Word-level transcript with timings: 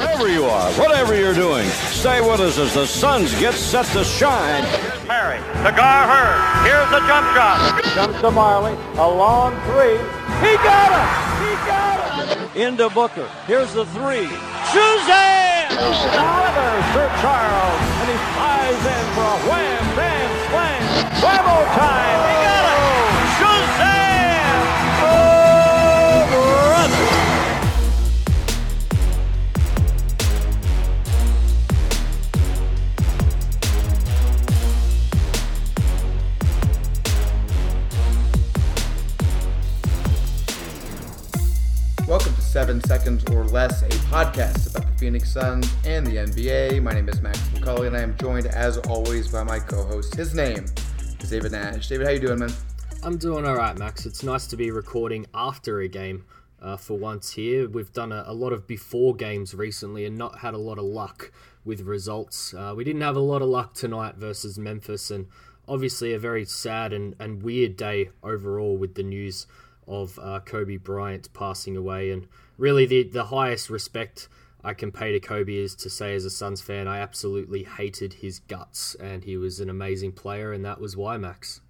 Wherever 0.00 0.28
you 0.28 0.44
are, 0.44 0.70
whatever 0.72 1.18
you're 1.18 1.32
doing, 1.32 1.66
stay 1.88 2.20
with 2.20 2.38
us 2.38 2.58
as 2.58 2.74
the 2.74 2.84
Suns 2.86 3.32
get 3.40 3.54
set 3.54 3.86
to 3.96 4.04
shine. 4.04 4.62
Here's 4.64 5.00
Perry. 5.06 5.38
To 5.64 5.72
Gar 5.72 6.06
Heard. 6.06 6.68
Here's 6.68 6.90
the 6.90 7.00
jump 7.08 7.26
shot. 7.32 7.80
Jumps 7.94 8.20
to 8.20 8.30
Majerle. 8.30 8.76
A 8.98 9.08
long 9.08 9.52
three. 9.72 9.96
He 10.44 10.52
got 10.60 10.92
it! 10.92 11.08
He 11.40 11.52
got 11.64 11.96
it! 12.28 12.56
Into 12.60 12.90
Booker. 12.90 13.26
Here's 13.46 13.72
the 13.72 13.86
three. 13.86 14.28
Suzanne! 14.68 15.72
Oliver 15.80 16.82
for 16.92 17.08
Charles. 17.24 17.80
And 18.04 18.10
he 18.12 18.18
flies 18.36 18.84
in 18.84 19.04
for 19.16 19.24
a 19.24 19.38
wham, 19.48 19.96
bam, 19.96 20.28
slam. 20.50 20.82
Whammo 21.22 21.64
time! 21.74 22.59
Seven 42.50 42.82
Seconds 42.82 43.22
or 43.30 43.44
Less, 43.44 43.82
a 43.82 43.88
podcast 44.10 44.74
about 44.74 44.90
the 44.90 44.98
Phoenix 44.98 45.32
Suns 45.32 45.72
and 45.84 46.04
the 46.04 46.16
NBA. 46.16 46.82
My 46.82 46.92
name 46.92 47.08
is 47.08 47.20
Max 47.22 47.38
McCully, 47.50 47.86
and 47.86 47.96
I 47.96 48.00
am 48.00 48.16
joined, 48.18 48.46
as 48.46 48.76
always, 48.76 49.28
by 49.28 49.44
my 49.44 49.60
co-host. 49.60 50.16
His 50.16 50.34
name 50.34 50.64
is 51.20 51.30
David 51.30 51.52
Nash. 51.52 51.86
David, 51.86 52.08
how 52.08 52.12
you 52.12 52.18
doing, 52.18 52.40
man? 52.40 52.50
I'm 53.04 53.18
doing 53.18 53.46
all 53.46 53.54
right, 53.54 53.78
Max. 53.78 54.04
It's 54.04 54.24
nice 54.24 54.48
to 54.48 54.56
be 54.56 54.72
recording 54.72 55.26
after 55.32 55.78
a 55.78 55.86
game 55.86 56.24
uh, 56.60 56.76
for 56.76 56.98
once 56.98 57.30
here. 57.30 57.68
We've 57.68 57.92
done 57.92 58.10
a, 58.10 58.24
a, 58.26 58.34
lot 58.34 58.52
of 58.52 58.66
before 58.66 59.14
games 59.14 59.54
recently 59.54 60.04
and 60.04 60.18
not 60.18 60.40
had 60.40 60.52
a 60.52 60.58
lot 60.58 60.78
of 60.78 60.84
luck 60.84 61.30
with 61.64 61.82
results. 61.82 62.52
Uh, 62.52 62.74
we 62.76 62.82
didn't 62.82 63.02
have 63.02 63.14
a 63.14 63.20
lot 63.20 63.42
of 63.42 63.48
luck 63.48 63.74
tonight 63.74 64.16
versus 64.16 64.58
Memphis, 64.58 65.12
and 65.12 65.28
obviously 65.68 66.12
a 66.14 66.18
very 66.18 66.44
sad 66.44 66.92
and, 66.92 67.14
and 67.20 67.44
weird 67.44 67.76
day 67.76 68.10
overall 68.24 68.76
with 68.76 68.96
the 68.96 69.04
news 69.04 69.46
of 69.86 70.18
uh, 70.22 70.40
Kobe 70.40 70.76
Bryant 70.76 71.32
passing 71.32 71.76
away. 71.76 72.10
And 72.10 72.26
really, 72.56 72.86
the, 72.86 73.02
the 73.02 73.24
highest 73.24 73.70
respect 73.70 74.28
I 74.62 74.74
can 74.74 74.92
pay 74.92 75.12
to 75.12 75.20
Kobe 75.20 75.56
is 75.56 75.74
to 75.76 75.90
say, 75.90 76.14
as 76.14 76.24
a 76.24 76.30
Suns 76.30 76.60
fan, 76.60 76.86
I 76.86 76.98
absolutely 76.98 77.64
hated 77.64 78.14
his 78.14 78.40
guts, 78.40 78.94
and 78.96 79.24
he 79.24 79.36
was 79.36 79.60
an 79.60 79.70
amazing 79.70 80.12
player, 80.12 80.52
and 80.52 80.64
that 80.64 80.80
was 80.80 80.96
why, 80.96 81.16
Max. 81.16 81.60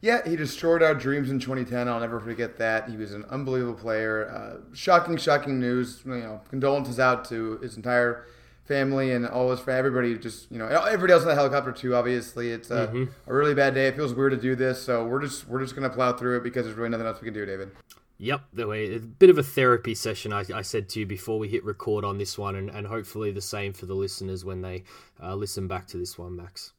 Yeah, 0.00 0.26
he 0.28 0.36
destroyed 0.36 0.82
our 0.82 0.94
dreams 0.94 1.30
in 1.30 1.38
2010. 1.38 1.88
I'll 1.88 2.00
never 2.00 2.20
forget 2.20 2.58
that. 2.58 2.88
He 2.88 2.96
was 2.96 3.12
an 3.12 3.24
unbelievable 3.30 3.78
player. 3.78 4.30
Uh, 4.30 4.74
shocking, 4.74 5.16
shocking 5.16 5.58
news. 5.58 6.02
You 6.04 6.16
know, 6.16 6.40
condolences 6.48 7.00
out 7.00 7.24
to 7.26 7.58
his 7.58 7.76
entire 7.76 8.26
family 8.66 9.12
and 9.12 9.26
all 9.26 9.50
his 9.50 9.60
for 9.60 9.70
everybody. 9.70 10.16
Just 10.18 10.50
you 10.50 10.58
know, 10.58 10.66
everybody 10.66 11.12
else 11.12 11.22
in 11.22 11.28
the 11.28 11.34
helicopter 11.34 11.72
too. 11.72 11.94
Obviously, 11.94 12.50
it's 12.50 12.70
a, 12.70 12.88
mm-hmm. 12.88 13.04
a 13.30 13.34
really 13.34 13.54
bad 13.54 13.74
day. 13.74 13.86
It 13.86 13.96
feels 13.96 14.14
weird 14.14 14.32
to 14.32 14.38
do 14.38 14.54
this, 14.54 14.82
so 14.82 15.04
we're 15.04 15.22
just 15.22 15.48
we're 15.48 15.60
just 15.60 15.74
gonna 15.74 15.90
plow 15.90 16.12
through 16.12 16.38
it 16.38 16.42
because 16.42 16.66
there's 16.66 16.76
really 16.76 16.90
nothing 16.90 17.06
else 17.06 17.20
we 17.20 17.26
can 17.26 17.34
do, 17.34 17.46
David. 17.46 17.70
Yep, 18.18 18.44
the 18.52 18.66
way 18.66 18.94
a 18.94 18.98
bit 18.98 19.28
of 19.28 19.36
a 19.36 19.42
therapy 19.42 19.94
session. 19.94 20.32
I, 20.32 20.44
I, 20.54 20.62
said 20.62 20.88
to 20.90 21.00
you 21.00 21.06
before 21.06 21.38
we 21.38 21.48
hit 21.48 21.62
record 21.64 22.02
on 22.02 22.16
this 22.16 22.38
one, 22.38 22.56
and, 22.56 22.70
and 22.70 22.86
hopefully 22.86 23.30
the 23.30 23.42
same 23.42 23.74
for 23.74 23.84
the 23.84 23.94
listeners 23.94 24.42
when 24.42 24.62
they 24.62 24.84
uh, 25.22 25.34
listen 25.34 25.68
back 25.68 25.86
to 25.88 25.98
this 25.98 26.16
one, 26.16 26.34
Max. 26.34 26.72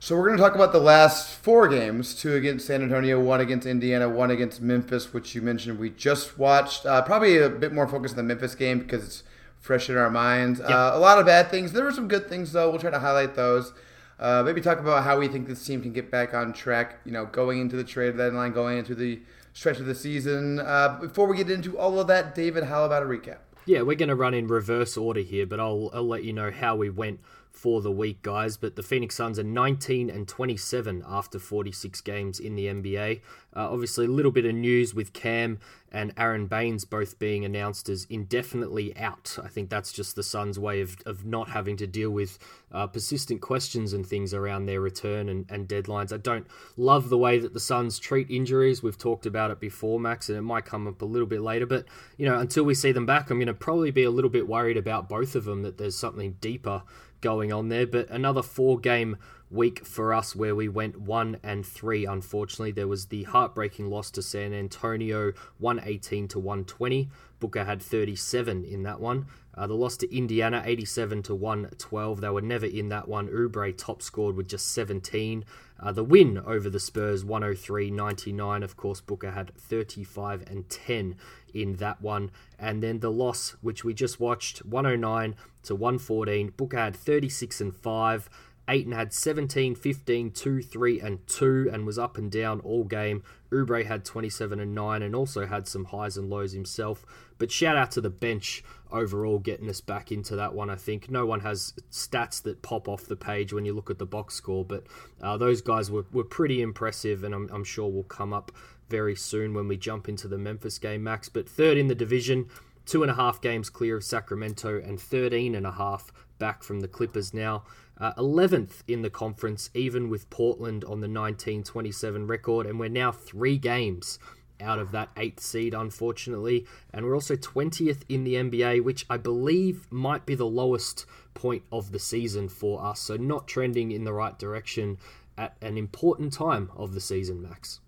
So 0.00 0.16
we're 0.16 0.26
going 0.26 0.36
to 0.36 0.42
talk 0.42 0.54
about 0.54 0.72
the 0.72 0.80
last 0.80 1.38
four 1.38 1.66
games: 1.66 2.14
two 2.14 2.34
against 2.34 2.66
San 2.66 2.82
Antonio, 2.82 3.18
one 3.18 3.40
against 3.40 3.66
Indiana, 3.66 4.06
one 4.06 4.30
against 4.30 4.60
Memphis, 4.60 5.14
which 5.14 5.34
you 5.34 5.40
mentioned 5.40 5.78
we 5.78 5.88
just 5.88 6.38
watched. 6.38 6.84
Uh, 6.84 7.00
probably 7.00 7.38
a 7.38 7.48
bit 7.48 7.72
more 7.72 7.88
focused 7.88 8.12
on 8.14 8.16
the 8.18 8.34
Memphis 8.34 8.54
game 8.54 8.80
because 8.80 9.04
it's 9.04 9.22
fresh 9.62 9.88
in 9.88 9.96
our 9.96 10.10
minds. 10.10 10.60
Yep. 10.60 10.68
Uh, 10.68 10.90
a 10.92 10.98
lot 10.98 11.18
of 11.18 11.24
bad 11.24 11.50
things. 11.50 11.72
There 11.72 11.84
were 11.84 11.92
some 11.92 12.08
good 12.08 12.28
things 12.28 12.52
though. 12.52 12.68
We'll 12.68 12.80
try 12.80 12.90
to 12.90 12.98
highlight 12.98 13.34
those. 13.34 13.72
Uh, 14.18 14.42
maybe 14.44 14.60
talk 14.60 14.78
about 14.78 15.02
how 15.04 15.18
we 15.18 15.26
think 15.28 15.48
this 15.48 15.64
team 15.64 15.80
can 15.80 15.92
get 15.92 16.10
back 16.10 16.34
on 16.34 16.52
track. 16.52 16.98
You 17.06 17.12
know, 17.12 17.24
going 17.24 17.60
into 17.60 17.76
the 17.76 17.84
trade 17.84 18.16
deadline, 18.18 18.52
going 18.52 18.76
into 18.76 18.94
the 18.94 19.20
stretch 19.54 19.78
of 19.78 19.86
the 19.86 19.94
season. 19.94 20.60
Uh, 20.60 20.98
before 21.00 21.26
we 21.26 21.36
get 21.36 21.50
into 21.50 21.78
all 21.78 21.98
of 21.98 22.06
that, 22.08 22.34
David, 22.34 22.64
how 22.64 22.84
about 22.84 23.02
a 23.02 23.06
recap? 23.06 23.38
Yeah, 23.64 23.82
we're 23.82 23.96
going 23.96 24.08
to 24.08 24.16
run 24.16 24.34
in 24.34 24.48
reverse 24.48 24.96
order 24.96 25.20
here, 25.20 25.46
but 25.46 25.60
I'll, 25.60 25.90
I'll 25.94 26.06
let 26.06 26.24
you 26.24 26.32
know 26.32 26.50
how 26.50 26.74
we 26.74 26.90
went 26.90 27.20
for 27.52 27.80
the 27.80 27.92
week, 27.92 28.22
guys. 28.22 28.56
But 28.56 28.76
the 28.76 28.82
Phoenix 28.82 29.14
Suns 29.14 29.38
are 29.38 29.44
19 29.44 30.10
and 30.10 30.26
27 30.26 31.04
after 31.06 31.38
46 31.38 32.00
games 32.00 32.40
in 32.40 32.56
the 32.56 32.66
NBA. 32.66 33.20
Uh, 33.54 33.70
obviously, 33.70 34.06
a 34.06 34.08
little 34.08 34.32
bit 34.32 34.46
of 34.46 34.54
news 34.54 34.94
with 34.94 35.12
Cam 35.12 35.58
and 35.92 36.12
Aron 36.16 36.46
Baynes 36.46 36.86
both 36.86 37.18
being 37.18 37.44
announced 37.44 37.90
as 37.90 38.06
indefinitely 38.08 38.96
out. 38.96 39.38
I 39.44 39.48
think 39.48 39.68
that's 39.68 39.92
just 39.92 40.16
the 40.16 40.22
Suns' 40.22 40.58
way 40.58 40.80
of, 40.80 40.96
of 41.04 41.26
not 41.26 41.50
having 41.50 41.76
to 41.76 41.86
deal 41.86 42.08
with 42.08 42.38
uh, 42.72 42.86
persistent 42.86 43.42
questions 43.42 43.92
and 43.92 44.06
things 44.06 44.32
around 44.32 44.64
their 44.64 44.80
return 44.80 45.28
and, 45.28 45.44
and 45.50 45.68
deadlines. 45.68 46.12
I 46.12 46.16
don't 46.16 46.46
love 46.78 47.10
the 47.10 47.18
way 47.18 47.38
that 47.38 47.52
the 47.52 47.60
Suns 47.60 47.98
treat 47.98 48.30
injuries. 48.30 48.82
We've 48.82 48.96
talked 48.96 49.26
about 49.26 49.50
it 49.50 49.60
before, 49.60 50.00
Max, 50.00 50.30
and 50.30 50.38
it 50.38 50.42
might 50.42 50.64
come 50.64 50.88
up 50.88 51.02
a 51.02 51.04
little 51.04 51.28
bit 51.28 51.42
later. 51.42 51.66
But, 51.66 51.84
you 52.16 52.26
know, 52.26 52.38
until 52.38 52.64
we 52.64 52.74
see 52.74 52.92
them 52.92 53.04
back, 53.04 53.28
I'm 53.30 53.36
going 53.36 53.46
to 53.48 53.54
probably 53.54 53.90
be 53.90 54.04
a 54.04 54.10
little 54.10 54.30
bit 54.30 54.48
worried 54.48 54.78
about 54.78 55.10
both 55.10 55.34
of 55.34 55.44
them, 55.44 55.62
that 55.62 55.76
there's 55.76 55.96
something 55.96 56.38
deeper 56.40 56.82
going 57.22 57.52
on 57.52 57.68
there. 57.68 57.86
But 57.86 58.10
another 58.10 58.42
four 58.42 58.78
game 58.78 59.16
week 59.50 59.84
for 59.84 60.14
us 60.14 60.34
where 60.34 60.54
we 60.54 60.68
went 60.68 61.00
one 61.00 61.38
and 61.42 61.64
three. 61.64 62.06
Unfortunately, 62.06 62.72
there 62.72 62.88
was 62.88 63.06
the 63.06 63.24
heartbreaking 63.24 63.88
loss 63.88 64.10
to 64.12 64.22
San 64.22 64.52
Antonio, 64.52 65.32
118 65.58 66.28
to 66.28 66.38
120. 66.38 67.10
Booker 67.38 67.64
had 67.64 67.82
37 67.82 68.64
in 68.64 68.82
that 68.84 69.00
one. 69.00 69.26
Uh, 69.54 69.66
the 69.66 69.74
loss 69.74 69.98
to 69.98 70.16
Indiana, 70.16 70.62
87 70.64 71.22
to 71.24 71.34
112. 71.34 72.20
They 72.20 72.30
were 72.30 72.40
never 72.40 72.66
in 72.66 72.88
that 72.88 73.08
one. 73.08 73.28
Oubre 73.28 73.76
top 73.76 74.00
scored 74.00 74.36
with 74.36 74.48
just 74.48 74.72
17. 74.72 75.44
Uh, 75.78 75.92
the 75.92 76.04
win 76.04 76.38
over 76.38 76.70
the 76.70 76.80
Spurs, 76.80 77.24
103 77.24 77.90
99. 77.90 78.62
Of 78.62 78.76
course, 78.76 79.00
Booker 79.00 79.32
had 79.32 79.54
35 79.56 80.44
and 80.48 80.68
10 80.70 81.16
in 81.54 81.76
that 81.76 82.00
one. 82.00 82.30
And 82.58 82.82
then 82.82 83.00
the 83.00 83.10
loss, 83.10 83.56
which 83.60 83.84
we 83.84 83.94
just 83.94 84.20
watched, 84.20 84.64
109 84.64 85.34
to 85.64 85.74
114. 85.74 86.54
Booker 86.56 86.78
had 86.78 86.96
36 86.96 87.60
and 87.60 87.74
5. 87.74 88.30
Ayton 88.68 88.92
had 88.92 89.12
17, 89.12 89.74
15, 89.74 90.30
2, 90.30 90.62
3, 90.62 91.00
and 91.00 91.26
2, 91.26 91.70
and 91.72 91.84
was 91.84 91.98
up 91.98 92.16
and 92.16 92.30
down 92.30 92.60
all 92.60 92.84
game. 92.84 93.22
Oubre 93.50 93.84
had 93.84 94.04
27 94.04 94.60
and 94.60 94.74
9, 94.74 95.02
and 95.02 95.16
also 95.16 95.46
had 95.46 95.66
some 95.66 95.86
highs 95.86 96.16
and 96.16 96.30
lows 96.30 96.52
himself. 96.52 97.04
But 97.38 97.50
shout 97.50 97.76
out 97.76 97.90
to 97.92 98.00
the 98.00 98.08
bench 98.08 98.62
overall 98.92 99.40
getting 99.40 99.68
us 99.68 99.80
back 99.80 100.12
into 100.12 100.36
that 100.36 100.54
one. 100.54 100.70
I 100.70 100.76
think 100.76 101.10
no 101.10 101.26
one 101.26 101.40
has 101.40 101.74
stats 101.90 102.40
that 102.44 102.62
pop 102.62 102.88
off 102.88 103.06
the 103.06 103.16
page 103.16 103.52
when 103.52 103.64
you 103.64 103.72
look 103.72 103.90
at 103.90 103.98
the 103.98 104.06
box 104.06 104.34
score, 104.34 104.64
but 104.64 104.84
uh, 105.20 105.36
those 105.36 105.60
guys 105.60 105.90
were, 105.90 106.06
were 106.12 106.24
pretty 106.24 106.62
impressive, 106.62 107.24
and 107.24 107.34
I'm, 107.34 107.50
I'm 107.52 107.64
sure 107.64 107.90
will 107.90 108.04
come 108.04 108.32
up 108.32 108.52
very 108.92 109.16
soon 109.16 109.54
when 109.54 109.68
we 109.68 109.76
jump 109.78 110.06
into 110.06 110.28
the 110.28 110.36
Memphis 110.36 110.78
game, 110.78 111.02
Max. 111.02 111.30
But 111.30 111.48
third 111.48 111.78
in 111.78 111.88
the 111.88 111.94
division, 111.94 112.50
two 112.84 113.00
and 113.00 113.10
a 113.10 113.14
half 113.14 113.40
games 113.40 113.70
clear 113.70 113.96
of 113.96 114.04
Sacramento, 114.04 114.82
and 114.84 115.00
13 115.00 115.54
and 115.54 115.66
a 115.66 115.72
half 115.72 116.12
back 116.38 116.62
from 116.62 116.80
the 116.80 116.88
Clippers 116.88 117.32
now. 117.32 117.64
Uh, 117.96 118.12
11th 118.18 118.82
in 118.86 119.00
the 119.00 119.08
conference, 119.08 119.70
even 119.72 120.10
with 120.10 120.28
Portland 120.28 120.84
on 120.84 121.00
the 121.00 121.08
1927 121.08 122.26
record, 122.26 122.66
and 122.66 122.78
we're 122.78 122.90
now 122.90 123.10
three 123.10 123.56
games 123.56 124.18
out 124.60 124.78
of 124.78 124.92
that 124.92 125.08
eighth 125.16 125.40
seed, 125.40 125.72
unfortunately. 125.72 126.66
And 126.92 127.06
we're 127.06 127.14
also 127.14 127.34
20th 127.34 128.02
in 128.10 128.24
the 128.24 128.34
NBA, 128.34 128.84
which 128.84 129.06
I 129.08 129.16
believe 129.16 129.90
might 129.90 130.26
be 130.26 130.34
the 130.34 130.44
lowest 130.44 131.06
point 131.32 131.62
of 131.72 131.92
the 131.92 131.98
season 131.98 132.50
for 132.50 132.84
us. 132.84 133.00
So, 133.00 133.16
not 133.16 133.48
trending 133.48 133.90
in 133.90 134.04
the 134.04 134.12
right 134.12 134.38
direction 134.38 134.98
at 135.38 135.56
an 135.62 135.78
important 135.78 136.34
time 136.34 136.70
of 136.76 136.92
the 136.92 137.00
season, 137.00 137.40
Max. 137.40 137.80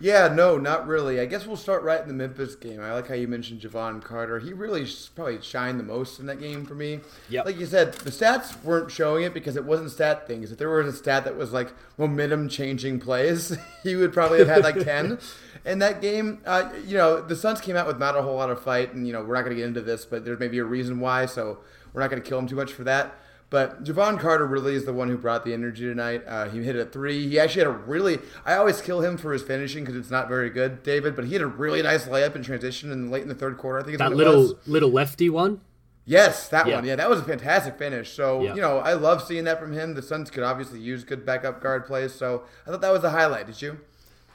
Yeah, 0.00 0.28
no, 0.28 0.58
not 0.58 0.86
really. 0.86 1.20
I 1.20 1.26
guess 1.26 1.46
we'll 1.46 1.56
start 1.56 1.82
right 1.82 2.00
in 2.00 2.08
the 2.08 2.14
Memphis 2.14 2.54
game. 2.54 2.80
I 2.80 2.92
like 2.92 3.08
how 3.08 3.14
you 3.14 3.28
mentioned 3.28 3.60
Jevon 3.60 4.02
Carter. 4.02 4.38
He 4.38 4.52
really 4.52 4.86
probably 5.14 5.40
shined 5.40 5.78
the 5.78 5.84
most 5.84 6.18
in 6.18 6.26
that 6.26 6.40
game 6.40 6.66
for 6.66 6.74
me. 6.74 7.00
Yeah. 7.28 7.42
Like 7.42 7.58
you 7.58 7.66
said, 7.66 7.94
the 7.94 8.10
stats 8.10 8.62
weren't 8.64 8.90
showing 8.90 9.24
it 9.24 9.32
because 9.32 9.56
it 9.56 9.64
wasn't 9.64 9.90
stat 9.90 10.26
things. 10.26 10.52
If 10.52 10.58
there 10.58 10.68
was 10.68 10.86
a 10.86 10.96
stat 10.96 11.24
that 11.24 11.36
was 11.36 11.52
like 11.52 11.72
momentum 11.96 12.48
changing 12.48 13.00
plays, 13.00 13.56
he 13.82 13.96
would 13.96 14.12
probably 14.12 14.38
have 14.38 14.48
had 14.48 14.62
like 14.62 14.78
10 14.84 15.18
in 15.64 15.78
that 15.78 16.00
game. 16.00 16.40
Uh, 16.44 16.70
you 16.86 16.96
know, 16.96 17.20
the 17.20 17.36
Suns 17.36 17.60
came 17.60 17.76
out 17.76 17.86
with 17.86 17.98
not 17.98 18.16
a 18.16 18.22
whole 18.22 18.36
lot 18.36 18.50
of 18.50 18.62
fight, 18.62 18.92
and, 18.92 19.06
you 19.06 19.12
know, 19.12 19.22
we're 19.22 19.34
not 19.34 19.42
going 19.42 19.56
to 19.56 19.60
get 19.60 19.68
into 19.68 19.80
this, 19.80 20.04
but 20.04 20.24
there's 20.24 20.40
maybe 20.40 20.58
a 20.58 20.64
reason 20.64 21.00
why, 21.00 21.26
so 21.26 21.58
we're 21.92 22.00
not 22.00 22.10
going 22.10 22.22
to 22.22 22.28
kill 22.28 22.38
him 22.38 22.48
too 22.48 22.56
much 22.56 22.72
for 22.72 22.84
that. 22.84 23.14
But 23.50 23.84
Jevon 23.84 24.18
Carter 24.18 24.46
really 24.46 24.74
is 24.74 24.84
the 24.84 24.92
one 24.92 25.08
who 25.08 25.16
brought 25.16 25.44
the 25.44 25.52
energy 25.52 25.84
tonight. 25.84 26.24
Uh, 26.26 26.48
he 26.48 26.62
hit 26.62 26.74
a 26.76 26.84
three. 26.84 27.28
He 27.28 27.38
actually 27.38 27.60
had 27.60 27.68
a 27.68 27.76
really. 27.76 28.18
I 28.44 28.54
always 28.54 28.80
kill 28.80 29.00
him 29.00 29.16
for 29.16 29.32
his 29.32 29.42
finishing 29.42 29.84
because 29.84 29.96
it's 29.96 30.10
not 30.10 30.28
very 30.28 30.50
good, 30.50 30.82
David. 30.82 31.14
But 31.14 31.26
he 31.26 31.34
had 31.34 31.42
a 31.42 31.46
really 31.46 31.82
nice 31.82 32.06
layup 32.06 32.34
in 32.34 32.42
transition 32.42 32.90
and 32.90 33.10
late 33.10 33.22
in 33.22 33.28
the 33.28 33.34
third 33.34 33.56
quarter. 33.58 33.78
I 33.78 33.82
think 33.84 33.98
that 33.98 34.12
little 34.12 34.58
little 34.66 34.90
lefty 34.90 35.30
one. 35.30 35.60
Yes, 36.06 36.48
that 36.48 36.66
yeah. 36.66 36.74
one. 36.76 36.84
Yeah, 36.84 36.96
that 36.96 37.08
was 37.08 37.20
a 37.20 37.24
fantastic 37.24 37.78
finish. 37.78 38.12
So 38.12 38.42
yeah. 38.42 38.54
you 38.54 38.60
know, 38.60 38.78
I 38.78 38.94
love 38.94 39.22
seeing 39.22 39.44
that 39.44 39.58
from 39.58 39.72
him. 39.72 39.94
The 39.94 40.02
Suns 40.02 40.30
could 40.30 40.42
obviously 40.42 40.80
use 40.80 41.04
good 41.04 41.24
backup 41.24 41.62
guard 41.62 41.86
plays. 41.86 42.12
So 42.12 42.44
I 42.66 42.70
thought 42.70 42.80
that 42.80 42.92
was 42.92 43.04
a 43.04 43.10
highlight. 43.10 43.46
Did 43.46 43.62
you? 43.62 43.78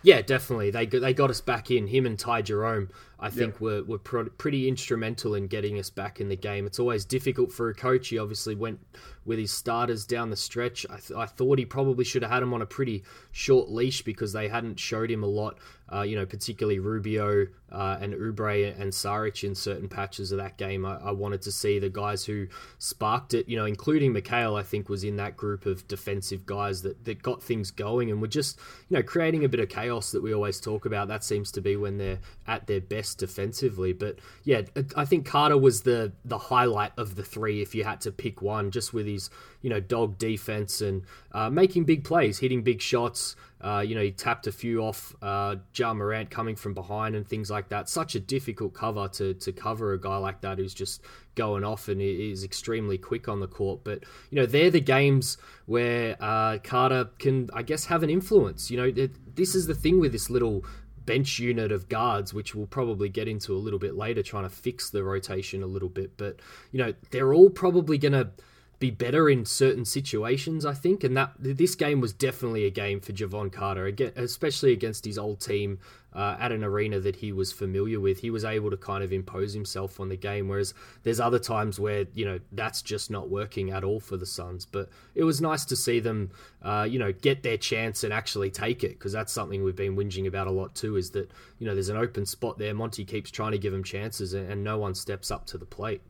Yeah, 0.01 0.21
definitely. 0.21 0.71
They 0.71 0.85
they 0.85 1.13
got 1.13 1.29
us 1.29 1.41
back 1.41 1.69
in 1.69 1.87
him 1.87 2.05
and 2.05 2.17
Ty 2.17 2.43
Jerome 2.43 2.89
I 3.21 3.29
think 3.29 3.55
yep. 3.55 3.61
were, 3.61 3.83
were 3.83 3.97
pretty 3.97 4.67
instrumental 4.69 5.35
in 5.35 5.47
getting 5.47 5.77
us 5.77 5.89
back 5.89 6.21
in 6.21 6.29
the 6.29 6.37
game. 6.37 6.65
It's 6.65 6.79
always 6.79 7.03
difficult 7.03 7.51
for 7.51 7.69
a 7.69 7.73
coach. 7.73 8.07
He 8.07 8.17
obviously 8.17 8.55
went 8.55 8.79
with 9.29 9.37
his 9.37 9.53
starters 9.53 10.07
down 10.07 10.31
the 10.31 10.35
stretch. 10.35 10.87
I, 10.89 10.97
th- 10.97 11.11
I 11.15 11.27
thought 11.27 11.59
he 11.59 11.65
probably 11.65 12.03
should 12.03 12.23
have 12.23 12.31
had 12.31 12.41
him 12.41 12.51
on 12.51 12.63
a 12.63 12.65
pretty 12.65 13.03
short 13.31 13.69
leash 13.69 14.01
because 14.01 14.33
they 14.33 14.47
hadn't 14.47 14.79
showed 14.79 15.11
him 15.11 15.23
a 15.23 15.27
lot, 15.27 15.59
uh, 15.93 16.01
you 16.01 16.15
know, 16.15 16.25
particularly 16.25 16.79
Rubio 16.79 17.45
uh, 17.71 17.97
and 18.01 18.13
Oubre 18.13 18.79
and 18.79 18.91
Saric 18.91 19.43
in 19.43 19.53
certain 19.53 19.87
patches 19.87 20.31
of 20.31 20.39
that 20.39 20.57
game. 20.57 20.85
I, 20.85 20.97
I, 20.97 21.11
wanted 21.11 21.43
to 21.43 21.51
see 21.51 21.77
the 21.77 21.89
guys 21.89 22.25
who 22.25 22.47
sparked 22.79 23.35
it, 23.35 23.47
you 23.47 23.57
know, 23.57 23.65
including 23.65 24.13
Mikal, 24.13 24.59
I 24.59 24.63
think, 24.63 24.89
was 24.89 25.03
in 25.03 25.17
that 25.17 25.37
group 25.37 25.67
of 25.67 25.87
defensive 25.87 26.45
guys 26.45 26.81
that, 26.81 27.05
that 27.05 27.21
got 27.21 27.43
things 27.43 27.69
going 27.69 28.09
and 28.09 28.21
were 28.21 28.27
just, 28.27 28.57
you 28.89 28.97
know, 28.97 29.03
creating 29.03 29.45
a 29.45 29.49
bit 29.49 29.59
of 29.59 29.69
chaos 29.69 30.11
that 30.11 30.23
we 30.23 30.33
always 30.33 30.59
talk 30.59 30.85
about. 30.85 31.07
That 31.07 31.23
seems 31.23 31.51
to 31.51 31.61
be 31.61 31.75
when 31.75 31.97
they're 31.97 32.19
at 32.47 32.65
their 32.65 32.81
best 32.81 33.19
defensively. 33.19 33.93
But 33.93 34.17
yeah, 34.43 34.61
I 34.95 35.05
think 35.05 35.27
Carter 35.27 35.57
was 35.57 35.83
the, 35.83 36.11
the 36.25 36.37
highlight 36.39 36.93
of 36.97 37.15
the 37.15 37.23
three 37.23 37.61
if 37.61 37.75
you 37.75 37.83
had 37.83 38.01
to 38.01 38.11
pick 38.11 38.41
one, 38.41 38.71
just 38.71 38.93
with 38.93 39.05
his, 39.05 39.18
you 39.61 39.69
know, 39.69 39.79
dog 39.79 40.17
defense 40.17 40.79
and 40.81 41.03
uh, 41.33 41.49
making 41.49 41.83
big 41.83 42.03
plays, 42.03 42.39
hitting 42.39 42.61
big 42.61 42.81
shots. 42.81 43.35
Uh, 43.61 43.83
you 43.85 43.93
know, 43.93 44.01
he 44.01 44.11
tapped 44.11 44.47
a 44.47 44.51
few 44.51 44.81
off 44.81 45.13
uh, 45.21 45.55
Ja 45.75 45.93
Morant 45.93 46.29
coming 46.29 46.55
from 46.55 46.73
behind 46.73 47.15
and 47.15 47.27
things 47.27 47.49
like 47.51 47.67
that. 47.69 47.89
Such 47.89 48.15
a 48.15 48.19
difficult 48.19 48.73
cover 48.73 49.09
to, 49.09 49.33
to 49.33 49.51
cover 49.51 49.91
a 49.91 49.99
guy 49.99 50.17
like 50.17 50.39
that 50.41 50.59
who's 50.59 50.73
just 50.73 51.01
going 51.35 51.65
off 51.65 51.89
and 51.89 52.01
is 52.01 52.43
extremely 52.43 52.97
quick 52.97 53.27
on 53.27 53.41
the 53.41 53.47
court. 53.47 53.81
But, 53.83 54.05
you 54.29 54.37
know, 54.39 54.45
they're 54.45 54.71
the 54.71 54.79
games 54.79 55.37
where 55.65 56.15
uh, 56.21 56.59
Carter 56.63 57.09
can, 57.19 57.49
I 57.53 57.63
guess, 57.63 57.85
have 57.85 58.03
an 58.03 58.09
influence. 58.09 58.71
You 58.71 58.77
know, 58.77 58.91
it, 58.95 59.35
this 59.35 59.55
is 59.55 59.67
the 59.67 59.75
thing 59.75 59.99
with 59.99 60.13
this 60.13 60.29
little 60.29 60.63
bench 61.05 61.39
unit 61.39 61.71
of 61.71 61.89
guards, 61.89 62.33
which 62.33 62.53
we'll 62.53 62.67
probably 62.67 63.09
get 63.09 63.27
into 63.27 63.53
a 63.53 63.57
little 63.57 63.79
bit 63.79 63.95
later, 63.95 64.21
trying 64.21 64.43
to 64.43 64.49
fix 64.49 64.89
the 64.89 65.03
rotation 65.03 65.63
a 65.63 65.67
little 65.67 65.89
bit. 65.89 66.15
But, 66.17 66.39
you 66.71 66.79
know, 66.79 66.93
they're 67.09 67.33
all 67.33 67.49
probably 67.49 67.97
going 67.97 68.13
to 68.13 68.29
be 68.79 68.89
better 68.89 69.29
in 69.29 69.45
certain 69.45 69.83
situations, 69.83 70.65
I 70.65 70.73
think. 70.73 71.03
And 71.03 71.15
that 71.17 71.33
this 71.37 71.75
game 71.75 71.99
was 71.99 72.13
definitely 72.13 72.65
a 72.65 72.69
game 72.69 73.01
for 73.01 73.11
Jevon 73.11 73.51
Carter, 73.51 73.87
especially 74.15 74.71
against 74.71 75.05
his 75.05 75.17
old 75.17 75.41
team 75.41 75.79
uh, 76.13 76.37
at 76.39 76.51
an 76.51 76.63
arena 76.63 76.99
that 76.99 77.17
he 77.17 77.31
was 77.31 77.51
familiar 77.51 77.99
with. 77.99 78.19
He 78.19 78.29
was 78.29 78.45
able 78.45 78.71
to 78.71 78.77
kind 78.77 79.03
of 79.03 79.11
impose 79.11 79.53
himself 79.53 79.99
on 79.99 80.09
the 80.09 80.15
game, 80.15 80.47
whereas 80.47 80.73
there's 81.03 81.19
other 81.19 81.39
times 81.39 81.79
where 81.79 82.05
you 82.13 82.25
know 82.25 82.39
that's 82.53 82.81
just 82.81 83.11
not 83.11 83.29
working 83.29 83.71
at 83.71 83.83
all 83.83 83.99
for 83.99 84.17
the 84.17 84.25
Suns. 84.25 84.65
But 84.65 84.89
it 85.13 85.23
was 85.23 85.41
nice 85.41 85.65
to 85.65 85.75
see 85.75 85.99
them, 85.99 86.31
uh, 86.63 86.87
you 86.89 86.99
know, 86.99 87.11
get 87.11 87.43
their 87.43 87.57
chance 87.57 88.03
and 88.03 88.13
actually 88.13 88.49
take 88.49 88.83
it 88.83 88.91
because 88.91 89.11
that's 89.11 89.33
something 89.33 89.63
we've 89.63 89.75
been 89.75 89.95
whinging 89.95 90.27
about 90.27 90.47
a 90.47 90.51
lot 90.51 90.73
too. 90.73 90.95
Is 90.95 91.11
that 91.11 91.29
you 91.59 91.67
know 91.67 91.73
there's 91.73 91.89
an 91.89 91.97
open 91.97 92.25
spot 92.25 92.57
there. 92.57 92.73
Monty 92.73 93.05
keeps 93.05 93.29
trying 93.29 93.51
to 93.51 93.59
give 93.59 93.73
him 93.73 93.83
chances 93.83 94.33
and, 94.33 94.49
and 94.49 94.63
no 94.63 94.77
one 94.77 94.95
steps 94.95 95.31
up 95.31 95.45
to 95.47 95.57
the 95.57 95.65
plate. 95.65 96.01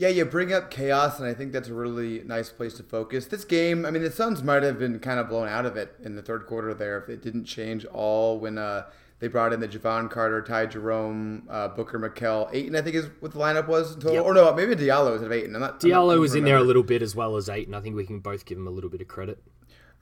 Yeah, 0.00 0.08
you 0.08 0.24
bring 0.24 0.50
up 0.50 0.70
chaos, 0.70 1.18
and 1.18 1.28
I 1.28 1.34
think 1.34 1.52
that's 1.52 1.68
a 1.68 1.74
really 1.74 2.22
nice 2.24 2.48
place 2.48 2.72
to 2.78 2.82
focus. 2.82 3.26
This 3.26 3.44
game, 3.44 3.84
I 3.84 3.90
mean, 3.90 4.02
the 4.02 4.10
Suns 4.10 4.42
might 4.42 4.62
have 4.62 4.78
been 4.78 4.98
kind 4.98 5.20
of 5.20 5.28
blown 5.28 5.46
out 5.46 5.66
of 5.66 5.76
it 5.76 5.94
in 6.02 6.16
the 6.16 6.22
third 6.22 6.46
quarter 6.46 6.72
there 6.72 6.96
if 6.96 7.10
it 7.10 7.20
didn't 7.20 7.44
change 7.44 7.84
all 7.84 8.38
when 8.38 8.56
uh, 8.56 8.86
they 9.18 9.28
brought 9.28 9.52
in 9.52 9.60
the 9.60 9.68
Jevon 9.68 10.10
Carter, 10.10 10.40
Ty 10.40 10.66
Jerome, 10.66 11.46
uh, 11.50 11.68
Booker 11.68 11.98
Mikal. 12.00 12.48
Ayton, 12.50 12.76
I 12.76 12.80
think 12.80 12.96
is 12.96 13.10
what 13.20 13.32
the 13.32 13.38
lineup 13.38 13.68
was. 13.68 13.94
Total. 13.96 14.14
Yep. 14.14 14.24
Or 14.24 14.32
no, 14.32 14.54
maybe 14.54 14.74
Diallo 14.74 15.12
was 15.12 15.22
at 15.22 15.32
Ayton. 15.32 15.54
I'm 15.54 15.60
not, 15.60 15.80
Diallo 15.80 16.14
I'm 16.14 16.20
was 16.20 16.34
in 16.34 16.44
there 16.44 16.56
a 16.56 16.62
little 16.62 16.82
bit 16.82 17.02
as 17.02 17.14
well 17.14 17.36
as 17.36 17.50
Ayton. 17.50 17.74
I 17.74 17.82
think 17.82 17.94
we 17.94 18.06
can 18.06 18.20
both 18.20 18.46
give 18.46 18.56
him 18.56 18.66
a 18.66 18.70
little 18.70 18.88
bit 18.88 19.02
of 19.02 19.08
credit. 19.08 19.42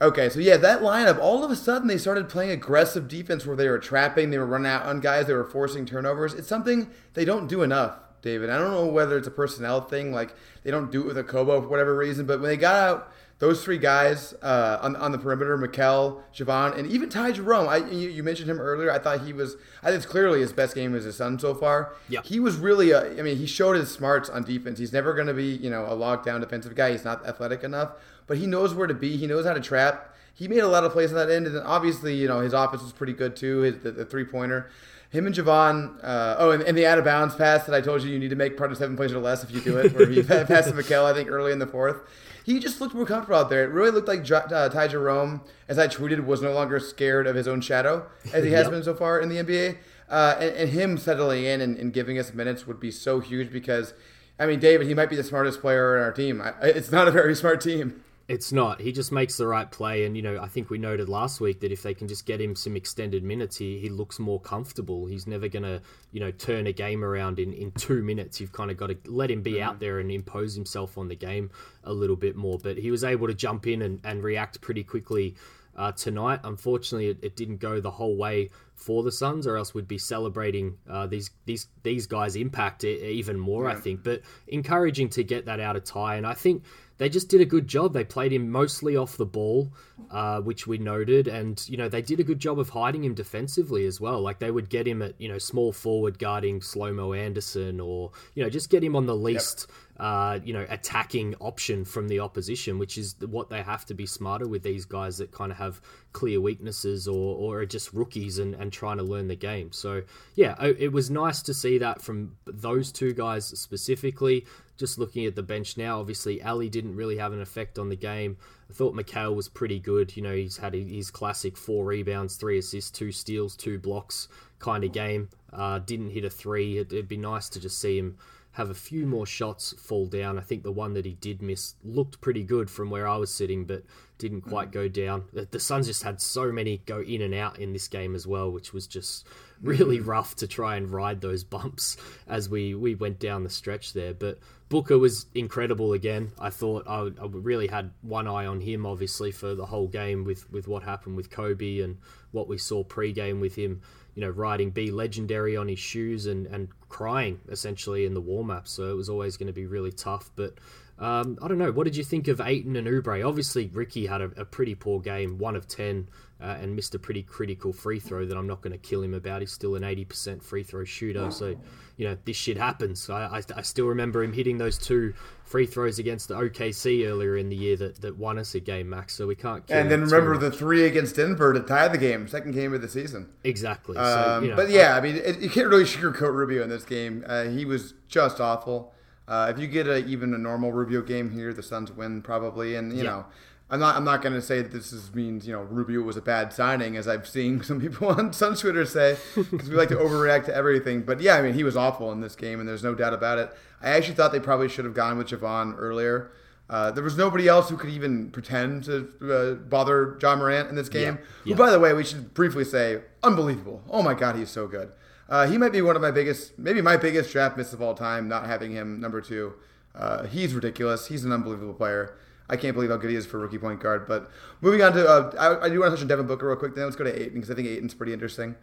Okay, 0.01 0.29
so 0.29 0.39
yeah, 0.39 0.55
that 0.55 0.79
lineup, 0.79 1.19
all 1.19 1.43
of 1.43 1.51
a 1.51 1.57
sudden 1.57 1.89
they 1.89 1.97
started 1.97 2.29
playing 2.29 2.51
aggressive 2.51 3.09
defense 3.09 3.45
where 3.45 3.57
they 3.57 3.67
were 3.67 3.79
trapping, 3.79 4.29
they 4.29 4.37
were 4.37 4.45
running 4.45 4.71
out 4.71 4.85
on 4.85 5.01
guys, 5.01 5.27
they 5.27 5.33
were 5.33 5.43
forcing 5.43 5.85
turnovers. 5.85 6.33
It's 6.33 6.47
something 6.47 6.89
they 7.15 7.25
don't 7.25 7.47
do 7.47 7.63
enough. 7.63 7.99
David. 8.21 8.49
I 8.49 8.57
don't 8.57 8.71
know 8.71 8.85
whether 8.85 9.17
it's 9.17 9.27
a 9.27 9.31
personnel 9.31 9.81
thing, 9.81 10.11
like 10.11 10.35
they 10.63 10.71
don't 10.71 10.91
do 10.91 11.01
it 11.01 11.07
with 11.07 11.17
a 11.17 11.23
Kobo 11.23 11.61
for 11.61 11.67
whatever 11.67 11.95
reason, 11.95 12.25
but 12.25 12.39
when 12.41 12.49
they 12.49 12.57
got 12.57 12.75
out 12.75 13.11
those 13.39 13.63
three 13.63 13.77
guys 13.77 14.33
uh, 14.41 14.79
on, 14.81 14.97
on 14.97 15.13
the 15.13 15.17
perimeter, 15.17 15.57
Mikal, 15.57 16.21
Jevon, 16.35 16.77
and 16.77 16.91
even 16.91 17.07
Ty 17.07 17.31
Jerome, 17.31 17.69
I, 17.69 17.77
you, 17.77 18.09
you, 18.09 18.21
mentioned 18.21 18.49
him 18.49 18.59
earlier. 18.59 18.91
I 18.91 18.99
thought 18.99 19.21
he 19.21 19.31
was, 19.31 19.55
I 19.81 19.87
think 19.87 20.03
it's 20.03 20.05
clearly 20.05 20.41
his 20.41 20.51
best 20.51 20.75
game 20.75 20.93
as 20.93 21.05
a 21.05 21.13
Sun 21.13 21.39
so 21.39 21.55
far. 21.55 21.93
Yeah. 22.09 22.19
He 22.21 22.41
was 22.41 22.57
really, 22.57 22.91
a, 22.91 23.17
I 23.17 23.21
mean, 23.21 23.37
he 23.37 23.45
showed 23.45 23.77
his 23.77 23.89
smarts 23.89 24.29
on 24.29 24.43
defense. 24.43 24.77
He's 24.77 24.91
never 24.91 25.13
going 25.13 25.27
to 25.27 25.33
be, 25.33 25.55
you 25.55 25.69
know, 25.69 25.85
a 25.85 25.95
lockdown 25.95 26.41
defensive 26.41 26.75
guy. 26.75 26.91
He's 26.91 27.05
not 27.05 27.25
athletic 27.25 27.63
enough, 27.63 27.93
but 28.27 28.37
he 28.37 28.45
knows 28.45 28.73
where 28.73 28.87
to 28.87 28.93
be. 28.93 29.15
He 29.15 29.25
knows 29.25 29.45
how 29.45 29.53
to 29.53 29.61
trap. 29.61 30.13
He 30.33 30.49
made 30.49 30.59
a 30.59 30.67
lot 30.67 30.83
of 30.83 30.91
plays 30.91 31.11
on 31.11 31.15
that 31.15 31.29
end, 31.29 31.47
and 31.47 31.57
obviously, 31.59 32.15
you 32.15 32.27
know, 32.27 32.39
his 32.41 32.53
offense 32.53 32.81
was 32.81 32.93
pretty 32.93 33.13
good 33.13 33.35
too. 33.35 33.59
His 33.59 33.79
the, 33.79 33.91
the 33.91 34.05
three 34.05 34.23
pointer 34.23 34.69
him 35.09 35.25
and 35.25 35.35
Jevon. 35.35 35.97
Uh, 36.03 36.35
oh, 36.37 36.51
and, 36.51 36.63
and, 36.63 36.77
the 36.77 36.85
out 36.85 36.97
of 36.99 37.05
bounds 37.05 37.35
pass 37.35 37.65
that 37.65 37.73
I 37.73 37.81
told 37.81 38.03
you 38.03 38.11
you 38.11 38.19
need 38.19 38.29
to 38.29 38.35
make 38.35 38.57
part 38.57 38.71
of 38.71 38.77
seven 38.77 38.95
plays 38.95 39.11
or 39.11 39.19
less 39.19 39.43
if 39.43 39.51
you 39.51 39.59
do 39.61 39.77
it, 39.77 39.93
where 39.93 40.07
he 40.07 40.21
passed 40.23 40.69
to 40.69 40.75
Mikal, 40.75 41.05
I 41.05 41.13
think, 41.13 41.29
early 41.29 41.51
in 41.51 41.59
the 41.59 41.67
fourth. 41.67 42.01
He 42.45 42.59
just 42.59 42.79
looked 42.79 42.95
more 42.95 43.05
comfortable 43.05 43.39
out 43.39 43.49
there. 43.49 43.63
It 43.63 43.71
really 43.71 43.91
looked 43.91 44.07
like 44.07 44.29
uh, 44.31 44.69
Ty 44.69 44.87
Jerome, 44.87 45.41
as 45.67 45.77
I 45.77 45.87
tweeted, 45.87 46.25
was 46.25 46.41
no 46.41 46.53
longer 46.53 46.79
scared 46.79 47.27
of 47.27 47.35
his 47.35 47.47
own 47.47 47.61
shadow 47.61 48.07
as 48.33 48.43
he 48.43 48.51
has 48.51 48.63
yep. 48.65 48.71
been 48.71 48.83
so 48.83 48.93
far 48.93 49.19
in 49.19 49.29
the 49.29 49.35
NBA. 49.35 49.77
Uh, 50.09 50.35
and, 50.39 50.55
and, 50.55 50.69
him 50.71 50.97
settling 50.97 51.43
in 51.43 51.61
and, 51.61 51.77
and, 51.77 51.93
giving 51.93 52.17
us 52.17 52.33
minutes 52.33 52.65
would 52.65 52.79
be 52.79 52.89
so 52.89 53.19
huge 53.19 53.51
because, 53.51 53.93
I 54.39 54.47
mean, 54.47 54.59
David, 54.59 54.87
he 54.87 54.95
might 54.95 55.07
be 55.07 55.15
the 55.15 55.23
smartest 55.23 55.61
player 55.61 55.95
in 55.95 56.01
our 56.01 56.11
team. 56.11 56.41
I, 56.41 56.53
it's 56.63 56.91
not 56.91 57.07
a 57.07 57.11
very 57.11 57.35
smart 57.35 57.61
team. 57.61 58.03
It's 58.29 58.51
not. 58.51 58.79
He 58.79 58.91
just 58.91 59.11
makes 59.11 59.37
the 59.37 59.47
right 59.47 59.69
play, 59.69 60.05
and 60.05 60.15
you 60.15 60.21
know, 60.21 60.39
I 60.39 60.47
think 60.47 60.69
we 60.69 60.77
noted 60.77 61.09
last 61.09 61.41
week 61.41 61.61
that 61.61 61.71
if 61.71 61.81
they 61.81 61.95
can 61.95 62.07
just 62.07 62.27
get 62.27 62.39
him 62.39 62.55
some 62.55 62.75
extended 62.75 63.23
minutes, 63.23 63.57
he 63.57 63.79
he 63.79 63.89
looks 63.89 64.19
more 64.19 64.39
comfortable. 64.39 65.07
He's 65.07 65.25
never 65.25 65.47
gonna, 65.47 65.81
you 66.11 66.19
know, 66.19 66.29
turn 66.29 66.67
a 66.67 66.71
game 66.71 67.03
around 67.03 67.39
in 67.39 67.53
in 67.53 67.71
two 67.71 68.03
minutes. 68.03 68.39
You've 68.39 68.51
kind 68.51 68.69
of 68.69 68.77
got 68.77 68.91
to 68.91 68.97
let 69.05 69.31
him 69.31 69.41
be 69.41 69.53
mm-hmm. 69.53 69.67
out 69.67 69.79
there 69.79 69.97
and 69.97 70.11
impose 70.11 70.53
himself 70.53 70.95
on 70.95 71.07
the 71.07 71.15
game 71.15 71.49
a 71.83 71.91
little 71.91 72.15
bit 72.15 72.35
more. 72.35 72.59
But 72.59 72.77
he 72.77 72.91
was 72.91 73.03
able 73.03 73.25
to 73.25 73.33
jump 73.33 73.65
in 73.65 73.81
and, 73.81 73.99
and 74.03 74.23
react 74.23 74.61
pretty 74.61 74.83
quickly 74.83 75.33
uh, 75.75 75.93
tonight. 75.93 76.41
Unfortunately, 76.43 77.07
it, 77.07 77.17
it, 77.23 77.35
didn't 77.35 77.57
go 77.57 77.81
the 77.81 77.89
whole 77.89 78.15
way 78.15 78.51
for 78.75 79.01
the 79.01 79.11
Suns, 79.11 79.47
or 79.47 79.57
else 79.57 79.73
we'd 79.73 79.87
be 79.87 79.97
celebrating 79.97 80.77
uh, 80.87 81.07
these 81.07 81.31
these 81.45 81.65
these 81.81 82.05
guys' 82.05 82.35
impact 82.35 82.83
even 82.83 83.39
more. 83.39 83.63
Yeah. 83.63 83.71
I 83.71 83.75
think, 83.75 84.03
but 84.03 84.21
encouraging 84.47 85.09
to 85.09 85.23
get 85.23 85.45
that 85.45 85.59
out 85.59 85.75
of 85.75 85.83
Ty, 85.83 86.17
and 86.17 86.27
I 86.27 86.35
think 86.35 86.63
they 86.99 87.07
just 87.07 87.29
did 87.29 87.39
a 87.39 87.45
good 87.45 87.67
job. 87.67 87.93
They 87.93 88.03
played 88.03 88.33
him 88.33 88.51
mostly 88.51 88.97
off 88.97 89.15
the 89.15 89.25
ball, 89.25 89.71
uh, 90.11 90.41
which 90.41 90.67
we 90.67 90.77
noted, 90.77 91.29
and 91.29 91.63
you 91.67 91.77
know 91.77 91.87
they 91.87 92.01
did 92.01 92.19
a 92.19 92.23
good 92.23 92.39
job 92.39 92.59
of 92.59 92.69
hiding 92.69 93.05
him 93.05 93.13
defensively 93.13 93.85
as 93.85 94.01
well. 94.01 94.21
Like 94.21 94.39
they 94.39 94.51
would 94.51 94.69
get 94.69 94.85
him 94.85 95.01
at 95.01 95.19
you 95.19 95.29
know 95.29 95.37
small 95.37 95.71
forward 95.71 96.19
guarding 96.19 96.61
Slow 96.61 96.93
Mo 96.93 97.13
Anderson, 97.13 97.79
or 97.79 98.11
you 98.35 98.43
know 98.43 98.49
just 98.49 98.69
get 98.69 98.83
him 98.83 98.95
on 98.95 99.07
the 99.07 99.15
least. 99.15 99.65
Yep. 99.67 99.77
Uh, 99.99 100.39
you 100.45 100.53
know, 100.53 100.65
attacking 100.69 101.35
option 101.41 101.83
from 101.83 102.07
the 102.07 102.21
opposition, 102.21 102.79
which 102.79 102.97
is 102.97 103.17
what 103.19 103.49
they 103.49 103.61
have 103.61 103.85
to 103.85 103.93
be 103.93 104.05
smarter 104.05 104.47
with 104.47 104.63
these 104.63 104.85
guys 104.85 105.17
that 105.17 105.29
kind 105.29 105.51
of 105.51 105.57
have 105.57 105.81
clear 106.13 106.39
weaknesses 106.39 107.05
or, 107.05 107.35
or 107.35 107.59
are 107.59 107.65
just 107.65 107.91
rookies 107.91 108.39
and, 108.39 108.55
and 108.55 108.71
trying 108.71 108.95
to 108.95 109.03
learn 109.03 109.27
the 109.27 109.35
game. 109.35 109.73
So, 109.73 110.03
yeah, 110.35 110.55
it 110.63 110.93
was 110.93 111.11
nice 111.11 111.41
to 111.41 111.53
see 111.53 111.79
that 111.79 112.01
from 112.01 112.37
those 112.45 112.93
two 112.93 113.13
guys 113.13 113.47
specifically 113.59 114.45
just 114.79 114.97
looking 114.97 115.25
at 115.25 115.35
the 115.35 115.43
bench 115.43 115.77
now, 115.77 115.99
obviously 115.99 116.41
Ali 116.41 116.69
didn't 116.69 116.95
really 116.95 117.17
have 117.17 117.33
an 117.33 117.41
effect 117.41 117.77
on 117.77 117.89
the 117.89 117.97
game. 117.97 118.37
I 118.69 118.73
thought 118.73 118.95
Mikal 118.95 119.35
was 119.35 119.49
pretty 119.49 119.77
good. 119.77 120.15
You 120.15 120.23
know, 120.23 120.33
he's 120.33 120.57
had 120.57 120.73
his 120.73 121.11
classic 121.11 121.57
four 121.57 121.83
rebounds, 121.83 122.37
three 122.37 122.57
assists, 122.57 122.89
two 122.89 123.11
steals, 123.11 123.57
two 123.57 123.77
blocks 123.77 124.29
kind 124.59 124.85
of 124.85 124.93
game. 124.93 125.29
Uh, 125.51 125.79
didn't 125.79 126.11
hit 126.11 126.23
a 126.23 126.29
three. 126.29 126.77
It, 126.77 126.93
it'd 126.93 127.09
be 127.09 127.17
nice 127.17 127.49
to 127.49 127.59
just 127.59 127.77
see 127.77 127.97
him 127.97 128.17
have 128.53 128.69
a 128.69 128.75
few 128.75 129.05
more 129.05 129.25
shots 129.25 129.73
fall 129.73 130.05
down. 130.05 130.37
I 130.37 130.41
think 130.41 130.63
the 130.63 130.71
one 130.71 130.93
that 130.93 131.05
he 131.05 131.13
did 131.13 131.41
miss 131.41 131.75
looked 131.83 132.21
pretty 132.21 132.43
good 132.43 132.69
from 132.69 132.89
where 132.89 133.07
I 133.07 133.17
was 133.17 133.33
sitting, 133.33 133.65
but 133.65 133.83
didn't 134.17 134.41
quite 134.41 134.71
go 134.71 134.87
down. 134.87 135.25
The 135.51 135.59
Suns 135.59 135.87
just 135.87 136.03
had 136.03 136.19
so 136.21 136.51
many 136.51 136.81
go 136.85 137.01
in 137.01 137.21
and 137.21 137.33
out 137.33 137.59
in 137.59 137.73
this 137.73 137.87
game 137.87 138.15
as 138.15 138.25
well, 138.25 138.51
which 138.51 138.73
was 138.73 138.87
just 138.87 139.27
really 139.61 139.99
rough 139.99 140.35
to 140.37 140.47
try 140.47 140.75
and 140.75 140.91
ride 140.91 141.21
those 141.21 141.43
bumps 141.43 141.97
as 142.27 142.49
we, 142.49 142.75
we 142.75 142.95
went 142.95 143.19
down 143.19 143.43
the 143.43 143.49
stretch 143.49 143.93
there. 143.93 144.13
But 144.13 144.39
Booker 144.69 144.97
was 144.97 145.25
incredible 145.33 145.93
again. 145.93 146.31
I 146.39 146.49
thought 146.49 146.85
I, 146.87 147.09
I 147.21 147.25
really 147.25 147.67
had 147.67 147.91
one 148.01 148.27
eye 148.27 148.45
on 148.45 148.61
him, 148.61 148.85
obviously, 148.85 149.31
for 149.31 149.55
the 149.55 149.65
whole 149.65 149.87
game 149.87 150.23
with, 150.23 150.49
with 150.51 150.67
what 150.67 150.83
happened 150.83 151.15
with 151.15 151.29
Kobe 151.29 151.79
and 151.79 151.97
what 152.31 152.47
we 152.47 152.57
saw 152.57 152.83
pre-game 152.83 153.39
with 153.39 153.55
him, 153.55 153.81
you 154.15 154.21
know, 154.21 154.29
riding 154.29 154.69
be 154.69 154.91
legendary 154.91 155.57
on 155.57 155.67
his 155.67 155.79
shoes 155.79 156.27
and, 156.27 156.45
and 156.47 156.69
crying 156.87 157.39
essentially 157.49 158.05
in 158.05 158.13
the 158.13 158.21
warm-up. 158.21 158.67
So 158.67 158.89
it 158.91 158.95
was 158.95 159.09
always 159.09 159.37
going 159.37 159.47
to 159.47 159.53
be 159.53 159.65
really 159.65 159.91
tough. 159.91 160.29
But 160.35 160.53
um, 160.99 161.37
I 161.41 161.47
don't 161.47 161.57
know. 161.57 161.71
What 161.71 161.85
did 161.85 161.95
you 161.95 162.03
think 162.03 162.27
of 162.27 162.41
Ayton 162.41 162.75
and 162.75 162.85
Oubre? 162.85 163.25
Obviously, 163.25 163.67
Ricky 163.67 164.05
had 164.05 164.21
a, 164.21 164.31
a, 164.35 164.45
pretty 164.45 164.75
poor 164.75 164.99
game, 164.99 165.37
one 165.37 165.55
of 165.55 165.67
ten 165.67 166.09
uh, 166.41 166.57
and 166.61 166.75
missed 166.75 166.95
a 166.95 166.99
pretty 166.99 167.21
critical 167.23 167.73
free 167.73 167.99
throw 167.99 168.25
that 168.25 168.37
I'm 168.37 168.47
not 168.47 168.61
going 168.61 168.71
to 168.71 168.77
kill 168.79 169.01
him 169.03 169.13
about. 169.13 169.41
He's 169.41 169.51
still 169.51 169.75
an 169.75 169.83
80% 169.83 170.41
free 170.43 170.63
throw 170.63 170.83
shooter, 170.85 171.29
so 171.31 171.55
you 171.97 172.07
know 172.07 172.17
this 172.25 172.37
shit 172.37 172.57
happens. 172.57 173.09
I, 173.09 173.25
I, 173.25 173.41
I 173.57 173.61
still 173.61 173.87
remember 173.87 174.23
him 174.23 174.31
hitting 174.33 174.57
those 174.57 174.77
two 174.77 175.13
free 175.43 175.65
throws 175.65 175.99
against 175.99 176.27
the 176.27 176.35
OKC 176.35 177.07
earlier 177.07 177.35
in 177.35 177.49
the 177.49 177.55
year 177.55 177.75
that, 177.77 177.99
that 178.01 178.15
won 178.17 178.37
us 178.37 178.53
a 178.55 178.59
game, 178.59 178.89
Max. 178.89 179.15
So 179.15 179.27
we 179.27 179.35
can't. 179.35 179.65
Kill 179.67 179.77
And 179.77 179.89
then 179.91 180.01
remember 180.01 180.37
the 180.37 180.51
three 180.51 180.85
against 180.85 181.15
Denver 181.15 181.51
to 181.53 181.59
tie 181.59 181.87
the 181.87 181.97
game, 181.97 182.27
second 182.27 182.51
game 182.53 182.73
of 182.73 182.81
the 182.81 182.87
season. 182.87 183.29
exactly. 183.43 183.95
So, 183.95 184.01
Um, 184.37 184.43
you 184.43 184.51
know, 184.51 184.55
but 184.55 184.69
yeah, 184.69 184.95
I 184.95 185.01
mean, 185.01 185.15
it, 185.17 185.39
you 185.39 185.49
can't 185.49 185.67
really 185.67 185.83
sugarcoat 185.85 186.33
Rubio 186.33 186.63
in 186.63 186.69
this 186.69 186.83
game. 186.85 187.25
Uh, 187.27 187.45
he 187.45 187.65
was 187.65 187.95
just 188.07 188.39
awful. 188.39 188.93
Uh, 189.27 189.51
if 189.53 189.59
you 189.59 189.67
get 189.67 189.87
a, 189.87 189.97
even 190.05 190.33
a 190.33 190.37
normal 190.37 190.71
Rubio 190.71 191.01
game 191.01 191.31
here, 191.31 191.53
the 191.53 191.61
Suns 191.63 191.91
win 191.91 192.21
probably. 192.21 192.75
And 192.75 192.91
you 192.93 192.99
Yeah. 193.03 193.09
know, 193.09 193.25
I'm 193.71 193.79
not 193.79 193.95
I'm 193.95 194.03
not 194.03 194.21
going 194.21 194.33
to 194.33 194.41
say 194.41 194.61
that 194.61 194.71
this 194.71 194.91
is, 194.91 195.13
means 195.13 195.45
you 195.45 195.53
know 195.53 195.61
Rubio 195.61 196.01
was 196.01 196.17
a 196.17 196.21
bad 196.21 196.51
signing, 196.53 196.97
as 196.97 197.07
I've 197.07 197.27
seen 197.27 197.61
some 197.63 197.79
people 197.79 198.07
on 198.07 198.33
some 198.33 198.55
Twitter 198.55 198.85
say, 198.85 199.17
because 199.35 199.69
we 199.69 199.75
like 199.75 199.89
to 199.89 199.95
overreact 199.95 200.45
to 200.45 200.55
everything. 200.55 201.03
But 201.03 201.21
yeah, 201.21 201.35
I 201.35 201.41
mean, 201.41 201.53
he 201.53 201.63
was 201.63 201.77
awful 201.77 202.11
in 202.11 202.21
this 202.21 202.35
game, 202.35 202.59
and 202.59 202.67
there's 202.67 202.83
no 202.83 202.95
doubt 202.95 203.13
about 203.13 203.37
it. 203.37 203.51
I 203.81 203.91
actually 203.91 204.15
thought 204.15 204.31
they 204.31 204.39
probably 204.39 204.69
should 204.69 204.85
have 204.85 204.93
gone 204.93 205.17
with 205.17 205.27
Jevon 205.27 205.75
earlier. 205.77 206.31
Uh, 206.69 206.91
there 206.91 207.03
was 207.03 207.17
nobody 207.17 207.47
else 207.47 207.69
who 207.69 207.77
could 207.77 207.89
even 207.89 208.29
pretend 208.29 208.83
to 208.83 209.09
uh, 209.23 209.53
bother 209.55 210.19
Ja 210.21 210.35
Morant 210.35 210.69
in 210.69 210.75
this 210.75 210.89
game. 210.89 211.17
Yeah. 211.43 211.55
Who, 211.55 211.57
by 211.57 211.71
the 211.71 211.79
way, 211.79 211.93
we 211.93 212.03
should 212.03 212.33
briefly 212.35 212.63
say, 212.63 213.01
unbelievable. 213.23 213.81
Oh 213.89 214.03
my 214.03 214.13
God, 214.13 214.35
he's 214.35 214.51
so 214.51 214.67
good. 214.67 214.91
Uh, 215.27 215.47
he 215.47 215.57
might 215.57 215.71
be 215.71 215.81
one 215.81 215.95
of 215.95 216.01
my 216.01 216.11
biggest, 216.11 216.57
maybe 216.59 216.81
my 216.81 216.95
biggest 216.95 217.31
draft 217.31 217.57
miss 217.57 217.73
of 217.73 217.81
all 217.81 217.95
time. 217.95 218.27
Not 218.27 218.45
having 218.45 218.71
him 218.71 218.99
number 218.99 219.19
two, 219.19 219.53
uh, 219.95 220.25
he's 220.27 220.53
ridiculous. 220.53 221.07
He's 221.07 221.23
an 221.25 221.31
unbelievable 221.31 221.73
player. 221.73 222.15
I 222.49 222.57
can't 222.57 222.73
believe 222.73 222.89
how 222.89 222.97
good 222.97 223.11
he 223.11 223.15
is 223.15 223.25
for 223.25 223.37
rookie 223.37 223.59
point 223.59 223.79
guard. 223.79 224.07
But 224.07 224.31
moving 224.61 224.81
on 224.81 224.91
to, 224.93 225.07
uh, 225.07 225.31
I, 225.39 225.65
I 225.65 225.69
do 225.69 225.79
want 225.79 225.91
to 225.91 225.95
touch 225.95 226.01
on 226.01 226.07
Devin 226.07 226.25
Booker 226.25 226.47
real 226.47 226.55
quick. 226.55 226.73
Then 226.73 226.85
let's 226.85 226.95
go 226.95 227.03
to 227.03 227.13
Ayton 227.15 227.33
because 227.35 227.51
I 227.51 227.53
think 227.53 227.67
Ayton's 227.67 227.93
pretty 227.93 228.11
interesting. 228.13 228.55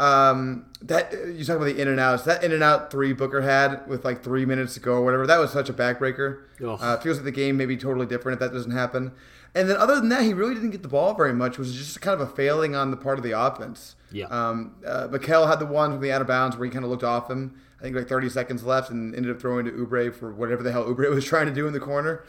Um, 0.00 0.66
that 0.82 1.12
you 1.12 1.44
talk 1.44 1.56
about 1.56 1.64
the 1.64 1.80
in 1.80 1.88
and 1.88 1.98
outs. 1.98 2.24
That 2.24 2.44
in 2.44 2.52
and 2.52 2.62
out 2.62 2.90
three 2.90 3.12
Booker 3.12 3.40
had 3.40 3.86
with 3.88 4.04
like 4.04 4.22
three 4.22 4.44
minutes 4.44 4.74
to 4.74 4.80
go 4.80 4.92
or 4.94 5.04
whatever. 5.04 5.26
That 5.26 5.38
was 5.38 5.50
such 5.50 5.68
a 5.68 5.72
backbreaker. 5.72 6.42
Ugh. 6.62 6.78
Uh, 6.80 6.98
feels 6.98 7.16
like 7.16 7.24
the 7.24 7.32
game 7.32 7.56
may 7.56 7.66
be 7.66 7.76
totally 7.76 8.06
different 8.06 8.34
if 8.34 8.40
that 8.40 8.52
doesn't 8.54 8.72
happen. 8.72 9.12
And 9.54 9.68
then 9.68 9.76
other 9.78 9.96
than 9.96 10.10
that, 10.10 10.22
he 10.22 10.32
really 10.32 10.54
didn't 10.54 10.70
get 10.70 10.82
the 10.82 10.88
ball 10.88 11.14
very 11.14 11.32
much. 11.32 11.52
Which 11.58 11.66
was 11.68 11.74
just 11.74 12.00
kind 12.00 12.20
of 12.20 12.28
a 12.28 12.30
failing 12.32 12.76
on 12.76 12.90
the 12.90 12.96
part 12.96 13.18
of 13.18 13.24
the 13.24 13.32
offense. 13.32 13.96
Yeah. 14.12 14.26
Um, 14.26 14.76
uh, 14.86 15.08
Mikal 15.08 15.48
had 15.48 15.58
the 15.58 15.66
one 15.66 15.92
from 15.92 16.00
the 16.00 16.12
out 16.12 16.20
of 16.20 16.26
bounds 16.26 16.56
where 16.56 16.66
he 16.66 16.70
kind 16.70 16.84
of 16.84 16.90
looked 16.90 17.04
off 17.04 17.30
him. 17.30 17.60
I 17.80 17.84
think 17.84 17.96
like 17.96 18.08
30 18.08 18.28
seconds 18.28 18.62
left 18.62 18.90
and 18.90 19.14
ended 19.14 19.34
up 19.34 19.40
throwing 19.40 19.64
to 19.64 19.70
Oubre 19.72 20.14
for 20.14 20.30
whatever 20.30 20.62
the 20.62 20.70
hell 20.70 20.84
Oubre 20.84 21.08
was 21.08 21.24
trying 21.32 21.46
to 21.46 21.52
do 21.52 21.66
in 21.66 21.72
the 21.72 21.80
corner. 21.80 22.24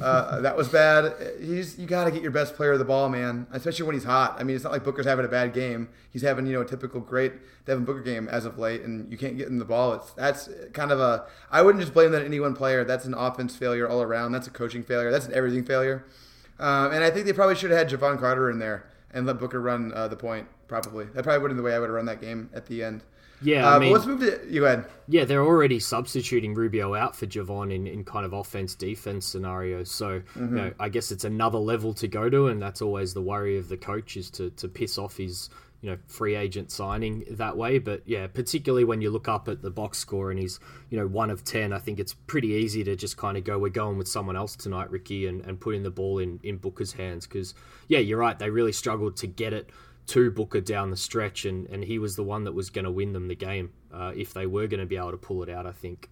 Uh, 0.00 0.40
that 0.42 0.58
was 0.58 0.68
bad. 0.68 1.14
He's 1.40 1.78
you 1.78 1.86
got 1.86 2.04
to 2.04 2.10
get 2.10 2.20
your 2.20 2.30
best 2.30 2.54
player 2.54 2.76
the 2.76 2.84
ball, 2.84 3.08
man. 3.08 3.46
Especially 3.50 3.86
when 3.86 3.94
he's 3.94 4.04
hot. 4.04 4.36
I 4.38 4.44
mean, 4.44 4.56
it's 4.56 4.64
not 4.64 4.72
like 4.72 4.84
Booker's 4.84 5.06
having 5.06 5.24
a 5.24 5.28
bad 5.28 5.54
game. 5.54 5.88
He's 6.12 6.20
having 6.20 6.46
you 6.46 6.52
know 6.52 6.60
a 6.60 6.66
typical 6.66 7.00
great 7.00 7.32
Devin 7.64 7.86
Booker 7.86 8.02
game 8.02 8.28
as 8.28 8.44
of 8.44 8.58
late, 8.58 8.82
and 8.82 9.10
you 9.10 9.16
can't 9.16 9.38
get 9.38 9.48
him 9.48 9.58
the 9.58 9.64
ball. 9.64 9.94
It's 9.94 10.10
that's 10.12 10.50
kind 10.74 10.92
of 10.92 11.00
a. 11.00 11.24
I 11.50 11.62
wouldn't 11.62 11.80
just 11.80 11.94
blame 11.94 12.12
that 12.12 12.20
on 12.20 12.26
any 12.26 12.38
one 12.38 12.54
player. 12.54 12.84
That's 12.84 13.06
an 13.06 13.14
offense 13.14 13.56
failure 13.56 13.88
all 13.88 14.02
around. 14.02 14.32
That's 14.32 14.48
a 14.48 14.50
coaching 14.50 14.82
failure. 14.82 15.10
That's 15.10 15.26
an 15.26 15.32
everything 15.32 15.64
failure. 15.64 16.04
Um, 16.58 16.92
and 16.92 17.02
I 17.02 17.10
think 17.10 17.24
they 17.24 17.32
probably 17.32 17.56
should 17.56 17.70
have 17.70 17.78
had 17.78 17.88
Jevon 17.88 18.20
Carter 18.20 18.50
in 18.50 18.58
there 18.58 18.84
and 19.12 19.26
let 19.26 19.38
Booker 19.38 19.60
run 19.60 19.92
uh, 19.94 20.08
the 20.08 20.16
point. 20.16 20.46
Probably 20.70 21.04
that 21.06 21.24
probably 21.24 21.42
would 21.42 21.50
have 21.50 21.56
been 21.56 21.64
the 21.64 21.68
way 21.68 21.74
I 21.74 21.80
would 21.80 21.86
have 21.86 21.94
run 21.94 22.06
that 22.06 22.20
game 22.20 22.48
at 22.54 22.64
the 22.66 22.84
end. 22.84 23.02
Yeah, 23.42 23.68
Uh, 23.68 23.76
I 23.76 23.78
mean, 23.80 23.92
let's 23.92 24.06
move 24.06 24.20
to 24.20 24.40
you. 24.48 24.64
Ahead. 24.66 24.84
yeah, 25.08 25.24
they're 25.24 25.42
already 25.42 25.80
substituting 25.80 26.54
Rubio 26.54 26.94
out 26.94 27.16
for 27.16 27.26
Jevon 27.26 27.74
in, 27.74 27.88
in 27.88 28.04
kind 28.04 28.24
of 28.24 28.32
offense 28.32 28.76
defense 28.76 29.26
scenarios. 29.26 29.90
So, 29.90 30.22
you 30.36 30.42
know, 30.42 30.72
I 30.78 30.88
guess 30.90 31.10
it's 31.10 31.24
another 31.24 31.58
level 31.58 31.92
to 31.94 32.06
go 32.06 32.30
to, 32.30 32.46
and 32.48 32.62
that's 32.62 32.82
always 32.82 33.12
the 33.14 33.22
worry 33.22 33.58
of 33.58 33.68
the 33.68 33.76
coach 33.76 34.16
is 34.16 34.30
to, 34.32 34.50
to 34.50 34.68
piss 34.68 34.96
off 34.96 35.16
his 35.16 35.50
you 35.82 35.90
know 35.90 35.96
free 36.06 36.36
agent 36.36 36.70
signing 36.70 37.24
that 37.30 37.56
way. 37.56 37.78
But 37.78 38.02
yeah, 38.04 38.26
particularly 38.26 38.84
when 38.84 39.00
you 39.00 39.10
look 39.10 39.26
up 39.26 39.48
at 39.48 39.62
the 39.62 39.70
box 39.70 39.98
score 39.98 40.30
and 40.30 40.38
he's 40.38 40.60
you 40.90 40.98
know 40.98 41.06
one 41.06 41.30
of 41.30 41.42
ten, 41.42 41.72
I 41.72 41.78
think 41.78 41.98
it's 41.98 42.12
pretty 42.12 42.48
easy 42.48 42.84
to 42.84 42.94
just 42.94 43.16
kind 43.16 43.36
of 43.38 43.44
go 43.44 43.58
we're 43.58 43.70
going 43.70 43.96
with 43.98 44.06
someone 44.06 44.36
else 44.36 44.54
tonight, 44.54 44.90
Ricky, 44.90 45.26
and, 45.26 45.40
and 45.46 45.58
putting 45.58 45.82
the 45.82 45.90
ball 45.90 46.18
in 46.18 46.38
in 46.42 46.58
Booker's 46.58 46.92
hands 46.92 47.26
because 47.26 47.54
yeah, 47.88 47.98
you're 47.98 48.18
right, 48.18 48.38
they 48.38 48.50
really 48.50 48.72
struggled 48.72 49.16
to 49.16 49.26
get 49.26 49.52
it 49.54 49.70
to 50.10 50.30
Booker 50.30 50.60
down 50.60 50.90
the 50.90 50.96
stretch, 50.96 51.44
and, 51.44 51.66
and 51.68 51.84
he 51.84 51.98
was 51.98 52.16
the 52.16 52.22
one 52.22 52.44
that 52.44 52.52
was 52.52 52.70
going 52.70 52.84
to 52.84 52.90
win 52.90 53.12
them 53.12 53.28
the 53.28 53.34
game 53.34 53.72
uh, 53.92 54.12
if 54.14 54.32
they 54.34 54.46
were 54.46 54.66
going 54.66 54.80
to 54.80 54.86
be 54.86 54.96
able 54.96 55.10
to 55.10 55.16
pull 55.16 55.42
it 55.42 55.48
out. 55.48 55.66
I 55.66 55.72
think. 55.72 56.08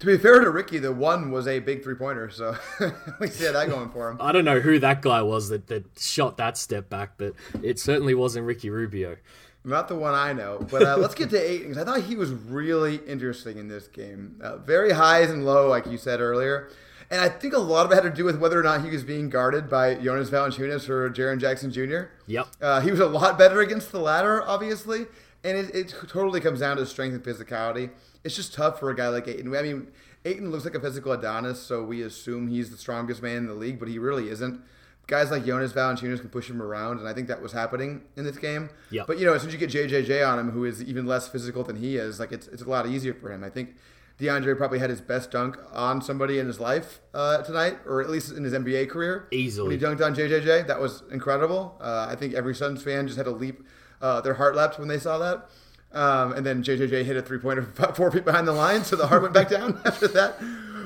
To 0.00 0.06
be 0.06 0.16
fair 0.16 0.38
to 0.38 0.50
Ricky, 0.50 0.78
the 0.78 0.92
one 0.92 1.32
was 1.32 1.48
a 1.48 1.58
big 1.58 1.82
three 1.82 1.96
pointer, 1.96 2.30
so 2.30 2.56
at 2.80 3.20
least 3.20 3.38
he 3.40 3.44
had 3.44 3.56
that 3.56 3.68
going 3.68 3.90
for 3.90 4.10
him. 4.10 4.18
I 4.20 4.30
don't 4.30 4.44
know 4.44 4.60
who 4.60 4.78
that 4.78 5.02
guy 5.02 5.22
was 5.22 5.48
that, 5.48 5.66
that 5.66 5.84
shot 5.98 6.36
that 6.36 6.56
step 6.56 6.88
back, 6.88 7.14
but 7.18 7.34
it 7.64 7.80
certainly 7.80 8.14
wasn't 8.14 8.46
Ricky 8.46 8.70
Rubio. 8.70 9.16
Not 9.64 9.88
the 9.88 9.96
one 9.96 10.14
I 10.14 10.32
know, 10.32 10.64
but 10.70 10.82
uh, 10.82 10.96
let's 10.98 11.16
get 11.16 11.30
to. 11.30 11.58
'cause 11.66 11.76
I 11.76 11.84
thought 11.84 12.02
he 12.02 12.14
was 12.14 12.30
really 12.30 12.96
interesting 13.08 13.58
in 13.58 13.66
this 13.66 13.88
game. 13.88 14.38
Uh, 14.40 14.58
very 14.58 14.92
highs 14.92 15.30
and 15.30 15.44
low, 15.44 15.68
like 15.68 15.84
you 15.86 15.98
said 15.98 16.20
earlier. 16.20 16.70
And 17.10 17.20
I 17.20 17.28
think 17.28 17.54
a 17.54 17.58
lot 17.58 17.86
of 17.86 17.92
it 17.92 17.94
had 17.94 18.02
to 18.02 18.10
do 18.10 18.24
with 18.24 18.38
whether 18.38 18.60
or 18.60 18.62
not 18.62 18.84
he 18.84 18.90
was 18.90 19.02
being 19.02 19.30
guarded 19.30 19.70
by 19.70 19.94
Jonas 19.94 20.28
Valanciunas 20.28 20.88
or 20.88 21.08
Jaren 21.08 21.40
Jackson 21.40 21.72
Jr. 21.72 22.10
Yep. 22.26 22.48
Uh, 22.60 22.80
he 22.80 22.90
was 22.90 23.00
a 23.00 23.06
lot 23.06 23.38
better 23.38 23.60
against 23.60 23.92
the 23.92 23.98
latter, 23.98 24.42
obviously, 24.46 25.06
and 25.42 25.56
it, 25.56 25.74
it 25.74 25.94
totally 26.08 26.40
comes 26.40 26.60
down 26.60 26.76
to 26.76 26.84
strength 26.84 27.14
and 27.14 27.24
physicality. 27.24 27.90
It's 28.24 28.36
just 28.36 28.52
tough 28.52 28.78
for 28.78 28.90
a 28.90 28.96
guy 28.96 29.08
like 29.08 29.26
Ayton. 29.26 29.54
I 29.56 29.62
mean, 29.62 29.88
Ayton 30.24 30.50
looks 30.50 30.64
like 30.64 30.74
a 30.74 30.80
physical 30.80 31.12
Adonis, 31.12 31.60
so 31.60 31.82
we 31.82 32.02
assume 32.02 32.48
he's 32.48 32.70
the 32.70 32.76
strongest 32.76 33.22
man 33.22 33.38
in 33.38 33.46
the 33.46 33.54
league, 33.54 33.78
but 33.78 33.88
he 33.88 33.98
really 33.98 34.28
isn't. 34.28 34.60
Guys 35.06 35.30
like 35.30 35.46
Jonas 35.46 35.72
Valanciunas 35.72 36.20
can 36.20 36.28
push 36.28 36.50
him 36.50 36.60
around, 36.60 36.98
and 36.98 37.08
I 37.08 37.14
think 37.14 37.28
that 37.28 37.40
was 37.40 37.52
happening 37.52 38.02
in 38.16 38.24
this 38.24 38.36
game. 38.36 38.68
Yep. 38.90 39.06
But 39.06 39.18
you 39.18 39.24
know, 39.24 39.32
as 39.32 39.40
soon 39.40 39.48
as 39.48 39.54
you 39.54 39.66
get 39.66 39.70
JJJ 39.70 40.28
on 40.28 40.38
him, 40.38 40.50
who 40.50 40.66
is 40.66 40.82
even 40.82 41.06
less 41.06 41.28
physical 41.28 41.64
than 41.64 41.76
he 41.76 41.96
is, 41.96 42.20
like 42.20 42.32
it's 42.32 42.46
it's 42.48 42.60
a 42.60 42.68
lot 42.68 42.86
easier 42.86 43.14
for 43.14 43.32
him. 43.32 43.42
I 43.42 43.48
think 43.48 43.76
DeAndre 44.18 44.56
probably 44.56 44.80
had 44.80 44.90
his 44.90 45.00
best 45.00 45.30
dunk 45.30 45.56
on 45.72 46.02
somebody 46.02 46.40
in 46.40 46.46
his 46.46 46.58
life 46.58 47.00
uh, 47.14 47.42
tonight, 47.42 47.78
or 47.86 48.00
at 48.00 48.10
least 48.10 48.32
in 48.32 48.42
his 48.42 48.52
NBA 48.52 48.90
career. 48.90 49.28
Easily. 49.30 49.68
When 49.68 49.78
he 49.78 49.84
dunked 49.84 50.04
on 50.04 50.14
JJJ, 50.14 50.66
that 50.66 50.80
was 50.80 51.04
incredible. 51.12 51.76
Uh, 51.80 52.06
I 52.10 52.16
think 52.16 52.34
every 52.34 52.54
Suns 52.54 52.82
fan 52.82 53.06
just 53.06 53.16
had 53.16 53.28
a 53.28 53.32
leap, 53.32 53.62
uh, 54.02 54.20
their 54.20 54.34
heart 54.34 54.56
leapt 54.56 54.78
when 54.78 54.88
they 54.88 54.98
saw 54.98 55.18
that. 55.18 55.48
Um, 55.92 56.32
and 56.32 56.44
then 56.44 56.62
JJJ 56.62 57.04
hit 57.04 57.16
a 57.16 57.22
three 57.22 57.38
pointer 57.38 57.62
four 57.94 58.10
feet 58.10 58.24
behind 58.24 58.48
the 58.48 58.52
line, 58.52 58.82
so 58.82 58.96
the 58.96 59.06
heart 59.06 59.22
went 59.22 59.34
back 59.34 59.48
down 59.48 59.80
after 59.84 60.08
that. 60.08 60.36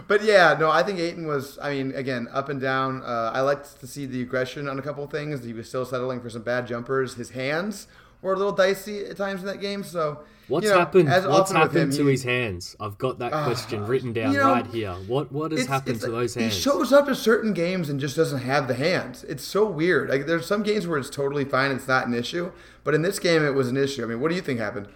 But 0.08 0.24
yeah, 0.24 0.54
no, 0.58 0.70
I 0.70 0.82
think 0.82 0.98
Ayton 0.98 1.26
was, 1.26 1.58
I 1.62 1.70
mean, 1.70 1.94
again, 1.94 2.28
up 2.32 2.50
and 2.50 2.60
down. 2.60 3.02
Uh, 3.02 3.30
I 3.32 3.40
liked 3.40 3.80
to 3.80 3.86
see 3.86 4.04
the 4.04 4.20
aggression 4.20 4.68
on 4.68 4.78
a 4.78 4.82
couple 4.82 5.06
things. 5.06 5.42
He 5.42 5.52
was 5.52 5.68
still 5.68 5.86
settling 5.86 6.20
for 6.20 6.28
some 6.28 6.42
bad 6.42 6.66
jumpers. 6.66 7.14
His 7.14 7.30
hands 7.30 7.86
were 8.22 8.32
a 8.32 8.36
little 8.36 8.52
dicey 8.52 9.04
at 9.04 9.16
times 9.16 9.40
in 9.40 9.46
that 9.46 9.60
game. 9.60 9.82
So, 9.84 10.20
What's 10.48 10.64
you 10.64 10.70
know, 10.70 10.78
happened? 10.78 11.08
as 11.08 11.26
What's 11.26 11.52
happened 11.52 11.76
him, 11.76 11.90
to 11.98 12.04
he- 12.06 12.10
his 12.12 12.22
hands? 12.24 12.74
I've 12.80 12.96
got 12.98 13.18
that 13.18 13.32
ah, 13.32 13.44
question 13.44 13.86
written 13.86 14.12
down 14.12 14.32
you 14.32 14.38
know, 14.38 14.52
right 14.52 14.66
here. 14.66 14.92
What 15.06 15.30
what 15.32 15.50
has 15.52 15.60
It's- 15.62 15.72
happened 15.72 15.96
it's 15.96 16.04
to 16.04 16.10
those 16.10 16.34
hands? 16.34 16.54
He 16.54 16.60
shows 16.60 16.92
up 16.92 17.06
to 17.06 17.14
certain 17.14 17.52
games 17.52 17.88
and 17.90 18.00
just 18.00 18.16
doesn't 18.16 18.40
have 18.40 18.68
the 18.68 18.74
hands. 18.74 19.24
It's 19.24 19.44
so 19.44 19.66
weird. 19.66 20.08
Like 20.08 20.26
there's 20.26 20.46
some 20.46 20.62
games 20.62 20.86
where 20.86 20.98
it's 20.98 21.10
totally 21.10 21.44
fine, 21.44 21.70
it's 21.72 21.88
not 21.88 22.06
an 22.06 22.14
issue, 22.14 22.52
but 22.84 22.94
in 22.94 23.02
this 23.02 23.18
game 23.18 23.44
it 23.44 23.54
was 23.54 23.68
an 23.68 23.76
issue. 23.76 24.02
I 24.02 24.06
mean, 24.06 24.20
what 24.20 24.28
do 24.30 24.34
you 24.36 24.42
think 24.42 24.58
happened? 24.60 24.88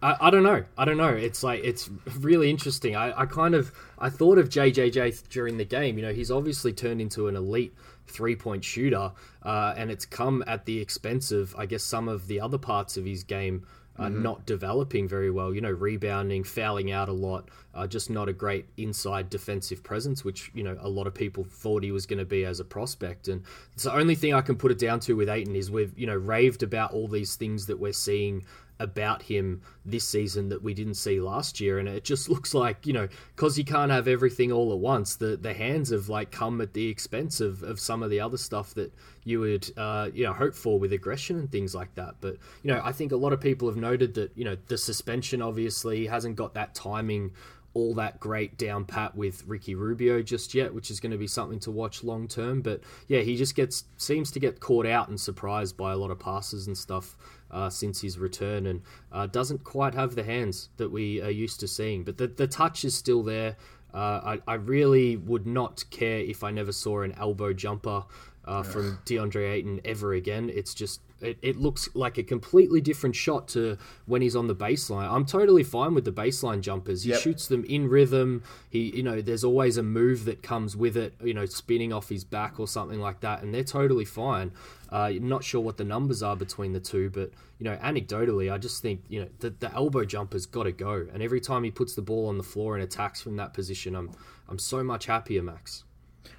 I, 0.00 0.16
I 0.20 0.30
don't 0.30 0.44
know. 0.44 0.62
I 0.76 0.84
don't 0.84 0.96
know. 0.96 1.08
It's 1.08 1.42
like 1.42 1.60
it's 1.64 1.90
really 2.20 2.50
interesting. 2.50 2.94
I, 2.94 3.22
I 3.22 3.26
kind 3.26 3.54
of 3.56 3.72
I 3.98 4.10
thought 4.10 4.38
of 4.38 4.48
JJJ 4.48 5.28
during 5.28 5.56
the 5.56 5.64
game. 5.64 5.98
You 5.98 6.02
know, 6.06 6.12
he's 6.12 6.30
obviously 6.30 6.72
turned 6.72 7.00
into 7.00 7.26
an 7.26 7.34
elite 7.34 7.74
three 8.08 8.36
point 8.36 8.64
shooter, 8.64 9.12
uh, 9.42 9.74
and 9.76 9.90
it's 9.90 10.06
come 10.06 10.42
at 10.46 10.64
the 10.64 10.80
expense 10.80 11.30
of 11.32 11.54
I 11.56 11.66
guess 11.66 11.82
some 11.82 12.08
of 12.08 12.26
the 12.26 12.40
other 12.40 12.58
parts 12.58 12.96
of 12.96 13.04
his 13.04 13.24
game. 13.24 13.66
Uh, 14.00 14.08
Not 14.08 14.46
developing 14.46 15.08
very 15.08 15.28
well, 15.28 15.52
you 15.52 15.60
know, 15.60 15.72
rebounding, 15.72 16.44
fouling 16.44 16.92
out 16.92 17.08
a 17.08 17.12
lot, 17.12 17.48
uh, 17.74 17.84
just 17.84 18.10
not 18.10 18.28
a 18.28 18.32
great 18.32 18.66
inside 18.76 19.28
defensive 19.28 19.82
presence, 19.82 20.24
which 20.24 20.52
you 20.54 20.62
know 20.62 20.78
a 20.80 20.88
lot 20.88 21.08
of 21.08 21.14
people 21.14 21.42
thought 21.42 21.82
he 21.82 21.90
was 21.90 22.06
going 22.06 22.20
to 22.20 22.24
be 22.24 22.44
as 22.44 22.60
a 22.60 22.64
prospect. 22.64 23.26
And 23.26 23.42
it's 23.72 23.82
the 23.82 23.92
only 23.92 24.14
thing 24.14 24.34
I 24.34 24.40
can 24.40 24.54
put 24.54 24.70
it 24.70 24.78
down 24.78 25.00
to 25.00 25.14
with 25.14 25.28
Ayton 25.28 25.56
is 25.56 25.68
we've 25.68 25.98
you 25.98 26.06
know 26.06 26.14
raved 26.14 26.62
about 26.62 26.92
all 26.92 27.08
these 27.08 27.34
things 27.34 27.66
that 27.66 27.80
we're 27.80 27.92
seeing 27.92 28.44
about 28.80 29.22
him 29.22 29.62
this 29.84 30.06
season 30.06 30.48
that 30.48 30.62
we 30.62 30.74
didn't 30.74 30.94
see 30.94 31.20
last 31.20 31.60
year 31.60 31.78
and 31.78 31.88
it 31.88 32.04
just 32.04 32.28
looks 32.30 32.54
like 32.54 32.86
you 32.86 32.92
know 32.92 33.08
because 33.34 33.58
you 33.58 33.64
can't 33.64 33.90
have 33.90 34.08
everything 34.08 34.52
all 34.52 34.72
at 34.72 34.78
once 34.78 35.16
the 35.16 35.36
the 35.36 35.52
hands 35.52 35.90
have 35.90 36.08
like 36.08 36.30
come 36.30 36.60
at 36.60 36.72
the 36.74 36.88
expense 36.88 37.40
of, 37.40 37.62
of 37.62 37.80
some 37.80 38.02
of 38.02 38.10
the 38.10 38.20
other 38.20 38.36
stuff 38.36 38.74
that 38.74 38.92
you 39.24 39.40
would 39.40 39.70
uh, 39.76 40.08
you 40.12 40.24
know 40.24 40.32
hope 40.32 40.54
for 40.54 40.78
with 40.78 40.92
aggression 40.92 41.38
and 41.38 41.50
things 41.50 41.74
like 41.74 41.94
that 41.94 42.14
but 42.20 42.36
you 42.62 42.72
know 42.72 42.80
i 42.84 42.92
think 42.92 43.12
a 43.12 43.16
lot 43.16 43.32
of 43.32 43.40
people 43.40 43.68
have 43.68 43.76
noted 43.76 44.14
that 44.14 44.30
you 44.36 44.44
know 44.44 44.56
the 44.68 44.78
suspension 44.78 45.42
obviously 45.42 46.06
hasn't 46.06 46.36
got 46.36 46.54
that 46.54 46.74
timing 46.74 47.30
all 47.78 47.94
that 47.94 48.18
great 48.18 48.58
down 48.58 48.84
pat 48.84 49.14
with 49.14 49.44
Ricky 49.46 49.74
Rubio 49.74 50.22
just 50.22 50.54
yet, 50.54 50.74
which 50.74 50.90
is 50.90 51.00
going 51.00 51.12
to 51.12 51.18
be 51.18 51.26
something 51.26 51.60
to 51.60 51.70
watch 51.70 52.02
long 52.02 52.26
term. 52.26 52.60
But 52.60 52.80
yeah, 53.06 53.20
he 53.20 53.36
just 53.36 53.54
gets 53.54 53.84
seems 53.96 54.30
to 54.32 54.40
get 54.40 54.58
caught 54.58 54.86
out 54.86 55.08
and 55.08 55.20
surprised 55.20 55.76
by 55.76 55.92
a 55.92 55.96
lot 55.96 56.10
of 56.10 56.18
passes 56.18 56.66
and 56.66 56.76
stuff 56.76 57.16
uh, 57.50 57.70
since 57.70 58.00
his 58.00 58.18
return, 58.18 58.66
and 58.66 58.82
uh, 59.12 59.26
doesn't 59.26 59.64
quite 59.64 59.94
have 59.94 60.14
the 60.14 60.24
hands 60.24 60.70
that 60.76 60.90
we 60.90 61.20
are 61.22 61.30
used 61.30 61.60
to 61.60 61.68
seeing. 61.68 62.04
But 62.04 62.18
the 62.18 62.26
the 62.26 62.46
touch 62.46 62.84
is 62.84 62.94
still 62.94 63.22
there. 63.22 63.56
Uh, 63.92 64.38
I, 64.46 64.52
I 64.52 64.54
really 64.54 65.16
would 65.16 65.46
not 65.46 65.84
care 65.90 66.18
if 66.18 66.44
I 66.44 66.50
never 66.50 66.72
saw 66.72 67.00
an 67.00 67.12
elbow 67.12 67.54
jumper 67.54 68.04
uh, 68.44 68.62
from 68.62 68.98
DeAndre 69.06 69.50
Ayton 69.50 69.80
ever 69.84 70.12
again. 70.12 70.50
It's 70.52 70.74
just 70.74 71.00
It, 71.20 71.38
it 71.42 71.56
looks 71.56 71.88
like 71.94 72.16
a 72.16 72.22
completely 72.22 72.80
different 72.80 73.16
shot 73.16 73.48
to 73.48 73.76
when 74.06 74.22
he's 74.22 74.36
on 74.36 74.46
the 74.46 74.54
baseline. 74.54 75.10
I'm 75.10 75.24
totally 75.26 75.64
fine 75.64 75.94
with 75.94 76.04
the 76.04 76.12
baseline 76.12 76.60
jumpers. 76.60 77.02
He 77.02 77.10
Yep. 77.10 77.20
shoots 77.20 77.48
them 77.48 77.64
in 77.64 77.88
rhythm. 77.88 78.42
He, 78.70 78.94
you 78.96 79.02
know, 79.02 79.20
there's 79.20 79.42
always 79.44 79.76
a 79.76 79.82
move 79.82 80.24
that 80.26 80.42
comes 80.42 80.76
with 80.76 80.96
it. 80.96 81.14
You 81.22 81.34
know, 81.34 81.44
spinning 81.46 81.92
off 81.92 82.08
his 82.08 82.24
back 82.24 82.60
or 82.60 82.68
something 82.68 83.00
like 83.00 83.20
that, 83.20 83.42
and 83.42 83.52
they're 83.52 83.64
totally 83.64 84.04
fine. 84.04 84.52
Uh, 84.90 85.12
not 85.20 85.44
sure 85.44 85.60
what 85.60 85.76
the 85.76 85.84
numbers 85.84 86.22
are 86.22 86.36
between 86.36 86.72
the 86.72 86.80
two, 86.80 87.10
but 87.10 87.30
you 87.58 87.64
know, 87.64 87.76
anecdotally, 87.78 88.52
I 88.52 88.58
just 88.58 88.80
think 88.80 89.02
you 89.08 89.20
know 89.20 89.28
the, 89.40 89.50
the 89.50 89.74
elbow 89.74 90.04
jumper's 90.04 90.46
got 90.46 90.62
to 90.64 90.72
go. 90.72 91.06
And 91.12 91.22
every 91.22 91.40
time 91.40 91.64
he 91.64 91.70
puts 91.70 91.94
the 91.94 92.02
ball 92.02 92.28
on 92.28 92.38
the 92.38 92.44
floor 92.44 92.74
and 92.74 92.82
attacks 92.84 93.20
from 93.20 93.36
that 93.36 93.52
position, 93.54 93.94
I'm 93.96 94.10
I'm 94.48 94.58
so 94.58 94.82
much 94.84 95.06
happier, 95.06 95.42
Max. 95.42 95.84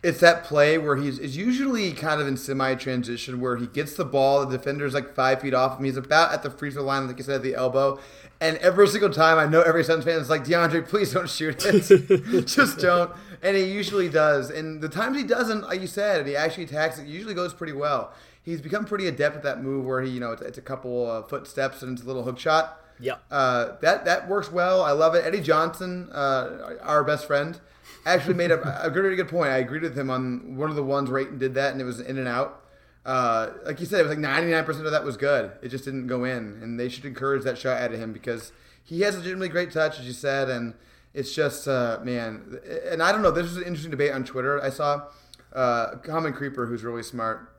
It's 0.02 0.20
that 0.22 0.44
play 0.44 0.78
where 0.78 0.96
he's 0.96 1.20
is 1.20 1.36
usually 1.36 1.92
kind 1.92 2.22
of 2.22 2.28
in 2.28 2.38
semi 2.38 2.76
transition 2.76 3.42
where 3.42 3.58
he 3.58 3.68
gets 3.68 3.96
the 3.96 4.06
ball, 4.06 4.46
the 4.46 4.58
defender's 4.58 4.94
like 4.94 5.14
five 5.14 5.42
feet 5.42 5.54
off 5.54 5.78
him. 5.78 5.86
He's 5.86 5.98
about 5.98 6.34
at 6.34 6.44
the 6.44 6.50
free 6.50 6.72
throw 6.72 6.84
line, 6.84 7.08
like 7.08 7.18
you 7.18 7.24
said, 7.24 7.36
at 7.36 7.44
the 7.44 7.56
elbow. 7.56 8.00
And 8.42 8.58
every 8.58 8.88
single 8.88 9.10
time, 9.10 9.38
I 9.38 9.46
know 9.46 9.62
every 9.62 9.84
Suns 9.84 10.06
fan 10.06 10.20
is 10.20 10.30
like, 10.30 10.46
DeAndre, 10.46 10.88
please 10.88 11.12
don't 11.12 11.30
shoot 11.30 11.62
it. 11.66 12.46
Just 12.48 12.80
don't. 12.80 13.12
And 13.42 13.58
he 13.58 13.66
usually 13.66 14.08
does. 14.08 14.50
And 14.50 14.82
the 14.82 14.88
times 14.88 15.18
he 15.18 15.24
doesn't, 15.24 15.64
like 15.64 15.82
you 15.82 15.88
said, 15.88 16.20
and 16.20 16.30
he 16.30 16.38
actually 16.38 16.64
attacks, 16.64 17.00
it 17.00 17.08
usually 17.08 17.34
goes 17.34 17.54
pretty 17.54 17.74
well. 17.74 18.14
He's 18.42 18.62
become 18.62 18.86
pretty 18.86 19.08
adept 19.08 19.36
at 19.36 19.44
that 19.44 19.62
move 19.62 19.86
where 19.86 20.02
he, 20.02 20.12
you 20.12 20.22
know, 20.22 20.32
it's, 20.32 20.42
it's 20.42 20.58
a 20.58 20.62
couple 20.62 21.10
uh, 21.10 21.24
footsteps 21.24 21.82
and 21.82 21.92
it's 21.92 22.04
a 22.04 22.06
little 22.08 22.24
hook 22.24 22.40
shot. 22.40 22.82
Yeah. 23.00 23.16
Uh, 23.30 23.76
that 23.82 24.06
that 24.06 24.28
works 24.28 24.52
well. 24.52 24.84
I 24.84 24.92
love 24.92 25.16
it. 25.16 25.26
Eddie 25.26 25.42
Johnson, 25.42 26.10
uh, 26.12 26.76
our 26.82 27.04
best 27.04 27.26
friend, 27.26 27.60
actually 28.06 28.36
made 28.36 28.52
a, 28.52 28.86
a 28.86 28.90
really 28.90 29.16
good 29.16 29.28
point. 29.28 29.52
I 29.52 29.58
agreed 29.58 29.82
with 29.82 29.98
him 29.98 30.10
on 30.10 30.56
one 30.56 30.70
of 30.70 30.76
the 30.76 30.84
ones 30.84 31.10
where 31.10 31.22
Ayton 31.22 31.38
did 31.38 31.54
that, 31.56 31.72
and 31.72 31.82
it 31.82 31.86
was 31.86 32.00
in 32.00 32.18
and 32.18 32.28
out. 32.28 32.64
Uh, 33.06 33.52
like 33.66 33.80
you 33.80 33.86
said, 33.86 34.00
it 34.00 34.08
was 34.08 34.16
like 34.16 34.20
99% 34.20 34.68
of 34.86 34.92
that 34.92 35.04
was 35.04 35.18
good. 35.18 35.52
It 35.62 35.70
just 35.70 35.86
didn't 35.86 36.08
go 36.08 36.24
in, 36.26 36.60
and 36.62 36.80
they 36.80 36.90
should 36.90 37.06
encourage 37.06 37.44
that 37.44 37.58
shot 37.58 37.82
out 37.82 37.94
of 37.94 38.00
him 38.00 38.14
because 38.14 38.52
he 38.84 39.02
has 39.02 39.16
a 39.16 39.20
legitimately 39.20 39.50
great 39.50 39.72
touch, 39.72 40.00
as 40.00 40.06
you 40.06 40.14
said, 40.14 40.50
and 40.50 40.74
it's 41.14 41.34
just 41.34 41.68
uh, 41.68 42.00
man. 42.04 42.60
And 42.90 43.02
I 43.02 43.12
don't 43.12 43.22
know. 43.22 43.32
This 43.32 43.44
was 43.44 43.58
an 43.58 43.64
interesting 43.64 43.92
debate 43.92 44.12
on 44.12 44.24
Twitter. 44.24 44.62
I 44.62 44.70
saw 44.70 45.08
uh, 45.54 45.96
Common 46.04 46.34
Creeper, 46.34 46.66
who's 46.66 46.84
really 46.84 47.04
smart, 47.04 47.52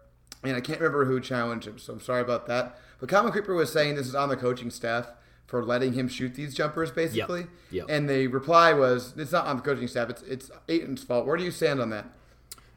and 0.42 0.56
I 0.56 0.61
can't 0.61 0.80
remember 0.80 1.04
who 1.04 1.20
challenged 1.20 1.66
him, 1.66 1.78
so 1.78 1.92
I'm 1.92 2.00
sorry 2.00 2.20
about 2.20 2.47
that. 2.47 2.78
But 2.99 3.09
Common 3.09 3.32
Creeper 3.32 3.54
was 3.54 3.73
saying 3.73 3.94
this 3.94 4.06
is 4.06 4.14
on 4.14 4.28
the 4.28 4.37
coaching 4.37 4.70
staff 4.70 5.11
for 5.50 5.64
letting 5.64 5.95
him 5.95 6.07
shoot 6.07 6.35
these 6.37 6.54
jumpers, 6.54 6.92
basically. 6.92 7.49
Yep. 7.73 7.87
And 7.88 8.09
the 8.09 8.28
reply 8.28 8.73
was, 8.73 9.12
"It's 9.16 9.33
not 9.33 9.47
on 9.47 9.57
the 9.57 9.62
coaching 9.62 9.88
staff. 9.88 10.09
It's 10.09 10.23
it's 10.23 10.50
Ayton's 10.69 11.02
fault." 11.02 11.26
Where 11.26 11.37
do 11.37 11.42
you 11.42 11.50
stand 11.50 11.80
on 11.80 11.90
that? 11.90 12.07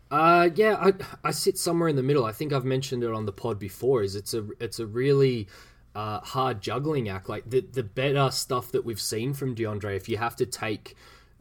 Uh, 0.10 0.50
yeah, 0.56 0.76
I, 0.80 0.94
I 1.24 1.32
sit 1.32 1.58
somewhere 1.58 1.88
in 1.88 1.96
the 1.96 2.04
middle. 2.04 2.26
I 2.26 2.32
think 2.32 2.52
I've 2.52 2.66
mentioned 2.66 3.04
it 3.04 3.12
on 3.12 3.26
the 3.28 3.32
pod 3.32 3.60
before. 3.60 4.02
Is 4.02 4.16
it's 4.16 4.34
a 4.34 4.48
it's 4.60 4.80
a 4.80 4.88
really 4.88 5.48
uh, 5.94 6.20
hard 6.22 6.62
juggling 6.62 7.10
act. 7.10 7.30
Like 7.30 7.48
the 7.48 7.62
the 7.62 7.84
better 7.84 8.32
stuff 8.32 8.72
that 8.72 8.84
we've 8.84 9.02
seen 9.02 9.34
from 9.36 9.56
DeAndre, 9.56 9.96
if 9.96 10.10
you 10.10 10.18
have 10.18 10.36
to 10.38 10.48
take, 10.48 10.96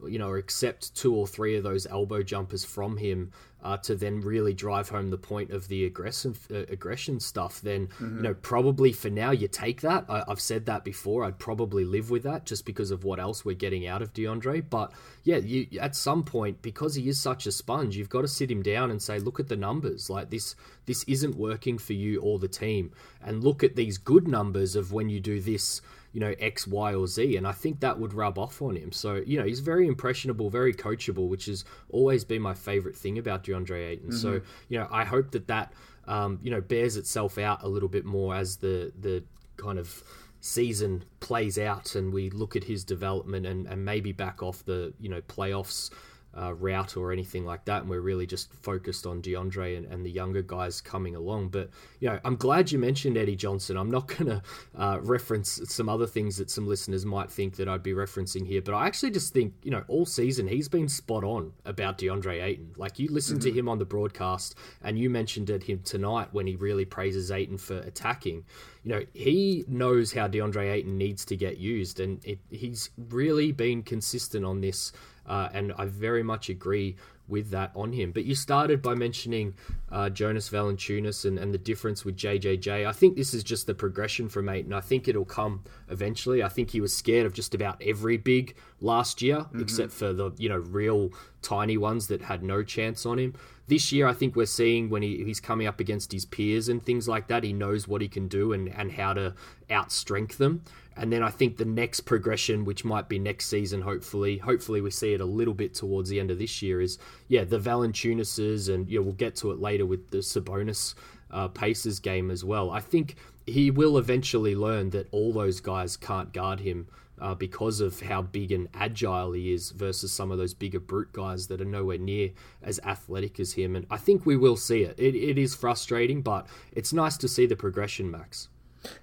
you 0.07 0.19
know, 0.19 0.35
accept 0.35 0.95
two 0.95 1.15
or 1.15 1.25
three 1.25 1.55
of 1.55 1.63
those 1.63 1.87
elbow 1.87 2.21
jumpers 2.21 2.63
from 2.63 2.97
him 2.97 3.31
uh, 3.63 3.77
to 3.77 3.95
then 3.95 4.21
really 4.21 4.53
drive 4.53 4.89
home 4.89 5.09
the 5.09 5.17
point 5.17 5.51
of 5.51 5.67
the 5.67 5.85
aggressive 5.85 6.47
uh, 6.51 6.65
aggression 6.69 7.19
stuff, 7.19 7.61
then 7.61 7.89
you 8.17 8.21
know 8.21 8.33
probably 8.33 8.91
for 8.91 9.09
now 9.09 9.31
you 9.31 9.47
take 9.47 9.81
that. 9.81 10.05
I, 10.09 10.23
I've 10.27 10.41
said 10.41 10.65
that 10.65 10.83
before. 10.83 11.23
I'd 11.23 11.39
probably 11.39 11.85
live 11.85 12.09
with 12.09 12.23
that 12.23 12.45
just 12.45 12.65
because 12.65 12.91
of 12.91 13.03
what 13.03 13.19
else 13.19 13.45
we're 13.45 13.55
getting 13.55 13.87
out 13.87 14.01
of 14.01 14.13
DeAndre. 14.13 14.63
But 14.69 14.91
yeah, 15.23 15.37
you 15.37 15.67
at 15.79 15.95
some 15.95 16.23
point 16.23 16.61
because 16.61 16.95
he 16.95 17.07
is 17.07 17.19
such 17.19 17.45
a 17.47 17.51
sponge, 17.51 17.95
you've 17.95 18.09
got 18.09 18.21
to 18.21 18.27
sit 18.27 18.51
him 18.51 18.61
down 18.61 18.91
and 18.91 19.01
say, 19.01 19.19
look 19.19 19.39
at 19.39 19.47
the 19.47 19.55
numbers. 19.55 20.09
Like 20.09 20.29
this, 20.29 20.55
this 20.85 21.03
isn't 21.05 21.35
working 21.35 21.77
for 21.77 21.93
you 21.93 22.19
or 22.21 22.39
the 22.39 22.47
team, 22.47 22.91
and 23.23 23.43
look 23.43 23.63
at 23.63 23.75
these 23.75 23.97
good 23.97 24.27
numbers 24.27 24.75
of 24.75 24.91
when 24.91 25.09
you 25.09 25.19
do 25.19 25.39
this 25.39 25.81
you 26.13 26.19
know 26.19 26.33
X, 26.39 26.65
Y, 26.67 26.93
or 26.93 27.07
Z, 27.07 27.35
and 27.35 27.47
I 27.47 27.51
think 27.51 27.79
that 27.81 27.99
would 27.99 28.13
rub 28.13 28.37
off 28.37 28.61
on 28.61 28.75
him. 28.75 28.91
So 28.91 29.15
you 29.25 29.37
know 29.37 29.45
he's 29.45 29.59
very 29.59 29.87
impressionable, 29.87 30.49
very 30.49 30.73
coachable, 30.73 31.27
which 31.27 31.47
has 31.47 31.65
always 31.89 32.23
been 32.23 32.41
my 32.41 32.53
favorite 32.53 32.95
thing 32.95 33.17
about 33.17 33.43
DeAndre 33.43 33.89
Ayton. 33.89 34.11
So 34.11 34.41
you 34.69 34.79
know 34.79 34.87
I 34.91 35.03
hope 35.03 35.31
that 35.31 35.47
that 35.47 35.73
um, 36.07 36.39
you 36.41 36.51
know 36.51 36.61
bears 36.61 36.95
itself 36.97 37.37
out 37.37 37.63
a 37.63 37.67
little 37.67 37.89
bit 37.89 38.05
more 38.05 38.35
as 38.35 38.57
the 38.57 38.93
the 38.99 39.23
kind 39.57 39.79
of 39.79 40.03
season 40.39 41.05
plays 41.21 41.57
out 41.57 41.95
and 41.95 42.11
we 42.11 42.29
look 42.29 42.57
at 42.57 42.65
his 42.65 42.83
development 42.83 43.45
and, 43.45 43.65
and 43.65 43.85
maybe 43.85 44.11
back 44.11 44.43
off 44.43 44.65
the 44.65 44.93
you 44.99 45.07
know 45.07 45.21
playoffs 45.21 45.89
uh, 46.37 46.53
route 46.53 46.95
or 46.95 47.11
anything 47.11 47.45
like 47.45 47.65
that 47.65 47.81
and 47.81 47.89
we're 47.89 48.01
really 48.01 48.27
just 48.27 48.53
focused 48.53 49.05
on 49.05 49.21
DeAndre 49.21 49.77
and, 49.77 49.85
and 49.87 50.05
the 50.05 50.11
younger 50.11 50.41
guys 50.41 50.81
coming 50.81 51.15
along. 51.15 51.49
But 51.49 51.69
you 51.99 52.09
know 52.09 52.19
I'm 52.23 52.35
glad 52.35 52.71
you 52.71 52.79
mentioned 52.79 53.17
Eddie 53.17 53.35
Johnson. 53.35 53.77
I'm 53.77 53.91
not 53.91 54.07
going 54.17 54.27
to 54.27 54.41
uh, 54.77 54.99
reference 55.01 55.61
some 55.65 55.89
other 55.89 56.07
things 56.07 56.37
that 56.37 56.49
some 56.49 56.67
listeners 56.67 57.05
might 57.05 57.31
think 57.31 57.55
that 57.55 57.67
I'd 57.67 57.83
be 57.83 57.93
referencing 57.93 58.45
here 58.45 58.61
but 58.61 58.73
I 58.73 58.85
actually 58.85 59.11
just 59.11 59.33
think 59.33 59.53
you 59.63 59.71
know 59.71 59.83
all 59.87 60.05
season 60.05 60.47
he's 60.47 60.69
been 60.69 60.87
spot 60.87 61.23
on 61.23 61.53
about 61.65 61.97
DeAndre 61.97 62.43
Ayton. 62.43 62.73
Like 62.77 62.99
you 62.99 63.09
listened 63.09 63.41
to 63.41 63.51
him 63.51 63.67
on 63.67 63.79
the 63.79 63.85
broadcast 63.85 64.55
and 64.83 64.99
you 64.99 65.09
mentioned 65.09 65.49
it 65.49 65.63
him 65.63 65.81
tonight 65.83 66.29
when 66.31 66.47
he 66.47 66.55
really 66.55 66.85
praises 66.85 67.31
Ayton 67.31 67.57
for 67.57 67.77
attacking. 67.79 68.43
You 68.83 68.91
know, 68.91 69.01
he 69.13 69.63
knows 69.67 70.11
how 70.13 70.27
DeAndre 70.27 70.71
Ayton 70.71 70.97
needs 70.97 71.23
to 71.25 71.37
get 71.37 71.57
used, 71.57 71.99
and 71.99 72.23
it, 72.25 72.39
he's 72.49 72.89
really 72.97 73.51
been 73.51 73.81
consistent 73.81 74.43
on 74.43 74.61
this, 74.61 74.91
uh, 75.27 75.49
and 75.53 75.73
I 75.77 75.85
very 75.85 76.23
much 76.23 76.49
agree 76.49 76.95
with 77.27 77.51
that 77.51 77.71
on 77.75 77.93
him. 77.93 78.11
But 78.11 78.25
you 78.25 78.35
started 78.35 78.81
by 78.81 78.95
mentioning 78.95 79.55
uh, 79.91 80.09
Jonas 80.09 80.49
Valanciunas 80.49 81.25
and, 81.25 81.39
and 81.39 81.53
the 81.53 81.57
difference 81.57 82.03
with 82.03 82.17
JJJ. 82.17 82.85
I 82.85 82.91
think 82.91 83.15
this 83.15 83.33
is 83.33 83.43
just 83.43 83.65
the 83.65 83.73
progression 83.73 84.27
from 84.27 84.49
eight, 84.49 84.65
and 84.65 84.75
I 84.75 84.81
think 84.81 85.07
it'll 85.07 85.23
come 85.25 85.63
eventually. 85.89 86.43
I 86.43 86.49
think 86.49 86.71
he 86.71 86.81
was 86.81 86.95
scared 86.95 87.25
of 87.25 87.33
just 87.33 87.55
about 87.55 87.81
every 87.81 88.17
big 88.17 88.55
last 88.81 89.21
year, 89.21 89.45
except 89.59 89.93
for 89.93 90.11
the 90.11 90.31
you 90.37 90.49
know 90.49 90.57
real 90.57 91.11
tiny 91.41 91.77
ones 91.77 92.07
that 92.07 92.21
had 92.21 92.43
no 92.43 92.63
chance 92.63 93.05
on 93.05 93.19
him. 93.19 93.35
This 93.67 93.91
year, 93.91 94.07
I 94.07 94.13
think 94.13 94.35
we're 94.35 94.45
seeing 94.45 94.89
when 94.89 95.01
he, 95.01 95.23
he's 95.23 95.39
coming 95.39 95.67
up 95.67 95.79
against 95.79 96.11
his 96.11 96.25
peers 96.25 96.67
and 96.67 96.83
things 96.83 97.07
like 97.07 97.27
that, 97.27 97.43
he 97.43 97.53
knows 97.53 97.87
what 97.87 98.01
he 98.01 98.07
can 98.07 98.27
do 98.27 98.51
and, 98.51 98.67
and 98.67 98.91
how 98.91 99.13
to 99.13 99.33
outstrength 99.69 100.37
them. 100.37 100.63
And 100.95 101.11
then 101.11 101.23
I 101.23 101.29
think 101.29 101.57
the 101.57 101.65
next 101.65 102.01
progression, 102.01 102.65
which 102.65 102.85
might 102.85 103.09
be 103.09 103.17
next 103.17 103.47
season, 103.47 103.81
hopefully, 103.81 104.37
hopefully 104.37 104.81
we 104.81 104.91
see 104.91 105.13
it 105.13 105.21
a 105.21 105.25
little 105.25 105.53
bit 105.53 105.73
towards 105.73 106.09
the 106.09 106.19
end 106.19 106.29
of 106.29 106.39
this 106.39 106.61
year, 106.61 106.81
is 106.81 106.99
yeah 107.27 107.43
the 107.45 107.59
Valanciunases, 107.59 108.73
and 108.73 108.87
yeah 108.89 108.99
we'll 108.99 109.13
get 109.13 109.35
to 109.37 109.51
it 109.51 109.59
later 109.59 109.85
with 109.85 110.11
the 110.11 110.19
Sabonis 110.19 110.93
uh, 111.31 111.47
Pacers 111.47 111.99
game 111.99 112.29
as 112.29 112.43
well. 112.43 112.69
I 112.69 112.79
think 112.79 113.15
he 113.47 113.71
will 113.71 113.97
eventually 113.97 114.55
learn 114.55 114.91
that 114.91 115.07
all 115.11 115.33
those 115.33 115.59
guys 115.59 115.97
can't 115.97 116.31
guard 116.31 116.59
him 116.59 116.87
uh, 117.23 117.33
because 117.33 117.79
of 117.79 118.01
how 118.01 118.21
big 118.21 118.51
and 118.51 118.67
agile 118.73 119.31
he 119.31 119.53
is 119.53 119.71
versus 119.71 120.11
some 120.11 120.29
of 120.29 120.37
those 120.37 120.53
bigger 120.53 120.79
brute 120.79 121.13
guys 121.13 121.47
that 121.47 121.61
are 121.61 121.65
nowhere 121.65 121.97
near 121.97 122.31
as 122.61 122.79
athletic 122.83 123.39
as 123.39 123.53
him. 123.53 123.77
And 123.77 123.87
I 123.89 123.95
think 123.95 124.25
we 124.25 124.35
will 124.35 124.57
see 124.57 124.83
it. 124.83 124.99
It, 124.99 125.15
it 125.15 125.37
is 125.37 125.55
frustrating, 125.55 126.21
but 126.21 126.45
it's 126.73 126.91
nice 126.91 127.15
to 127.17 127.29
see 127.29 127.45
the 127.45 127.55
progression, 127.55 128.11
Max. 128.11 128.49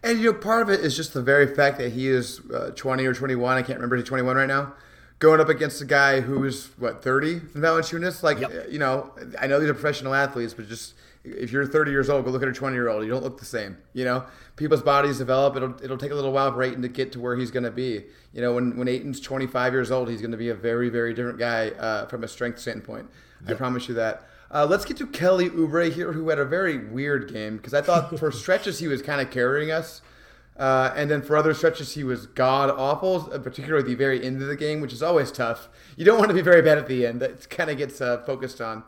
And 0.02 0.20
you 0.20 0.32
know, 0.32 0.38
part 0.38 0.60
of 0.60 0.68
it 0.68 0.80
is 0.80 0.94
just 0.94 1.14
the 1.14 1.22
very 1.22 1.54
fact 1.54 1.78
that 1.78 1.92
he 1.92 2.08
is 2.08 2.40
uh, 2.52 2.72
20 2.76 3.06
or 3.06 3.14
21. 3.14 3.56
I 3.56 3.62
can't 3.62 3.78
remember. 3.78 3.96
He's 3.96 4.04
21 4.04 4.36
right 4.36 4.46
now. 4.46 4.74
Going 5.18 5.40
up 5.40 5.48
against 5.48 5.80
a 5.80 5.86
guy 5.86 6.20
who 6.20 6.44
is 6.44 6.66
what 6.78 7.02
30 7.02 7.32
in 7.32 7.38
Valanciunas. 7.56 8.22
Like 8.22 8.40
Yep. 8.40 8.50
uh, 8.50 8.68
you 8.68 8.78
know, 8.78 9.12
I 9.38 9.46
know 9.46 9.58
these 9.58 9.70
are 9.70 9.74
professional 9.74 10.14
athletes, 10.14 10.52
but 10.52 10.68
just 10.68 10.92
if 11.22 11.52
you're 11.52 11.66
30 11.66 11.90
years 11.90 12.08
old, 12.08 12.24
go 12.24 12.30
look 12.30 12.42
at 12.42 12.48
a 12.48 12.52
20 12.52 12.74
year 12.74 12.88
old. 12.88 13.04
You 13.04 13.10
don't 13.10 13.22
look 13.22 13.38
the 13.38 13.44
same. 13.44 13.76
You 13.92 14.04
know, 14.04 14.24
people's 14.56 14.82
bodies 14.82 15.18
develop. 15.18 15.56
It'll 15.56 15.74
it'll 15.82 15.98
take 15.98 16.10
a 16.10 16.14
little 16.14 16.32
while 16.32 16.52
for 16.52 16.62
Ayton 16.62 16.82
to 16.82 16.88
get 16.88 17.12
to 17.12 17.20
where 17.20 17.36
he's 17.36 17.50
going 17.50 17.64
to 17.64 17.70
be. 17.70 18.04
You 18.32 18.40
know, 18.40 18.54
when 18.54 18.76
when 18.76 18.88
Ayton's 18.88 19.20
25 19.20 19.72
years 19.72 19.90
old, 19.90 20.08
he's 20.08 20.20
going 20.20 20.30
to 20.30 20.36
be 20.36 20.48
a 20.48 20.54
very 20.54 20.88
very 20.88 21.12
different 21.12 21.38
guy 21.38 21.70
uh, 21.70 22.06
from 22.06 22.24
a 22.24 22.28
strength 22.28 22.58
standpoint. 22.58 23.08
I 23.46 23.54
promise 23.54 23.88
you 23.88 23.94
that. 23.94 24.26
Uh, 24.52 24.66
let's 24.68 24.84
get 24.84 24.96
to 24.96 25.06
Kelly 25.06 25.48
Oubre 25.48 25.92
here, 25.92 26.12
who 26.12 26.28
had 26.28 26.38
a 26.38 26.44
very 26.44 26.76
weird 26.76 27.32
game 27.32 27.56
because 27.56 27.72
I 27.72 27.80
thought 27.82 28.18
for 28.18 28.32
stretches 28.32 28.80
he 28.80 28.88
was 28.88 29.00
kind 29.00 29.20
of 29.20 29.30
carrying 29.30 29.70
us. 29.70 30.02
Uh, 30.56 30.92
and 30.94 31.10
then 31.10 31.22
for 31.22 31.38
other 31.38 31.54
stretches, 31.54 31.94
he 31.94 32.04
was 32.04 32.26
god 32.26 32.68
awful, 32.68 33.30
uh, 33.32 33.38
particularly 33.38 33.80
at 33.80 33.86
the 33.86 33.94
very 33.94 34.22
end 34.22 34.42
of 34.42 34.48
the 34.48 34.56
game, 34.56 34.80
which 34.80 34.92
is 34.92 35.02
always 35.02 35.32
tough. 35.32 35.68
You 35.96 36.04
don't 36.04 36.18
want 36.18 36.28
to 36.28 36.34
be 36.34 36.42
very 36.42 36.60
bad 36.60 36.76
at 36.76 36.86
the 36.86 37.06
end. 37.06 37.20
That 37.20 37.48
kind 37.48 37.70
of 37.70 37.78
gets 37.78 38.00
uh, 38.00 38.18
focused 38.26 38.60
on. 38.60 38.82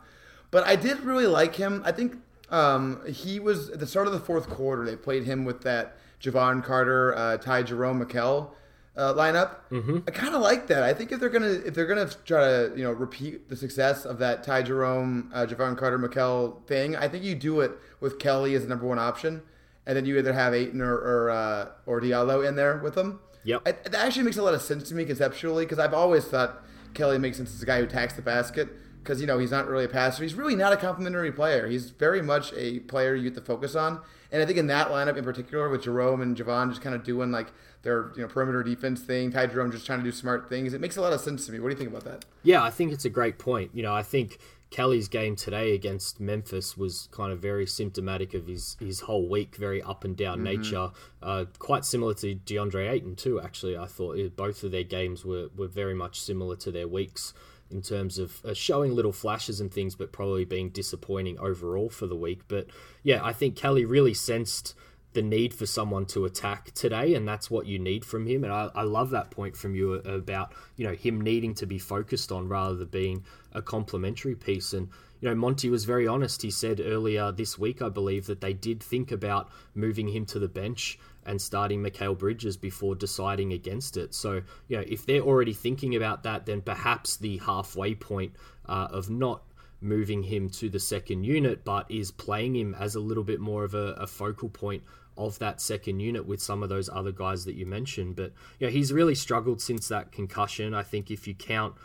But 0.51 0.67
I 0.67 0.75
did 0.75 0.99
really 0.99 1.25
like 1.25 1.55
him. 1.55 1.81
I 1.83 1.91
think 1.91 2.17
um, 2.53 3.01
he 3.07 3.39
was 3.39 3.71
at 3.71 3.79
the 3.79 3.87
start 3.87 4.05
of 4.05 4.13
the 4.13 4.19
fourth 4.19 4.47
quarter. 4.47 4.85
They 4.85 4.95
played 4.95 5.23
him 5.23 5.43
with 5.43 5.61
that 5.61 5.97
Jevon 6.21 6.63
Carter, 6.63 7.15
uh, 7.15 7.37
Ty 7.37 7.63
Jerome 7.63 8.05
Mikal 8.05 8.51
uh, 8.95 9.13
lineup. 9.15 9.55
Mm-hmm. 9.71 9.97
I 10.07 10.11
kind 10.11 10.35
of 10.35 10.41
like 10.41 10.67
that. 10.67 10.83
I 10.83 10.93
think 10.93 11.11
if 11.11 11.19
they're 11.19 11.29
gonna 11.29 11.47
if 11.47 11.73
they're 11.73 11.87
gonna 11.87 12.09
try 12.25 12.45
to 12.45 12.73
you 12.75 12.83
know 12.83 12.91
repeat 12.91 13.49
the 13.49 13.55
success 13.55 14.05
of 14.05 14.19
that 14.19 14.43
Ty 14.43 14.61
Jerome, 14.63 15.31
uh, 15.33 15.47
Jevon 15.47 15.75
Carter, 15.75 15.97
Mikal 15.97 16.63
thing, 16.67 16.95
I 16.95 17.07
think 17.07 17.23
you 17.23 17.33
do 17.33 17.59
it 17.61 17.71
with 17.99 18.19
Kelly 18.19 18.53
as 18.53 18.61
the 18.61 18.69
number 18.69 18.85
one 18.85 18.99
option, 18.99 19.41
and 19.87 19.97
then 19.97 20.05
you 20.05 20.15
either 20.19 20.33
have 20.33 20.53
Ayton 20.53 20.79
or 20.79 20.95
or, 20.95 21.29
uh, 21.31 21.69
or 21.87 22.01
Diallo 22.01 22.47
in 22.47 22.55
there 22.55 22.77
with 22.77 22.93
them. 22.93 23.19
Yep. 23.45 23.63
I, 23.65 23.71
that 23.71 23.95
actually 23.95 24.23
makes 24.23 24.37
a 24.37 24.43
lot 24.43 24.53
of 24.53 24.61
sense 24.61 24.87
to 24.89 24.95
me 24.95 25.05
conceptually 25.05 25.65
because 25.65 25.79
I've 25.79 25.95
always 25.95 26.23
thought 26.25 26.63
Kelly 26.93 27.17
makes 27.17 27.37
sense 27.37 27.51
as 27.53 27.63
a 27.63 27.65
guy 27.65 27.79
who 27.79 27.85
attacks 27.85 28.13
the 28.13 28.21
basket 28.21 28.69
because 29.03 29.19
you 29.19 29.27
know 29.27 29.37
he's 29.37 29.51
not 29.51 29.67
really 29.67 29.85
a 29.85 29.89
passer. 29.89 30.23
He's 30.23 30.33
really 30.33 30.55
not 30.55 30.71
a 30.71 30.77
complimentary 30.77 31.31
player. 31.31 31.67
He's 31.67 31.89
very 31.91 32.21
much 32.21 32.53
a 32.55 32.79
player 32.79 33.15
you 33.15 33.23
get 33.23 33.35
to 33.35 33.41
focus 33.41 33.75
on, 33.75 33.99
And 34.31 34.41
I 34.41 34.45
think 34.45 34.57
in 34.57 34.67
that 34.67 34.87
lineup 34.87 35.17
in 35.17 35.23
particular, 35.23 35.69
with 35.69 35.83
Jerome 35.83 36.21
and 36.21 36.35
Jevon 36.35 36.69
just 36.69 36.81
kind 36.81 36.95
of 36.95 37.03
doing 37.03 37.31
like 37.31 37.51
their 37.83 38.11
you 38.15 38.21
know 38.21 38.27
perimeter 38.27 38.63
defense 38.63 39.01
thing, 39.01 39.31
Ty 39.31 39.47
Jerome 39.47 39.71
just 39.71 39.85
trying 39.85 39.99
to 39.99 40.05
do 40.05 40.11
smart 40.11 40.49
things, 40.49 40.73
it 40.73 40.81
makes 40.81 40.97
a 40.97 41.01
lot 41.01 41.13
of 41.13 41.19
sense 41.19 41.45
to 41.45 41.51
me. 41.51 41.59
What 41.59 41.69
do 41.69 41.73
you 41.73 41.77
think 41.77 41.89
about 41.89 42.05
that? 42.05 42.25
Yeah, 42.43 42.63
I 42.63 42.69
think 42.69 42.93
it's 42.93 43.05
a 43.05 43.09
great 43.09 43.37
point. 43.37 43.71
You 43.73 43.83
know, 43.83 43.93
I 43.93 44.03
think 44.03 44.39
Kelly's 44.73 45.07
game 45.07 45.35
today 45.35 45.75
against 45.75 46.19
Memphis 46.19 46.75
was 46.75 47.07
kind 47.11 47.31
of 47.31 47.39
very 47.39 47.67
symptomatic 47.67 48.33
of 48.33 48.47
his, 48.47 48.75
his 48.79 49.01
whole 49.01 49.29
week, 49.29 49.55
very 49.55 49.83
up 49.83 50.03
and 50.03 50.17
down 50.17 50.37
mm-hmm. 50.37 50.61
nature. 50.61 50.89
Uh, 51.21 51.45
quite 51.59 51.85
similar 51.85 52.15
to 52.15 52.35
DeAndre 52.35 52.89
Ayton, 52.89 53.15
too, 53.15 53.39
actually. 53.39 53.77
I 53.77 53.85
thought 53.85 54.17
both 54.35 54.63
of 54.63 54.71
their 54.71 54.83
games 54.83 55.23
were, 55.23 55.49
were 55.55 55.67
very 55.67 55.93
much 55.93 56.19
similar 56.19 56.55
to 56.55 56.71
their 56.71 56.87
weeks 56.87 57.35
in 57.73 57.81
terms 57.81 58.17
of 58.17 58.43
uh, 58.45 58.53
showing 58.53 58.93
little 58.93 59.11
flashes 59.11 59.59
and 59.59 59.73
things, 59.73 59.95
but 59.95 60.11
probably 60.11 60.45
being 60.45 60.69
disappointing 60.69 61.39
overall 61.39 61.89
for 61.89 62.07
the 62.07 62.15
week. 62.15 62.41
But 62.47 62.67
yeah, 63.01 63.19
I 63.23 63.33
think 63.33 63.55
Kelly 63.55 63.83
really 63.83 64.13
sensed 64.13 64.75
the 65.13 65.21
need 65.21 65.53
for 65.53 65.65
someone 65.65 66.05
to 66.07 66.25
attack 66.25 66.71
today, 66.71 67.13
and 67.13 67.27
that's 67.27 67.49
what 67.49 67.65
you 67.65 67.79
need 67.79 68.03
from 68.03 68.27
him. 68.27 68.43
And 68.43 68.51
I, 68.51 68.69
I 68.75 68.83
love 68.83 69.11
that 69.11 69.31
point 69.31 69.55
from 69.55 69.75
you 69.75 69.93
about 69.93 70.53
you 70.75 70.87
know 70.87 70.93
him 70.93 71.21
needing 71.21 71.53
to 71.55 71.65
be 71.65 71.79
focused 71.79 72.31
on 72.31 72.47
rather 72.47 72.75
than 72.75 72.87
being 72.87 73.23
a 73.53 73.61
complementary 73.61 74.35
piece. 74.35 74.73
And 74.73 74.89
you 75.21 75.29
know 75.29 75.35
Monty 75.35 75.69
was 75.69 75.85
very 75.85 76.07
honest. 76.07 76.41
He 76.41 76.51
said 76.51 76.81
earlier 76.83 77.31
this 77.31 77.57
week, 77.57 77.81
I 77.81 77.89
believe, 77.89 78.25
that 78.27 78.41
they 78.41 78.53
did 78.53 78.81
think 78.81 79.11
about 79.11 79.49
moving 79.75 80.09
him 80.09 80.25
to 80.27 80.39
the 80.39 80.47
bench 80.47 80.97
and 81.25 81.41
starting 81.41 81.81
Mikal 81.83 82.17
Bridges 82.17 82.57
before 82.57 82.95
deciding 82.95 83.53
against 83.53 83.97
it. 83.97 84.13
So 84.13 84.41
you 84.67 84.77
know 84.77 84.83
if 84.87 85.05
they're 85.05 85.21
already 85.21 85.53
thinking 85.53 85.95
about 85.95 86.23
that, 86.23 86.45
then 86.45 86.61
perhaps 86.61 87.17
the 87.17 87.37
halfway 87.37 87.95
point 87.95 88.33
uh, 88.67 88.87
of 88.91 89.09
not 89.09 89.43
moving 89.81 90.23
him 90.23 90.49
to 90.49 90.69
the 90.69 90.79
second 90.79 91.25
unit, 91.25 91.63
but 91.65 91.89
is 91.91 92.09
playing 92.09 92.55
him 92.55 92.75
as 92.79 92.95
a 92.95 92.99
little 92.99 93.23
bit 93.23 93.39
more 93.39 93.63
of 93.63 93.73
a, 93.75 93.93
a 93.93 94.07
focal 94.07 94.49
point 94.49 94.81
of 95.17 95.37
that 95.39 95.61
second 95.61 95.99
unit 95.99 96.25
with 96.25 96.41
some 96.41 96.63
of 96.63 96.69
those 96.69 96.89
other 96.89 97.11
guys 97.11 97.45
that 97.45 97.55
you 97.55 97.65
mentioned. 97.65 98.15
But 98.15 98.31
you 98.59 98.67
know, 98.67 98.71
he's 98.71 98.91
really 98.91 99.15
struggled 99.15 99.61
since 99.61 99.87
that 99.89 100.11
concussion. 100.11 100.73
I 100.73 100.83
think 100.83 101.11
if 101.11 101.27
you 101.27 101.35
count 101.35 101.75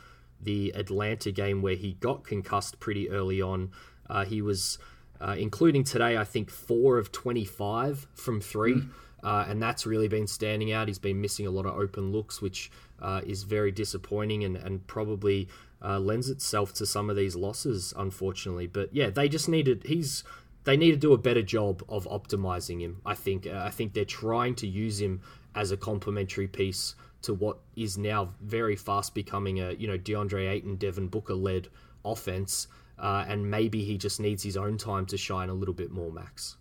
the 0.41 0.71
Atlanta 0.75 1.31
game 1.31 1.61
where 1.61 1.75
he 1.75 1.95
got 1.95 2.25
concussed 2.25 2.81
pretty 2.81 3.11
early 3.11 3.43
on, 3.43 3.73
uh, 4.09 4.25
he 4.25 4.41
was, 4.41 4.79
uh, 5.21 5.35
including 5.39 5.85
today, 5.85 6.17
I 6.17 6.25
think 6.25 6.51
four 6.51 6.97
of 6.99 7.13
25 7.13 8.07
from 8.15 8.41
three. 8.41 8.75
Mm. 8.75 8.91
Uh, 9.23 9.45
and 9.49 9.61
that's 9.61 9.85
really 9.85 10.09
been 10.09 10.27
standing 10.27 10.73
out. 10.73 10.89
He's 10.89 10.99
been 10.99 11.21
missing 11.21 11.47
a 11.47 11.51
lot 11.51 11.67
of 11.67 11.77
open 11.77 12.13
looks, 12.13 12.41
which 12.41 12.71
uh, 13.01 13.21
is 13.27 13.43
very 13.43 13.73
disappointing 13.73 14.45
and, 14.45 14.57
and 14.57 14.87
probably 14.87 15.49
uh, 15.83 15.99
lends 15.99 16.29
itself 16.29 16.73
to 16.75 16.87
some 16.87 17.11
of 17.11 17.17
these 17.17 17.37
losses, 17.37 17.93
unfortunately. 17.97 18.67
But 18.67 18.95
yeah, 18.95 19.11
they 19.11 19.29
just 19.29 19.49
needed. 19.49 19.83
He's 19.85 20.25
they 20.65 20.77
need 20.77 20.91
to 20.91 20.97
do 20.97 21.13
a 21.13 21.19
better 21.19 21.43
job 21.43 21.83
of 21.89 22.07
optimizing 22.07 22.81
him. 22.81 23.01
I 23.05 23.15
think. 23.15 23.47
Uh, 23.47 23.63
I 23.65 23.71
think 23.71 23.93
they're 23.93 24.05
trying 24.05 24.55
to 24.57 24.67
use 24.67 25.01
him 25.01 25.21
as 25.55 25.71
a 25.71 25.77
complementary 25.77 26.47
piece 26.47 26.95
to 27.23 27.35
what 27.35 27.59
is 27.75 27.99
now 27.99 28.33
very 28.41 28.77
fast 28.77 29.15
becoming 29.15 29.61
a 29.61 29.73
you 29.73 29.87
know 29.87 29.99
DeAndre 29.99 30.51
Ayton, 30.51 30.77
Devin 30.77 31.09
Booker 31.09 31.35
led 31.35 31.69
offense, 32.05 32.69
uh, 32.99 33.25
and 33.29 33.51
maybe 33.51 33.85
he 33.85 33.99
just 33.99 34.21
needs 34.21 34.43
his 34.43 34.57
own 34.57 34.79
time 34.79 35.07
to 35.07 35.17
shine 35.17 35.49
a 35.49 35.55
little 35.55 35.75
bit 35.75 35.91
more, 35.91 36.13
Max. 36.13 36.57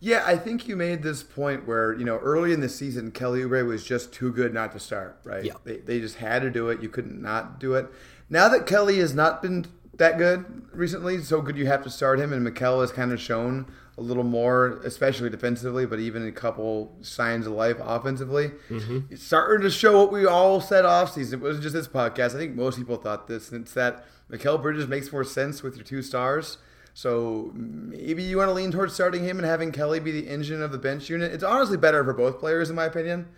Yeah, 0.00 0.24
I 0.26 0.36
think 0.36 0.66
you 0.66 0.76
made 0.76 1.02
this 1.02 1.22
point 1.22 1.66
where, 1.66 1.92
you 1.94 2.04
know, 2.04 2.18
early 2.18 2.52
in 2.52 2.60
the 2.60 2.68
season, 2.68 3.12
Kelly 3.12 3.42
Oubre 3.42 3.66
was 3.66 3.84
just 3.84 4.12
too 4.12 4.32
good 4.32 4.52
not 4.52 4.72
to 4.72 4.80
start, 4.80 5.20
right? 5.24 5.44
Yeah. 5.44 5.54
They, 5.64 5.76
they 5.76 6.00
just 6.00 6.16
had 6.16 6.42
to 6.42 6.50
do 6.50 6.68
it. 6.68 6.82
You 6.82 6.88
couldn't 6.88 7.22
not 7.22 7.60
do 7.60 7.74
it. 7.74 7.86
Now 8.28 8.48
that 8.48 8.66
Kelly 8.66 8.98
has 8.98 9.14
not 9.14 9.40
been 9.42 9.66
that 9.94 10.18
good 10.18 10.62
recently. 10.72 11.22
So 11.22 11.40
good 11.40 11.56
you 11.56 11.66
have 11.66 11.82
to 11.84 11.90
start 11.90 12.18
him, 12.18 12.32
and 12.32 12.46
Mikal 12.46 12.80
has 12.80 12.92
kind 12.92 13.12
of 13.12 13.20
shown 13.20 13.66
a 13.98 14.00
little 14.00 14.24
more, 14.24 14.80
especially 14.84 15.28
defensively, 15.28 15.84
but 15.84 16.00
even 16.00 16.26
a 16.26 16.32
couple 16.32 16.96
signs 17.02 17.46
of 17.46 17.52
life 17.52 17.76
offensively. 17.80 18.50
Mm-hmm. 18.70 19.00
It's 19.10 19.22
starting 19.22 19.62
to 19.62 19.70
show 19.70 20.00
what 20.00 20.12
we 20.12 20.26
all 20.26 20.60
said 20.60 20.84
off 20.84 21.12
season. 21.12 21.40
It 21.40 21.42
wasn't 21.42 21.62
just 21.62 21.74
this 21.74 21.88
podcast. 21.88 22.34
I 22.34 22.38
think 22.38 22.54
most 22.54 22.78
people 22.78 22.96
thought 22.96 23.28
this, 23.28 23.52
and 23.52 23.62
it's 23.62 23.74
that 23.74 24.06
Mikal 24.30 24.60
Bridges 24.60 24.88
makes 24.88 25.12
more 25.12 25.24
sense 25.24 25.62
with 25.62 25.76
your 25.76 25.84
two 25.84 26.02
stars. 26.02 26.58
So 26.94 27.50
maybe 27.54 28.22
you 28.22 28.36
want 28.36 28.48
to 28.48 28.54
lean 28.54 28.70
towards 28.70 28.94
starting 28.94 29.24
him 29.24 29.38
and 29.38 29.46
having 29.46 29.72
Kelly 29.72 29.98
be 29.98 30.12
the 30.12 30.28
engine 30.28 30.62
of 30.62 30.72
the 30.72 30.78
bench 30.78 31.08
unit. 31.08 31.32
It's 31.32 31.44
honestly 31.44 31.76
better 31.76 32.04
for 32.04 32.12
both 32.12 32.38
players, 32.38 32.68
in 32.68 32.76
my 32.76 32.84
opinion, 32.84 33.28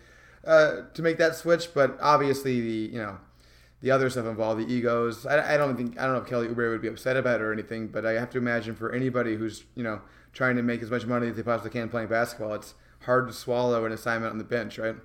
uh, 0.45 0.81
to 0.93 1.01
make 1.01 1.17
that 1.17 1.35
switch. 1.35 1.73
But 1.73 1.97
obviously, 2.01 2.59
the 2.59 2.93
you 2.93 2.99
know 2.99 3.17
the 3.81 3.91
other 3.91 4.09
stuff 4.09 4.25
involved, 4.25 4.61
the 4.61 4.73
egos. 4.73 5.25
I, 5.25 5.53
I 5.53 5.57
don't 5.57 5.77
think 5.77 5.97
I 5.97 6.03
don't 6.03 6.13
know 6.13 6.21
if 6.21 6.27
Kelly 6.27 6.47
Oubre 6.47 6.69
would 6.69 6.81
be 6.81 6.87
upset 6.87 7.15
about 7.15 7.39
it 7.39 7.43
or 7.43 7.53
anything, 7.53 7.87
but 7.87 8.05
I 8.05 8.13
have 8.13 8.29
to 8.31 8.37
imagine 8.37 8.75
for 8.75 8.91
anybody 8.91 9.35
who's 9.35 9.63
you 9.75 9.83
know 9.83 10.01
trying 10.33 10.57
to 10.57 10.61
make 10.61 10.81
as 10.81 10.91
much 10.91 11.05
money 11.05 11.27
as 11.27 11.37
they 11.37 11.43
possibly 11.43 11.71
can 11.71 11.87
playing 11.87 12.09
basketball, 12.09 12.53
it's 12.53 12.73
hard 13.01 13.27
to 13.27 13.33
swallow 13.33 13.85
an 13.85 13.93
assignment 13.93 14.31
on 14.31 14.37
the 14.37 14.43
bench, 14.43 14.77
right? 14.77 14.95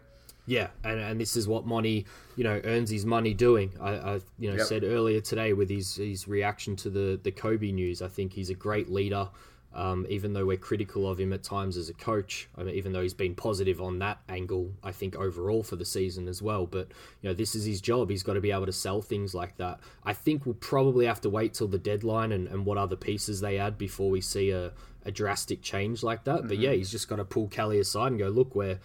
Yeah, 0.46 0.68
and, 0.83 0.98
and 0.98 1.20
this 1.20 1.37
is 1.37 1.46
what 1.46 1.66
Monty, 1.66 2.07
you 2.37 2.44
know, 2.44 2.61
earns 2.64 2.90
his 2.90 3.07
money 3.07 3.35
doing. 3.35 3.72
I, 3.81 3.90
I 3.90 4.20
you 4.38 4.50
know, 4.50 4.57
yep. 4.57 4.66
said 4.66 4.85
earlier 4.85 5.20
today 5.20 5.53
with 5.53 5.70
his 5.70 5.96
his 5.96 6.26
reaction 6.26 6.76
to 6.76 6.90
the 6.90 7.20
the 7.22 7.31
Kobe 7.31 7.70
news. 7.72 8.03
I 8.03 8.09
think 8.09 8.33
he's 8.33 8.50
a 8.50 8.55
great 8.55 8.90
leader. 8.90 9.29
Um, 9.72 10.05
even 10.09 10.33
though 10.33 10.44
we're 10.46 10.57
critical 10.57 11.09
of 11.09 11.20
him 11.20 11.33
at 11.33 11.44
times 11.44 11.76
as 11.76 11.88
a 11.88 11.94
coach, 11.94 12.48
I 12.59 12.64
mean, 12.64 12.74
even 12.74 12.92
though 12.92 13.03
he's 13.03 13.14
been 13.14 13.37
positive 13.37 13.81
on 13.81 14.00
that 14.00 14.18
angle, 14.29 14.72
I 14.83 14.90
think 14.90 15.14
overall 15.14 15.62
for 15.62 15.76
the 15.76 15.85
season 15.85 16.26
as 16.26 16.42
well. 16.42 16.66
But 16.66 16.88
you 17.22 17.29
know, 17.29 17.35
this 17.35 17.55
is 17.55 17.66
his 17.66 17.81
job. 17.81 18.11
He's 18.11 18.24
got 18.24 18.33
to 18.33 18.40
be 18.40 18.50
able 18.50 18.66
to 18.66 18.72
sell 18.72 19.00
things 19.00 19.33
like 19.33 19.59
that. 19.59 19.79
I 20.03 20.12
think 20.12 20.44
we'll 20.44 20.57
probably 20.57 21.07
have 21.07 21.20
to 21.20 21.31
wait 21.31 21.55
till 21.55 21.68
the 21.68 21.79
deadline 21.79 22.33
and, 22.33 22.48
and 22.48 22.66
what 22.66 22.79
other 22.79 22.96
pieces 22.96 23.40
they 23.40 23.59
add 23.59 23.79
before 23.79 24.11
we 24.11 24.20
see 24.20 24.50
a, 24.50 24.72
a 25.05 25.12
drastic 25.12 25.62
change 25.62 26.03
like 26.03 26.24
that. 26.24 26.40
Mm-hmm. 26.40 26.48
But 26.48 26.59
yeah, 26.59 26.72
he's 26.72 26.90
just 26.90 27.09
got 27.09 27.16
to 27.16 27.24
pull 27.24 27.46
Kelly 27.46 27.79
aside 27.79 28.09
and 28.09 28.18
go, 28.18 28.29
look, 28.29 28.57
we're 28.57 28.81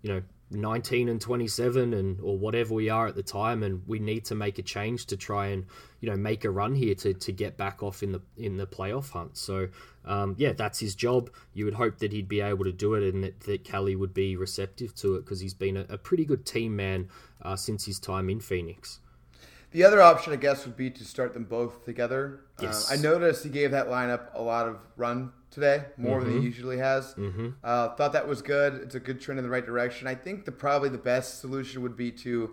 you 0.00 0.10
know 0.10 0.22
19 0.50 1.08
and 1.08 1.20
27 1.20 1.94
and 1.94 2.20
or 2.20 2.36
whatever 2.36 2.74
we 2.74 2.88
are 2.88 3.06
at 3.06 3.14
the 3.14 3.22
time 3.22 3.62
and 3.62 3.86
we 3.86 3.98
need 3.98 4.24
to 4.24 4.34
make 4.34 4.58
a 4.58 4.62
change 4.62 5.06
to 5.06 5.16
try 5.16 5.48
and 5.48 5.64
you 6.00 6.10
know 6.10 6.16
make 6.16 6.44
a 6.44 6.50
run 6.50 6.74
here 6.74 6.94
to, 6.94 7.14
to 7.14 7.32
get 7.32 7.56
back 7.56 7.82
off 7.82 8.02
in 8.02 8.12
the 8.12 8.20
in 8.36 8.56
the 8.56 8.66
playoff 8.66 9.10
hunt. 9.10 9.36
So 9.36 9.68
um, 10.04 10.34
yeah 10.38 10.52
that's 10.52 10.80
his 10.80 10.94
job. 10.94 11.30
You 11.54 11.64
would 11.66 11.74
hope 11.74 11.98
that 11.98 12.12
he'd 12.12 12.28
be 12.28 12.40
able 12.40 12.64
to 12.64 12.72
do 12.72 12.94
it 12.94 13.14
and 13.14 13.22
that, 13.22 13.40
that 13.40 13.64
Kelly 13.64 13.94
would 13.94 14.12
be 14.12 14.36
receptive 14.36 14.94
to 14.96 15.16
it 15.16 15.24
because 15.24 15.40
he's 15.40 15.54
been 15.54 15.76
a, 15.76 15.86
a, 15.88 15.98
pretty 15.98 16.24
good 16.24 16.44
team 16.44 16.74
man 16.74 17.08
uh, 17.42 17.54
since 17.56 17.86
his 17.86 17.98
time 17.98 18.28
in 18.28 18.40
Phoenix. 18.40 18.98
The 19.70 19.84
other 19.84 20.02
option 20.02 20.32
I 20.32 20.36
guess 20.36 20.66
would 20.66 20.76
be 20.76 20.90
to 20.90 21.04
start 21.04 21.32
them 21.32 21.44
both 21.44 21.84
together. 21.84 22.40
Yes. 22.60 22.90
Uh, 22.90 22.94
I 22.94 22.96
noticed 22.96 23.44
he 23.44 23.50
gave 23.50 23.70
that 23.70 23.88
lineup 23.88 24.34
a 24.34 24.42
lot 24.42 24.66
of 24.66 24.78
run 24.96 25.32
today, 25.50 25.84
more 25.96 26.18
mm-hmm. 26.18 26.24
than 26.24 26.32
he 26.32 26.38
mm-hmm. 26.38 26.46
usually 26.46 26.78
has. 26.78 27.14
Mm-hmm. 27.14 27.48
Uh, 27.62 27.90
thought 27.90 28.12
that 28.12 28.28
was 28.28 28.42
good. 28.42 28.74
It's 28.74 28.94
a 28.94 29.00
good 29.00 29.20
trend 29.20 29.38
in 29.38 29.44
the 29.44 29.50
right 29.50 29.64
direction. 29.64 30.06
I 30.06 30.14
think 30.14 30.44
the 30.44 30.52
probably 30.52 30.88
the 30.88 30.98
best 30.98 31.40
solution 31.40 31.82
would 31.82 31.96
be 31.96 32.10
to 32.12 32.52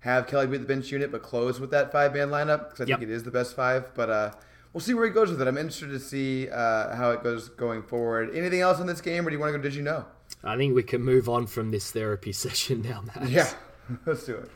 have 0.00 0.26
Kelly 0.26 0.46
be 0.46 0.58
the 0.58 0.66
bench 0.66 0.90
unit, 0.90 1.10
but 1.10 1.22
close 1.22 1.60
with 1.60 1.70
that 1.70 1.92
five 1.92 2.14
man 2.14 2.28
lineup 2.28 2.70
because 2.70 2.80
I 2.80 2.84
yep. 2.84 2.98
think 2.98 3.10
it 3.10 3.14
is 3.14 3.24
the 3.24 3.30
best 3.30 3.54
five. 3.54 3.92
But 3.94 4.10
uh, 4.10 4.30
we'll 4.72 4.80
see 4.80 4.94
where 4.94 5.06
he 5.06 5.10
goes 5.10 5.30
with 5.30 5.40
it. 5.42 5.48
I'm 5.48 5.58
interested 5.58 5.90
to 5.90 6.00
see 6.00 6.48
uh, 6.48 6.94
how 6.94 7.10
it 7.10 7.22
goes 7.22 7.48
going 7.48 7.82
forward. 7.82 8.34
Anything 8.34 8.60
else 8.60 8.80
in 8.80 8.86
this 8.86 9.00
game, 9.00 9.26
or 9.26 9.30
do 9.30 9.36
you 9.36 9.40
want 9.40 9.52
to 9.52 9.58
go? 9.58 9.62
Did 9.62 9.74
you 9.74 9.82
know? 9.82 10.04
I 10.44 10.56
think 10.56 10.74
we 10.74 10.82
can 10.82 11.02
move 11.02 11.28
on 11.28 11.46
from 11.46 11.70
this 11.70 11.90
therapy 11.90 12.32
session 12.32 12.82
now, 12.82 13.02
Max. 13.02 13.30
Yeah, 13.30 13.50
let's 14.06 14.24
do 14.24 14.36
it. 14.36 14.50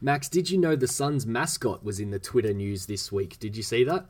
Max, 0.00 0.28
did 0.28 0.48
you 0.48 0.58
know 0.58 0.76
the 0.76 0.86
Suns 0.86 1.26
mascot 1.26 1.84
was 1.84 2.00
in 2.00 2.10
the 2.10 2.18
Twitter 2.18 2.54
news 2.54 2.86
this 2.86 3.10
week? 3.10 3.38
Did 3.38 3.56
you 3.56 3.62
see 3.62 3.84
that? 3.84 4.06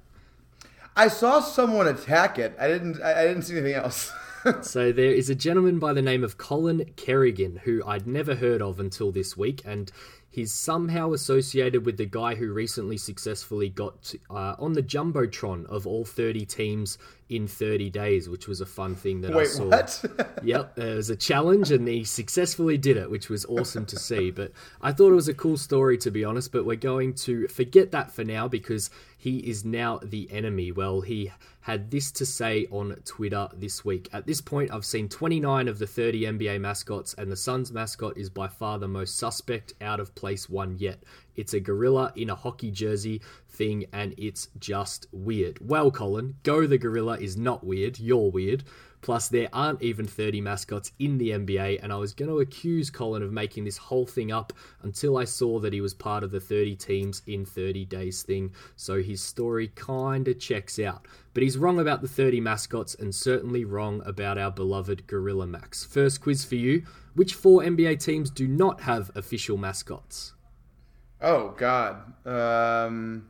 I 0.96 1.08
saw 1.08 1.40
someone 1.40 1.86
attack 1.86 2.38
it. 2.38 2.56
I 2.58 2.68
didn't. 2.68 3.02
I, 3.02 3.26
didn't 3.26 3.42
see 3.42 3.54
anything 3.54 3.74
else. 3.74 4.10
so 4.62 4.92
there 4.92 5.12
is 5.12 5.28
a 5.28 5.34
gentleman 5.34 5.78
by 5.78 5.92
the 5.92 6.00
name 6.00 6.24
of 6.24 6.38
Colin 6.38 6.90
Kerrigan 6.96 7.60
who 7.64 7.82
I'd 7.86 8.06
never 8.06 8.34
heard 8.34 8.62
of 8.62 8.80
until 8.80 9.12
this 9.12 9.36
week, 9.36 9.60
and 9.66 9.92
he's 10.36 10.52
somehow 10.52 11.14
associated 11.14 11.86
with 11.86 11.96
the 11.96 12.04
guy 12.04 12.34
who 12.34 12.52
recently 12.52 12.98
successfully 12.98 13.70
got 13.70 14.14
uh, 14.28 14.54
on 14.58 14.74
the 14.74 14.82
jumbotron 14.82 15.64
of 15.64 15.86
all 15.86 16.04
30 16.04 16.44
teams 16.44 16.98
in 17.30 17.48
30 17.48 17.88
days, 17.88 18.28
which 18.28 18.46
was 18.46 18.60
a 18.60 18.66
fun 18.66 18.94
thing 18.94 19.22
that 19.22 19.34
Wait, 19.34 19.44
I 19.44 19.46
saw. 19.46 19.64
What? 19.64 20.04
yep, 20.42 20.78
it 20.78 20.94
was 20.94 21.08
a 21.08 21.16
challenge, 21.16 21.72
and 21.72 21.88
he 21.88 22.04
successfully 22.04 22.76
did 22.76 22.98
it, 22.98 23.10
which 23.10 23.30
was 23.30 23.46
awesome 23.46 23.86
to 23.86 23.98
see. 23.98 24.30
But 24.30 24.52
I 24.82 24.92
thought 24.92 25.10
it 25.10 25.14
was 25.14 25.28
a 25.28 25.34
cool 25.34 25.56
story, 25.56 25.96
to 25.98 26.10
be 26.10 26.22
honest. 26.22 26.52
But 26.52 26.66
we're 26.66 26.76
going 26.76 27.14
to 27.14 27.48
forget 27.48 27.92
that 27.92 28.12
for 28.12 28.22
now 28.22 28.46
because 28.46 28.90
he 29.16 29.38
is 29.38 29.64
now 29.64 30.00
the 30.02 30.30
enemy. 30.30 30.70
Well, 30.70 31.00
he 31.00 31.32
had 31.66 31.90
this 31.90 32.12
to 32.12 32.24
say 32.24 32.64
on 32.70 32.94
Twitter 33.04 33.48
this 33.52 33.84
week. 33.84 34.08
At 34.12 34.24
this 34.24 34.40
point, 34.40 34.72
I've 34.72 34.84
seen 34.84 35.08
29 35.08 35.66
of 35.66 35.80
the 35.80 35.86
30 35.86 36.20
NBA 36.20 36.60
mascots, 36.60 37.12
and 37.14 37.28
the 37.28 37.34
Suns 37.34 37.72
mascot 37.72 38.16
is 38.16 38.30
by 38.30 38.46
far 38.46 38.78
the 38.78 38.86
most 38.86 39.18
suspect 39.18 39.74
out 39.80 39.98
of 39.98 40.14
place 40.14 40.48
one 40.48 40.76
yet. 40.78 41.02
It's 41.34 41.54
a 41.54 41.60
gorilla 41.60 42.12
in 42.14 42.30
a 42.30 42.36
hockey 42.36 42.70
jersey 42.70 43.20
thing, 43.48 43.86
and 43.92 44.14
it's 44.16 44.46
just 44.60 45.08
weird. 45.10 45.58
Well, 45.60 45.90
Colin, 45.90 46.36
Go 46.44 46.68
the 46.68 46.78
Gorilla 46.78 47.18
is 47.18 47.36
not 47.36 47.66
weird. 47.66 47.98
You're 47.98 48.30
weird. 48.30 48.62
Plus, 49.02 49.28
there 49.28 49.48
aren't 49.52 49.82
even 49.82 50.06
30 50.06 50.40
mascots 50.40 50.92
in 50.98 51.18
the 51.18 51.30
NBA, 51.30 51.80
and 51.82 51.92
I 51.92 51.96
was 51.96 52.14
going 52.14 52.30
to 52.30 52.40
accuse 52.40 52.90
Colin 52.90 53.22
of 53.22 53.32
making 53.32 53.64
this 53.64 53.76
whole 53.76 54.06
thing 54.06 54.32
up 54.32 54.52
until 54.82 55.16
I 55.16 55.24
saw 55.24 55.60
that 55.60 55.72
he 55.72 55.80
was 55.80 55.94
part 55.94 56.24
of 56.24 56.30
the 56.30 56.40
30 56.40 56.74
teams 56.76 57.22
in 57.26 57.44
30 57.44 57.84
days 57.84 58.22
thing. 58.22 58.52
So 58.74 59.02
his 59.02 59.22
story 59.22 59.68
kind 59.68 60.26
of 60.26 60.40
checks 60.40 60.78
out. 60.78 61.06
But 61.36 61.42
he's 61.42 61.58
wrong 61.58 61.78
about 61.78 62.00
the 62.00 62.08
30 62.08 62.40
mascots 62.40 62.94
and 62.94 63.14
certainly 63.14 63.62
wrong 63.62 64.00
about 64.06 64.38
our 64.38 64.50
beloved 64.50 65.06
Gorilla 65.06 65.46
Max. 65.46 65.84
First 65.84 66.22
quiz 66.22 66.46
for 66.46 66.54
you 66.54 66.84
which 67.12 67.34
four 67.34 67.60
NBA 67.60 68.02
teams 68.02 68.30
do 68.30 68.48
not 68.48 68.80
have 68.80 69.10
official 69.14 69.58
mascots? 69.58 70.32
Oh 71.20 71.50
God. 71.58 71.96
Um, 72.24 73.28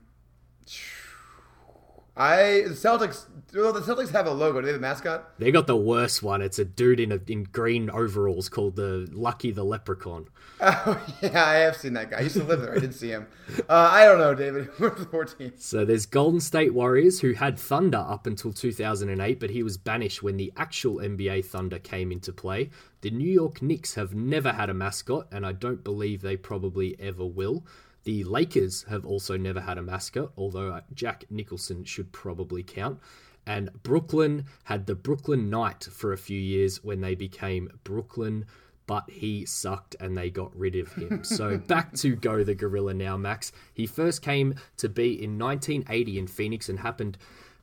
I 2.16 2.62
the 2.68 2.74
Celtics. 2.74 3.26
Well, 3.54 3.72
the 3.72 3.80
Celtics 3.80 4.10
have 4.10 4.26
a 4.26 4.32
logo. 4.32 4.60
Do 4.60 4.66
they 4.66 4.72
have 4.72 4.80
a 4.80 4.82
mascot? 4.82 5.38
They 5.38 5.50
got 5.50 5.66
the 5.66 5.76
worst 5.76 6.22
one. 6.22 6.42
It's 6.42 6.58
a 6.58 6.64
dude 6.64 6.98
in 7.00 7.12
a, 7.12 7.20
in 7.28 7.44
green 7.44 7.88
overalls 7.88 8.48
called 8.48 8.76
the 8.76 9.08
Lucky 9.12 9.50
the 9.50 9.64
Leprechaun. 9.64 10.28
Oh 10.58 11.06
yeah, 11.20 11.44
I 11.44 11.54
have 11.56 11.76
seen 11.76 11.92
that 11.92 12.10
guy. 12.10 12.16
I 12.16 12.20
used 12.22 12.36
to 12.36 12.42
live 12.42 12.62
there. 12.62 12.72
I 12.72 12.78
didn't 12.78 12.94
see 12.94 13.10
him. 13.10 13.26
Uh, 13.68 13.90
I 13.92 14.06
don't 14.06 14.16
know, 14.16 14.34
David. 14.34 14.64
Who 14.76 14.86
are 14.86 14.90
the 14.90 15.04
four 15.04 15.26
teams? 15.26 15.62
So 15.62 15.84
there's 15.84 16.06
Golden 16.06 16.40
State 16.40 16.72
Warriors, 16.72 17.20
who 17.20 17.34
had 17.34 17.58
Thunder 17.58 17.98
up 17.98 18.26
until 18.26 18.54
2008, 18.54 19.38
but 19.38 19.50
he 19.50 19.62
was 19.62 19.76
banished 19.76 20.22
when 20.22 20.38
the 20.38 20.50
actual 20.56 20.96
NBA 20.96 21.44
Thunder 21.44 21.78
came 21.78 22.10
into 22.10 22.32
play. 22.32 22.70
The 23.02 23.10
New 23.10 23.30
York 23.30 23.60
Knicks 23.60 23.96
have 23.96 24.14
never 24.14 24.52
had 24.52 24.70
a 24.70 24.74
mascot, 24.74 25.26
and 25.30 25.44
I 25.44 25.52
don't 25.52 25.84
believe 25.84 26.22
they 26.22 26.38
probably 26.38 26.96
ever 26.98 27.26
will. 27.26 27.66
The 28.04 28.24
Lakers 28.24 28.84
have 28.84 29.04
also 29.04 29.36
never 29.36 29.60
had 29.60 29.76
a 29.78 29.82
mascot, 29.82 30.32
although 30.38 30.68
uh, 30.68 30.80
Jack 30.94 31.24
Nicholson 31.28 31.84
should 31.84 32.12
probably 32.12 32.62
count. 32.62 32.98
And 33.46 33.70
Brooklyn 33.82 34.46
had 34.64 34.86
the 34.86 34.94
Brooklyn 34.94 35.48
Knight 35.48 35.88
for 35.90 36.12
a 36.12 36.18
few 36.18 36.38
years 36.38 36.82
when 36.82 37.00
they 37.00 37.14
became 37.14 37.70
Brooklyn, 37.84 38.44
but 38.86 39.08
he 39.08 39.46
sucked 39.46 39.94
and 40.00 40.16
they 40.16 40.30
got 40.30 40.56
rid 40.56 40.76
of 40.76 40.92
him. 40.92 41.22
So 41.24 41.58
back 41.58 41.94
to 41.94 42.16
Go 42.16 42.44
the 42.44 42.54
Gorilla 42.54 42.94
now, 42.94 43.16
Max. 43.16 43.52
He 43.72 43.86
first 43.86 44.22
came 44.22 44.54
to 44.78 44.88
be 44.88 45.22
in 45.22 45.38
1980 45.38 46.18
in 46.18 46.26
Phoenix 46.26 46.68
and 46.68 46.80
happened 46.80 47.18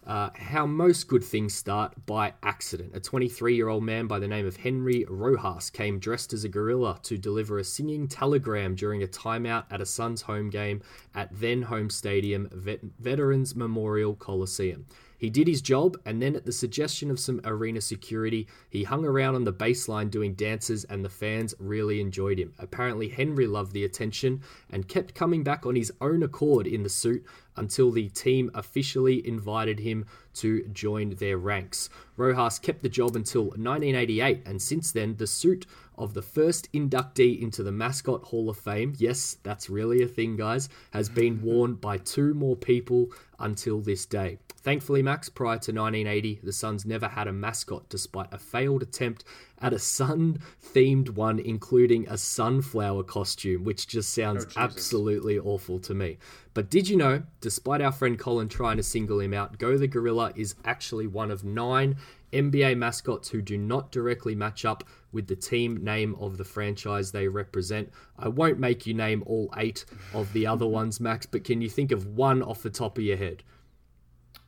uh, 0.06 0.30
how 0.36 0.66
most 0.66 1.08
good 1.08 1.24
things 1.24 1.54
start 1.54 1.94
by 2.06 2.34
accident. 2.44 2.92
A 2.94 3.00
23 3.00 3.56
year 3.56 3.70
old 3.70 3.84
man 3.84 4.08
by 4.08 4.20
the 4.20 4.28
name 4.28 4.46
of 4.46 4.58
Henry 4.58 5.06
Rojas 5.08 5.70
came 5.70 6.00
dressed 6.00 6.34
as 6.34 6.44
a 6.44 6.50
gorilla 6.50 7.00
to 7.04 7.18
deliver 7.18 7.58
a 7.58 7.64
singing 7.64 8.08
telegram 8.08 8.76
during 8.76 9.02
a 9.02 9.08
timeout 9.08 9.64
at 9.72 9.82
a 9.82 9.86
Suns 9.86 10.24
home 10.24 10.50
game 10.50 10.82
at 11.16 11.30
then 11.32 11.64
home 11.64 11.90
stadium, 11.90 12.50
Vet- 12.52 12.82
Veterans 13.00 13.56
Memorial 13.56 14.16
Coliseum. 14.16 14.86
He 15.24 15.30
did 15.30 15.48
his 15.48 15.62
job, 15.62 15.96
and 16.06 16.22
then 16.22 16.36
at 16.36 16.46
the 16.46 16.52
suggestion 16.52 17.10
of 17.10 17.18
some 17.18 17.40
arena 17.46 17.80
security, 17.80 18.46
he 18.70 18.84
hung 18.84 19.06
around 19.06 19.36
on 19.36 19.46
the 19.46 19.54
baseline 19.54 20.12
doing 20.12 20.34
dances, 20.34 20.84
and 20.84 21.02
the 21.02 21.08
fans 21.08 21.56
really 21.60 22.02
enjoyed 22.02 22.38
him. 22.38 22.52
Apparently, 22.60 23.08
Henry 23.08 23.48
loved 23.48 23.72
the 23.72 23.86
attention 23.86 24.42
and 24.70 24.90
kept 24.90 25.16
coming 25.16 25.42
back 25.42 25.66
on 25.66 25.78
his 25.78 25.94
own 26.02 26.24
accord 26.24 26.68
in 26.68 26.84
the 26.84 26.90
suit 26.90 27.24
until 27.56 27.90
the 27.90 28.10
team 28.10 28.52
officially 28.54 29.26
invited 29.26 29.80
him 29.80 30.06
to 30.34 30.68
join 30.74 31.12
their 31.12 31.38
ranks. 31.38 31.90
Rojas 32.18 32.60
kept 32.60 32.82
the 32.82 32.90
job 32.90 33.16
until 33.16 33.44
1988, 33.44 34.42
and 34.46 34.62
since 34.62 34.92
then, 34.92 35.16
the 35.16 35.28
suit 35.28 35.66
of 35.98 36.14
the 36.14 36.22
first 36.22 36.72
inductee 36.74 37.42
into 37.42 37.64
the 37.64 37.72
Mascot 37.72 38.24
Hall 38.24 38.50
of 38.50 38.58
Fame, 38.58 38.94
yes, 38.98 39.38
that's 39.44 39.70
really 39.70 40.02
a 40.04 40.08
thing, 40.08 40.36
guys, 40.36 40.70
has 40.92 41.10
been 41.10 41.42
worn 41.44 41.76
by 41.76 41.98
two 41.98 42.34
more 42.34 42.56
people 42.56 43.12
until 43.40 43.82
this 43.82 44.06
day. 44.06 44.38
Thankfully, 44.64 45.02
Max, 45.02 45.28
prior 45.28 45.58
to 45.60 45.74
1980, 45.74 46.40
the 46.42 46.54
Suns 46.54 46.86
never 46.86 47.10
had 47.10 47.28
a 47.28 47.34
mascot 47.34 47.90
despite 47.90 48.34
a 48.34 48.38
failed 48.38 48.82
attempt 48.82 49.26
at 49.60 49.74
a 49.74 49.80
sun 49.80 50.40
themed 50.74 51.10
one, 51.10 51.40
including 51.40 52.08
a 52.08 52.18
sunflower 52.18 53.04
costume, 53.04 53.66
which 53.66 53.88
just 53.88 54.14
sounds 54.14 54.46
Oh, 54.46 54.62
absolutely 54.62 55.38
awful 55.38 55.80
to 55.80 55.94
me. 55.94 56.18
But 56.54 56.70
did 56.70 56.88
you 56.88 56.96
know, 56.96 57.24
despite 57.42 57.82
our 57.82 57.92
friend 57.92 58.18
Colin 58.18 58.48
trying 58.48 58.78
to 58.78 58.84
single 58.84 59.20
him 59.20 59.34
out, 59.34 59.58
Go 59.58 59.78
the 59.78 59.88
Gorilla 59.88 60.32
is 60.36 60.56
actually 60.64 61.08
one 61.08 61.30
of 61.30 61.44
nine 61.44 61.98
NBA 62.32 62.78
mascots 62.78 63.30
who 63.30 63.42
do 63.42 63.58
not 63.58 63.92
directly 63.92 64.34
match 64.34 64.64
up 64.66 64.84
with 65.14 65.28
the 65.28 65.36
team 65.36 65.84
name 65.84 66.16
of 66.20 66.38
the 66.38 66.44
franchise 66.44 67.12
they 67.12 67.28
represent. 67.28 67.92
I 68.18 68.28
won't 68.28 68.60
make 68.60 68.86
you 68.86 68.94
name 68.94 69.24
all 69.26 69.54
eight 69.58 69.86
of 70.14 70.34
the 70.34 70.48
other 70.48 70.68
ones, 70.80 71.00
Max, 71.00 71.26
but 71.26 71.44
can 71.44 71.62
you 71.62 71.70
think 71.70 71.92
of 71.92 72.08
one 72.08 72.42
off 72.44 72.64
the 72.64 72.70
top 72.70 72.98
of 72.98 73.04
your 73.04 73.18
head? 73.18 73.44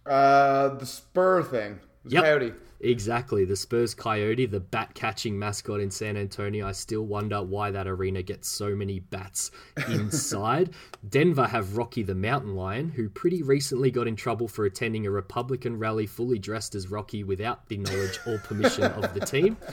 Uh, 0.05 0.69
the 0.75 0.85
Spur 0.85 1.43
thing. 1.43 1.79
The 2.03 2.11
Yep. 2.11 2.23
Coyote. 2.23 2.53
Exactly, 2.81 3.45
the 3.45 3.55
Spurs 3.55 3.95
Coyote, 3.95 4.45
the 4.45 4.59
bat 4.59 4.93
catching 4.93 5.39
mascot 5.39 5.79
in 5.79 5.89
San 5.89 6.17
Antonio. 6.17 6.67
I 6.67 6.73
still 6.73 7.03
wonder 7.03 7.41
why 7.41 7.71
that 7.71 7.87
arena 7.87 8.21
gets 8.21 8.47
so 8.49 8.75
many 8.75 8.99
bats 8.99 9.49
inside. 9.89 10.71
Denver 11.07 11.47
have 11.47 11.77
Rocky 11.77 12.03
the 12.03 12.13
Mountain 12.13 12.53
Lion, 12.53 12.89
who 12.89 13.09
pretty 13.09 13.41
recently 13.41 13.89
got 13.89 14.07
in 14.07 14.15
trouble 14.15 14.47
for 14.47 14.65
attending 14.65 15.07
a 15.07 15.09
Republican 15.11 15.79
rally 15.79 16.05
fully 16.05 16.37
dressed 16.37 16.75
as 16.75 16.91
Rocky 16.91 17.23
without 17.23 17.67
the 17.69 17.77
knowledge 17.77 18.19
or 18.27 18.37
permission 18.39 18.83
of 18.83 19.13
the 19.15 19.21
team. 19.21 19.57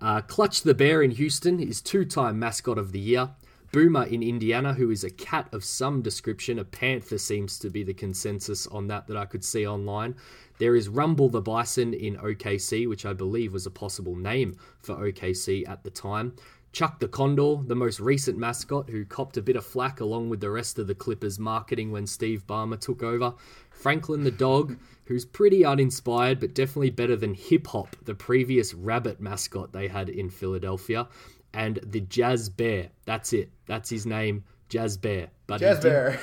Uh, 0.00 0.20
Clutch 0.20 0.62
the 0.62 0.74
Bear 0.74 1.02
in 1.02 1.10
Houston 1.12 1.60
is 1.60 1.82
two 1.82 2.04
time 2.04 2.38
mascot 2.38 2.78
of 2.78 2.92
the 2.92 3.00
year. 3.00 3.30
Boomer 3.70 4.04
in 4.04 4.22
Indiana, 4.22 4.72
who 4.72 4.90
is 4.90 5.04
a 5.04 5.10
cat 5.10 5.48
of 5.52 5.62
some 5.62 6.00
description. 6.00 6.58
A 6.58 6.64
panther 6.64 7.18
seems 7.18 7.58
to 7.58 7.68
be 7.68 7.82
the 7.82 7.92
consensus 7.92 8.66
on 8.68 8.86
that 8.86 9.06
that 9.08 9.16
I 9.16 9.26
could 9.26 9.44
see 9.44 9.66
online. 9.66 10.14
There 10.58 10.74
is 10.74 10.88
Rumble 10.88 11.28
the 11.28 11.42
Bison 11.42 11.92
in 11.92 12.16
OKC, 12.16 12.88
which 12.88 13.04
I 13.04 13.12
believe 13.12 13.52
was 13.52 13.66
a 13.66 13.70
possible 13.70 14.16
name 14.16 14.56
for 14.80 14.94
OKC 14.96 15.68
at 15.68 15.82
the 15.82 15.90
time. 15.90 16.34
Chuck 16.72 17.00
the 17.00 17.08
Condor, 17.08 17.56
the 17.66 17.74
most 17.74 17.98
recent 17.98 18.38
mascot, 18.38 18.88
who 18.88 19.04
copped 19.04 19.36
a 19.36 19.42
bit 19.42 19.56
of 19.56 19.66
flack 19.66 20.00
along 20.00 20.28
with 20.28 20.40
the 20.40 20.50
rest 20.50 20.78
of 20.78 20.86
the 20.86 20.94
Clippers 20.94 21.38
marketing 21.38 21.90
when 21.90 22.06
Steve 22.06 22.46
Ballmer 22.46 22.78
took 22.78 23.02
over. 23.02 23.34
Franklin 23.78 24.24
the 24.24 24.30
Dog, 24.32 24.76
who's 25.04 25.24
pretty 25.24 25.64
uninspired 25.64 26.40
but 26.40 26.54
definitely 26.54 26.90
better 26.90 27.14
than 27.14 27.34
Hip 27.34 27.68
Hop, 27.68 27.96
the 28.04 28.14
previous 28.14 28.74
rabbit 28.74 29.20
mascot 29.20 29.72
they 29.72 29.86
had 29.86 30.08
in 30.08 30.30
Philadelphia. 30.30 31.08
And 31.54 31.78
the 31.82 32.00
Jazz 32.00 32.48
Bear. 32.48 32.90
That's 33.06 33.32
it. 33.32 33.50
That's 33.66 33.88
his 33.88 34.04
name, 34.04 34.44
Jazz 34.68 34.96
Bear. 34.96 35.30
But 35.48 35.60
he 35.60 35.66
Jazz 35.66 35.80
did- 35.80 36.20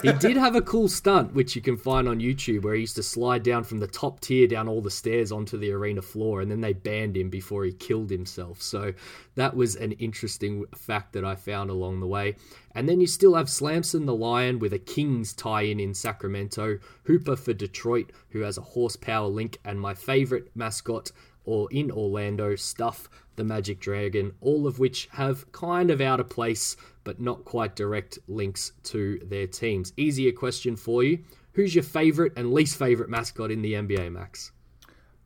he 0.02 0.12
did 0.14 0.38
have 0.38 0.56
a 0.56 0.62
cool 0.62 0.88
stunt, 0.88 1.34
which 1.34 1.54
you 1.54 1.60
can 1.60 1.76
find 1.76 2.08
on 2.08 2.18
YouTube, 2.18 2.62
where 2.62 2.74
he 2.74 2.80
used 2.80 2.96
to 2.96 3.02
slide 3.02 3.42
down 3.42 3.62
from 3.62 3.78
the 3.78 3.86
top 3.86 4.20
tier 4.20 4.46
down 4.48 4.68
all 4.68 4.80
the 4.80 4.90
stairs 4.90 5.30
onto 5.30 5.58
the 5.58 5.70
arena 5.70 6.00
floor, 6.00 6.40
and 6.40 6.50
then 6.50 6.62
they 6.62 6.72
banned 6.72 7.16
him 7.16 7.28
before 7.28 7.64
he 7.64 7.72
killed 7.72 8.10
himself. 8.10 8.62
So 8.62 8.94
that 9.34 9.54
was 9.54 9.76
an 9.76 9.92
interesting 9.92 10.64
fact 10.74 11.12
that 11.12 11.26
I 11.26 11.34
found 11.34 11.68
along 11.68 12.00
the 12.00 12.06
way. 12.06 12.36
And 12.74 12.88
then 12.88 13.00
you 13.00 13.06
still 13.06 13.34
have 13.34 13.50
Slamson 13.50 14.06
the 14.06 14.14
Lion 14.14 14.58
with 14.58 14.72
a 14.72 14.78
Kings 14.78 15.34
tie 15.34 15.62
in 15.62 15.78
in 15.78 15.92
Sacramento, 15.92 16.78
Hooper 17.04 17.36
for 17.36 17.52
Detroit, 17.52 18.12
who 18.30 18.40
has 18.40 18.56
a 18.56 18.62
horsepower 18.62 19.28
link, 19.28 19.58
and 19.62 19.78
my 19.78 19.92
favorite 19.92 20.50
mascot 20.56 21.12
or 21.44 21.68
in 21.70 21.90
Orlando, 21.90 22.56
Stuff 22.56 23.10
the 23.36 23.44
Magic 23.44 23.80
Dragon, 23.80 24.32
all 24.40 24.66
of 24.66 24.78
which 24.78 25.08
have 25.12 25.50
kind 25.52 25.90
of 25.90 26.00
out 26.00 26.20
of 26.20 26.28
place 26.28 26.76
but 27.04 27.20
not 27.20 27.44
quite 27.44 27.76
direct 27.76 28.18
links 28.28 28.72
to 28.84 29.20
their 29.24 29.46
teams. 29.46 29.92
Easier 29.96 30.32
question 30.32 30.74
for 30.76 31.04
you. 31.04 31.18
Who's 31.52 31.74
your 31.74 31.84
favorite 31.84 32.32
and 32.36 32.52
least 32.52 32.76
favorite 32.76 33.10
mascot 33.10 33.50
in 33.50 33.62
the 33.62 33.74
NBA, 33.74 34.10
Max? 34.10 34.52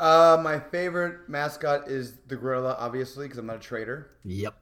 uh, 0.00 0.40
my 0.42 0.58
favorite 0.58 1.28
mascot 1.28 1.88
is 1.88 2.14
the 2.28 2.36
gorilla, 2.36 2.76
obviously, 2.78 3.26
because 3.26 3.38
I'm 3.38 3.46
not 3.46 3.56
a 3.56 3.60
trader. 3.60 4.10
Yep. 4.24 4.54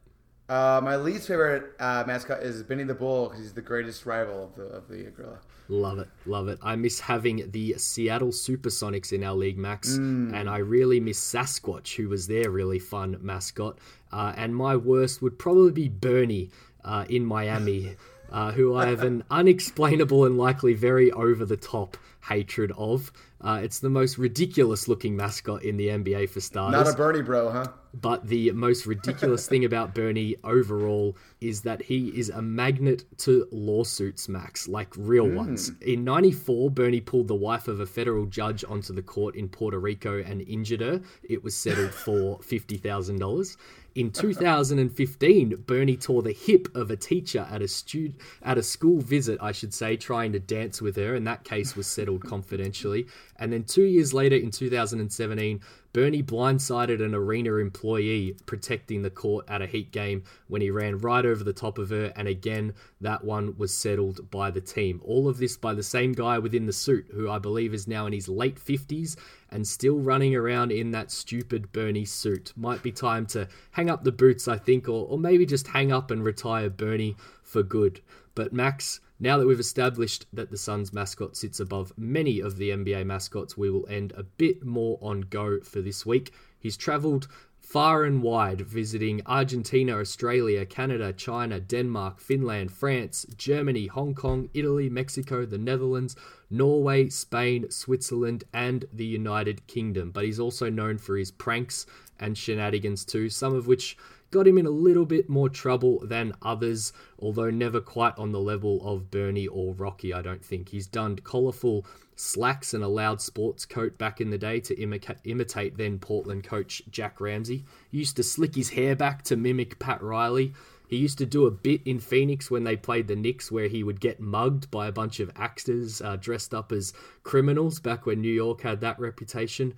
Uh, 0.48 0.80
my 0.82 0.96
least 0.96 1.26
favorite 1.26 1.72
uh, 1.80 2.04
mascot 2.06 2.42
is 2.42 2.62
Benny 2.62 2.84
the 2.84 2.94
Bull 2.94 3.26
because 3.26 3.40
he's 3.40 3.52
the 3.52 3.62
greatest 3.62 4.06
rival 4.06 4.44
of 4.44 4.54
the 4.54 4.62
of 4.64 4.88
the 4.88 5.10
gorilla. 5.10 5.40
Love 5.68 5.98
it, 5.98 6.08
love 6.26 6.46
it. 6.48 6.58
I 6.62 6.76
miss 6.76 7.00
having 7.00 7.50
the 7.50 7.74
Seattle 7.78 8.28
Supersonics 8.28 9.12
in 9.12 9.24
our 9.24 9.34
league, 9.34 9.58
Max, 9.58 9.96
and 10.34 10.48
I 10.48 10.58
really 10.58 11.00
miss 11.00 11.18
Sasquatch, 11.18 11.96
who 11.96 12.08
was 12.08 12.26
their 12.28 12.50
really 12.50 12.78
fun 12.78 13.18
mascot. 13.20 13.78
Uh, 14.12 14.32
and 14.36 14.54
my 14.54 14.76
worst 14.76 15.22
would 15.22 15.38
probably 15.38 15.72
be 15.72 15.88
Bernie 15.88 16.50
uh, 16.84 17.04
in 17.08 17.24
Miami, 17.24 17.96
uh, 18.30 18.52
who 18.52 18.76
I 18.76 18.86
have 18.86 19.02
an 19.02 19.24
unexplainable 19.30 20.24
and 20.24 20.36
likely 20.36 20.74
very 20.74 21.10
over 21.12 21.44
the 21.44 21.56
top 21.56 21.96
hatred 22.28 22.72
of. 22.76 23.12
Uh, 23.40 23.60
it's 23.62 23.78
the 23.78 23.90
most 23.90 24.18
ridiculous 24.18 24.88
looking 24.88 25.14
mascot 25.14 25.62
in 25.62 25.76
the 25.76 25.88
NBA 25.88 26.30
for 26.30 26.40
starters. 26.40 26.84
Not 26.84 26.92
a 26.92 26.96
Bernie 26.96 27.22
bro, 27.22 27.50
huh? 27.50 27.66
But 27.94 28.26
the 28.26 28.50
most 28.52 28.86
ridiculous 28.86 29.46
thing 29.46 29.64
about 29.64 29.94
Bernie 29.94 30.36
overall 30.42 31.16
is 31.40 31.62
that 31.62 31.82
he 31.82 32.08
is 32.08 32.28
a 32.30 32.42
magnet 32.42 33.04
to 33.18 33.46
lawsuits, 33.50 34.28
Max, 34.28 34.68
like 34.68 34.88
real 34.96 35.28
ones. 35.28 35.72
In 35.80 36.04
94, 36.04 36.70
Bernie 36.70 37.00
pulled 37.00 37.28
the 37.28 37.34
wife 37.34 37.68
of 37.68 37.80
a 37.80 37.86
federal 37.86 38.26
judge 38.26 38.64
onto 38.68 38.92
the 38.92 39.02
court 39.02 39.36
in 39.36 39.48
Puerto 39.48 39.78
Rico 39.78 40.22
and 40.22 40.42
injured 40.42 40.80
her. 40.80 41.00
It 41.22 41.42
was 41.42 41.56
settled 41.56 41.92
for 41.92 42.38
$50,000. 42.40 43.56
In 43.96 44.10
2015, 44.10 45.64
Bernie 45.66 45.96
tore 45.96 46.22
the 46.22 46.34
hip 46.34 46.68
of 46.76 46.90
a 46.90 46.96
teacher 46.96 47.46
at 47.50 47.62
a 47.62 48.12
at 48.42 48.58
a 48.58 48.62
school 48.62 49.00
visit, 49.00 49.38
I 49.40 49.52
should 49.52 49.72
say, 49.72 49.96
trying 49.96 50.32
to 50.32 50.38
dance 50.38 50.82
with 50.82 50.96
her, 50.96 51.14
and 51.14 51.26
that 51.26 51.44
case 51.44 51.74
was 51.74 51.86
settled 51.86 52.22
confidentially. 52.22 53.06
And 53.36 53.50
then 53.50 53.64
two 53.64 53.84
years 53.84 54.12
later, 54.12 54.36
in 54.36 54.50
2017, 54.50 55.62
Bernie 55.94 56.22
blindsided 56.22 57.02
an 57.02 57.14
arena 57.14 57.54
employee 57.54 58.36
protecting 58.44 59.00
the 59.00 59.08
court 59.08 59.46
at 59.48 59.62
a 59.62 59.66
Heat 59.66 59.92
game 59.92 60.24
when 60.46 60.60
he 60.60 60.70
ran 60.70 60.98
right 60.98 61.24
over 61.24 61.42
the 61.42 61.54
top 61.54 61.78
of 61.78 61.88
her, 61.88 62.12
and 62.16 62.28
again, 62.28 62.74
that 63.00 63.24
one 63.24 63.56
was 63.56 63.72
settled 63.74 64.30
by 64.30 64.50
the 64.50 64.60
team. 64.60 65.00
All 65.06 65.26
of 65.26 65.38
this 65.38 65.56
by 65.56 65.72
the 65.72 65.82
same 65.82 66.12
guy 66.12 66.38
within 66.38 66.66
the 66.66 66.72
suit, 66.74 67.06
who 67.14 67.30
I 67.30 67.38
believe 67.38 67.72
is 67.72 67.88
now 67.88 68.04
in 68.04 68.12
his 68.12 68.28
late 68.28 68.56
50s 68.56 69.16
and 69.56 69.66
still 69.66 69.96
running 69.96 70.36
around 70.36 70.70
in 70.70 70.90
that 70.90 71.10
stupid 71.10 71.72
Bernie 71.72 72.04
suit. 72.04 72.52
Might 72.56 72.82
be 72.82 72.92
time 72.92 73.24
to 73.28 73.48
hang 73.70 73.88
up 73.88 74.04
the 74.04 74.12
boots, 74.12 74.46
I 74.48 74.58
think, 74.58 74.86
or, 74.86 75.06
or 75.06 75.18
maybe 75.18 75.46
just 75.46 75.68
hang 75.68 75.90
up 75.90 76.10
and 76.10 76.22
retire 76.22 76.68
Bernie 76.68 77.16
for 77.42 77.62
good. 77.62 78.02
But 78.34 78.52
Max, 78.52 79.00
now 79.18 79.38
that 79.38 79.46
we've 79.46 79.58
established 79.58 80.26
that 80.34 80.50
the 80.50 80.58
Suns 80.58 80.92
mascot 80.92 81.38
sits 81.38 81.58
above 81.58 81.90
many 81.96 82.38
of 82.38 82.58
the 82.58 82.68
NBA 82.68 83.06
mascots, 83.06 83.56
we 83.56 83.70
will 83.70 83.88
end 83.88 84.12
a 84.14 84.24
bit 84.24 84.62
more 84.62 84.98
on 85.00 85.22
go 85.22 85.58
for 85.60 85.80
this 85.80 86.04
week. 86.04 86.34
He's 86.58 86.76
travelled 86.76 87.26
far 87.66 88.04
and 88.04 88.22
wide, 88.22 88.60
visiting 88.60 89.20
Argentina, 89.26 89.98
Australia, 89.98 90.64
Canada, 90.64 91.12
China, 91.12 91.58
Denmark, 91.58 92.20
Finland, 92.20 92.70
France, 92.70 93.26
Germany, 93.36 93.88
Hong 93.88 94.14
Kong, 94.14 94.48
Italy, 94.54 94.88
Mexico, 94.88 95.44
the 95.44 95.58
Netherlands, 95.58 96.14
Norway, 96.48 97.08
Spain, 97.08 97.68
Switzerland, 97.68 98.44
and 98.54 98.84
the 98.92 99.04
United 99.04 99.66
Kingdom. 99.66 100.12
But 100.12 100.24
he's 100.24 100.38
also 100.38 100.70
known 100.70 100.98
for 100.98 101.16
his 101.16 101.32
pranks 101.32 101.86
and 102.20 102.38
shenanigans 102.38 103.04
too, 103.04 103.28
some 103.28 103.52
of 103.52 103.66
which 103.66 103.98
got 104.30 104.46
him 104.46 104.58
in 104.58 104.66
a 104.66 104.70
little 104.70 105.04
bit 105.04 105.28
more 105.28 105.48
trouble 105.48 106.06
than 106.06 106.34
others, 106.42 106.92
although 107.18 107.50
never 107.50 107.80
quite 107.80 108.16
on 108.16 108.30
the 108.30 108.40
level 108.40 108.80
of 108.88 109.10
Bernie 109.10 109.48
or 109.48 109.74
Rocky, 109.74 110.14
I 110.14 110.22
don't 110.22 110.44
think. 110.44 110.68
He's 110.68 110.86
done 110.86 111.16
colourful 111.16 111.84
slacks 112.16 112.74
and 112.74 112.82
a 112.82 112.88
loud 112.88 113.20
sports 113.20 113.64
coat 113.64 113.96
back 113.98 114.20
in 114.20 114.30
the 114.30 114.38
day 114.38 114.58
to 114.60 114.80
imitate, 114.80 115.18
imitate 115.24 115.76
then 115.76 115.98
Portland 115.98 116.42
coach 116.42 116.82
Jack 116.90 117.20
Ramsay. 117.20 117.64
He 117.90 117.98
used 117.98 118.16
to 118.16 118.22
slick 118.22 118.54
his 118.54 118.70
hair 118.70 118.96
back 118.96 119.22
to 119.24 119.36
mimic 119.36 119.78
Pat 119.78 120.02
Riley. 120.02 120.54
He 120.88 120.96
used 120.96 121.18
to 121.18 121.26
do 121.26 121.46
a 121.46 121.50
bit 121.50 121.82
in 121.84 121.98
Phoenix 121.98 122.50
when 122.50 122.64
they 122.64 122.76
played 122.76 123.08
the 123.08 123.16
Knicks 123.16 123.50
where 123.50 123.68
he 123.68 123.82
would 123.82 124.00
get 124.00 124.20
mugged 124.20 124.70
by 124.70 124.86
a 124.86 124.92
bunch 124.92 125.20
of 125.20 125.30
actors 125.36 126.00
uh, 126.00 126.16
dressed 126.16 126.54
up 126.54 126.72
as 126.72 126.92
criminals 127.22 127.80
back 127.80 128.06
when 128.06 128.20
New 128.20 128.32
York 128.32 128.62
had 128.62 128.80
that 128.80 128.98
reputation. 128.98 129.74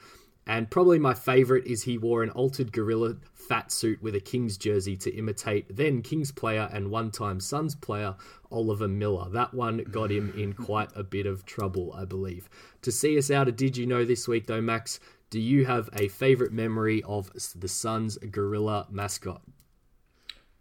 And 0.48 0.70
probably 0.70 0.98
my 0.98 1.12
favourite 1.12 1.66
is 1.66 1.82
he 1.82 1.98
wore 1.98 2.22
an 2.22 2.30
altered 2.30 2.72
gorilla 2.72 3.16
fat 3.34 3.70
suit 3.70 4.02
with 4.02 4.14
a 4.14 4.20
Kings 4.20 4.56
jersey 4.56 4.96
to 4.96 5.14
imitate 5.14 5.76
then 5.76 6.00
Kings 6.00 6.32
player 6.32 6.70
and 6.72 6.90
one 6.90 7.10
time 7.10 7.38
Suns 7.38 7.74
player 7.74 8.16
Oliver 8.50 8.88
Miller. 8.88 9.28
That 9.28 9.52
one 9.52 9.84
got 9.90 10.10
him 10.10 10.32
in 10.36 10.52
quite 10.64 10.88
a 10.96 11.04
bit 11.04 11.26
of 11.26 11.44
trouble, 11.44 11.92
I 11.94 12.06
believe. 12.06 12.48
To 12.82 12.90
see 12.90 13.18
us 13.18 13.30
out 13.30 13.46
a 13.46 13.52
Did 13.52 13.76
You 13.76 13.86
Know 13.86 14.06
this 14.06 14.26
week, 14.26 14.46
though, 14.46 14.62
Max, 14.62 15.00
do 15.28 15.38
you 15.38 15.66
have 15.66 15.90
a 15.92 16.08
favourite 16.08 16.52
memory 16.52 17.02
of 17.02 17.30
the 17.54 17.68
Suns 17.68 18.16
gorilla 18.16 18.86
mascot? 18.90 19.42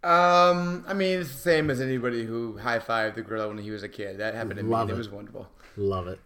Um, 0.04 0.84
I 0.86 0.92
mean, 0.92 1.18
it's 1.20 1.32
the 1.32 1.38
same 1.38 1.70
as 1.70 1.80
anybody 1.80 2.24
who 2.24 2.58
high 2.58 2.78
fived 2.78 3.14
the 3.14 3.22
gorilla 3.22 3.48
when 3.48 3.58
he 3.58 3.70
was 3.70 3.82
a 3.82 3.88
kid. 3.88 4.18
That 4.18 4.34
happened 4.34 4.60
to 4.60 4.66
Love 4.66 4.88
me. 4.88 4.92
it. 4.92 4.96
It 4.96 4.98
was 4.98 5.08
wonderful. 5.08 5.48
Love 5.76 6.08
it. 6.08 6.20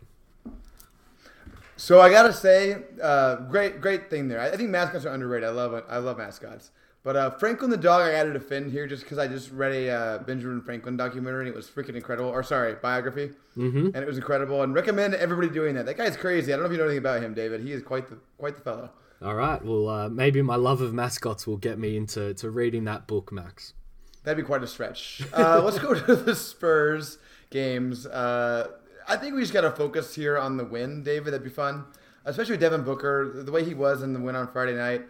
So 1.83 2.01
I 2.01 2.11
gotta 2.11 2.33
say, 2.33 2.77
uh, 3.03 3.35
great, 3.51 3.81
great 3.81 4.09
thing 4.09 4.29
there. 4.29 4.39
I, 4.39 4.51
I 4.51 4.57
think 4.57 4.71
mascots 4.71 5.05
are 5.05 5.09
underrated. 5.09 5.49
I 5.49 5.51
love, 5.51 5.83
I 5.89 5.99
love 5.99 6.17
mascots. 6.17 6.71
But 7.03 7.17
uh, 7.17 7.31
Franklin 7.31 7.71
the 7.73 7.77
dog, 7.77 8.03
I 8.03 8.13
added 8.13 8.37
a 8.37 8.41
fin 8.41 8.71
here 8.71 8.87
just 8.87 9.03
because 9.03 9.19
I 9.19 9.27
just 9.27 9.51
read 9.51 9.73
a 9.73 9.91
uh, 9.91 10.19
Benjamin 10.19 10.61
Franklin 10.61 10.97
documentary 10.97 11.41
and 11.41 11.49
it 11.49 11.57
was 11.57 11.69
freaking 11.69 11.97
incredible. 11.97 12.31
Or 12.31 12.45
sorry, 12.45 12.77
biography, 12.77 13.33
mm-hmm. 13.57 13.87
and 13.87 13.97
it 13.97 14.07
was 14.07 14.17
incredible. 14.17 14.63
And 14.63 14.73
recommend 14.73 15.15
everybody 15.17 15.49
doing 15.49 15.75
that. 15.75 15.87
That 15.87 15.97
guy's 15.97 16.17
crazy. 16.17 16.53
I 16.53 16.57
don't 16.57 16.63
know 16.63 16.67
if 16.67 16.73
you 16.73 16.79
know 16.79 16.85
anything 16.85 16.99
about 16.99 17.21
him, 17.21 17.35
David. 17.35 17.63
He 17.63 17.73
is 17.73 17.83
quite 17.83 18.09
the 18.09 18.17
quite 18.39 18.55
the 18.55 18.63
fellow. 18.63 18.91
All 19.21 19.35
right. 19.35 19.61
Well, 19.65 19.89
uh, 19.89 20.09
maybe 20.09 20.41
my 20.41 20.55
love 20.55 20.83
of 20.83 20.95
mascots 20.95 21.49
will 21.49 21.57
get 21.57 21.81
me 21.81 21.97
into 21.97 22.33
to 22.35 22.49
reading 22.49 22.85
that 22.85 23.09
book, 23.09 23.33
Max. 23.33 23.75
That'd 24.23 24.37
be 24.37 24.47
quite 24.47 24.63
a 24.63 24.69
stretch. 24.69 25.21
Uh, 25.33 25.61
let's 25.65 25.81
go 25.81 25.95
to 26.07 26.15
the 26.15 26.37
Spurs 26.37 27.19
games. 27.51 28.07
Uh, 28.07 28.69
I 29.09 29.17
think 29.17 29.35
we 29.35 29.41
just 29.41 29.53
got 29.53 29.63
to 29.63 29.71
focus 29.71 30.15
here 30.15 30.39
on 30.39 30.57
the 30.57 30.65
win, 30.65 31.03
David. 31.03 31.33
That'd 31.33 31.45
be 31.45 31.51
fun, 31.51 31.85
especially 32.25 32.53
with 32.53 32.61
Devin 32.61 32.83
Booker, 32.83 33.43
the 33.45 33.53
way 33.53 33.65
he 33.65 33.75
was 33.75 34.03
in 34.03 34.13
the 34.13 34.21
win 34.21 34.37
on 34.37 34.49
Friday 34.49 34.75
night. 34.75 35.03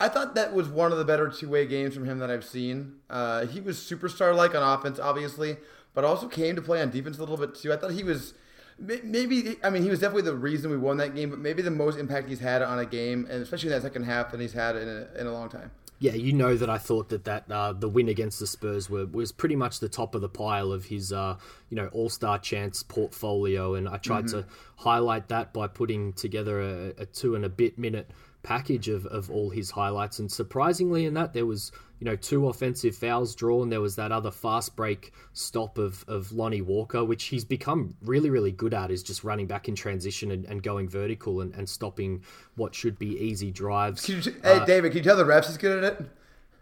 I 0.00 0.08
thought 0.08 0.34
that 0.36 0.54
was 0.54 0.68
one 0.68 0.92
of 0.92 0.98
the 0.98 1.04
better 1.04 1.28
two-way 1.28 1.66
games 1.66 1.94
from 1.94 2.04
him 2.04 2.20
that 2.20 2.30
I've 2.30 2.44
seen. 2.44 2.96
Uh, 3.10 3.46
he 3.46 3.60
was 3.60 3.78
superstar-like 3.78 4.54
on 4.54 4.62
offense, 4.62 5.00
obviously, 5.00 5.56
but 5.92 6.04
also 6.04 6.28
came 6.28 6.54
to 6.54 6.62
play 6.62 6.80
on 6.80 6.90
defense 6.90 7.16
a 7.16 7.20
little 7.20 7.36
bit 7.36 7.54
too. 7.54 7.72
I 7.72 7.76
thought 7.76 7.92
he 7.92 8.04
was 8.04 8.34
maybe. 8.78 9.56
I 9.64 9.70
mean, 9.70 9.82
he 9.82 9.90
was 9.90 9.98
definitely 9.98 10.22
the 10.22 10.36
reason 10.36 10.70
we 10.70 10.76
won 10.76 10.98
that 10.98 11.14
game, 11.14 11.30
but 11.30 11.40
maybe 11.40 11.62
the 11.62 11.70
most 11.72 11.98
impact 11.98 12.28
he's 12.28 12.38
had 12.38 12.62
on 12.62 12.78
a 12.78 12.86
game, 12.86 13.26
and 13.28 13.42
especially 13.42 13.70
in 13.70 13.74
that 13.74 13.82
second 13.82 14.04
half, 14.04 14.30
than 14.30 14.40
he's 14.40 14.52
had 14.52 14.76
in 14.76 14.88
a, 14.88 15.20
in 15.20 15.26
a 15.26 15.32
long 15.32 15.48
time. 15.48 15.72
Yeah, 16.00 16.14
you 16.14 16.32
know 16.32 16.56
that 16.56 16.70
I 16.70 16.78
thought 16.78 17.08
that 17.08 17.24
that 17.24 17.50
uh, 17.50 17.72
the 17.72 17.88
win 17.88 18.08
against 18.08 18.38
the 18.38 18.46
Spurs 18.46 18.88
were, 18.88 19.06
was 19.06 19.32
pretty 19.32 19.56
much 19.56 19.80
the 19.80 19.88
top 19.88 20.14
of 20.14 20.20
the 20.20 20.28
pile 20.28 20.70
of 20.70 20.84
his 20.84 21.12
uh, 21.12 21.36
you 21.70 21.76
know 21.76 21.88
All 21.88 22.08
Star 22.08 22.38
chance 22.38 22.82
portfolio, 22.82 23.74
and 23.74 23.88
I 23.88 23.96
tried 23.96 24.28
to 24.28 24.46
highlight 24.76 25.28
that 25.28 25.52
by 25.52 25.66
putting 25.66 26.12
together 26.12 26.60
a, 26.60 26.94
a 26.98 27.06
two 27.06 27.34
and 27.34 27.44
a 27.44 27.48
bit 27.48 27.78
minute 27.78 28.10
package 28.44 28.88
of, 28.88 29.06
of 29.06 29.30
all 29.30 29.50
his 29.50 29.72
highlights. 29.72 30.20
And 30.20 30.30
surprisingly, 30.30 31.04
in 31.04 31.14
that 31.14 31.32
there 31.32 31.46
was 31.46 31.72
you 31.98 32.04
know 32.04 32.16
two 32.16 32.48
offensive 32.48 32.96
fouls 32.96 33.34
drawn. 33.34 33.70
There 33.70 33.80
was 33.80 33.96
that 33.96 34.12
other 34.12 34.30
fast 34.30 34.76
break 34.76 35.12
stop 35.32 35.78
of 35.78 36.04
of 36.08 36.32
Lonnie 36.32 36.62
Walker, 36.62 37.04
which 37.04 37.24
he's 37.24 37.44
become 37.44 37.94
really 38.02 38.30
really 38.30 38.52
good 38.52 38.74
at, 38.74 38.90
is 38.90 39.02
just 39.02 39.24
running 39.24 39.46
back 39.46 39.68
in 39.68 39.74
transition 39.74 40.30
and, 40.30 40.44
and 40.44 40.62
going 40.62 40.88
vertical 40.88 41.40
and, 41.40 41.54
and 41.54 41.68
stopping 41.68 42.22
what 42.56 42.74
should 42.74 42.98
be 42.98 43.18
easy 43.18 43.50
drives. 43.50 44.04
Can 44.04 44.22
you, 44.22 44.34
hey, 44.42 44.64
David, 44.64 44.92
can 44.92 44.98
you 44.98 45.04
tell 45.04 45.16
the 45.16 45.24
refs 45.24 45.46
he's 45.46 45.58
good 45.58 45.84
at 45.84 45.92
it? 45.92 46.06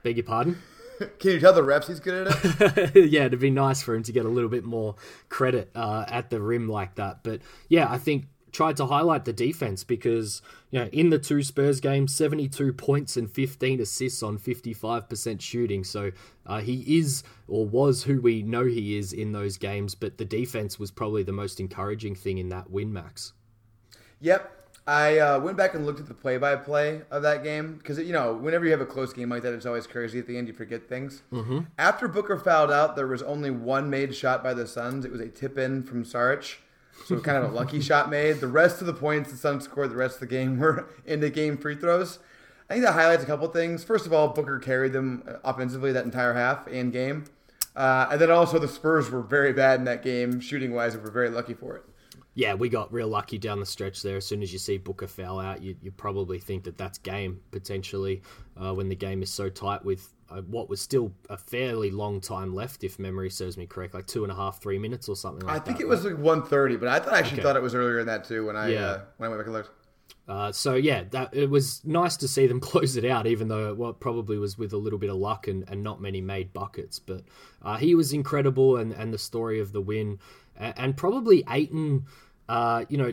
Beg 0.03 0.17
your 0.17 0.25
pardon. 0.25 0.59
Can 1.19 1.33
you 1.33 1.41
tell 1.41 1.53
the 1.53 1.63
refs 1.63 1.89
he's 1.89 2.01
good 2.01 2.27
at 2.27 2.79
it? 2.79 3.11
yeah, 3.11 3.27
it'd 3.27 3.39
be 3.39 3.51
nice 3.51 3.83
for 3.83 3.95
him 3.95 4.03
to 4.05 4.13
get 4.13 4.25
a 4.25 4.29
little 4.29 4.49
bit 4.49 4.65
more 4.65 4.95
credit 5.29 5.71
uh, 5.75 6.07
at 6.09 6.31
the 6.31 6.41
rim 6.41 6.69
like 6.69 6.95
that. 6.95 7.23
But 7.23 7.41
yeah, 7.69 7.87
I 7.91 7.99
think 7.99 8.29
tried 8.57 8.77
to 8.79 8.87
highlight 8.87 9.27
the 9.27 9.35
defense 9.35 9.85
because 9.85 10.41
you 10.71 10.81
know 10.81 10.89
in 10.91 11.11
the 11.11 11.19
two 11.19 11.43
Spurs 11.43 11.79
games, 11.79 12.15
seventy-two 12.15 12.73
points 12.73 13.17
and 13.19 13.31
fifteen 13.31 13.81
assists 13.81 14.23
on 14.23 14.39
fifty-five 14.39 15.11
percent 15.11 15.43
shooting. 15.43 15.85
So 15.85 16.11
uh, 16.47 16.61
he 16.61 16.99
is 16.99 17.23
or 17.47 17.67
was 17.67 18.05
who 18.05 18.21
we 18.21 18.43
know 18.43 18.65
he 18.65 18.97
is 18.97 19.13
in 19.13 19.33
those 19.33 19.59
games. 19.59 19.95
But 19.95 20.17
the 20.17 20.25
defense 20.25 20.79
was 20.79 20.91
probably 20.91 21.23
the 21.23 21.33
most 21.33 21.61
encouraging 21.61 22.15
thing 22.15 22.39
in 22.39 22.49
that 22.49 22.71
win, 22.71 22.93
Max. 22.93 23.35
Yep. 24.21 24.53
I 24.89 25.19
uh, 25.19 25.41
went 25.41 25.57
back 25.57 25.75
and 25.75 25.85
looked 25.85 25.99
at 25.99 26.07
the 26.07 26.15
play-by-play 26.15 27.03
of 27.11 27.23
that 27.23 27.43
game 27.43 27.75
because 27.75 27.99
you 27.99 28.13
know 28.13 28.35
whenever 28.35 28.65
you 28.65 28.71
have 28.71 28.81
a 28.81 28.87
close 28.87 29.13
game 29.13 29.29
like 29.29 29.43
that, 29.43 29.53
it's 29.53 29.67
always 29.67 29.87
crazy. 29.87 30.19
At 30.19 30.29
the 30.29 30.39
end, 30.39 30.49
you 30.49 30.55
forget 30.55 30.89
things. 30.89 31.23
Mm-hmm. 31.33 31.61
After 31.77 32.09
Booker 32.09 32.39
fouled 32.39 32.71
out, 32.71 32.97
there 32.97 33.09
was 33.09 33.23
only 33.23 33.51
one 33.51 33.91
made 33.91 34.15
shot 34.15 34.43
by 34.43 34.55
the 34.55 34.67
Suns. 34.67 35.05
It 35.05 35.11
was 35.11 35.21
a 35.21 35.29
tip-in 35.29 35.83
from 35.83 36.05
Saric, 36.05 36.59
so 37.05 37.21
kind 37.21 37.45
of 37.45 37.53
a 37.53 37.55
lucky 37.55 37.81
shot 37.81 38.11
made. 38.11 38.41
The 38.41 38.49
rest 38.49 38.81
of 38.81 38.87
the 38.87 38.95
points 38.95 39.31
the 39.31 39.37
Suns 39.37 39.65
scored 39.65 39.91
the 39.91 39.97
rest 39.97 40.15
of 40.15 40.21
the 40.21 40.27
game 40.27 40.59
were 40.61 40.89
in 41.05 41.21
the 41.21 41.31
game 41.31 41.57
free 41.57 41.75
throws. 41.75 42.19
I 42.69 42.75
think 42.75 42.85
that 42.85 42.95
highlights 42.95 43.23
a 43.23 43.27
couple 43.27 43.47
things. 43.49 43.85
First 43.85 44.07
of 44.07 44.13
all, 44.13 44.29
Booker 44.29 44.59
carried 44.59 44.93
them 44.93 45.23
offensively 45.45 45.93
that 45.93 46.05
entire 46.05 46.35
half 46.35 46.67
and 46.67 46.93
game, 46.93 47.25
uh, 47.77 48.09
and 48.11 48.21
then 48.21 48.31
also 48.31 48.59
the 48.59 48.67
Spurs 48.67 49.09
were 49.11 49.23
very 49.23 49.53
bad 49.53 49.79
in 49.79 49.85
that 49.85 50.03
game 50.03 50.41
shooting 50.41 50.75
wise, 50.75 50.95
and 50.95 51.03
were 51.05 51.11
very 51.11 51.31
lucky 51.31 51.55
for 51.55 51.77
it. 51.77 51.85
Yeah, 52.35 52.53
we 52.53 52.69
got 52.69 52.93
real 52.93 53.09
lucky 53.09 53.39
down 53.39 53.61
the 53.61 53.67
stretch 53.67 54.03
there. 54.03 54.19
As 54.19 54.27
soon 54.27 54.43
as 54.43 54.53
you 54.53 54.59
see 54.59 54.77
Booker 54.77 55.07
foul 55.07 55.41
out, 55.41 55.63
you, 55.63 55.75
you 55.81 55.91
probably 55.91 56.39
think 56.39 56.65
that 56.65 56.77
that's 56.77 56.99
game 56.99 57.41
potentially 57.51 58.21
uh, 58.61 58.75
when 58.75 58.91
the 58.91 58.95
game 58.95 59.23
is 59.23 59.31
so 59.31 59.49
tight 59.49 59.83
with 59.85 60.13
uh, 60.31 60.43
what 60.43 60.69
was 60.69 60.81
still 60.81 61.13
a 61.31 61.37
fairly 61.37 61.91
long 61.91 62.21
time 62.21 62.55
left, 62.55 62.85
if 62.85 62.99
memory 62.99 63.31
serves 63.31 63.57
me 63.57 63.67
correct, 63.67 63.95
like 63.95 64.07
two 64.07 64.23
and 64.25 64.33
a 64.33 64.35
half, 64.37 64.61
three 64.61 64.79
minutes 64.79 65.09
or 65.09 65.17
something 65.17 65.47
like 65.47 65.55
that. 65.55 65.63
I 65.63 65.65
that. 65.65 65.67
think 65.67 65.81
it 65.81 65.89
was 65.89 66.05
like 66.05 66.19
130, 66.19 66.77
but 66.77 66.89
I 66.89 66.99
thought 66.99 67.15
I 67.15 67.19
actually 67.19 67.35
Okay. 67.39 67.43
thought 67.43 67.57
it 67.57 67.63
was 67.63 67.75
earlier 67.75 67.99
than 67.99 68.07
that 68.07 68.25
too 68.25 68.47
when 68.47 68.57
I 68.57 68.73
Yeah. 68.73 68.87
uh, 68.87 69.01
when 69.19 69.27
I 69.27 69.29
went 69.31 69.41
back 69.41 69.47
and 69.47 69.55
looked. 69.55 69.71
Uh, 70.29 70.51
so 70.51 70.75
yeah, 70.75 71.05
that 71.11 71.33
it 71.33 71.49
was 71.49 71.85
nice 71.85 72.17
to 72.17 72.27
see 72.27 72.49
them 72.49 72.59
close 72.71 72.97
it 72.97 73.05
out, 73.05 73.27
even 73.27 73.49
though 73.49 73.89
it 73.89 74.01
probably 74.01 74.39
was 74.39 74.59
with 74.59 74.73
a 74.73 74.77
little 74.77 74.99
bit 74.99 75.11
of 75.11 75.17
luck 75.17 75.47
and, 75.47 75.65
and 75.69 75.83
not 75.85 76.01
many 76.01 76.21
made 76.21 76.53
buckets. 76.53 76.99
But 76.99 77.23
uh, 77.63 77.77
he 77.77 77.95
was 77.95 78.13
incredible, 78.13 78.77
and, 78.77 78.93
and 78.93 79.13
the 79.15 79.19
story 79.19 79.61
of 79.61 79.73
the 79.73 79.81
win, 79.81 80.19
and, 80.57 80.75
and 80.77 80.97
probably 80.97 81.45
Ayton. 81.49 82.07
Uh, 82.49 82.85
you 82.89 82.97
know, 82.97 83.13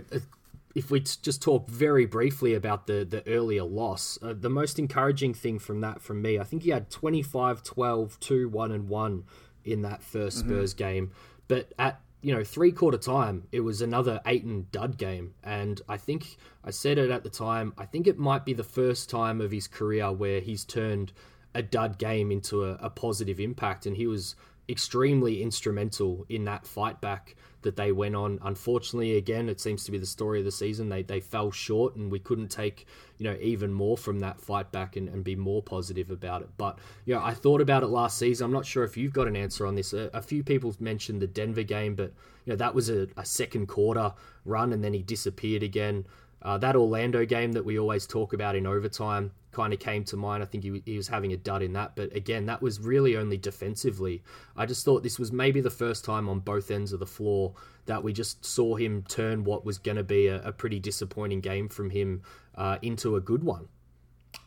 if 0.75 0.89
we 0.89 1.01
t- 1.01 1.17
just 1.21 1.41
talk 1.41 1.69
very 1.69 2.05
briefly 2.05 2.53
about 2.53 2.87
the 2.87 3.05
the 3.05 3.25
earlier 3.27 3.63
loss, 3.63 4.17
uh, 4.21 4.33
the 4.37 4.49
most 4.49 4.79
encouraging 4.79 5.33
thing 5.33 5.59
from 5.59 5.81
that 5.81 6.01
from 6.01 6.21
me, 6.21 6.39
I 6.39 6.43
think 6.43 6.63
he 6.63 6.71
had 6.71 6.89
25, 6.89 7.63
12, 7.63 8.19
2, 8.19 8.49
1 8.49 8.71
and 8.71 8.89
1 8.89 9.23
in 9.65 9.81
that 9.83 10.01
1st 10.01 10.33
Spurs 10.33 10.73
game. 10.73 11.11
But 11.47 11.73
at 11.77 12.01
you 12.23 12.33
know, 12.33 12.43
three 12.43 12.71
quarter 12.71 12.97
time, 12.97 13.43
it 13.51 13.59
was 13.59 13.81
another 13.81 14.21
Ayton 14.25 14.67
dud 14.71 14.97
game. 14.97 15.33
And 15.43 15.81
I 15.89 15.97
think 15.97 16.37
I 16.63 16.71
said 16.71 16.97
it 16.97 17.11
at 17.11 17.23
the 17.23 17.29
time, 17.29 17.73
I 17.77 17.85
think 17.85 18.07
it 18.07 18.17
might 18.17 18.45
be 18.45 18.53
the 18.53 18.63
first 18.63 19.09
time 19.09 19.41
of 19.41 19.51
his 19.51 19.67
career 19.67 20.09
where 20.11 20.39
he's 20.39 20.63
turned 20.63 21.11
a 21.53 21.61
dud 21.61 21.99
game 21.99 22.31
into 22.31 22.63
a, 22.63 22.75
a 22.75 22.89
positive 22.89 23.41
impact. 23.41 23.85
And 23.85 23.97
he 23.97 24.07
was 24.07 24.35
extremely 24.69 25.43
instrumental 25.43 26.25
in 26.29 26.45
that 26.45 26.65
fight 26.65 27.01
back 27.01 27.35
that 27.63 27.75
they 27.75 27.91
went 27.91 28.15
on. 28.15 28.39
Unfortunately, 28.41 29.17
again, 29.17 29.49
it 29.49 29.59
seems 29.59 29.83
to 29.85 29.91
be 29.91 29.97
the 29.97 30.05
story 30.05 30.39
of 30.39 30.45
the 30.45 30.51
season. 30.51 30.89
They 30.89 31.03
they 31.03 31.19
fell 31.19 31.51
short, 31.51 31.95
and 31.95 32.11
we 32.11 32.19
couldn't 32.19 32.49
take 32.49 32.85
you 33.17 33.25
know 33.25 33.37
even 33.41 33.73
more 33.73 33.97
from 33.97 34.19
that 34.19 34.39
fight 34.39 34.71
back 34.71 34.95
and, 34.95 35.09
and 35.09 35.23
be 35.23 35.35
more 35.35 35.61
positive 35.61 36.11
about 36.11 36.41
it. 36.41 36.49
But 36.57 36.79
you 37.05 37.15
know, 37.15 37.23
I 37.23 37.33
thought 37.33 37.61
about 37.61 37.83
it 37.83 37.87
last 37.87 38.17
season. 38.17 38.45
I'm 38.45 38.53
not 38.53 38.65
sure 38.65 38.83
if 38.83 38.97
you've 38.97 39.13
got 39.13 39.27
an 39.27 39.35
answer 39.35 39.65
on 39.65 39.75
this. 39.75 39.93
A, 39.93 40.09
a 40.13 40.21
few 40.21 40.43
people 40.43 40.75
mentioned 40.79 41.21
the 41.21 41.27
Denver 41.27 41.63
game, 41.63 41.95
but 41.95 42.13
you 42.45 42.51
know 42.51 42.55
that 42.57 42.75
was 42.75 42.89
a, 42.89 43.07
a 43.17 43.25
second 43.25 43.67
quarter 43.67 44.13
run, 44.45 44.73
and 44.73 44.83
then 44.83 44.93
he 44.93 45.01
disappeared 45.01 45.63
again. 45.63 46.05
Uh, 46.43 46.57
that 46.57 46.75
Orlando 46.75 47.25
game 47.25 47.53
that 47.53 47.63
we 47.63 47.79
always 47.79 48.05
talk 48.05 48.33
about 48.33 48.55
in 48.55 48.67
overtime 48.67 49.31
kind 49.53 49.71
of 49.71 49.79
came 49.79 50.03
to 50.03 50.17
mind. 50.17 50.43
I 50.43 50.45
think 50.45 50.63
he, 50.63 50.81
he 50.85 50.97
was 50.97 51.07
having 51.07 51.31
a 51.31 51.37
dud 51.37 51.61
in 51.61 51.73
that. 51.73 51.95
But 51.95 52.13
again, 52.13 52.47
that 52.47 52.61
was 52.61 52.81
really 52.81 53.15
only 53.15 53.37
defensively. 53.37 54.23
I 54.57 54.65
just 54.65 54.83
thought 54.83 55.03
this 55.03 55.17
was 55.17 55.31
maybe 55.31 55.61
the 55.61 55.69
first 55.69 56.03
time 56.03 56.27
on 56.27 56.39
both 56.39 56.69
ends 56.69 56.91
of 56.91 56.99
the 56.99 57.05
floor 57.05 57.53
that 57.85 58.03
we 58.03 58.11
just 58.11 58.43
saw 58.43 58.75
him 58.75 59.03
turn 59.07 59.45
what 59.45 59.63
was 59.65 59.77
going 59.77 59.97
to 59.97 60.03
be 60.03 60.27
a, 60.27 60.41
a, 60.43 60.51
pretty 60.51 60.79
disappointing 60.79 61.41
game 61.41 61.69
from 61.69 61.89
him 61.89 62.21
uh, 62.55 62.77
into 62.81 63.15
a 63.15 63.21
good 63.21 63.43
one. 63.43 63.67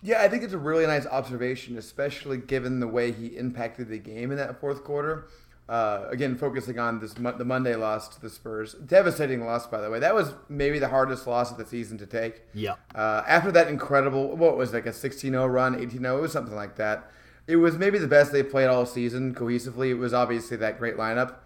Yeah, 0.03 0.23
I 0.23 0.29
think 0.29 0.43
it's 0.43 0.53
a 0.53 0.59
really 0.59 0.87
nice 0.87 1.07
observation, 1.07 1.79
especially 1.79 2.39
given 2.39 2.81
the 2.81 2.89
way 2.89 3.13
he 3.13 3.37
impacted 3.37 3.89
the 3.89 3.99
game 3.99 4.31
in 4.31 4.37
that 4.37 4.61
fourth 4.61 4.85
quarter. 4.85 5.29
Uh, 5.69 6.07
again, 6.11 6.37
focusing 6.37 6.79
on 6.79 7.01
this 7.01 7.15
the 7.15 7.45
Monday 7.45 7.75
loss 7.75 8.09
to 8.09 8.21
the 8.21 8.31
Spurs, 8.31 8.75
devastating 8.75 9.45
loss 9.45 9.67
by 9.67 9.81
the 9.81 9.91
way. 9.91 9.99
That 9.99 10.15
was 10.15 10.33
maybe 10.49 10.79
the 10.79 10.89
hardest 10.89 11.27
loss 11.27 11.51
of 11.51 11.57
the 11.59 11.67
season 11.67 11.99
to 11.99 12.07
take. 12.07 12.43
Yeah. 12.55 12.75
Uh, 12.95 13.25
after 13.27 13.51
that 13.51 13.67
incredible, 13.67 14.37
what 14.37 14.57
was 14.57 14.73
it, 14.73 14.77
like 14.77 14.87
a 14.87 14.91
16-0 14.91 15.53
run, 15.53 15.75
18-0, 15.75 16.19
it 16.19 16.21
was 16.21 16.33
something 16.33 16.55
like 16.55 16.77
that. 16.77 17.11
It 17.49 17.57
was 17.57 17.77
maybe 17.77 17.99
the 17.99 18.07
best 18.07 18.31
they 18.31 18.45
played 18.45 18.69
all 18.69 18.87
season 18.87 19.35
cohesively. 19.35 19.91
It 19.91 19.95
was 19.95 20.15
obviously 20.15 20.57
that 20.59 20.79
great 20.79 20.97
lineup 20.97 21.37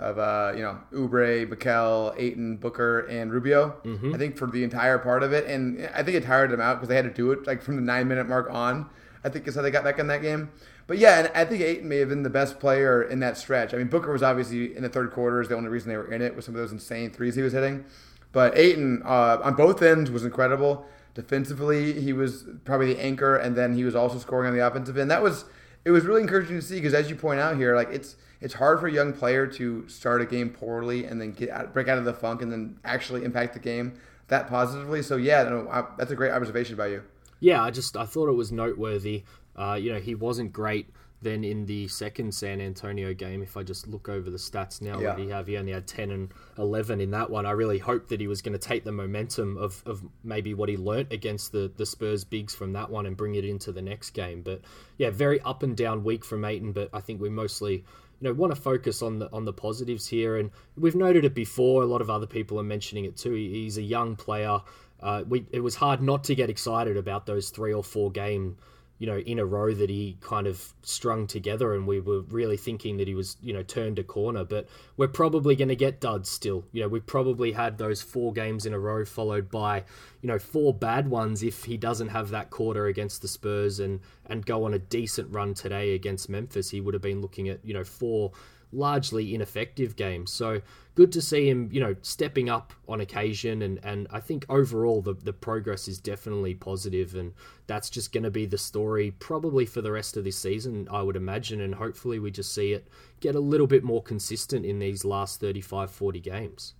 of 0.00 0.18
uh, 0.18 0.52
you 0.56 0.62
know 0.62 0.78
Oubre, 0.92 1.46
Mikal, 1.46 2.14
Ayton, 2.18 2.56
Booker, 2.56 3.00
and 3.00 3.30
Rubio. 3.30 3.76
Mm-hmm. 3.84 4.14
I 4.14 4.18
think 4.18 4.36
for 4.36 4.46
the 4.46 4.64
entire 4.64 4.98
part 4.98 5.22
of 5.22 5.32
it, 5.32 5.46
and 5.46 5.88
I 5.94 6.02
think 6.02 6.16
it 6.16 6.24
tired 6.24 6.50
them 6.50 6.60
out 6.60 6.76
because 6.76 6.88
they 6.88 6.96
had 6.96 7.04
to 7.04 7.12
do 7.12 7.30
it 7.32 7.46
like 7.46 7.62
from 7.62 7.76
the 7.76 7.82
nine 7.82 8.08
minute 8.08 8.28
mark 8.28 8.50
on. 8.50 8.88
I 9.22 9.28
think 9.28 9.46
is 9.46 9.54
how 9.54 9.62
they 9.62 9.70
got 9.70 9.84
back 9.84 9.98
in 9.98 10.06
that 10.06 10.22
game. 10.22 10.50
But 10.90 10.98
yeah, 10.98 11.20
and 11.20 11.30
I 11.36 11.44
think 11.44 11.62
Ayton 11.62 11.88
may 11.88 11.98
have 11.98 12.08
been 12.08 12.24
the 12.24 12.30
best 12.30 12.58
player 12.58 13.00
in 13.00 13.20
that 13.20 13.38
stretch. 13.38 13.72
I 13.72 13.76
mean, 13.76 13.86
Booker 13.86 14.10
was 14.10 14.24
obviously 14.24 14.76
in 14.76 14.82
the 14.82 14.88
third 14.88 15.12
quarter 15.12 15.40
is 15.40 15.46
the 15.46 15.54
only 15.54 15.68
reason 15.68 15.88
they 15.88 15.96
were 15.96 16.12
in 16.12 16.20
it 16.20 16.34
with 16.34 16.44
some 16.44 16.56
of 16.56 16.60
those 16.60 16.72
insane 16.72 17.12
threes 17.12 17.36
he 17.36 17.42
was 17.42 17.52
hitting. 17.52 17.84
But 18.32 18.58
Ayton 18.58 19.04
uh, 19.04 19.38
on 19.40 19.54
both 19.54 19.82
ends 19.82 20.10
was 20.10 20.24
incredible. 20.24 20.84
Defensively, 21.14 22.00
he 22.00 22.12
was 22.12 22.44
probably 22.64 22.92
the 22.92 23.00
anchor, 23.00 23.36
and 23.36 23.54
then 23.54 23.76
he 23.76 23.84
was 23.84 23.94
also 23.94 24.18
scoring 24.18 24.48
on 24.48 24.56
the 24.56 24.66
offensive 24.66 24.98
end. 24.98 25.12
That 25.12 25.22
was 25.22 25.44
it 25.84 25.92
was 25.92 26.04
really 26.04 26.22
encouraging 26.22 26.56
to 26.56 26.62
see 26.62 26.74
because, 26.74 26.92
as 26.92 27.08
you 27.08 27.14
point 27.14 27.38
out 27.38 27.56
here, 27.56 27.76
like 27.76 27.90
it's 27.92 28.16
it's 28.40 28.54
hard 28.54 28.80
for 28.80 28.88
a 28.88 28.92
young 28.92 29.12
player 29.12 29.46
to 29.46 29.88
start 29.88 30.20
a 30.20 30.26
game 30.26 30.50
poorly 30.50 31.04
and 31.04 31.20
then 31.20 31.30
get 31.30 31.50
out, 31.50 31.72
break 31.72 31.86
out 31.86 31.98
of 31.98 32.04
the 32.04 32.14
funk 32.14 32.42
and 32.42 32.50
then 32.50 32.80
actually 32.84 33.24
impact 33.24 33.54
the 33.54 33.60
game 33.60 33.92
that 34.26 34.48
positively. 34.48 35.02
So 35.02 35.14
yeah, 35.18 35.66
I, 35.70 35.84
that's 35.96 36.10
a 36.10 36.16
great 36.16 36.32
observation 36.32 36.74
by 36.74 36.88
you. 36.88 37.04
Yeah, 37.40 37.62
I 37.62 37.70
just 37.70 37.96
I 37.96 38.04
thought 38.04 38.28
it 38.28 38.34
was 38.34 38.52
noteworthy. 38.52 39.24
Uh, 39.60 39.74
you 39.74 39.92
know, 39.92 40.00
he 40.00 40.14
wasn't 40.14 40.52
great 40.52 40.88
then 41.22 41.44
in 41.44 41.66
the 41.66 41.86
second 41.88 42.32
San 42.32 42.60
Antonio 42.60 43.12
game. 43.12 43.42
If 43.42 43.56
I 43.56 43.62
just 43.62 43.86
look 43.86 44.08
over 44.08 44.30
the 44.30 44.38
stats 44.38 44.80
now 44.80 44.98
yeah. 44.98 45.10
that 45.10 45.18
he 45.18 45.28
have, 45.28 45.46
he 45.46 45.58
only 45.58 45.72
had 45.72 45.86
ten 45.86 46.10
and 46.10 46.32
eleven 46.56 47.00
in 47.00 47.10
that 47.10 47.28
one. 47.28 47.44
I 47.44 47.50
really 47.50 47.78
hoped 47.78 48.08
that 48.08 48.20
he 48.20 48.26
was 48.26 48.40
going 48.40 48.54
to 48.54 48.58
take 48.58 48.84
the 48.84 48.92
momentum 48.92 49.58
of, 49.58 49.82
of 49.84 50.02
maybe 50.24 50.54
what 50.54 50.68
he 50.68 50.76
learnt 50.76 51.12
against 51.12 51.52
the 51.52 51.70
the 51.76 51.84
Spurs 51.84 52.24
bigs 52.24 52.54
from 52.54 52.72
that 52.72 52.90
one 52.90 53.06
and 53.06 53.16
bring 53.16 53.34
it 53.34 53.44
into 53.44 53.70
the 53.70 53.82
next 53.82 54.10
game. 54.10 54.40
But 54.42 54.62
yeah, 54.96 55.10
very 55.10 55.40
up 55.42 55.62
and 55.62 55.76
down 55.76 56.04
week 56.04 56.24
from 56.24 56.44
Ayton. 56.44 56.72
But 56.72 56.88
I 56.92 57.00
think 57.00 57.20
we 57.20 57.28
mostly 57.28 57.84
you 58.20 58.28
know 58.28 58.32
want 58.32 58.54
to 58.54 58.60
focus 58.60 59.02
on 59.02 59.18
the 59.18 59.30
on 59.32 59.44
the 59.44 59.52
positives 59.52 60.06
here 60.06 60.36
and 60.36 60.50
we've 60.76 60.94
noted 60.94 61.24
it 61.24 61.34
before 61.34 61.82
a 61.82 61.86
lot 61.86 62.00
of 62.00 62.10
other 62.10 62.26
people 62.26 62.60
are 62.60 62.64
mentioning 62.64 63.06
it 63.06 63.16
too 63.16 63.32
he's 63.32 63.78
a 63.78 63.82
young 63.82 64.14
player 64.14 64.60
uh, 65.00 65.24
we, 65.26 65.46
it 65.50 65.60
was 65.60 65.76
hard 65.76 66.02
not 66.02 66.22
to 66.24 66.34
get 66.34 66.50
excited 66.50 66.98
about 66.98 67.24
those 67.24 67.48
three 67.48 67.72
or 67.72 67.82
four 67.82 68.10
game 68.10 68.58
you 69.00 69.06
know, 69.06 69.16
in 69.16 69.38
a 69.38 69.46
row 69.46 69.72
that 69.72 69.88
he 69.88 70.18
kind 70.20 70.46
of 70.46 70.74
strung 70.82 71.26
together, 71.26 71.72
and 71.72 71.86
we 71.86 72.00
were 72.00 72.20
really 72.20 72.58
thinking 72.58 72.98
that 72.98 73.08
he 73.08 73.14
was, 73.14 73.38
you 73.40 73.54
know, 73.54 73.62
turned 73.62 73.98
a 73.98 74.04
corner. 74.04 74.44
But 74.44 74.68
we're 74.98 75.08
probably 75.08 75.56
going 75.56 75.68
to 75.68 75.74
get 75.74 76.02
duds 76.02 76.28
still. 76.28 76.66
You 76.70 76.82
know, 76.82 76.88
we 76.88 77.00
probably 77.00 77.52
had 77.52 77.78
those 77.78 78.02
four 78.02 78.34
games 78.34 78.66
in 78.66 78.74
a 78.74 78.78
row 78.78 79.06
followed 79.06 79.50
by, 79.50 79.84
you 80.20 80.26
know, 80.28 80.38
four 80.38 80.74
bad 80.74 81.08
ones 81.08 81.42
if 81.42 81.64
he 81.64 81.78
doesn't 81.78 82.08
have 82.08 82.28
that 82.28 82.50
quarter 82.50 82.86
against 82.86 83.22
the 83.22 83.28
Spurs 83.28 83.80
and 83.80 84.00
and 84.26 84.44
go 84.44 84.64
on 84.66 84.74
a 84.74 84.78
decent 84.78 85.32
run 85.32 85.54
today 85.54 85.94
against 85.94 86.28
Memphis. 86.28 86.68
He 86.68 86.82
would 86.82 86.92
have 86.92 87.02
been 87.02 87.22
looking 87.22 87.48
at, 87.48 87.64
you 87.64 87.72
know, 87.72 87.84
four 87.84 88.32
largely 88.70 89.34
ineffective 89.34 89.96
games. 89.96 90.30
So 90.30 90.60
good 91.00 91.12
to 91.12 91.22
see 91.22 91.48
him, 91.48 91.70
you 91.72 91.80
know, 91.80 91.96
stepping 92.02 92.50
up 92.50 92.74
on 92.86 93.00
occasion. 93.00 93.62
And, 93.62 93.80
and 93.82 94.06
I 94.10 94.20
think 94.20 94.44
overall 94.50 95.00
the, 95.00 95.14
the 95.14 95.32
progress 95.32 95.88
is 95.88 95.98
definitely 95.98 96.52
positive 96.52 97.14
and 97.14 97.32
that's 97.66 97.88
just 97.88 98.12
going 98.12 98.24
to 98.24 98.30
be 98.30 98.44
the 98.44 98.58
story 98.58 99.10
probably 99.12 99.64
for 99.64 99.80
the 99.80 99.90
rest 99.90 100.18
of 100.18 100.24
this 100.24 100.36
season, 100.36 100.86
I 100.90 101.00
would 101.00 101.16
imagine. 101.16 101.62
And 101.62 101.76
hopefully 101.76 102.18
we 102.18 102.30
just 102.30 102.54
see 102.54 102.74
it 102.74 102.86
get 103.20 103.34
a 103.34 103.40
little 103.40 103.66
bit 103.66 103.82
more 103.82 104.02
consistent 104.02 104.66
in 104.66 104.78
these 104.78 105.02
last 105.02 105.40
35, 105.40 105.90
40 105.90 106.20
games. 106.20 106.74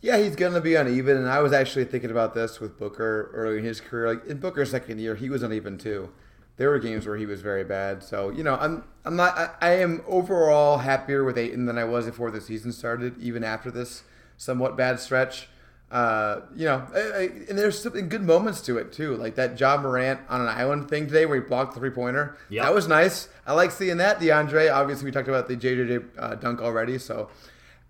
Yeah, 0.00 0.18
he's 0.18 0.36
going 0.36 0.54
to 0.54 0.60
be 0.60 0.76
uneven. 0.76 1.16
And 1.16 1.28
I 1.28 1.40
was 1.40 1.52
actually 1.52 1.86
thinking 1.86 2.12
about 2.12 2.34
this 2.34 2.60
with 2.60 2.78
Booker 2.78 3.32
early 3.34 3.58
in 3.58 3.64
his 3.64 3.80
career. 3.80 4.14
Like 4.14 4.26
in 4.26 4.38
Booker's 4.38 4.70
second 4.70 5.00
year, 5.00 5.16
he 5.16 5.28
was 5.28 5.42
uneven 5.42 5.76
too 5.76 6.12
there 6.56 6.70
were 6.70 6.78
games 6.78 7.06
where 7.06 7.16
he 7.16 7.26
was 7.26 7.42
very 7.42 7.64
bad. 7.64 8.02
So 8.02 8.30
you 8.30 8.42
know, 8.42 8.56
I'm 8.56 8.84
I'm 9.04 9.16
not 9.16 9.36
I, 9.36 9.50
I, 9.60 9.70
am 9.78 10.02
overall 10.06 10.78
happier 10.78 11.24
with 11.24 11.38
Ayton 11.38 11.66
than 11.66 11.78
I 11.78 11.84
was 11.84 12.06
before 12.06 12.30
the 12.30 12.40
season 12.40 12.72
started, 12.72 13.20
even 13.20 13.44
after 13.44 13.70
this 13.70 14.02
somewhat 14.36 14.76
bad 14.76 15.00
stretch. 15.00 15.48
Uh, 15.90 16.40
you 16.56 16.64
know, 16.64 16.84
I, 16.92 16.98
I, 16.98 17.22
and 17.48 17.56
there's 17.56 17.80
some 17.80 17.92
good 17.92 18.22
moments 18.22 18.60
to 18.62 18.76
it 18.76 18.92
too, 18.92 19.16
like 19.16 19.36
that 19.36 19.58
Ja 19.58 19.76
Morant 19.80 20.20
on 20.28 20.40
an 20.40 20.48
island 20.48 20.88
thing 20.88 21.06
today 21.06 21.26
where 21.26 21.40
he 21.40 21.46
blocked 21.46 21.74
the 21.74 21.80
three 21.80 21.90
pointer. 21.90 22.36
Yep. 22.48 22.64
That 22.64 22.74
was 22.74 22.88
nice. 22.88 23.28
I 23.46 23.52
like 23.52 23.70
seeing 23.70 23.98
that. 23.98 24.18
DeAndre, 24.18 24.74
obviously, 24.74 25.04
we 25.04 25.12
talked 25.12 25.28
about 25.28 25.46
the 25.46 25.56
JJJ 25.56 26.04
uh, 26.18 26.34
dunk 26.34 26.60
already. 26.60 26.98
So 26.98 27.30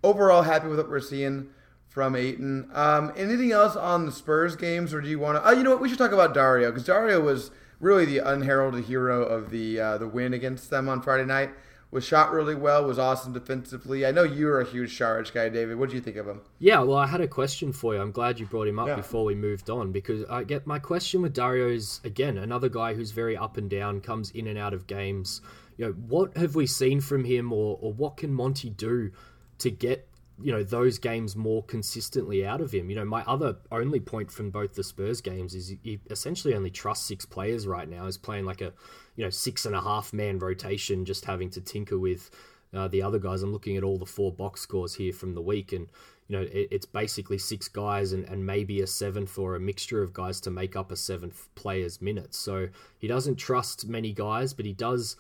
overall, 0.05 0.43
happy 0.43 0.69
with 0.69 0.79
what 0.79 0.91
we're 0.91 1.01
seeing 1.01 1.49
from 1.89 2.15
Ayton. 2.15 2.69
Um, 2.75 3.13
anything 3.17 3.53
else 3.53 3.77
on 3.77 4.05
the 4.05 4.13
Spurs 4.13 4.57
games, 4.57 4.93
or 4.93 5.01
do 5.01 5.09
you 5.09 5.19
want 5.19 5.43
to? 5.43 5.49
Oh, 5.49 5.53
you 5.53 5.63
know 5.63 5.71
what? 5.71 5.81
We 5.81 5.89
should 5.89 5.97
talk 5.97 6.13
about 6.13 6.35
Dario 6.35 6.71
because 6.71 6.85
Dario 6.85 7.21
was 7.21 7.51
really 7.81 8.05
the 8.05 8.19
unheralded 8.19 8.85
hero 8.85 9.23
of 9.23 9.51
the 9.51 9.81
uh, 9.81 9.99
the 9.99 10.09
win 10.09 10.35
against 10.35 10.71
them 10.71 10.89
on 10.89 11.03
Friday 11.03 11.25
night. 11.25 11.51
Was 11.93 12.05
shot 12.05 12.33
really 12.33 12.57
well, 12.57 12.85
was 12.85 12.99
awesome 12.99 13.33
defensively. 13.33 14.05
I 14.05 14.11
know 14.11 14.25
you 14.25 14.49
are 14.49 14.61
a 14.61 14.65
huge 14.65 14.99
Saric 14.99 15.33
guy, 15.33 15.49
David. 15.49 15.79
What 15.79 15.89
do 15.89 15.95
you 15.95 16.01
think 16.01 16.17
of 16.17 16.27
him? 16.27 16.41
Yeah, 16.59 16.81
well, 16.81 16.99
I 16.99 17.07
had 17.07 17.21
a 17.21 17.29
question 17.29 17.73
for 17.73 17.95
you. 17.95 18.01
I'm 18.01 18.11
glad 18.11 18.41
you 18.41 18.45
brought 18.45 18.67
him 18.67 18.81
up 18.81 18.89
yeah. 18.89 18.97
before 18.97 19.25
we 19.25 19.37
moved 19.37 19.71
on 19.71 19.93
because 19.93 20.25
I 20.29 20.43
get 20.43 20.67
my 20.67 20.81
question 20.81 21.23
with 21.23 21.33
Dario 21.33 21.69
is 21.69 22.01
again 22.03 22.39
another 22.39 22.69
guy 22.69 22.95
who's 22.95 23.13
very 23.13 23.37
up 23.37 23.57
and 23.57 23.71
down, 23.71 24.01
comes 24.01 24.33
in 24.33 24.49
and 24.49 24.59
out 24.59 24.75
of 24.75 24.89
games. 24.89 25.41
You 25.77 25.87
know, 25.87 25.93
what 25.93 26.37
have 26.37 26.57
we 26.57 26.67
seen 26.67 27.01
from 27.01 27.25
him, 27.25 27.53
or 27.53 27.79
or 27.81 27.93
what 27.93 28.17
can 28.17 28.35
Monty 28.35 28.69
do 28.71 29.13
to 29.59 29.71
get 29.71 30.06
you 30.43 30.53
know 30.53 30.63
those 30.63 30.99
games 30.99 31.35
more 31.35 31.63
consistently 31.63 32.45
out 32.45 32.61
of 32.61 32.73
him. 32.73 32.91
You 32.91 32.97
know, 32.97 33.05
my 33.05 33.23
other 33.27 33.57
only 33.73 34.01
point 34.01 34.31
from 34.31 34.51
both 34.51 34.75
the 34.75 34.85
Spurs 34.85 35.21
games 35.21 35.55
is 35.55 35.75
he 35.83 36.01
essentially 36.11 36.55
only 36.55 36.71
trusts 36.71 37.07
six 37.07 37.25
players 37.25 37.67
right 37.67 37.89
now. 37.89 38.05
He's 38.05 38.19
playing 38.19 38.45
like 38.45 38.61
a 38.61 38.73
you 39.17 39.25
know 39.25 39.31
six 39.31 39.65
and 39.67 39.75
a 39.75 39.81
half 39.81 40.13
man 40.13 40.39
rotation, 40.39 41.05
just 41.05 41.25
having 41.25 41.51
to 41.51 41.61
tinker 41.61 41.99
with 41.99 42.31
uh, 42.75 42.89
the 42.89 43.03
other 43.03 43.19
guys. 43.19 43.43
I'm 43.43 43.53
looking 43.53 43.77
at 43.77 43.85
all 43.85 43.99
the 43.99 44.07
four 44.07 44.33
box 44.33 44.61
scores 44.61 44.95
here 44.95 45.13
from 45.13 45.35
the 45.35 45.41
week, 45.41 45.73
and 45.73 45.89
you 46.29 46.37
know 46.37 46.43
it, 46.43 46.69
it's 46.71 46.87
basically 46.87 47.39
six 47.39 47.69
guys 47.69 48.13
and, 48.13 48.25
and 48.25 48.45
maybe 48.45 48.83
a 48.83 48.87
seventh 48.87 49.39
or 49.39 49.55
a 49.55 49.61
mixture 49.61 50.03
of 50.03 50.13
guys 50.13 50.41
to 50.43 50.51
make 50.51 50.77
up 50.77 50.93
a 50.93 50.97
seventh 50.97 51.49
player's 51.55 52.03
minutes. 52.03 52.37
So 52.37 52.69
he 52.99 53.09
doesn't 53.09 53.37
trust 53.37 53.89
many 53.89 54.13
guys, 54.13 54.53
but 54.53 54.67
he 54.67 54.75
does 54.75 55.17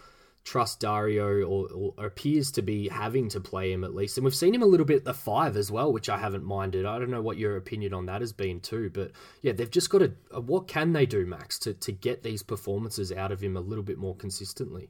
trust 0.47 0.79
Dario 0.79 1.45
or, 1.45 1.93
or, 1.99 2.07
appears 2.07 2.53
to 2.53 2.63
be 2.63 2.89
having 2.89 3.29
to 3.31 3.41
play 3.41 3.73
him 3.73 3.83
at 3.83 3.95
least. 3.95 4.17
And 4.17 4.25
we've 4.25 4.35
seen 4.35 4.55
him 4.55 4.63
a 4.63 4.67
little 4.67 4.87
bit 4.87 5.05
the 5.05 5.13
five 5.13 5.57
as 5.57 5.73
well, 5.73 5.93
which 5.93 6.09
I 6.09 6.19
haven't 6.19 6.45
minded. 6.45 6.87
I 6.87 7.01
don't 7.01 7.11
know 7.11 7.21
what 7.21 7.37
your 7.37 7.57
opinion 7.57 7.93
on 7.93 8.07
that 8.07 8.21
has 8.21 8.33
been 8.33 8.61
too, 8.61 8.89
but 8.95 9.11
yeah, 9.43 9.53
they've 9.53 9.71
just 9.71 9.91
got 9.91 9.99
to. 9.99 10.13
What 10.41 10.69
can 10.69 10.93
they 10.93 11.05
do, 11.05 11.27
Max, 11.27 11.59
to, 11.61 11.75
to 11.75 11.91
get 11.91 12.23
these 12.23 12.45
performances 12.45 13.11
out 13.11 13.33
of 13.33 13.41
him 13.41 13.57
a 13.57 13.61
little 13.61 13.83
bit 13.83 13.99
more 13.99 14.15
consistently? 14.15 14.89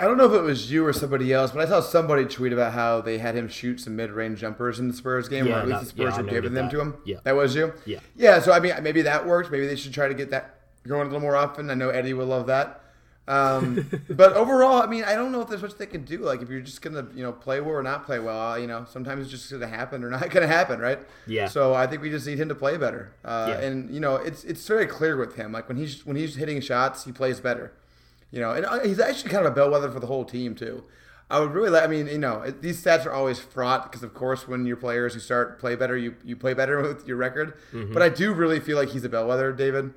I 0.00 0.04
don't 0.04 0.16
know 0.16 0.26
if 0.26 0.32
it 0.32 0.42
was 0.42 0.70
you 0.72 0.84
or 0.84 0.92
somebody 0.94 1.32
else, 1.32 1.52
but 1.52 1.60
I 1.66 1.68
saw 1.68 1.80
somebody 1.80 2.24
tweet 2.24 2.54
about 2.54 2.72
how 2.72 3.02
they 3.02 3.18
had 3.18 3.34
him 3.34 3.48
shoot 3.48 3.80
some 3.80 3.96
mid-range 3.96 4.40
jumpers 4.40 4.78
in 4.78 4.88
the 4.88 4.94
Spurs 4.94 5.28
game, 5.28 5.46
yeah, 5.46 5.56
or 5.56 5.58
at 5.60 5.68
least 5.68 5.80
that, 5.80 5.84
the 5.84 5.90
Spurs 5.90 6.16
yeah, 6.16 6.22
were 6.22 6.30
giving 6.30 6.54
them 6.54 6.70
to 6.70 6.80
him. 6.80 6.96
Yeah, 7.04 7.18
that 7.24 7.36
was 7.36 7.54
you. 7.54 7.74
Yeah, 7.84 8.00
yeah. 8.16 8.40
So 8.40 8.52
I 8.52 8.60
mean, 8.60 8.74
maybe 8.82 9.02
that 9.02 9.26
worked. 9.26 9.50
Maybe 9.50 9.66
they 9.66 9.76
should 9.76 9.92
try 9.92 10.08
to 10.08 10.14
get 10.14 10.30
that 10.30 10.60
going 10.86 11.02
a 11.02 11.04
little 11.04 11.20
more 11.20 11.36
often. 11.36 11.70
I 11.70 11.74
know 11.74 11.90
Eddie 11.90 12.14
would 12.14 12.28
love 12.28 12.46
that. 12.46 12.80
Um, 13.28 13.90
but 14.10 14.34
overall, 14.34 14.82
I 14.82 14.86
mean, 14.86 15.04
I 15.04 15.14
don't 15.14 15.32
know 15.32 15.40
if 15.40 15.48
there's 15.48 15.62
much 15.62 15.76
they 15.76 15.86
can 15.86 16.04
do. 16.04 16.18
Like, 16.18 16.42
if 16.42 16.48
you're 16.48 16.60
just 16.60 16.82
gonna, 16.82 17.06
you 17.14 17.22
know, 17.22 17.32
play 17.32 17.60
well 17.60 17.74
or 17.74 17.82
not 17.82 18.04
play 18.04 18.18
well, 18.18 18.52
uh, 18.52 18.56
you 18.56 18.66
know, 18.66 18.86
sometimes 18.88 19.22
it's 19.22 19.30
just 19.30 19.50
gonna 19.50 19.66
happen 19.66 20.04
or 20.04 20.10
not 20.10 20.30
gonna 20.30 20.46
happen, 20.46 20.80
right? 20.80 21.00
Yeah. 21.26 21.48
So 21.48 21.74
I 21.74 21.86
think 21.86 22.02
we 22.02 22.10
just 22.10 22.26
need 22.26 22.38
him 22.38 22.48
to 22.48 22.54
play 22.54 22.76
better. 22.76 23.12
Uh, 23.24 23.46
yeah. 23.48 23.66
And 23.66 23.92
you 23.92 24.00
know, 24.00 24.16
it's 24.16 24.44
it's 24.44 24.66
very 24.66 24.86
clear 24.86 25.16
with 25.16 25.36
him. 25.36 25.52
Like 25.52 25.68
when 25.68 25.76
he's 25.76 26.06
when 26.06 26.16
he's 26.16 26.36
hitting 26.36 26.60
shots, 26.60 27.04
he 27.04 27.12
plays 27.12 27.40
better. 27.40 27.72
You 28.30 28.40
know, 28.40 28.52
and 28.52 28.66
uh, 28.66 28.80
he's 28.80 28.98
actually 28.98 29.30
kind 29.30 29.46
of 29.46 29.52
a 29.52 29.54
bellwether 29.54 29.90
for 29.90 30.00
the 30.00 30.08
whole 30.08 30.24
team 30.24 30.54
too. 30.54 30.84
I 31.28 31.40
would 31.40 31.52
really 31.52 31.70
like. 31.70 31.82
I 31.82 31.86
mean, 31.88 32.06
you 32.06 32.18
know, 32.18 32.42
it, 32.42 32.62
these 32.62 32.82
stats 32.82 33.04
are 33.04 33.12
always 33.12 33.40
fraught 33.40 33.84
because, 33.84 34.04
of 34.04 34.14
course, 34.14 34.46
when 34.46 34.64
your 34.64 34.76
players 34.76 35.14
who 35.14 35.20
start 35.20 35.58
play 35.58 35.74
better, 35.74 35.96
you 35.96 36.14
you 36.24 36.36
play 36.36 36.54
better 36.54 36.80
with 36.94 37.06
your 37.06 37.16
record. 37.16 37.54
Mm-hmm. 37.72 37.92
But 37.92 38.02
I 38.02 38.08
do 38.08 38.32
really 38.32 38.60
feel 38.60 38.76
like 38.76 38.90
he's 38.90 39.04
a 39.04 39.08
bellwether, 39.08 39.52
David. 39.52 39.92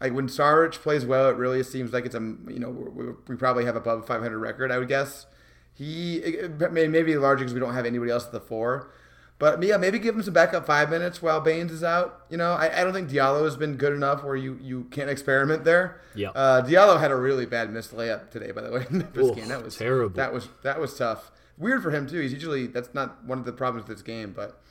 Like 0.00 0.12
when 0.12 0.28
Saric 0.28 0.72
plays 0.74 1.06
well, 1.06 1.28
it 1.30 1.36
really 1.36 1.62
seems 1.62 1.92
like 1.92 2.04
it's 2.04 2.14
a 2.14 2.20
you 2.20 2.58
know 2.58 2.70
we, 2.70 3.06
we 3.28 3.36
probably 3.36 3.64
have 3.64 3.76
above 3.76 4.06
500 4.06 4.38
record. 4.38 4.70
I 4.70 4.78
would 4.78 4.88
guess 4.88 5.26
he 5.74 6.22
may- 6.70 6.88
maybe 6.88 7.16
largely 7.16 7.44
because 7.44 7.54
we 7.54 7.60
don't 7.60 7.74
have 7.74 7.86
anybody 7.86 8.10
else 8.10 8.26
at 8.26 8.32
the 8.32 8.40
four. 8.40 8.90
But 9.38 9.60
yeah, 9.62 9.76
maybe 9.76 9.98
give 9.98 10.14
him 10.14 10.22
some 10.22 10.32
backup 10.32 10.64
five 10.64 10.90
minutes 10.90 11.20
while 11.20 11.40
Baynes 11.40 11.72
is 11.72 11.82
out. 11.82 12.24
You 12.30 12.36
know, 12.36 12.52
I, 12.52 12.80
I 12.80 12.84
don't 12.84 12.92
think 12.92 13.10
Diallo 13.10 13.44
has 13.44 13.56
been 13.56 13.76
good 13.76 13.92
enough 13.92 14.22
where 14.22 14.36
you, 14.36 14.58
you 14.62 14.84
can't 14.92 15.10
experiment 15.10 15.64
there. 15.64 16.00
Yeah. 16.14 16.30
Uh, 16.30 16.62
Diallo 16.62 17.00
had 17.00 17.10
a 17.10 17.16
really 17.16 17.44
bad 17.44 17.72
missed 17.72 17.94
layup 17.94 18.30
today, 18.30 18.52
by 18.52 18.62
the 18.62 18.70
way. 18.70 18.86
in 18.90 19.08
this 19.12 19.26
Oof, 19.26 19.36
game. 19.36 19.48
That 19.48 19.64
was 19.64 19.76
terrible. 19.76 20.16
That 20.16 20.32
was 20.32 20.48
that 20.62 20.80
was 20.80 20.96
tough. 20.96 21.32
Weird 21.58 21.82
for 21.82 21.90
him 21.90 22.06
too. 22.06 22.20
He's 22.20 22.32
usually 22.32 22.68
that's 22.68 22.94
not 22.94 23.24
one 23.24 23.38
of 23.38 23.44
the 23.44 23.52
problems 23.52 23.88
with 23.88 23.96
this 23.96 24.02
game, 24.04 24.32
but 24.34 24.62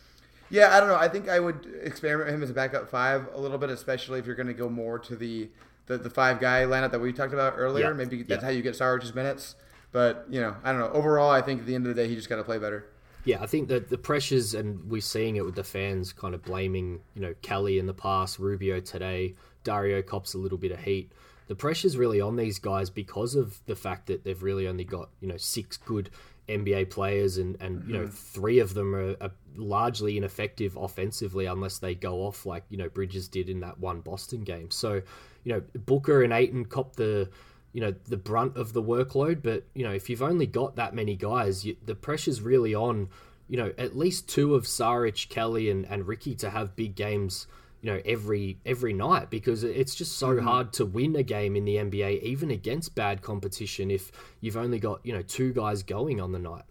yeah, 0.54 0.76
I 0.78 0.80
don't 0.80 0.88
know. 0.88 0.96
I 0.96 1.08
think 1.08 1.28
I 1.28 1.40
would 1.40 1.68
experiment 1.82 2.28
with 2.28 2.36
him 2.36 2.44
as 2.44 2.52
a 2.52 2.54
backup 2.54 2.88
five 2.88 3.28
a 3.34 3.40
little 3.42 3.58
bit, 3.58 3.72
especially 3.72 4.20
if 4.20 4.28
you're 4.28 4.36
going 4.36 4.48
to 4.48 4.54
go 4.54 4.70
more 4.70 5.00
to 5.00 5.16
the, 5.16 5.50
the 5.88 5.98
the 5.98 6.10
five 6.12 6.40
guy 6.40 6.62
lineup 6.64 6.92
that 6.92 7.02
we 7.02 7.12
talked 7.12 7.34
about 7.34 7.56
earlier. 7.58 7.88
Yeah. 7.88 7.94
Maybe 7.94 8.22
that's 8.22 8.42
Yeah. 8.44 8.46
how 8.46 8.52
you 8.52 8.62
get 8.62 8.76
Saric's 8.76 9.16
minutes. 9.16 9.56
But 9.92 10.26
you 10.30 10.40
know, 10.42 10.56
I 10.64 10.72
don't 10.72 10.80
know. 10.80 10.92
Overall, 10.92 11.32
I 11.32 11.42
think 11.42 11.62
at 11.62 11.66
the 11.66 11.74
end 11.74 11.88
of 11.88 11.96
the 11.96 12.00
day, 12.02 12.08
he 12.08 12.16
just 12.16 12.30
got 12.30 12.36
to 12.36 12.44
play 12.44 12.60
better. 12.60 12.86
Yeah, 13.26 13.42
I 13.42 13.48
think 13.48 13.70
that 13.70 13.90
the 13.90 13.98
pressures, 13.98 14.54
and 14.54 14.90
we're 14.92 15.02
seeing 15.02 15.38
it 15.38 15.46
with 15.46 15.56
the 15.56 15.64
fans 15.64 16.14
kind 16.14 16.36
of 16.36 16.44
blaming, 16.44 17.00
you 17.16 17.22
know, 17.22 17.34
Kelly 17.42 17.80
in 17.80 17.86
the 17.88 17.94
past, 17.94 18.38
Rubio 18.38 18.80
today, 18.82 19.34
Dario 19.64 20.02
cops 20.02 20.34
a 20.34 20.38
little 20.38 20.58
bit 20.58 20.72
of 20.72 20.80
heat. 20.80 21.10
The 21.54 21.58
pressure's 21.58 21.98
really 21.98 22.20
on 22.20 22.36
these 22.36 22.58
guys 22.58 22.90
because 22.90 23.36
of 23.36 23.64
the 23.68 23.76
fact 23.76 24.08
that 24.08 24.24
they've 24.24 24.42
really 24.42 24.68
only 24.68 24.86
got, 24.86 25.10
you 25.20 25.28
know, 25.28 25.38
six 25.38 25.78
good 25.78 26.10
NBA 26.50 26.90
players, 26.90 27.38
and, 27.38 27.62
and 27.62 27.88
you 27.88 27.94
know, 27.94 28.06
mm-hmm. 28.06 28.10
three 28.10 28.58
of 28.58 28.74
them 28.74 28.96
are, 28.96 29.16
are 29.22 29.30
largely 29.56 30.18
ineffective 30.18 30.76
offensively 30.76 31.46
unless 31.46 31.78
they 31.78 31.94
go 31.94 32.22
off 32.22 32.48
like, 32.48 32.64
you 32.70 32.78
know, 32.78 32.90
Bridges 32.90 33.28
did 33.28 33.50
in 33.50 33.60
that 33.60 33.80
one 33.80 34.02
Boston 34.02 34.42
game. 34.42 34.72
So, 34.72 35.04
you 35.44 35.54
know, 35.54 35.62
Booker 35.76 36.24
and 36.24 36.34
Ayton 36.34 36.66
cop 36.66 36.96
the 36.96 37.30
you 37.72 37.82
know 37.82 37.94
the 38.08 38.18
brunt 38.18 38.56
of 38.56 38.74
the 38.74 38.84
workload 38.84 39.42
but 39.42 39.64
you 39.74 39.84
know 39.84 39.92
if 39.92 40.08
you've 40.08 40.22
only 40.22 40.46
got 40.46 40.76
that 40.76 40.94
many 40.94 41.16
guys 41.16 41.66
you, 41.66 41.76
the 41.84 41.96
pressure's 41.96 42.40
really 42.40 42.76
on 42.76 43.10
you 43.48 43.58
know 43.58 43.74
at 43.80 43.98
least 43.98 44.30
two 44.30 44.54
of 44.54 44.66
Saric, 44.66 45.28
Kelly 45.30 45.72
and, 45.72 45.84
and 45.88 46.08
Ricky 46.08 46.36
to 46.36 46.52
have 46.52 46.76
big 46.76 46.94
games 46.94 47.48
you 47.84 47.92
know 47.92 48.02
every 48.06 48.58
every 48.66 48.94
night 48.94 49.30
because 49.30 49.64
it's 49.64 49.94
just 49.94 50.18
so 50.18 50.30
mm-hmm. 50.30 50.46
hard 50.46 50.74
to 50.74 50.86
win 50.86 51.16
a 51.18 51.22
game 51.22 51.56
in 51.56 51.66
the 51.66 51.76
NBA 51.76 52.24
even 52.24 52.50
against 52.50 52.96
bad 52.96 53.22
competition 53.22 53.92
if 53.92 54.12
you've 54.40 54.58
only 54.58 54.80
got 54.80 55.06
you 55.06 55.14
know 55.14 55.22
two 55.22 55.54
guys 55.54 55.84
going 55.84 56.20
on 56.20 56.32
the 56.32 56.40
night 56.40 56.64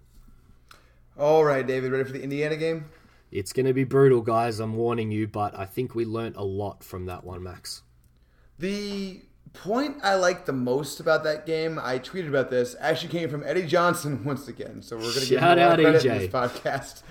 All 1.16 1.44
right, 1.44 1.64
David, 1.64 1.92
ready 1.92 2.04
for 2.04 2.12
the 2.12 2.22
Indiana 2.22 2.56
game? 2.56 2.86
it's 3.30 3.52
going 3.52 3.66
to 3.66 3.72
be 3.72 3.84
brutal 3.84 4.22
guys 4.22 4.58
I'm 4.58 4.74
warning 4.74 5.12
you 5.12 5.28
but 5.28 5.56
I 5.56 5.66
think 5.66 5.94
we 5.94 6.04
learnt 6.04 6.36
a 6.36 6.42
lot 6.42 6.82
from 6.82 7.06
that 7.06 7.24
one 7.24 7.42
Max 7.42 7.82
The 8.58 9.20
point 9.52 9.98
I 10.02 10.14
like 10.14 10.46
the 10.46 10.52
most 10.54 10.98
about 10.98 11.24
that 11.24 11.44
game, 11.44 11.78
I 11.78 11.98
tweeted 11.98 12.28
about 12.28 12.48
this, 12.48 12.74
actually 12.80 13.10
came 13.10 13.28
from 13.28 13.42
Eddie 13.44 13.66
Johnson 13.66 14.24
once 14.30 14.48
again. 14.48 14.80
So 14.80 14.96
we're 14.96 15.02
going 15.02 15.20
to 15.20 15.28
give 15.28 15.40
him 15.40 15.44
a 15.44 15.48
lot 15.48 15.58
out, 15.58 15.78
of 15.78 15.84
credit 15.84 16.04
in 16.06 16.18
this 16.18 16.28
podcast. 16.28 17.02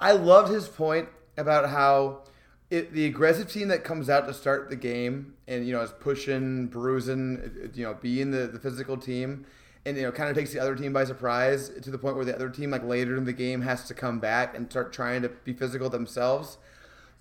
I 0.00 0.10
loved 0.10 0.52
his 0.52 0.66
point 0.66 1.08
about 1.36 1.68
how 1.68 2.24
it, 2.70 2.92
the 2.92 3.06
aggressive 3.06 3.50
team 3.50 3.68
that 3.68 3.84
comes 3.84 4.08
out 4.08 4.26
to 4.26 4.34
start 4.34 4.70
the 4.70 4.76
game 4.76 5.34
and 5.46 5.66
you 5.66 5.72
know 5.72 5.82
is 5.82 5.92
pushing, 5.92 6.66
bruising, 6.66 7.70
you 7.74 7.84
know, 7.84 7.94
being 7.94 8.30
the, 8.30 8.46
the 8.46 8.58
physical 8.58 8.96
team, 8.96 9.46
and 9.84 9.96
you 9.96 10.02
know 10.02 10.12
kind 10.12 10.30
of 10.30 10.36
takes 10.36 10.52
the 10.52 10.58
other 10.58 10.74
team 10.74 10.92
by 10.92 11.04
surprise 11.04 11.70
to 11.82 11.90
the 11.90 11.98
point 11.98 12.16
where 12.16 12.24
the 12.24 12.34
other 12.34 12.48
team 12.48 12.70
like 12.70 12.84
later 12.84 13.16
in 13.16 13.24
the 13.24 13.32
game 13.32 13.62
has 13.62 13.86
to 13.88 13.94
come 13.94 14.18
back 14.18 14.56
and 14.56 14.70
start 14.70 14.92
trying 14.92 15.22
to 15.22 15.28
be 15.28 15.52
physical 15.52 15.88
themselves 15.90 16.58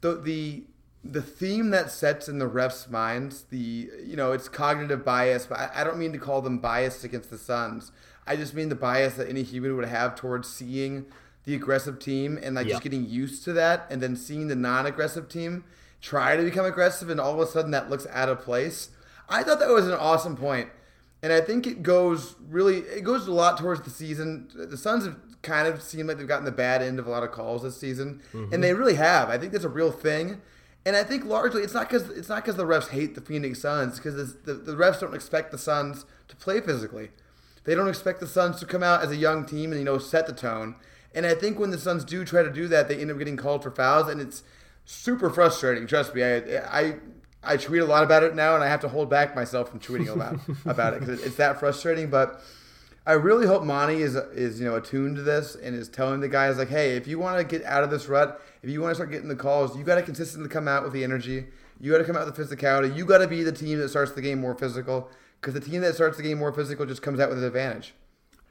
the 0.03 0.15
the 0.15 0.63
the 1.03 1.21
theme 1.21 1.71
that 1.71 1.91
sets 1.91 2.29
in 2.29 2.37
the 2.37 2.49
refs' 2.49 2.89
minds, 2.89 3.43
the 3.49 3.89
you 4.05 4.15
know, 4.15 4.31
it's 4.31 4.47
cognitive 4.47 5.03
bias, 5.03 5.45
but 5.45 5.57
I, 5.57 5.71
I 5.75 5.83
don't 5.83 5.97
mean 5.97 6.13
to 6.13 6.19
call 6.19 6.41
them 6.41 6.59
biased 6.59 7.03
against 7.03 7.29
the 7.29 7.37
Suns. 7.37 7.91
I 8.25 8.37
just 8.37 8.53
mean 8.53 8.69
the 8.69 8.75
bias 8.75 9.15
that 9.15 9.27
any 9.27 9.43
human 9.43 9.75
would 9.75 9.85
have 9.85 10.15
towards 10.15 10.47
seeing 10.47 11.07
the 11.45 11.55
aggressive 11.55 11.99
team 11.99 12.39
and 12.41 12.55
like 12.55 12.67
Yeah. 12.67 12.73
just 12.73 12.83
getting 12.83 13.05
used 13.05 13.43
to 13.45 13.53
that, 13.53 13.85
and 13.89 14.01
then 14.01 14.15
seeing 14.15 14.47
the 14.47 14.55
non-aggressive 14.55 15.27
team 15.27 15.63
try 16.01 16.35
to 16.35 16.43
become 16.43 16.65
aggressive, 16.65 17.09
and 17.09 17.19
all 17.19 17.33
of 17.33 17.39
a 17.39 17.51
sudden 17.51 17.71
that 17.71 17.89
looks 17.89 18.07
out 18.11 18.29
of 18.29 18.41
place. 18.41 18.89
I 19.29 19.43
thought 19.43 19.59
that 19.59 19.69
was 19.69 19.87
an 19.87 19.93
awesome 19.93 20.35
point, 20.35 20.69
and 21.21 21.31
I 21.31 21.41
think 21.41 21.65
it 21.65 21.83
goes 21.83 22.35
really 22.49 22.79
it 22.79 23.03
goes 23.03 23.27
a 23.27 23.31
lot 23.33 23.57
towards 23.57 23.81
the 23.81 23.89
season. 23.89 24.49
The 24.53 24.77
Suns 24.77 25.05
have 25.05 25.17
kind 25.41 25.67
of 25.67 25.81
seemed 25.81 26.07
like 26.07 26.17
they've 26.17 26.27
gotten 26.27 26.45
the 26.45 26.51
bad 26.51 26.81
end 26.81 26.99
of 26.99 27.07
a 27.07 27.09
lot 27.09 27.23
of 27.23 27.31
calls 27.31 27.63
this 27.63 27.77
season, 27.77 28.21
and 28.31 28.49
mm-hmm. 28.49 28.61
they 28.61 28.73
really 28.73 28.95
have. 28.95 29.29
I 29.29 29.37
think 29.37 29.51
that's 29.51 29.65
a 29.65 29.69
real 29.69 29.91
thing. 29.91 30.41
And 30.85 30.97
I 30.97 31.03
think 31.03 31.23
largely 31.23 31.61
it's 31.63 31.73
not 31.73 31.87
because 31.89 32.09
it's 32.09 32.27
not 32.27 32.43
because 32.43 32.57
the 32.57 32.65
refs 32.65 32.89
hate 32.89 33.15
the 33.15 33.21
Phoenix 33.21 33.59
Suns, 33.61 33.97
because 33.97 34.35
the, 34.43 34.53
the 34.53 34.75
refs 34.75 34.99
don't 34.99 35.15
expect 35.15 35.51
the 35.51 35.57
Suns 35.57 36.05
to 36.27 36.35
play 36.35 36.59
physically. 36.59 37.11
They 37.63 37.75
don't 37.75 37.87
expect 37.87 38.19
the 38.19 38.27
Suns 38.27 38.59
to 38.59 38.65
come 38.65 38.83
out 38.83 39.01
as 39.01 39.11
a 39.11 39.15
young 39.15 39.45
team 39.45 39.71
and 39.71 39.79
you 39.79 39.85
know 39.85 39.97
set 39.97 40.27
the 40.27 40.33
tone. 40.33 40.75
And 41.13 41.25
I 41.25 41.35
think 41.35 41.59
when 41.59 41.69
the 41.69 41.77
Suns 41.77 42.03
do 42.03 42.25
try 42.25 42.43
to 42.43 42.51
do 42.51 42.67
that, 42.69 42.87
they 42.87 42.99
end 42.99 43.11
up 43.11 43.17
getting 43.17 43.37
called 43.37 43.63
for 43.63 43.71
fouls, 43.71 44.07
and 44.07 44.19
it's 44.19 44.43
super 44.85 45.29
frustrating. 45.29 45.87
Trust 45.87 46.15
me, 46.15 46.23
I 46.23 46.37
I 46.59 46.95
I 47.43 47.57
tweet 47.57 47.81
a 47.81 47.85
lot 47.85 48.03
about 48.03 48.23
it 48.23 48.35
now, 48.35 48.55
and 48.55 48.63
I 48.63 48.67
have 48.67 48.81
to 48.81 48.87
hold 48.87 49.09
back 49.09 49.35
myself 49.35 49.69
from 49.69 49.79
tweeting 49.79 50.11
about 50.11 50.39
about 50.65 50.93
it 50.93 51.01
because 51.01 51.23
it's 51.23 51.35
that 51.35 51.59
frustrating. 51.59 52.09
But 52.09 52.41
I 53.05 53.13
really 53.13 53.45
hope 53.45 53.63
Monty 53.63 54.01
is 54.01 54.15
is 54.15 54.59
you 54.59 54.65
know 54.65 54.75
attuned 54.75 55.17
to 55.17 55.21
this 55.21 55.55
and 55.55 55.75
is 55.75 55.89
telling 55.89 56.19
the 56.19 56.29
guys 56.29 56.57
like, 56.57 56.69
hey, 56.69 56.95
if 56.95 57.07
you 57.07 57.19
want 57.19 57.37
to 57.37 57.43
get 57.43 57.65
out 57.65 57.83
of 57.83 57.89
this 57.89 58.07
rut, 58.07 58.41
if 58.61 58.69
you 58.69 58.81
want 58.81 58.91
to 58.91 58.95
start 58.95 59.11
getting 59.11 59.27
the 59.27 59.35
calls, 59.35 59.77
you 59.77 59.83
got 59.83 59.95
to 59.95 60.01
consistently 60.01 60.49
come 60.49 60.67
out 60.67 60.83
with 60.83 60.93
the 60.93 61.03
energy. 61.03 61.45
You 61.79 61.91
got 61.91 61.97
to 61.97 62.05
come 62.05 62.15
out 62.15 62.25
with 62.25 62.35
the 62.35 62.43
physicality. 62.43 62.95
You 62.95 63.05
got 63.05 63.17
to 63.17 63.27
be 63.27 63.43
the 63.43 63.51
team 63.51 63.77
that 63.79 63.89
starts 63.89 64.13
the 64.13 64.21
game 64.21 64.39
more 64.39 64.55
physical 64.55 65.09
because 65.41 65.53
the 65.53 65.59
team 65.59 65.81
that 65.81 65.95
starts 65.95 66.15
the 66.15 66.23
game 66.23 66.37
more 66.37 66.53
physical 66.53 66.85
just 66.85 67.01
comes 67.01 67.19
out 67.19 67.29
with 67.29 67.39
an 67.39 67.43
advantage. 67.43 67.93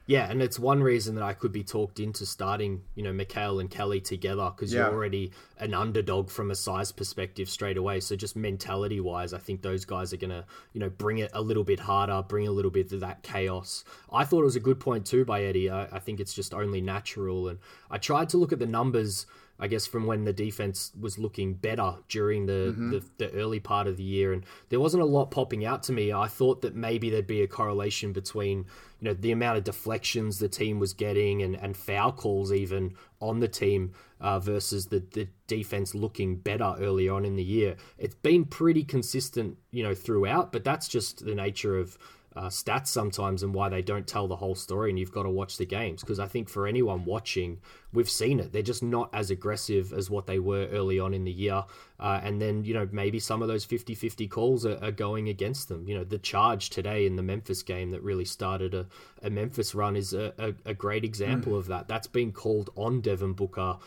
Yeah, 0.05 0.29
and 0.29 0.41
it's 0.41 0.59
one 0.59 0.83
reason 0.83 1.15
that 1.15 1.23
I 1.23 1.33
could 1.33 1.53
be 1.53 1.63
talked 1.63 1.99
into 1.99 2.25
starting, 2.25 2.81
you 2.95 3.03
know, 3.03 3.13
Mikal 3.13 3.61
and 3.61 3.69
Kelly 3.69 4.01
together 4.01 4.51
because 4.53 4.73
Yeah. 4.73 4.81
you're 4.81 4.93
already 4.93 5.31
an 5.59 5.73
underdog 5.73 6.29
from 6.29 6.51
a 6.51 6.55
size 6.55 6.91
perspective 6.91 7.49
straight 7.49 7.77
away. 7.77 8.01
So 8.01 8.17
just 8.17 8.35
mentality 8.35 8.99
wise, 8.99 9.33
I 9.33 9.37
think 9.37 9.61
those 9.61 9.85
guys 9.85 10.11
are 10.11 10.17
gonna, 10.17 10.45
you 10.73 10.81
know, 10.81 10.89
bring 10.89 11.19
it 11.19 11.31
a 11.33 11.41
little 11.41 11.63
bit 11.63 11.79
harder, 11.79 12.21
bring 12.27 12.47
a 12.47 12.51
little 12.51 12.71
bit 12.71 12.91
of 12.91 12.99
that 12.99 13.23
chaos. 13.23 13.85
I 14.11 14.25
thought 14.25 14.41
it 14.41 14.45
was 14.45 14.57
a 14.57 14.59
good 14.59 14.79
point 14.79 15.05
too 15.05 15.23
by 15.23 15.43
Eddie. 15.43 15.69
I, 15.69 15.85
I 15.85 15.99
think 15.99 16.19
it's 16.19 16.33
just 16.33 16.53
only 16.53 16.81
natural, 16.81 17.47
and 17.47 17.59
I 17.89 17.97
tried 17.97 18.27
to 18.29 18.37
look 18.37 18.51
at 18.51 18.59
the 18.59 18.65
numbers. 18.65 19.25
I 19.59 19.67
guess 19.67 19.85
from 19.85 20.07
when 20.07 20.25
the 20.25 20.33
defense 20.33 20.91
was 20.99 21.19
looking 21.19 21.53
better 21.53 21.95
during 22.09 22.47
the, 22.47 22.73
mm-hmm. 22.73 22.89
the, 22.89 23.03
the 23.19 23.31
early 23.33 23.59
part 23.59 23.87
of 23.87 23.97
the 23.97 24.03
year, 24.03 24.33
and 24.33 24.43
there 24.69 24.79
wasn't 24.79 25.03
a 25.03 25.05
lot 25.05 25.29
popping 25.29 25.63
out 25.63 25.83
to 25.83 25.93
me. 25.93 26.11
I 26.11 26.27
thought 26.27 26.63
that 26.63 26.75
maybe 26.75 27.11
there'd 27.11 27.27
be 27.27 27.43
a 27.43 27.47
correlation 27.47 28.13
between 28.13 28.65
you 29.03 29.09
know 29.09 29.15
the 29.15 29.33
amount 29.33 29.57
of 29.57 29.65
deflections 29.65 30.39
the 30.39 30.47
team 30.47 30.79
was 30.79 30.93
getting 30.93 31.41
and, 31.41 31.55
and 31.55 31.75
foul 31.75 32.13
calls 32.13 32.53
even 32.53 32.95
on 33.19 33.41
the 33.41 33.49
team 33.49 33.91
uh, 34.21 34.39
versus 34.39 34.85
the, 34.85 35.03
the 35.11 35.27
defense 35.45 35.93
looking 35.93 36.37
better 36.37 36.73
early 36.79 37.09
on 37.09 37.25
in 37.25 37.35
the 37.35 37.43
year. 37.43 37.75
It's 37.97 38.15
been 38.15 38.45
pretty 38.45 38.85
consistent, 38.85 39.57
you 39.71 39.83
know, 39.83 39.93
throughout, 39.93 40.53
but 40.53 40.63
that's 40.63 40.87
just 40.87 41.25
the 41.25 41.35
nature 41.35 41.77
of 41.77 41.97
uh, 42.35 42.47
stats 42.47 42.87
sometimes 42.87 43.43
and 43.43 43.53
why 43.53 43.69
they 43.69 43.81
don't 43.81 44.07
tell 44.07 44.27
the 44.27 44.35
whole 44.35 44.55
story 44.55 44.89
and 44.89 44.99
you've 44.99 45.11
got 45.11 45.23
to 45.23 45.29
watch 45.29 45.57
the 45.57 45.65
games. 45.65 46.01
Because 46.01 46.19
i 46.19 46.27
think 46.27 46.49
for 46.49 46.67
anyone 46.67 47.05
watching 47.05 47.59
we've 47.93 48.09
seen 48.09 48.39
it. 48.39 48.51
They're 48.51 48.61
just 48.61 48.83
not 48.83 49.09
as 49.13 49.29
aggressive 49.29 49.93
as 49.93 50.09
what 50.09 50.25
they 50.25 50.39
were 50.39 50.67
early 50.71 50.99
on 50.99 51.13
in 51.13 51.23
the 51.23 51.31
year. 51.31 51.63
Uh, 51.99 52.19
and 52.23 52.41
then 52.41 52.65
you 52.65 52.73
know 52.73 52.87
maybe 52.91 53.19
some 53.19 53.41
of 53.41 53.47
those 53.47 53.65
50-50 53.65 54.29
calls 54.29 54.65
are, 54.65 54.83
are 54.83 54.91
going 54.91 55.29
against 55.29 55.69
them. 55.69 55.87
You 55.87 55.95
know 55.95 56.03
the 56.03 56.17
charge 56.17 56.69
today 56.69 57.05
in 57.05 57.15
the 57.15 57.23
memphis 57.23 57.61
game 57.63 57.91
that 57.91 58.01
really 58.01 58.25
started 58.25 58.73
a, 58.73 58.87
a 59.21 59.29
memphis 59.29 59.73
run 59.75 59.95
is 59.95 60.13
a, 60.13 60.33
a, 60.37 60.71
a 60.71 60.73
great 60.73 61.05
example 61.05 61.55
of 61.55 61.67
that. 61.67 61.87
That's 61.87 62.07
been 62.07 62.31
called 62.31 62.71
on 62.75 63.01
devin 63.01 63.33
booker 63.33 63.77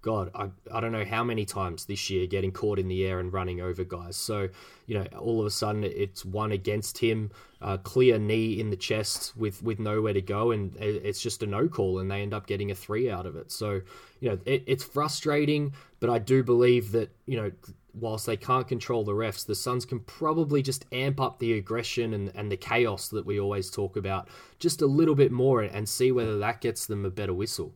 God, 0.00 0.30
I, 0.34 0.48
I 0.72 0.80
don't 0.80 0.92
know 0.92 1.04
how 1.04 1.24
many 1.24 1.44
times 1.44 1.84
this 1.84 2.08
year 2.08 2.26
getting 2.26 2.52
caught 2.52 2.78
in 2.78 2.86
the 2.86 3.04
air 3.04 3.18
and 3.18 3.32
running 3.32 3.60
over 3.60 3.82
guys. 3.82 4.16
So, 4.16 4.48
you 4.86 4.98
know, 4.98 5.04
all 5.18 5.40
of 5.40 5.46
a 5.46 5.50
sudden 5.50 5.82
it's 5.84 6.24
one 6.24 6.52
against 6.52 6.98
him, 6.98 7.30
uh, 7.60 7.78
clear 7.78 8.18
knee 8.18 8.60
in 8.60 8.70
the 8.70 8.76
chest 8.76 9.36
with, 9.36 9.62
with 9.62 9.80
nowhere 9.80 10.12
to 10.12 10.22
go, 10.22 10.52
and 10.52 10.76
it's 10.76 11.20
just 11.20 11.42
a 11.42 11.46
no 11.46 11.68
call, 11.68 11.98
and 11.98 12.10
they 12.10 12.22
end 12.22 12.32
up 12.32 12.46
getting 12.46 12.70
a 12.70 12.74
three 12.74 13.10
out 13.10 13.26
of 13.26 13.34
it. 13.36 13.50
So, 13.50 13.80
you 14.20 14.30
know, 14.30 14.38
it, 14.44 14.62
it's 14.66 14.84
frustrating, 14.84 15.72
but 15.98 16.10
I 16.10 16.18
do 16.18 16.44
believe 16.44 16.92
that, 16.92 17.10
you 17.26 17.36
know, 17.36 17.50
whilst 17.92 18.26
they 18.26 18.36
can't 18.36 18.68
control 18.68 19.02
the 19.02 19.12
refs, 19.12 19.44
the 19.44 19.54
Suns 19.56 19.84
can 19.84 19.98
probably 20.00 20.62
just 20.62 20.86
amp 20.92 21.20
up 21.20 21.40
the 21.40 21.54
aggression 21.54 22.14
and, 22.14 22.30
and 22.36 22.52
the 22.52 22.56
chaos 22.56 23.08
that 23.08 23.26
we 23.26 23.40
always 23.40 23.70
talk 23.70 23.96
about 23.96 24.28
just 24.60 24.82
a 24.82 24.86
little 24.86 25.16
bit 25.16 25.32
more 25.32 25.62
and 25.62 25.88
see 25.88 26.12
whether 26.12 26.38
that 26.38 26.60
gets 26.60 26.86
them 26.86 27.04
a 27.04 27.10
better 27.10 27.34
whistle. 27.34 27.74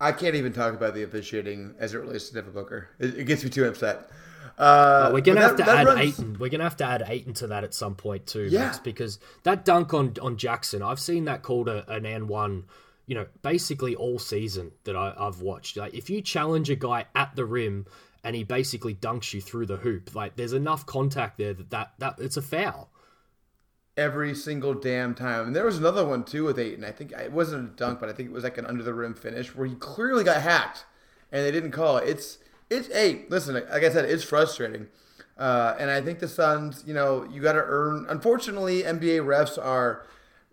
I 0.00 0.12
can't 0.12 0.36
even 0.36 0.52
talk 0.52 0.74
about 0.74 0.94
the 0.94 1.02
officiating 1.02 1.74
as 1.78 1.94
it 1.94 1.98
relates 1.98 2.28
to 2.28 2.34
Devin 2.34 2.52
Booker. 2.52 2.88
It, 2.98 3.18
it 3.20 3.24
gets 3.24 3.42
me 3.42 3.50
too 3.50 3.64
upset. 3.66 4.08
Uh, 4.56 5.10
We're 5.12 5.20
gonna 5.20 5.40
have 5.40 5.56
that- 5.56 5.64
to 5.64 5.70
that 5.70 5.78
add 5.80 5.86
runs- 5.86 6.00
Ayton. 6.20 6.36
We're 6.38 6.48
gonna 6.50 6.64
have 6.64 6.76
to 6.78 6.84
add 6.84 7.04
Ayton 7.06 7.32
to 7.34 7.46
that 7.48 7.64
at 7.64 7.74
some 7.74 7.94
point 7.94 8.26
too, 8.26 8.44
Yeah. 8.44 8.66
Max, 8.66 8.78
because 8.78 9.18
that 9.44 9.64
dunk 9.64 9.94
on 9.94 10.14
on 10.20 10.36
Jackson, 10.36 10.82
I've 10.82 11.00
seen 11.00 11.24
that 11.26 11.42
called 11.42 11.68
a, 11.68 11.88
an 11.90 12.06
N 12.06 12.26
one, 12.28 12.64
you 13.06 13.14
know, 13.14 13.26
basically 13.42 13.94
all 13.96 14.18
season 14.18 14.72
that 14.84 14.96
I, 14.96 15.14
I've 15.16 15.40
watched. 15.40 15.76
Like, 15.76 15.94
if 15.94 16.10
you 16.10 16.20
challenge 16.22 16.70
a 16.70 16.76
guy 16.76 17.06
at 17.14 17.34
the 17.36 17.44
rim 17.44 17.86
and 18.24 18.34
he 18.34 18.42
basically 18.44 18.94
dunks 18.94 19.32
you 19.32 19.40
through 19.40 19.66
the 19.66 19.76
hoop, 19.76 20.14
like 20.14 20.34
there's 20.36 20.52
enough 20.52 20.86
contact 20.86 21.38
there 21.38 21.54
that, 21.54 21.70
that, 21.70 21.92
that 21.98 22.14
it's 22.18 22.36
a 22.36 22.42
foul 22.42 22.90
every 23.98 24.34
single 24.34 24.72
damn 24.72 25.14
time. 25.14 25.48
And 25.48 25.56
there 25.56 25.66
was 25.66 25.76
another 25.76 26.06
one 26.06 26.24
too 26.24 26.44
with 26.44 26.58
Ayton. 26.58 26.84
I 26.84 26.92
think 26.92 27.12
it 27.12 27.32
wasn't 27.32 27.72
a 27.72 27.76
dunk, 27.76 28.00
but 28.00 28.08
I 28.08 28.12
think 28.12 28.30
it 28.30 28.32
was 28.32 28.44
like 28.44 28.56
an 28.56 28.64
under 28.64 28.84
the 28.84 28.94
rim 28.94 29.14
finish 29.14 29.54
where 29.54 29.66
he 29.66 29.74
clearly 29.74 30.24
got 30.24 30.40
hacked, 30.40 30.86
and 31.32 31.44
they 31.44 31.50
didn't 31.50 31.72
call 31.72 31.98
it. 31.98 32.08
It's 32.08 32.38
it's 32.70 32.88
hey, 32.88 33.24
listen, 33.28 33.54
like 33.54 33.82
I 33.82 33.90
said, 33.90 34.04
it's 34.06 34.24
frustrating. 34.24 34.86
Uh, 35.36 35.76
and 35.78 35.90
I 35.90 36.00
think 36.00 36.18
the 36.18 36.28
Suns, 36.28 36.82
you 36.86 36.94
know, 36.94 37.26
you 37.30 37.42
got 37.42 37.52
to 37.52 37.62
earn. 37.62 38.06
Unfortunately, 38.08 38.82
NBA 38.82 39.20
refs 39.24 39.62
are 39.62 40.06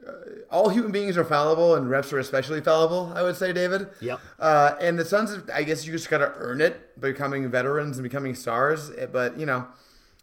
uh, 0.06 0.12
all 0.52 0.70
human 0.70 0.92
beings 0.92 1.18
are 1.18 1.24
fallible, 1.24 1.76
and 1.76 1.88
refs 1.88 2.14
are 2.14 2.20
especially 2.20 2.62
fallible. 2.62 3.12
I 3.16 3.22
would 3.24 3.36
say, 3.36 3.54
David. 3.54 3.88
Yep. 4.02 4.20
Uh, 4.40 4.76
and 4.80 4.98
the 4.98 5.06
Suns, 5.06 5.38
I 5.54 5.64
guess 5.64 5.86
you 5.86 5.92
just 5.92 6.10
got 6.10 6.20
to 6.20 6.34
earn 6.36 6.62
it, 6.62 7.00
becoming 7.00 7.50
veterans 7.50 7.98
and 7.98 8.04
becoming 8.04 8.36
stars. 8.36 8.92
But 9.12 9.40
you 9.40 9.46
know, 9.46 9.68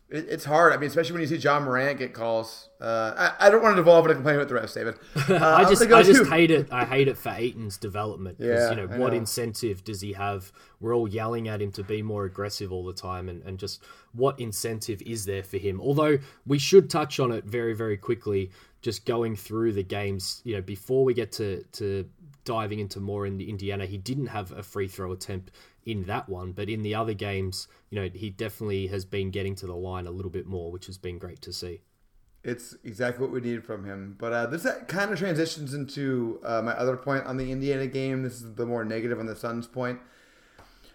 it, 0.08 0.26
it's 0.28 0.44
hard. 0.44 0.72
I 0.72 0.76
mean, 0.76 0.88
especially 0.88 1.12
when 1.12 1.22
you 1.22 1.28
see 1.28 1.36
Ja 1.36 1.58
Morant 1.58 1.98
get 1.98 2.12
calls. 2.12 2.68
Uh, 2.82 3.32
I, 3.38 3.46
I, 3.46 3.50
don't 3.50 3.62
want 3.62 3.76
to 3.76 3.80
devolve 3.80 4.06
into 4.06 4.14
complaining 4.14 4.40
with 4.40 4.48
the 4.48 4.56
refs, 4.56 4.74
David. 4.74 4.96
Uh, 5.40 5.54
I 5.54 5.62
just, 5.68 5.82
I 5.82 6.02
just 6.02 6.28
hate 6.28 6.50
it. 6.50 6.66
I 6.72 6.84
hate 6.84 7.06
it 7.06 7.16
for 7.16 7.28
Ayton's 7.30 7.78
development 7.78 8.38
because 8.38 8.64
Yeah, 8.64 8.70
you 8.70 8.76
know 8.88 8.92
I 8.92 8.98
what 8.98 9.12
know. 9.12 9.18
incentive 9.18 9.84
does 9.84 10.00
he 10.00 10.12
have? 10.14 10.52
We're 10.80 10.94
all 10.94 11.06
yelling 11.06 11.46
at 11.46 11.62
him 11.62 11.70
to 11.72 11.84
be 11.84 12.02
more 12.02 12.24
aggressive 12.24 12.72
all 12.72 12.84
the 12.84 12.92
time, 12.92 13.28
and, 13.28 13.40
and 13.44 13.56
just 13.56 13.84
what 14.14 14.40
incentive 14.40 15.00
is 15.02 15.24
there 15.24 15.44
for 15.44 15.58
him? 15.58 15.80
Although 15.80 16.18
we 16.44 16.58
should 16.58 16.90
touch 16.90 17.20
on 17.20 17.30
it 17.30 17.44
very, 17.44 17.72
very 17.72 17.96
quickly, 17.96 18.50
just 18.80 19.06
going 19.06 19.36
through 19.36 19.74
the 19.74 19.84
games. 19.84 20.42
You 20.44 20.56
know, 20.56 20.62
before 20.62 21.04
we 21.04 21.14
get 21.14 21.30
to 21.32 21.62
to 21.74 22.04
diving 22.44 22.80
into 22.80 22.98
more 22.98 23.26
in 23.26 23.40
Indiana, 23.40 23.86
he 23.86 23.96
didn't 23.96 24.26
have 24.26 24.50
a 24.50 24.62
free 24.62 24.88
throw 24.88 25.12
attempt 25.12 25.52
in 25.86 26.04
that 26.06 26.28
one, 26.28 26.50
but 26.50 26.68
in 26.68 26.82
the 26.82 26.96
other 26.96 27.14
games, 27.14 27.68
you 27.90 28.00
know, 28.00 28.08
he 28.12 28.30
definitely 28.30 28.88
has 28.88 29.04
been 29.04 29.30
getting 29.30 29.54
to 29.54 29.66
the 29.66 29.74
line 29.74 30.08
a 30.08 30.10
little 30.10 30.30
bit 30.30 30.46
more, 30.46 30.72
which 30.72 30.86
has 30.86 30.98
been 30.98 31.18
great 31.18 31.40
to 31.42 31.52
see. 31.52 31.80
It's 32.44 32.74
exactly 32.82 33.24
what 33.24 33.32
we 33.32 33.40
needed 33.40 33.64
from 33.64 33.84
him. 33.84 34.16
But 34.18 34.32
uh, 34.32 34.46
this 34.46 34.66
kind 34.88 35.12
of 35.12 35.18
transitions 35.18 35.74
into 35.74 36.40
uh, 36.44 36.60
my 36.62 36.72
other 36.72 36.96
point 36.96 37.24
on 37.24 37.36
the 37.36 37.52
Indiana 37.52 37.86
game. 37.86 38.22
This 38.22 38.42
is 38.42 38.54
the 38.54 38.66
more 38.66 38.84
negative 38.84 39.20
on 39.20 39.26
the 39.26 39.36
Suns' 39.36 39.66
point. 39.66 40.00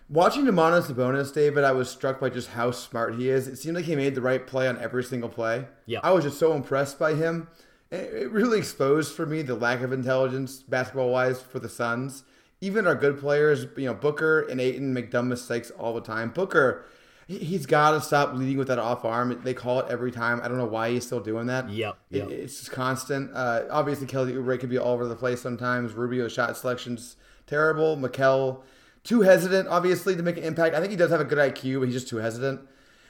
Watching 0.09 0.45
Domantas 0.45 0.89
Sabonis, 0.89 1.33
David, 1.33 1.65
I 1.65 1.73
was 1.73 1.89
struck 1.89 2.21
by 2.21 2.29
just 2.29 2.49
how 2.49 2.71
smart 2.71 3.15
he 3.15 3.29
is. 3.29 3.47
It 3.47 3.57
seemed 3.57 3.75
like 3.75 3.85
he 3.85 3.95
made 3.95 4.15
the 4.15 4.21
right 4.21 4.45
play 4.45 4.67
on 4.67 4.77
every 4.79 5.03
single 5.03 5.29
play. 5.29 5.65
Yeah. 5.85 5.99
I 6.01 6.11
was 6.11 6.23
just 6.23 6.39
so 6.39 6.53
impressed 6.53 6.97
by 6.97 7.13
him. 7.13 7.49
It 7.91 8.31
really 8.31 8.57
exposed 8.57 9.15
for 9.15 9.25
me 9.25 9.41
the 9.41 9.55
lack 9.55 9.81
of 9.81 9.93
intelligence, 9.93 10.61
basketball 10.61 11.09
wise, 11.09 11.41
for 11.41 11.59
the 11.59 11.69
Suns. 11.69 12.23
Even 12.59 12.87
our 12.87 12.95
good 12.95 13.19
players, 13.19 13.65
you 13.77 13.85
know, 13.85 13.93
Booker 13.93 14.41
and 14.41 14.59
Ayton 14.59 14.93
make 14.93 15.11
dumb 15.11 15.29
mistakes 15.29 15.71
all 15.71 15.93
the 15.93 16.01
time. 16.01 16.31
Booker, 16.31 16.85
he's 17.27 17.65
got 17.65 17.91
to 17.91 18.01
stop 18.01 18.33
leading 18.33 18.57
with 18.57 18.67
that 18.69 18.79
off 18.79 19.03
arm. 19.05 19.39
They 19.43 19.53
call 19.53 19.79
it 19.81 19.87
every 19.89 20.11
time. 20.11 20.39
I 20.43 20.47
don't 20.47 20.57
know 20.57 20.65
why 20.65 20.91
he's 20.91 21.05
still 21.05 21.19
doing 21.19 21.47
that. 21.47 21.69
Yep, 21.69 21.97
It- 22.11 22.31
it's 22.31 22.57
just 22.59 22.71
constant. 22.71 23.31
Uh, 23.33 23.63
obviously, 23.69 24.07
Kelly 24.07 24.33
Oubre 24.33 24.59
could 24.59 24.69
be 24.69 24.77
all 24.77 24.93
over 24.93 25.07
the 25.07 25.15
place 25.15 25.41
sometimes. 25.41 25.93
Rubio's 25.93 26.31
shot 26.33 26.55
selection's 26.55 27.15
terrible. 27.45 27.97
Mikal, 27.97 28.61
too 29.03 29.21
hesitant, 29.21 29.67
obviously, 29.67 30.15
to 30.15 30.23
make 30.23 30.37
an 30.37 30.43
impact. 30.43 30.75
I 30.75 30.79
think 30.79 30.91
he 30.91 30.97
does 30.97 31.11
have 31.11 31.21
a 31.21 31.25
good 31.25 31.37
IQ, 31.37 31.79
but 31.79 31.85
he's 31.85 31.95
just 31.95 32.07
too 32.07 32.17
hesitant. 32.17 32.61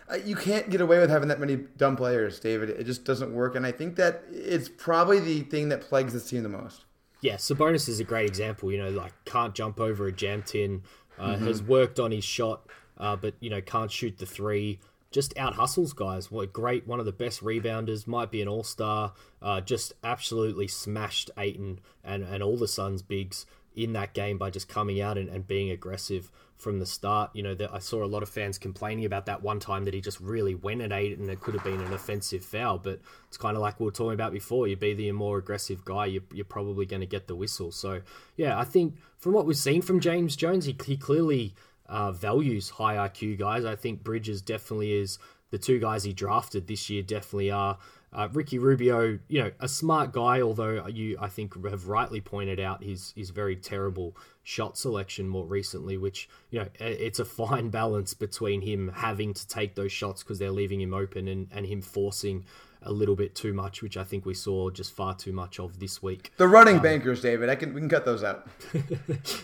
Uh, 0.10 0.16
you 0.16 0.36
can't 0.36 0.70
get 0.70 0.80
away 0.80 1.00
with 1.00 1.10
having 1.10 1.28
that 1.28 1.40
many 1.40 1.56
dumb 1.56 1.96
players, 1.98 2.40
David. 2.40 2.70
It 2.70 2.86
just 2.86 3.04
doesn't 3.04 3.34
work. 3.34 3.56
And 3.56 3.66
I 3.66 3.72
think 3.74 3.98
that 3.98 4.24
it's 4.32 4.70
probably 4.70 5.20
the 5.20 5.42
thing 5.42 5.70
that 5.70 5.82
plagues 5.82 6.14
this 6.14 6.30
team 6.30 6.44
the 6.44 6.50
most. 6.50 6.86
Yeah, 7.20 7.36
Sabonis 7.36 7.90
is 7.90 8.00
a 8.00 8.04
great 8.04 8.28
example. 8.30 8.72
You 8.72 8.78
know, 8.78 8.90
like 8.90 9.12
can't 9.26 9.54
jump 9.54 9.80
over 9.82 10.06
a 10.08 10.12
jam 10.12 10.44
tin, 10.44 10.84
uh, 11.20 11.36
has 11.38 11.62
worked 11.64 12.00
on 12.00 12.12
his 12.12 12.24
shot, 12.24 12.68
uh, 12.98 13.16
but 13.16 13.36
you 13.40 13.50
know 13.50 13.62
can't 13.62 13.92
shoot 13.92 14.18
the 14.18 14.26
three. 14.26 14.80
Just 15.10 15.38
out 15.38 15.56
hustles 15.56 15.94
guys. 15.94 16.30
What 16.30 16.52
great, 16.52 16.86
one 16.86 17.00
of 17.00 17.06
the 17.06 17.12
best 17.14 17.44
rebounders. 17.44 18.08
Might 18.08 18.30
be 18.30 18.42
an 18.42 18.48
all 18.48 18.64
star. 18.64 19.14
Uh, 19.42 19.62
just 19.62 19.94
absolutely 20.04 20.68
smashed 20.68 21.32
Ayton 21.38 21.80
and 22.04 22.24
and 22.24 22.44
all 22.44 22.58
the 22.58 22.68
Suns 22.68 23.02
bigs 23.02 23.46
in 23.78 23.94
that 23.94 24.14
game 24.14 24.38
by 24.40 24.50
just 24.50 24.68
coming 24.68 25.00
out 25.00 25.18
and, 25.18 25.30
and 25.30 25.48
being 25.48 25.70
aggressive 25.70 26.32
from 26.58 26.80
the 26.80 26.86
start. 26.86 27.30
You 27.34 27.44
know, 27.44 27.56
that 27.56 27.74
I 27.74 27.80
saw 27.80 28.04
a 28.04 28.08
lot 28.08 28.24
of 28.24 28.30
fans 28.30 28.58
complaining 28.58 29.06
about 29.06 29.28
that 29.28 29.44
one 29.44 29.60
time 29.60 29.86
that 29.86 29.94
he 29.94 30.02
just 30.02 30.20
really 30.20 30.56
went 30.56 30.82
at 30.82 30.92
eight 30.92 31.18
and 31.18 31.30
it 31.30 31.40
could 31.40 31.54
have 31.54 31.64
been 31.64 31.80
an 31.80 31.94
offensive 31.94 32.44
foul. 32.44 32.80
But 32.80 33.00
it's 33.28 33.38
kind 33.38 33.56
of 33.56 33.62
like 33.62 33.80
we 33.80 33.86
were 33.86 33.92
talking 33.92 34.16
about 34.16 34.34
before. 34.34 34.68
You 34.68 34.76
be 34.76 34.96
the 34.96 35.12
more 35.12 35.38
aggressive 35.38 35.86
guy, 35.86 36.08
you're, 36.08 36.24
you're 36.34 36.46
probably 36.46 36.88
going 36.88 37.02
to 37.02 37.08
get 37.08 37.28
the 37.28 37.36
whistle. 37.36 37.72
So, 37.72 38.02
yeah, 38.36 38.60
I 38.60 38.64
think 38.64 38.96
from 39.20 39.34
what 39.34 39.46
we've 39.46 39.56
seen 39.56 39.84
from 39.84 40.00
James 40.00 40.36
Jones, 40.36 40.66
he, 40.66 40.76
he 40.84 40.98
clearly 40.98 41.54
uh, 41.90 42.12
values 42.12 42.70
high 42.70 42.96
IQ 42.96 43.40
guys. 43.40 43.66
I 43.66 43.76
think 43.76 44.04
Bridges 44.04 44.42
definitely 44.42 44.94
is. 44.94 45.20
The 45.50 45.58
two 45.58 45.80
guys 45.80 46.04
he 46.04 46.12
drafted 46.12 46.68
this 46.68 46.90
year 46.90 47.02
definitely 47.04 47.52
are. 47.52 47.78
Uh, 48.14 48.28
Ricky 48.32 48.58
Rubio, 48.58 49.20
you 49.28 49.44
know, 49.44 49.52
a 49.60 49.68
smart 49.68 50.14
guy, 50.14 50.42
although 50.42 50.88
you, 50.88 51.18
I 51.20 51.28
think, 51.28 51.54
have 51.68 51.88
rightly 51.88 52.22
pointed 52.22 52.60
out 52.60 52.84
his 52.84 53.14
his 53.16 53.30
very 53.32 53.56
terrible 53.56 54.16
shot 54.44 54.78
selection 54.78 55.28
more 55.28 55.46
recently. 55.46 55.98
Which 55.98 56.30
you 56.50 56.60
know, 56.60 56.68
it's 56.80 57.20
a 57.20 57.26
fine 57.26 57.70
balance 57.70 58.14
between 58.14 58.62
him 58.62 58.92
having 58.96 59.34
to 59.34 59.48
take 59.48 59.76
those 59.76 59.92
shots 59.92 60.24
because 60.24 60.40
they're 60.40 60.52
leaving 60.52 60.82
him 60.82 60.94
open, 60.94 61.28
and 61.28 61.48
and 61.52 61.66
him 61.66 61.82
forcing 61.82 62.46
a 62.88 62.92
little 62.92 63.16
bit 63.16 63.36
too 63.36 63.54
much, 63.54 63.82
which 63.82 63.98
I 63.98 64.04
think 64.04 64.26
we 64.26 64.34
saw 64.34 64.70
just 64.70 64.94
far 64.94 65.14
too 65.14 65.34
much 65.34 65.60
of 65.60 65.80
this 65.80 66.02
week. 66.02 66.32
The 66.38 66.48
running 66.48 66.78
um, 66.78 66.82
bankers, 66.82 67.22
David. 67.22 67.50
I 67.50 67.56
can 67.56 67.74
we 67.74 67.82
can 67.82 67.90
cut 67.90 68.06
those 68.06 68.24
out. 68.24 68.48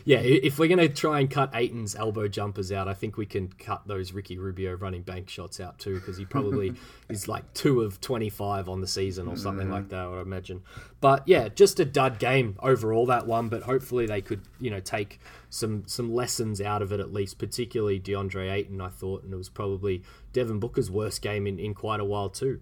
Yeah, 0.05 0.19
if 0.19 0.59
we're 0.59 0.67
gonna 0.67 0.89
try 0.89 1.19
and 1.19 1.29
cut 1.29 1.51
Ayton's 1.53 1.95
elbow 1.95 2.27
jumpers 2.27 2.71
out, 2.71 2.87
I 2.87 2.93
think 2.93 3.17
we 3.17 3.25
can 3.25 3.47
cut 3.47 3.87
those 3.87 4.11
Ricky 4.11 4.37
Rubio 4.37 4.73
running 4.73 5.01
bank 5.01 5.29
shots 5.29 5.59
out 5.59 5.79
too, 5.79 5.95
because 5.95 6.17
he 6.17 6.25
probably 6.25 6.73
is 7.09 7.27
like 7.27 7.53
two 7.53 7.81
of 7.81 8.01
twenty 8.01 8.29
five 8.29 8.67
on 8.69 8.81
the 8.81 8.87
season 8.87 9.27
or 9.27 9.37
something 9.37 9.69
like 9.69 9.85
mm. 9.85 9.89
that. 9.89 9.99
I 9.99 10.07
would 10.07 10.21
imagine. 10.21 10.61
But 10.99 11.27
yeah, 11.27 11.49
just 11.49 11.79
a 11.79 11.85
dud 11.85 12.19
game 12.19 12.57
overall 12.59 13.05
that 13.07 13.27
one. 13.27 13.49
But 13.49 13.63
hopefully 13.63 14.05
they 14.05 14.21
could 14.21 14.41
you 14.59 14.69
know 14.69 14.79
take 14.79 15.19
some 15.49 15.83
some 15.85 16.13
lessons 16.13 16.61
out 16.61 16.81
of 16.81 16.91
it 16.91 16.99
at 16.99 17.13
least, 17.13 17.37
particularly 17.37 17.99
DeAndre 17.99 18.51
Ayton. 18.51 18.81
I 18.81 18.89
thought, 18.89 19.23
and 19.23 19.33
it 19.33 19.37
was 19.37 19.49
probably 19.49 20.03
Devin 20.33 20.59
Booker's 20.59 20.89
worst 20.91 21.21
game 21.21 21.47
in, 21.47 21.59
in 21.59 21.73
quite 21.73 21.99
a 21.99 22.05
while 22.05 22.29
too. 22.29 22.59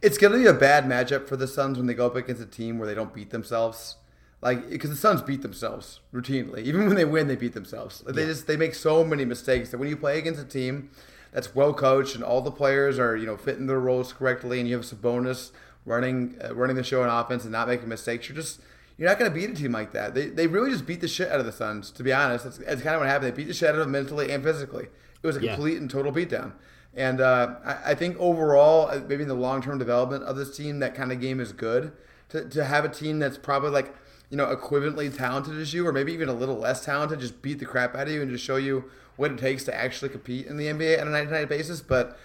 It's 0.00 0.18
going 0.18 0.32
to 0.32 0.38
be 0.38 0.46
a 0.46 0.52
bad 0.52 0.84
matchup 0.84 1.28
for 1.28 1.36
the 1.36 1.46
Suns 1.46 1.78
when 1.78 1.86
they 1.86 1.94
go 1.94 2.06
up 2.06 2.16
against 2.16 2.42
a 2.42 2.46
team 2.46 2.78
where 2.78 2.86
they 2.88 2.94
don't 2.94 3.14
beat 3.14 3.30
themselves. 3.30 3.96
Like, 4.40 4.68
because 4.70 4.90
the 4.90 4.96
Suns 4.96 5.22
beat 5.22 5.42
themselves 5.42 6.00
routinely. 6.12 6.58
Even 6.64 6.86
when 6.86 6.96
they 6.96 7.04
win, 7.04 7.28
they 7.28 7.36
beat 7.36 7.54
themselves. 7.54 8.02
Like, 8.04 8.14
They 8.16 8.26
just 8.26 8.46
they 8.46 8.56
make 8.56 8.74
so 8.74 9.04
many 9.04 9.24
mistakes 9.24 9.70
that 9.70 9.78
when 9.78 9.88
you 9.88 9.96
play 9.96 10.18
against 10.18 10.40
a 10.40 10.44
team 10.44 10.90
that's 11.32 11.54
well 11.54 11.72
coached 11.72 12.14
and 12.14 12.24
all 12.24 12.40
the 12.40 12.50
players 12.50 12.98
are 12.98 13.16
you 13.16 13.24
know 13.26 13.36
fitting 13.36 13.66
their 13.66 13.80
roles 13.80 14.12
correctly, 14.12 14.58
and 14.60 14.68
you 14.68 14.76
have 14.76 14.84
Sabonis 14.84 15.52
running 15.86 16.36
uh, 16.44 16.54
running 16.54 16.76
the 16.76 16.82
show 16.84 17.02
on 17.02 17.08
offense 17.08 17.44
and 17.44 17.52
not 17.52 17.68
making 17.68 17.88
mistakes, 17.88 18.28
you're 18.28 18.36
just 18.36 18.60
you're 18.98 19.08
not 19.08 19.18
going 19.18 19.30
to 19.30 19.34
beat 19.34 19.48
a 19.48 19.54
team 19.54 19.72
like 19.72 19.92
that. 19.92 20.14
They, 20.14 20.26
they 20.26 20.46
really 20.46 20.70
just 20.70 20.86
beat 20.86 21.00
the 21.00 21.08
shit 21.08 21.30
out 21.30 21.40
of 21.40 21.46
the 21.46 21.52
Suns. 21.52 21.90
To 21.92 22.02
be 22.02 22.12
honest, 22.12 22.44
that's, 22.44 22.58
that's 22.58 22.82
kind 22.82 22.94
of 22.94 23.00
what 23.00 23.08
happened. 23.08 23.32
They 23.32 23.36
beat 23.36 23.48
the 23.48 23.54
shit 23.54 23.70
out 23.70 23.74
of 23.76 23.80
them 23.80 23.90
mentally 23.92 24.30
and 24.30 24.42
physically. 24.44 24.88
It 25.22 25.26
was 25.26 25.36
a 25.36 25.42
Yeah. 25.42 25.54
complete 25.54 25.78
and 25.80 25.88
total 25.90 26.12
beatdown. 26.12 26.52
And 26.94 27.20
uh, 27.20 27.56
I, 27.64 27.92
I 27.92 27.94
think 27.94 28.18
overall, 28.18 28.88
uh, 28.88 29.00
maybe 29.06 29.22
in 29.22 29.28
the 29.28 29.34
long 29.34 29.62
term 29.62 29.78
development 29.78 30.24
of 30.24 30.36
this 30.36 30.56
team, 30.56 30.78
that 30.80 30.94
kind 30.94 31.12
of 31.12 31.20
game 31.20 31.40
is 31.40 31.52
good. 31.52 31.92
To, 32.30 32.48
to 32.48 32.64
have 32.64 32.84
a 32.84 32.88
team 32.88 33.18
that's 33.18 33.38
probably 33.38 33.70
like, 33.70 33.94
you 34.30 34.36
know, 34.36 34.54
equivalently 34.54 35.14
talented 35.14 35.58
as 35.58 35.74
you, 35.74 35.86
or 35.86 35.92
maybe 35.92 36.12
even 36.12 36.28
a 36.28 36.34
little 36.34 36.56
less 36.56 36.84
talented, 36.84 37.20
just 37.20 37.42
beat 37.42 37.58
the 37.58 37.66
crap 37.66 37.94
out 37.94 38.06
of 38.06 38.12
you 38.12 38.22
and 38.22 38.30
just 38.30 38.44
show 38.44 38.56
you 38.56 38.84
what 39.16 39.30
it 39.30 39.38
takes 39.38 39.64
to 39.64 39.74
actually 39.74 40.08
compete 40.08 40.46
in 40.46 40.56
the 40.56 40.66
NBA 40.66 41.00
on 41.00 41.08
a 41.08 41.10
night 41.10 41.24
to 41.24 41.30
night 41.30 41.48
basis. 41.48 41.82
But 41.82 42.18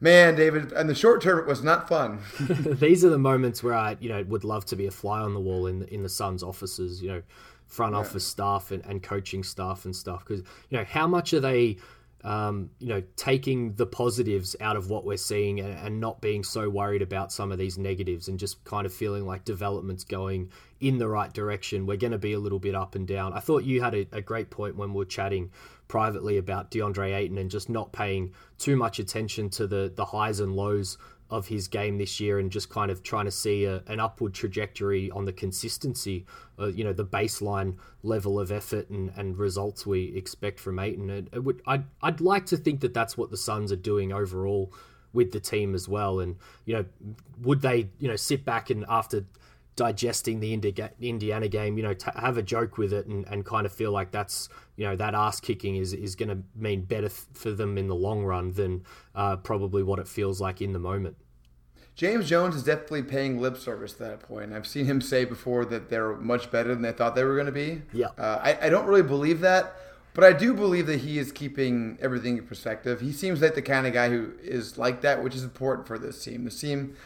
man, 0.00 0.34
David, 0.34 0.72
in 0.72 0.86
the 0.86 0.94
short 0.94 1.22
term, 1.22 1.38
it 1.38 1.46
was 1.46 1.62
not 1.62 1.88
fun. 1.88 2.20
These 2.40 3.04
are 3.04 3.10
the 3.10 3.18
moments 3.18 3.62
where 3.62 3.74
I, 3.74 3.96
you 4.00 4.08
know, 4.08 4.22
would 4.28 4.44
love 4.44 4.64
to 4.66 4.76
be 4.76 4.86
a 4.86 4.90
fly 4.90 5.20
on 5.20 5.34
the 5.34 5.40
wall 5.40 5.66
in 5.66 5.80
the, 5.80 5.94
in 5.94 6.02
the 6.02 6.08
Suns' 6.08 6.42
offices, 6.42 7.02
you 7.02 7.08
know, 7.08 7.22
front 7.66 7.94
office 7.94 8.26
staff 8.26 8.72
and, 8.72 8.84
and 8.86 9.02
coaching 9.02 9.44
staff 9.44 9.84
and 9.84 9.94
stuff. 9.94 10.24
Because 10.24 10.42
you 10.70 10.78
know, 10.78 10.84
how 10.84 11.06
much 11.06 11.32
are 11.32 11.40
they, 11.40 11.76
um, 12.24 12.70
you 12.78 12.88
know, 12.88 13.02
taking 13.16 13.74
the 13.74 13.86
positives 13.86 14.54
out 14.60 14.76
of 14.76 14.90
what 14.90 15.04
we're 15.04 15.16
seeing 15.16 15.60
and, 15.60 15.72
and 15.78 16.00
not 16.00 16.20
being 16.20 16.44
so 16.44 16.68
worried 16.68 17.02
about 17.02 17.32
some 17.32 17.50
of 17.50 17.58
these 17.58 17.78
negatives 17.78 18.28
and 18.28 18.38
just 18.38 18.62
kind 18.64 18.86
of 18.86 18.92
feeling 18.92 19.26
like 19.26 19.44
development's 19.44 20.04
going 20.04 20.50
in 20.80 20.98
the 20.98 21.08
right 21.08 21.32
direction. 21.32 21.86
We're 21.86 21.96
going 21.96 22.12
to 22.12 22.18
be 22.18 22.34
a 22.34 22.38
little 22.38 22.58
bit 22.58 22.74
up 22.74 22.94
and 22.94 23.06
down. 23.06 23.32
I 23.32 23.40
thought 23.40 23.64
you 23.64 23.80
had 23.80 23.94
a, 23.94 24.06
a 24.12 24.20
great 24.20 24.50
point 24.50 24.76
when 24.76 24.92
we 24.92 24.98
were 24.98 25.04
chatting 25.04 25.50
privately 25.88 26.38
about 26.38 26.70
DeAndre 26.70 27.16
Ayton 27.16 27.38
and 27.38 27.50
just 27.50 27.68
not 27.68 27.92
paying 27.92 28.32
too 28.58 28.76
much 28.76 28.98
attention 28.98 29.50
to 29.50 29.66
the 29.66 29.92
the 29.94 30.04
highs 30.04 30.40
and 30.40 30.54
lows 30.54 30.98
of 31.30 31.46
his 31.46 31.68
game 31.68 31.96
this 31.98 32.18
year 32.18 32.38
and 32.38 32.50
just 32.50 32.68
kind 32.68 32.90
of 32.90 33.02
trying 33.02 33.24
to 33.24 33.30
see 33.30 33.64
a, 33.64 33.82
an 33.86 34.00
upward 34.00 34.34
trajectory 34.34 35.10
on 35.12 35.24
the 35.24 35.32
consistency, 35.32 36.26
uh, 36.58 36.66
you 36.66 36.82
know, 36.82 36.92
the 36.92 37.04
baseline 37.04 37.76
level 38.02 38.40
of 38.40 38.50
effort 38.50 38.90
and, 38.90 39.12
and 39.16 39.38
results 39.38 39.86
we 39.86 40.14
expect 40.16 40.58
from 40.58 40.78
Ayton. 40.78 41.08
It, 41.08 41.28
it 41.32 41.44
would, 41.44 41.62
I'd, 41.66 41.84
I'd 42.02 42.20
like 42.20 42.46
to 42.46 42.56
think 42.56 42.80
that 42.80 42.92
that's 42.92 43.16
what 43.16 43.30
the 43.30 43.36
Suns 43.36 43.70
are 43.70 43.76
doing 43.76 44.12
overall 44.12 44.72
with 45.12 45.32
the 45.32 45.40
team 45.40 45.74
as 45.74 45.88
well. 45.88 46.20
And, 46.20 46.36
you 46.64 46.74
know, 46.74 46.84
would 47.42 47.62
they, 47.62 47.88
you 47.98 48.08
know, 48.08 48.16
sit 48.16 48.44
back 48.44 48.70
and 48.70 48.84
after 48.88 49.24
digesting 49.76 50.40
the 50.40 50.52
Indiana 51.00 51.48
game, 51.48 51.76
you 51.78 51.82
know, 51.82 51.94
t- 51.94 52.10
have 52.14 52.36
a 52.36 52.42
joke 52.42 52.76
with 52.76 52.92
it 52.92 53.06
and, 53.06 53.24
and 53.28 53.46
kind 53.46 53.64
of 53.64 53.72
feel 53.72 53.92
like 53.92 54.10
that's, 54.10 54.48
you 54.80 54.86
know, 54.86 54.96
that 54.96 55.14
ass 55.14 55.40
kicking 55.40 55.76
is, 55.76 55.92
is 55.92 56.16
going 56.16 56.30
to 56.30 56.38
mean 56.56 56.80
better 56.80 57.10
for 57.10 57.50
them 57.50 57.76
in 57.76 57.86
the 57.86 57.94
long 57.94 58.24
run 58.24 58.52
than 58.52 58.82
uh, 59.14 59.36
probably 59.36 59.82
what 59.82 59.98
it 59.98 60.08
feels 60.08 60.40
like 60.40 60.62
in 60.62 60.72
the 60.72 60.78
moment. 60.78 61.18
James 61.96 62.26
Jones 62.26 62.56
is 62.56 62.62
definitely 62.64 63.02
paying 63.02 63.38
lip 63.38 63.58
service 63.58 63.92
to 63.92 64.04
that 64.04 64.20
point. 64.20 64.54
I've 64.54 64.66
seen 64.66 64.86
him 64.86 65.02
say 65.02 65.26
before 65.26 65.66
that 65.66 65.90
they're 65.90 66.16
much 66.16 66.50
better 66.50 66.70
than 66.70 66.80
they 66.80 66.92
thought 66.92 67.14
they 67.14 67.24
were 67.24 67.34
going 67.34 67.44
to 67.44 67.52
be. 67.52 67.82
Yeah. 67.92 68.06
Uh, 68.16 68.40
I, 68.42 68.68
I 68.68 68.68
don't 68.70 68.86
really 68.86 69.02
believe 69.02 69.40
that, 69.40 69.74
but 70.14 70.24
I 70.24 70.32
do 70.32 70.54
believe 70.54 70.86
that 70.86 71.00
he 71.00 71.18
is 71.18 71.30
keeping 71.30 71.98
everything 72.00 72.38
in 72.38 72.46
perspective. 72.46 73.02
He 73.02 73.12
seems 73.12 73.42
like 73.42 73.54
the 73.54 73.60
kind 73.60 73.86
of 73.86 73.92
guy 73.92 74.08
who 74.08 74.32
is 74.42 74.78
like 74.78 75.02
that, 75.02 75.22
which 75.22 75.34
is 75.34 75.44
important 75.44 75.86
for 75.86 75.98
this 75.98 76.24
team. 76.24 76.46
This 76.46 76.58
team 76.58 76.96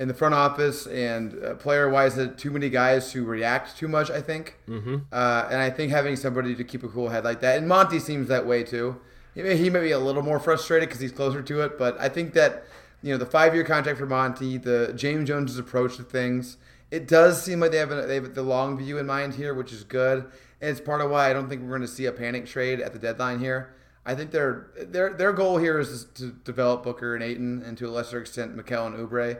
in 0.00 0.08
the 0.08 0.14
front 0.14 0.34
office 0.34 0.86
and 0.86 1.44
uh, 1.44 1.54
player 1.56 1.90
wise, 1.90 2.18
too 2.38 2.50
many 2.50 2.70
guys 2.70 3.12
who 3.12 3.22
react 3.22 3.76
too 3.76 3.86
much, 3.86 4.10
I 4.10 4.22
think. 4.22 4.56
Mm-hmm. 4.66 4.96
Uh, 5.12 5.46
and 5.50 5.60
I 5.60 5.68
think 5.68 5.92
having 5.92 6.16
somebody 6.16 6.54
to 6.54 6.64
keep 6.64 6.82
a 6.82 6.88
cool 6.88 7.10
head 7.10 7.22
like 7.22 7.40
that, 7.42 7.58
and 7.58 7.68
Monty 7.68 7.98
seems 7.98 8.26
that 8.28 8.46
way 8.46 8.64
too. 8.64 8.98
He 9.34 9.42
may, 9.42 9.58
he 9.58 9.68
may 9.68 9.80
be 9.80 9.90
a 9.90 9.98
little 9.98 10.22
more 10.22 10.40
frustrated 10.40 10.88
because 10.88 11.02
he's 11.02 11.12
closer 11.12 11.42
to 11.42 11.60
it, 11.60 11.78
but 11.78 12.00
I 12.00 12.08
think 12.08 12.32
that 12.32 12.64
you 13.02 13.12
know 13.12 13.18
the 13.18 13.26
five 13.26 13.54
year 13.54 13.62
contract 13.62 13.98
for 13.98 14.06
Monty, 14.06 14.56
the 14.56 14.94
James 14.96 15.28
Jones's 15.28 15.58
approach 15.58 15.98
to 15.98 16.02
things, 16.02 16.56
it 16.90 17.06
does 17.06 17.42
seem 17.42 17.60
like 17.60 17.72
they 17.72 17.78
have, 17.78 17.92
a, 17.92 18.06
they 18.06 18.14
have 18.14 18.34
the 18.34 18.42
long 18.42 18.78
view 18.78 18.96
in 18.96 19.06
mind 19.06 19.34
here, 19.34 19.52
which 19.52 19.70
is 19.70 19.84
good. 19.84 20.24
And 20.62 20.70
it's 20.70 20.80
part 20.80 21.02
of 21.02 21.10
why 21.10 21.28
I 21.28 21.34
don't 21.34 21.48
think 21.48 21.62
we're 21.62 21.68
going 21.68 21.82
to 21.82 21.88
see 21.88 22.06
a 22.06 22.12
panic 22.12 22.46
trade 22.46 22.80
at 22.80 22.94
the 22.94 22.98
deadline 22.98 23.38
here. 23.38 23.74
I 24.06 24.14
think 24.14 24.30
their 24.30 24.68
their 24.78 25.12
their 25.12 25.32
goal 25.34 25.58
here 25.58 25.78
is 25.78 26.06
to 26.14 26.32
develop 26.32 26.84
Booker 26.84 27.14
and 27.14 27.22
Ayton, 27.22 27.62
and 27.66 27.76
to 27.76 27.86
a 27.86 27.90
lesser 27.90 28.18
extent 28.18 28.56
Mikal 28.56 28.86
and 28.86 28.96
Oubre. 28.96 29.38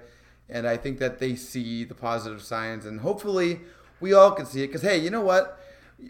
And 0.50 0.66
I 0.66 0.76
think 0.76 0.98
that 0.98 1.18
they 1.18 1.34
see 1.36 1.84
the 1.84 1.94
positive 1.94 2.42
signs, 2.42 2.86
and 2.86 3.00
hopefully 3.00 3.60
we 4.00 4.12
all 4.12 4.32
can 4.32 4.46
see 4.46 4.62
it. 4.62 4.68
Because 4.68 4.82
hey, 4.82 4.98
you 4.98 5.10
know 5.10 5.20
what? 5.20 5.58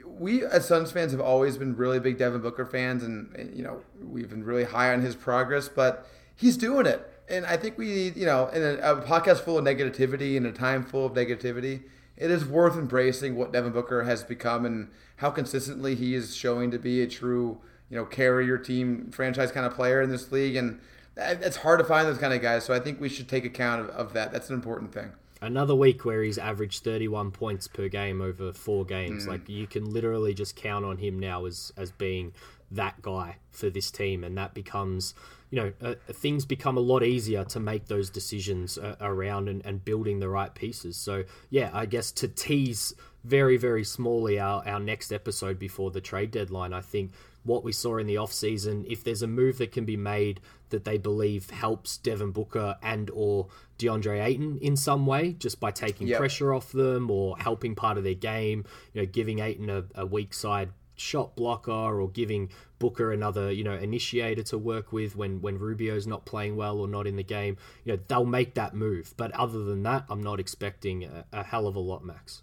We 0.05 0.45
as 0.45 0.67
Suns 0.67 0.93
fans 0.93 1.13
have 1.13 1.21
always 1.21 1.57
been 1.57 1.77
really 1.77 2.01
big 2.01 2.19
Devin 2.19 2.41
Booker 2.41 2.65
fans, 2.65 3.03
and, 3.03 3.35
and 3.37 3.57
you 3.57 3.63
know 3.63 3.83
we've 4.01 4.31
been 4.31 4.45
really 4.45 4.65
high 4.65 4.93
on 4.93 5.03
his 5.03 5.15
progress. 5.15 5.69
But 5.69 6.07
he's 6.35 6.57
doing 6.57 6.87
it, 6.87 7.07
and 7.29 7.45
I 7.45 7.57
think 7.57 7.77
we 7.77 7.87
need 7.87 8.17
you 8.17 8.27
know 8.27 8.49
in 8.49 8.63
a, 8.63 8.75
a 8.77 9.03
podcast 9.03 9.41
full 9.41 9.59
of 9.59 9.65
negativity 9.65 10.37
and 10.37 10.47
a 10.47 10.53
time 10.53 10.85
full 10.85 11.07
of 11.07 11.13
negativity 11.13 11.83
it 12.21 12.31
is 12.31 12.45
worth 12.45 12.77
embracing 12.77 13.35
what 13.35 13.51
Devin 13.51 13.73
Booker 13.73 14.05
has 14.05 14.23
become 14.23 14.67
and 14.67 14.91
how 15.17 15.31
consistently 15.31 15.95
he 15.95 16.15
is 16.15 16.37
showing 16.37 16.71
to 16.71 16.79
be 16.79 17.01
a 17.01 17.07
true, 17.07 17.59
you 17.89 17.97
know, 17.97 18.05
carry 18.05 18.45
your 18.45 18.59
team 18.59 19.11
franchise 19.11 19.51
kind 19.51 19.65
of 19.65 19.75
player 19.75 20.03
in 20.03 20.11
this 20.11 20.31
league. 20.31 20.55
And 20.55 20.81
it's 21.21 21.57
hard 21.57 21.79
to 21.79 21.85
find 21.85 22.07
those 22.07 22.19
kind 22.19 22.33
of 22.33 22.43
guys. 22.43 22.65
So 22.65 22.75
I 22.75 22.81
think 22.81 23.01
we 23.01 23.09
should 23.09 23.29
take 23.29 23.45
account 23.45 23.83
of, 23.83 23.91
of 23.91 24.13
that. 24.15 24.33
That's 24.33 24.49
an 24.49 24.55
important 24.55 24.93
thing. 24.93 25.13
Another 25.43 25.75
week 25.75 26.05
where 26.05 26.23
he's 26.23 26.37
averaged 26.37 26.85
31 26.85 27.31
points 27.31 27.67
per 27.67 27.89
game 27.89 28.21
over 28.21 28.53
four 28.53 28.85
games. 28.85 29.25
Mm. 29.25 29.29
Like 29.29 29.49
you 29.49 29.67
can 29.67 29.91
literally 29.91 30.35
just 30.35 30.57
count 30.57 30.85
on 30.85 30.99
him 30.99 31.19
now 31.19 31.47
as 31.47 31.73
as 31.77 31.91
being 31.91 32.33
that 32.71 33.01
guy 33.03 33.37
for 33.51 33.71
this 33.71 33.91
team, 33.91 34.23
and 34.23 34.37
that 34.39 34.55
becomes 34.55 35.15
you 35.51 35.61
know, 35.61 35.73
uh, 35.83 35.95
things 36.13 36.45
become 36.45 36.77
a 36.77 36.81
lot 36.81 37.03
easier 37.03 37.45
to 37.45 37.59
make 37.59 37.87
those 37.87 38.09
decisions 38.09 38.79
uh, 38.79 38.95
around 39.01 39.49
and, 39.49 39.65
and 39.67 39.85
building 39.85 40.21
the 40.21 40.29
right 40.29 40.55
pieces. 40.55 40.97
So, 40.97 41.25
yeah, 41.51 41.71
I 41.73 41.87
guess 41.87 42.13
to 42.13 42.29
tease 42.29 42.95
very, 43.25 43.57
very 43.57 43.83
smallly 43.83 44.41
our, 44.41 44.67
our 44.67 44.81
next 44.81 45.13
episode 45.13 45.59
before 45.59 45.91
the 45.91 46.01
trade 46.01 46.31
deadline, 46.31 46.73
I 46.73 46.81
think 46.81 47.13
what 47.43 47.65
we 47.65 47.73
saw 47.73 47.99
in 47.99 48.07
the 48.07 48.15
offseason, 48.15 48.87
if 48.89 49.03
there's 49.03 49.23
a 49.23 49.27
move 49.27 49.59
that 49.59 49.73
can 49.73 49.85
be 49.85 49.97
made 49.97 50.41
that 50.71 50.85
they 50.85 50.99
believe 50.99 51.51
helps 51.51 51.97
Devin 51.97 52.33
Booker 52.33 52.77
and 52.83 53.11
or 53.13 53.49
DeAndre 53.79 54.25
Ayton 54.25 54.59
in 54.59 54.77
some 54.77 55.07
way, 55.07 55.33
just 55.33 55.61
by 55.61 55.71
taking 55.71 56.07
yep. 56.07 56.19
pressure 56.19 56.53
off 56.53 56.73
them 56.73 57.11
or 57.11 57.37
helping 57.39 57.75
part 57.75 57.99
of 57.99 58.05
their 58.05 58.15
game, 58.15 58.65
you 58.93 59.03
know, 59.03 59.07
giving 59.07 59.39
Ayton 59.39 59.71
a, 59.71 59.85
a 59.95 60.07
weak 60.07 60.35
side 60.35 60.71
shot 60.97 61.35
blocker 61.35 61.73
or 61.73 62.09
giving 62.11 62.51
Booker 62.79 63.11
another, 63.13 63.51
you 63.51 63.65
know, 63.65 63.75
initiator 63.75 64.43
to 64.45 64.59
work 64.59 64.93
with 64.93 65.17
when 65.17 65.41
when 65.41 65.59
Rubio's 65.59 66.07
not 66.07 66.25
playing 66.25 66.57
well 66.57 66.79
or 66.79 66.89
not 66.89 67.07
in 67.07 67.17
the 67.17 67.23
game. 67.23 67.57
You 67.85 67.95
know, 67.95 68.03
they'll 68.09 68.25
make 68.25 68.55
that 68.55 68.75
move. 68.75 69.15
But 69.17 69.33
other 69.33 69.65
than 69.65 69.83
that, 69.85 70.05
I'm 70.09 70.23
not 70.23 70.41
expecting 70.41 71.05
a, 71.05 71.25
a 71.33 71.43
hell 71.43 71.67
of 71.67 71.77
a 71.77 71.81
lot, 71.81 72.05
Max. 72.05 72.43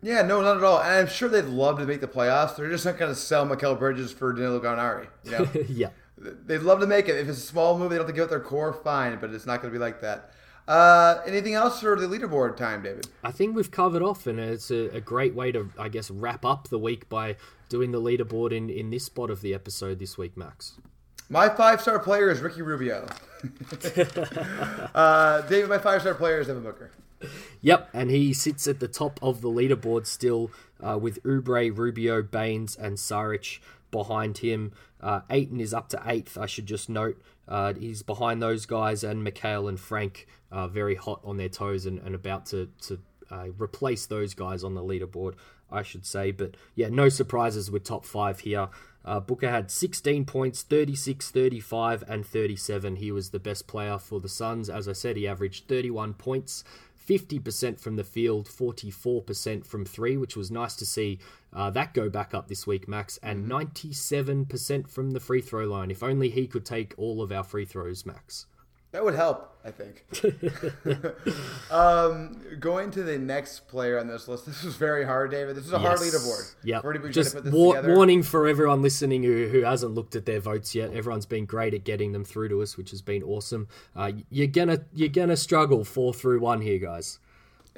Yeah, 0.00 0.22
no, 0.22 0.40
not 0.40 0.58
at 0.58 0.64
all. 0.64 0.78
And 0.78 0.90
I'm 0.90 1.06
sure 1.08 1.28
they'd 1.28 1.44
love 1.44 1.78
to 1.78 1.84
make 1.84 2.00
the 2.00 2.08
playoffs. 2.08 2.56
They're 2.56 2.70
just 2.70 2.84
not 2.84 2.98
going 2.98 3.12
to 3.12 3.18
sell 3.18 3.46
Mikal 3.46 3.78
Bridges 3.78 4.12
for 4.12 4.32
Danilo 4.32 4.60
Gallinari. 4.60 5.08
You 5.24 5.30
know? 5.32 5.48
yeah. 5.68 5.90
They'd 6.46 6.58
love 6.58 6.80
to 6.80 6.86
make 6.86 7.08
it. 7.08 7.16
If 7.16 7.28
it's 7.28 7.38
a 7.38 7.42
small 7.42 7.78
move, 7.78 7.90
they 7.90 7.96
don't 7.96 8.06
have 8.06 8.14
to 8.14 8.16
give 8.16 8.24
up 8.24 8.30
their 8.30 8.40
core, 8.40 8.72
fine. 8.72 9.18
But 9.20 9.30
it's 9.30 9.46
not 9.46 9.62
going 9.62 9.72
to 9.72 9.78
be 9.78 9.82
like 9.82 10.00
that. 10.00 10.32
Uh, 10.68 11.22
anything 11.26 11.54
else 11.54 11.80
for 11.80 11.96
the 11.96 12.06
leaderboard 12.06 12.56
time, 12.56 12.82
David? 12.82 13.08
I 13.24 13.30
think 13.30 13.56
we've 13.56 13.70
covered 13.70 14.02
off, 14.02 14.26
and 14.26 14.38
it's 14.38 14.70
a, 14.70 14.96
a, 14.96 15.00
great 15.00 15.34
way 15.34 15.50
to, 15.50 15.70
I 15.78 15.88
guess, 15.88 16.10
wrap 16.10 16.44
up 16.44 16.68
the 16.68 16.78
week 16.78 17.08
by 17.08 17.36
doing 17.70 17.90
the 17.90 18.02
leaderboard 18.02 18.52
in, 18.52 18.68
in 18.68 18.90
this 18.90 19.06
spot 19.06 19.30
of 19.30 19.40
the 19.40 19.54
episode 19.54 19.98
this 19.98 20.18
week, 20.18 20.36
Max. 20.36 20.74
My 21.30 21.48
five 21.48 21.80
star 21.80 21.98
player 21.98 22.30
is 22.30 22.40
Ricky 22.40 22.60
Rubio. 22.60 23.08
uh, 24.94 25.40
David, 25.42 25.70
my 25.70 25.78
five 25.78 26.02
star 26.02 26.14
player 26.14 26.40
is 26.40 26.48
Devin 26.48 26.62
Booker. 26.62 26.90
Yep, 27.62 27.88
and 27.94 28.10
he 28.10 28.32
sits 28.32 28.68
at 28.68 28.78
the 28.78 28.88
top 28.88 29.18
of 29.22 29.40
the 29.40 29.48
leaderboard 29.48 30.06
still 30.06 30.50
uh, 30.80 30.98
with 30.98 31.22
Oubre, 31.24 31.76
Rubio, 31.76 32.22
Baynes, 32.22 32.76
and 32.76 32.96
Saric 32.96 33.58
behind 33.90 34.38
him. 34.38 34.72
Uh, 35.00 35.20
Ayton 35.30 35.60
is 35.60 35.72
up 35.72 35.88
to 35.90 36.02
eighth, 36.06 36.36
I 36.36 36.46
should 36.46 36.66
just 36.66 36.88
note. 36.88 37.20
Uh, 37.46 37.74
he's 37.74 38.02
behind 38.02 38.42
those 38.42 38.66
guys, 38.66 39.02
and 39.02 39.26
Mikal 39.26 39.68
and 39.68 39.80
Frank 39.80 40.26
uh, 40.50 40.68
very 40.68 40.94
hot 40.94 41.20
on 41.24 41.36
their 41.36 41.48
toes 41.48 41.86
and, 41.86 41.98
and 42.00 42.14
about 42.14 42.46
to, 42.46 42.68
to 42.82 42.98
uh, 43.30 43.46
replace 43.58 44.06
those 44.06 44.34
guys 44.34 44.64
on 44.64 44.74
the 44.74 44.82
leaderboard, 44.82 45.34
I 45.70 45.82
should 45.82 46.06
say. 46.06 46.30
But 46.30 46.56
yeah, 46.74 46.88
no 46.88 47.08
surprises 47.08 47.70
with 47.70 47.84
top 47.84 48.04
five 48.04 48.40
here. 48.40 48.68
Uh, 49.04 49.20
Booker 49.20 49.48
had 49.48 49.70
16 49.70 50.24
points, 50.26 50.62
36, 50.62 51.30
35, 51.30 52.04
and 52.08 52.26
37. 52.26 52.96
He 52.96 53.10
was 53.10 53.30
the 53.30 53.38
best 53.38 53.66
player 53.66 53.98
for 53.98 54.20
the 54.20 54.28
Suns. 54.28 54.68
As 54.68 54.88
I 54.88 54.92
said, 54.92 55.16
he 55.16 55.26
averaged 55.26 55.66
31 55.66 56.14
points, 56.14 56.64
50% 57.08 57.80
from 57.80 57.96
the 57.96 58.04
field, 58.04 58.48
44% 58.48 59.64
from 59.64 59.86
three, 59.86 60.16
which 60.18 60.36
was 60.36 60.50
nice 60.50 60.76
to 60.76 60.84
see 60.84 61.18
uh, 61.52 61.70
that 61.70 61.94
go 61.94 62.08
back 62.08 62.34
up 62.34 62.48
this 62.48 62.66
week, 62.66 62.88
Max, 62.88 63.18
and 63.22 63.48
97% 63.50 64.46
mm-hmm. 64.46 64.82
from 64.82 65.10
the 65.12 65.20
free 65.20 65.40
throw 65.40 65.64
line. 65.64 65.90
If 65.90 66.02
only 66.02 66.30
he 66.30 66.46
could 66.46 66.64
take 66.64 66.94
all 66.96 67.22
of 67.22 67.32
our 67.32 67.44
free 67.44 67.64
throws, 67.64 68.04
Max. 68.04 68.46
That 68.90 69.04
would 69.04 69.14
help, 69.14 69.54
I 69.66 69.70
think. 69.70 70.06
um, 71.70 72.40
going 72.58 72.90
to 72.92 73.02
the 73.02 73.18
next 73.18 73.68
player 73.68 73.98
on 73.98 74.06
this 74.06 74.28
list. 74.28 74.46
This 74.46 74.62
was 74.62 74.76
very 74.76 75.04
hard, 75.04 75.30
David. 75.30 75.56
This 75.56 75.66
is 75.66 75.74
a 75.74 75.78
yes. 75.78 75.86
hard 75.86 76.00
leaderboard. 76.00 76.54
Yeah. 76.64 77.10
Just 77.10 77.44
war- 77.44 77.82
warning 77.82 78.22
for 78.22 78.48
everyone 78.48 78.80
listening 78.80 79.22
who, 79.22 79.48
who 79.48 79.60
hasn't 79.60 79.94
looked 79.94 80.16
at 80.16 80.24
their 80.24 80.40
votes 80.40 80.74
yet. 80.74 80.94
Everyone's 80.94 81.26
been 81.26 81.44
great 81.44 81.74
at 81.74 81.84
getting 81.84 82.12
them 82.12 82.24
through 82.24 82.48
to 82.48 82.62
us, 82.62 82.78
which 82.78 82.90
has 82.90 83.02
been 83.02 83.22
awesome. 83.22 83.68
Uh, 83.94 84.12
you're 84.30 84.46
gonna 84.46 84.86
you're 84.94 85.10
gonna 85.10 85.36
struggle 85.36 85.84
four 85.84 86.14
through 86.14 86.40
one 86.40 86.62
here, 86.62 86.78
guys. 86.78 87.18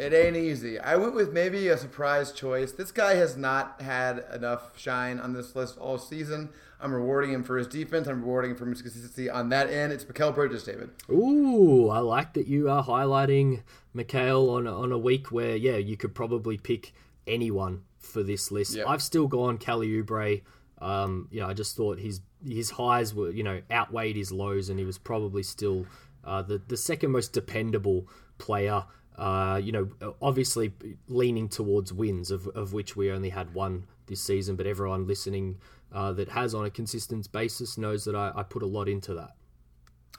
It 0.00 0.14
ain't 0.14 0.34
easy. 0.34 0.78
I 0.78 0.96
went 0.96 1.14
with 1.14 1.30
maybe 1.30 1.68
a 1.68 1.76
surprise 1.76 2.32
choice. 2.32 2.72
This 2.72 2.90
guy 2.90 3.16
has 3.16 3.36
not 3.36 3.82
had 3.82 4.24
enough 4.32 4.78
shine 4.78 5.20
on 5.20 5.34
this 5.34 5.54
list 5.54 5.76
all 5.76 5.98
season. 5.98 6.48
I'm 6.80 6.94
rewarding 6.94 7.32
him 7.32 7.44
for 7.44 7.58
his 7.58 7.66
defense. 7.66 8.08
I'm 8.08 8.22
rewarding 8.22 8.52
him 8.52 8.56
for 8.56 8.64
his 8.64 8.80
consistency 8.80 9.28
on 9.28 9.50
that 9.50 9.68
end. 9.68 9.92
It's 9.92 10.04
Mikal 10.04 10.34
Bridges, 10.34 10.64
David. 10.64 10.88
Ooh, 11.10 11.90
I 11.90 11.98
like 11.98 12.32
that 12.32 12.46
you 12.46 12.70
are 12.70 12.82
highlighting 12.82 13.62
Mikal 13.94 14.48
on 14.56 14.66
a, 14.66 14.74
on 14.74 14.90
a 14.90 14.98
week 14.98 15.30
where, 15.30 15.54
yeah, 15.54 15.76
you 15.76 15.98
could 15.98 16.14
probably 16.14 16.56
pick 16.56 16.94
anyone 17.26 17.82
for 17.98 18.22
this 18.22 18.50
list. 18.50 18.76
Yep. 18.76 18.86
I've 18.88 19.02
still 19.02 19.26
gone 19.26 19.58
Kelly 19.58 19.88
Oubre. 19.88 20.40
Um, 20.80 21.28
you 21.30 21.40
know, 21.40 21.46
I 21.46 21.52
just 21.52 21.76
thought 21.76 21.98
his 21.98 22.22
his 22.42 22.70
highs 22.70 23.14
were, 23.14 23.30
you 23.30 23.42
know, 23.42 23.60
outweighed 23.70 24.16
his 24.16 24.32
lows, 24.32 24.70
and 24.70 24.78
he 24.78 24.86
was 24.86 24.96
probably 24.96 25.42
still 25.42 25.84
uh, 26.24 26.40
the 26.40 26.62
the 26.68 26.78
second 26.78 27.10
most 27.10 27.34
dependable 27.34 28.08
player. 28.38 28.84
Uh, 29.20 29.60
you 29.62 29.70
know, 29.70 30.14
obviously 30.22 30.72
leaning 31.06 31.46
towards 31.46 31.92
wins, 31.92 32.30
of, 32.30 32.46
of 32.48 32.72
which 32.72 32.96
we 32.96 33.10
only 33.10 33.28
had 33.28 33.52
one 33.52 33.84
this 34.06 34.22
season, 34.22 34.56
but 34.56 34.66
everyone 34.66 35.06
listening 35.06 35.58
uh, 35.92 36.10
that 36.12 36.30
has 36.30 36.54
on 36.54 36.64
a 36.64 36.70
consistent 36.70 37.30
basis 37.30 37.76
knows 37.76 38.06
that 38.06 38.14
I, 38.14 38.32
I, 38.34 38.42
put 38.42 38.62
a 38.62 38.66
lot 38.66 38.88
into 38.88 39.12
that. 39.12 39.32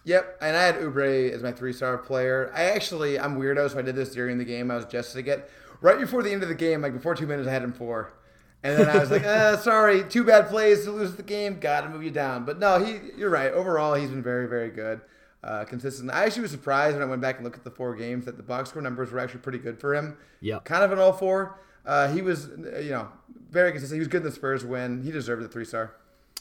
Yep, 0.03 0.37
and 0.41 0.55
I 0.55 0.61
had 0.61 0.75
Oubre 0.75 1.31
as 1.31 1.41
my 1.41 1.51
three 1.51 1.73
star 1.73 1.97
player. 1.97 2.51
I 2.53 2.65
actually, 2.65 3.19
I'm 3.19 3.39
weirdo, 3.39 3.71
so 3.71 3.79
I 3.79 3.81
did 3.81 3.95
this 3.95 4.11
during 4.13 4.37
the 4.37 4.45
game. 4.45 4.69
I 4.69 4.75
was 4.75 4.85
adjusting 4.85 5.25
it. 5.25 5.49
Right 5.81 5.99
before 5.99 6.21
the 6.21 6.31
end 6.31 6.43
of 6.43 6.49
the 6.49 6.55
game, 6.55 6.83
like 6.83 6.93
before 6.93 7.15
two 7.15 7.25
minutes, 7.25 7.47
I 7.47 7.51
had 7.51 7.63
him 7.63 7.73
four. 7.73 8.13
And 8.61 8.77
then 8.77 8.87
I 8.87 8.99
was 8.99 9.09
like, 9.09 9.23
uh, 9.25 9.57
sorry, 9.57 10.03
two 10.03 10.23
bad 10.23 10.47
plays 10.47 10.83
to 10.85 10.91
lose 10.91 11.15
the 11.15 11.23
game. 11.23 11.59
Got 11.59 11.81
to 11.81 11.89
move 11.89 12.03
you 12.03 12.11
down. 12.11 12.45
But 12.45 12.59
no, 12.59 12.83
he, 12.83 12.99
you're 13.17 13.31
right. 13.31 13.51
Overall, 13.51 13.95
he's 13.95 14.11
been 14.11 14.21
very, 14.21 14.47
very 14.47 14.69
good. 14.69 15.01
Uh, 15.43 15.65
consistent. 15.65 16.11
I 16.11 16.25
actually 16.25 16.43
was 16.43 16.51
surprised 16.51 16.95
when 16.95 17.01
I 17.01 17.09
went 17.09 17.21
back 17.21 17.35
and 17.37 17.43
looked 17.43 17.57
at 17.57 17.63
the 17.63 17.71
four 17.71 17.95
games 17.95 18.25
that 18.25 18.37
the 18.37 18.43
box 18.43 18.69
score 18.69 18.81
numbers 18.81 19.11
were 19.11 19.17
actually 19.19 19.39
pretty 19.39 19.57
good 19.57 19.79
for 19.79 19.95
him. 19.95 20.15
Yeah. 20.39 20.59
Kind 20.59 20.83
of 20.83 20.91
an 20.91 20.99
all 20.99 21.13
four. 21.13 21.59
Uh, 21.83 22.13
he 22.13 22.21
was, 22.21 22.49
you 22.79 22.91
know, 22.91 23.07
very 23.49 23.71
consistent. 23.71 23.95
He 23.95 23.99
was 23.99 24.07
good 24.07 24.17
in 24.21 24.23
the 24.25 24.31
Spurs 24.31 24.63
win. 24.63 25.01
He 25.01 25.09
deserved 25.11 25.43
the 25.43 25.47
three 25.47 25.65
star. 25.65 25.95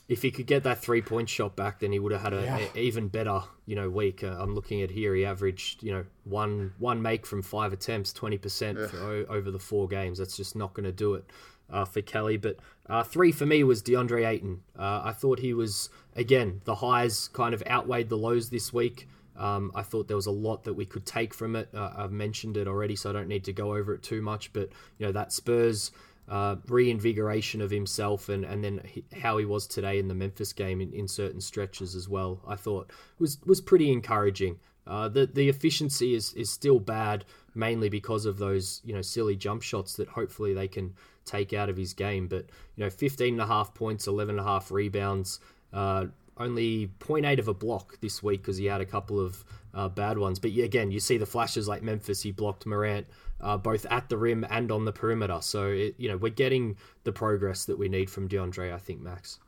if 0.06 0.20
he 0.22 0.30
could 0.30 0.46
get 0.46 0.64
that 0.64 0.78
three 0.82 1.00
point 1.00 1.30
shot 1.30 1.56
back, 1.56 1.78
then 1.78 1.92
he 1.92 1.98
would 1.98 2.12
have 2.12 2.20
had 2.20 2.34
an 2.34 2.44
Yeah. 2.44 2.66
even 2.74 3.08
better, 3.08 3.40
you 3.64 3.74
know, 3.74 3.88
week. 3.88 4.22
Uh, 4.22 4.36
I'm 4.38 4.54
looking 4.54 4.82
at 4.82 4.90
here. 4.90 5.14
He 5.14 5.24
averaged, 5.24 5.82
you 5.82 5.92
know, 5.92 6.04
one 6.24 6.74
one 6.78 7.00
make 7.00 7.24
from 7.24 7.40
five 7.42 7.72
attempts, 7.72 8.12
twenty 8.12 8.36
percent 8.36 8.78
over 8.78 9.50
the 9.50 9.58
four 9.58 9.88
games. 9.88 10.18
That's 10.18 10.36
just 10.36 10.54
not 10.56 10.74
going 10.74 10.84
to 10.84 10.92
do 10.92 11.14
it 11.14 11.24
uh, 11.70 11.86
for 11.86 12.02
Kelly. 12.02 12.36
But 12.36 12.56
uh, 12.86 13.02
three 13.04 13.32
for 13.32 13.46
me 13.46 13.62
was 13.64 13.82
DeAndre 13.82 14.26
Ayton. 14.28 14.60
Uh, 14.78 15.00
I 15.04 15.12
thought 15.12 15.38
he 15.38 15.54
was 15.54 15.88
again 16.16 16.60
the 16.64 16.74
highs 16.74 17.28
kind 17.28 17.54
of 17.54 17.62
outweighed 17.66 18.08
the 18.08 18.18
lows 18.18 18.50
this 18.50 18.72
week. 18.72 19.08
Um, 19.36 19.72
I 19.74 19.82
thought 19.82 20.06
there 20.06 20.16
was 20.16 20.26
a 20.26 20.32
lot 20.32 20.64
that 20.64 20.74
we 20.74 20.84
could 20.84 21.06
take 21.06 21.32
from 21.32 21.56
it. 21.56 21.70
Uh, 21.74 21.92
I've 21.96 22.12
mentioned 22.12 22.58
it 22.58 22.68
already, 22.68 22.94
so 22.94 23.08
I 23.08 23.12
don't 23.14 23.28
need 23.28 23.44
to 23.44 23.52
go 23.54 23.74
over 23.74 23.94
it 23.94 24.02
too 24.02 24.20
much. 24.20 24.52
But 24.52 24.68
you 24.98 25.06
know 25.06 25.12
that 25.12 25.32
Spurs 25.32 25.92
uh, 26.28 26.56
reinvigoration 26.68 27.60
of 27.60 27.70
himself 27.70 28.28
and, 28.28 28.44
and 28.44 28.62
then 28.62 28.80
he, 28.84 29.04
how 29.20 29.38
he 29.38 29.44
was 29.44 29.66
today 29.66 29.98
in 29.98 30.06
the 30.06 30.14
Memphis 30.14 30.52
game 30.52 30.80
in, 30.80 30.92
in 30.92 31.08
certain 31.08 31.40
stretches 31.40 31.96
as 31.96 32.08
well, 32.08 32.40
I 32.46 32.54
thought 32.54 32.90
was 33.18 33.38
was 33.46 33.60
pretty 33.60 33.90
encouraging. 33.90 34.58
Uh, 34.86 35.08
the 35.08 35.26
the 35.26 35.48
efficiency 35.48 36.14
is, 36.14 36.32
is 36.34 36.50
still 36.50 36.78
bad, 36.78 37.24
mainly 37.54 37.88
because 37.88 38.26
of 38.26 38.38
those 38.38 38.80
you 38.84 38.94
know 38.94 39.02
silly 39.02 39.36
jump 39.36 39.62
shots 39.62 39.96
that 39.96 40.08
hopefully 40.08 40.54
they 40.54 40.68
can 40.68 40.94
take 41.24 41.52
out 41.52 41.68
of 41.68 41.76
his 41.76 41.94
game. 41.94 42.26
But 42.26 42.46
you 42.76 42.84
know, 42.84 42.90
15 42.90 43.34
and 43.34 43.42
a 43.42 43.46
half 43.46 43.74
points, 43.74 44.06
11 44.06 44.38
and 44.38 44.40
a 44.40 44.48
half 44.48 44.70
rebounds, 44.70 45.40
uh, 45.72 46.06
only 46.36 46.90
0.8 47.00 47.38
of 47.38 47.48
a 47.48 47.54
block 47.54 48.00
this 48.00 48.22
week 48.22 48.42
because 48.42 48.56
he 48.56 48.66
had 48.66 48.80
a 48.80 48.86
couple 48.86 49.20
of 49.20 49.44
uh, 49.74 49.88
bad 49.88 50.18
ones. 50.18 50.38
But 50.38 50.52
yeah, 50.52 50.64
again, 50.64 50.90
you 50.90 51.00
see 51.00 51.18
the 51.18 51.26
flashes 51.26 51.68
like 51.68 51.82
Memphis. 51.82 52.22
He 52.22 52.32
blocked 52.32 52.66
Morant 52.66 53.06
uh, 53.40 53.56
both 53.56 53.86
at 53.90 54.08
the 54.08 54.16
rim 54.16 54.46
and 54.48 54.70
on 54.70 54.84
the 54.84 54.92
perimeter. 54.92 55.38
So 55.40 55.68
it, 55.68 55.94
you 55.98 56.08
know 56.08 56.16
we're 56.16 56.30
getting 56.30 56.76
the 57.04 57.12
progress 57.12 57.64
that 57.66 57.78
we 57.78 57.88
need 57.88 58.10
from 58.10 58.28
DeAndre. 58.28 58.72
I 58.72 58.78
think 58.78 59.00
Max. 59.00 59.38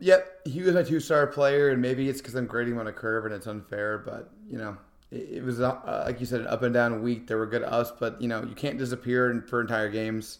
Yep, 0.00 0.46
he 0.46 0.62
was 0.62 0.74
my 0.74 0.82
two 0.82 1.00
star 1.00 1.26
player, 1.26 1.70
and 1.70 1.80
maybe 1.82 2.08
it's 2.08 2.20
because 2.20 2.34
I'm 2.34 2.46
grading 2.46 2.74
him 2.74 2.80
on 2.80 2.86
a 2.86 2.92
curve 2.92 3.26
and 3.26 3.34
it's 3.34 3.46
unfair, 3.46 3.98
but 3.98 4.30
you 4.48 4.58
know, 4.58 4.76
it, 5.10 5.28
it 5.30 5.44
was 5.44 5.60
uh, 5.60 6.04
like 6.06 6.20
you 6.20 6.26
said, 6.26 6.40
an 6.40 6.46
up 6.46 6.62
and 6.62 6.74
down 6.74 7.02
week. 7.02 7.26
There 7.26 7.38
were 7.38 7.46
good 7.46 7.62
ups, 7.62 7.92
but 7.98 8.20
you 8.20 8.28
know, 8.28 8.42
you 8.42 8.54
can't 8.54 8.78
disappear 8.78 9.44
for 9.48 9.60
entire 9.60 9.90
games 9.90 10.38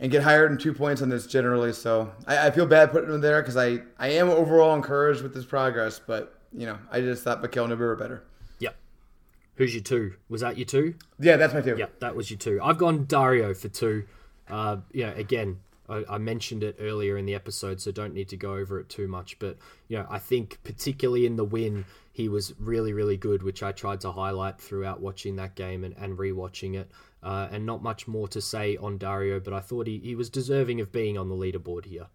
and 0.00 0.10
get 0.10 0.22
higher 0.22 0.48
than 0.48 0.58
two 0.58 0.72
points 0.72 1.02
on 1.02 1.10
this 1.10 1.26
generally. 1.26 1.72
So 1.72 2.12
I, 2.26 2.48
I 2.48 2.50
feel 2.50 2.66
bad 2.66 2.90
putting 2.90 3.10
him 3.10 3.20
there 3.20 3.40
because 3.42 3.56
I 3.56 3.80
I 3.98 4.08
am 4.08 4.28
overall 4.30 4.74
encouraged 4.74 5.22
with 5.22 5.34
his 5.34 5.44
progress, 5.44 6.00
but 6.04 6.40
you 6.52 6.66
know, 6.66 6.78
I 6.90 7.00
just 7.00 7.22
thought 7.22 7.42
Mikael 7.42 7.68
Newberg 7.68 7.80
were 7.80 7.96
better. 7.96 8.24
Yep. 8.58 8.74
Who's 9.56 9.74
your 9.74 9.84
two? 9.84 10.14
Was 10.28 10.40
that 10.40 10.56
your 10.58 10.66
two? 10.66 10.94
Yeah, 11.20 11.36
that's 11.36 11.54
my 11.54 11.60
two. 11.60 11.76
Yep, 11.76 12.00
that 12.00 12.16
was 12.16 12.30
your 12.30 12.38
two. 12.38 12.58
I've 12.62 12.78
gone 12.78 13.04
Dario 13.04 13.54
for 13.54 13.68
two. 13.68 14.06
Uh, 14.48 14.78
you 14.90 15.06
know, 15.06 15.12
again, 15.14 15.60
I, 15.88 16.04
I 16.08 16.18
mentioned 16.18 16.64
it 16.64 16.76
earlier 16.80 17.16
in 17.16 17.26
the 17.26 17.34
episode, 17.34 17.80
so 17.80 17.92
don't 17.92 18.14
need 18.14 18.28
to 18.30 18.36
go 18.36 18.54
over 18.54 18.80
it 18.80 18.88
too 18.88 19.06
much. 19.06 19.38
But 19.38 19.58
you 19.88 19.98
know, 19.98 20.06
I 20.10 20.18
think 20.18 20.58
particularly 20.64 21.26
in 21.26 21.36
the 21.36 21.44
win, 21.44 21.84
he 22.12 22.28
was 22.28 22.54
really, 22.58 22.92
really 22.92 23.16
good, 23.16 23.42
which 23.42 23.62
I 23.62 23.72
tried 23.72 24.00
to 24.00 24.12
highlight 24.12 24.60
throughout 24.60 25.00
watching 25.00 25.36
that 25.36 25.54
game 25.54 25.84
and, 25.84 25.94
and 25.96 26.18
rewatching 26.18 26.74
it. 26.74 26.90
Uh, 27.22 27.48
and 27.52 27.66
not 27.66 27.82
much 27.82 28.08
more 28.08 28.26
to 28.28 28.40
say 28.40 28.76
on 28.78 28.96
Dario, 28.96 29.38
but 29.40 29.52
I 29.52 29.60
thought 29.60 29.86
he, 29.86 29.98
he 29.98 30.14
was 30.14 30.30
deserving 30.30 30.80
of 30.80 30.90
being 30.90 31.18
on 31.18 31.28
the 31.28 31.34
leaderboard 31.34 31.84
here. 31.84 32.06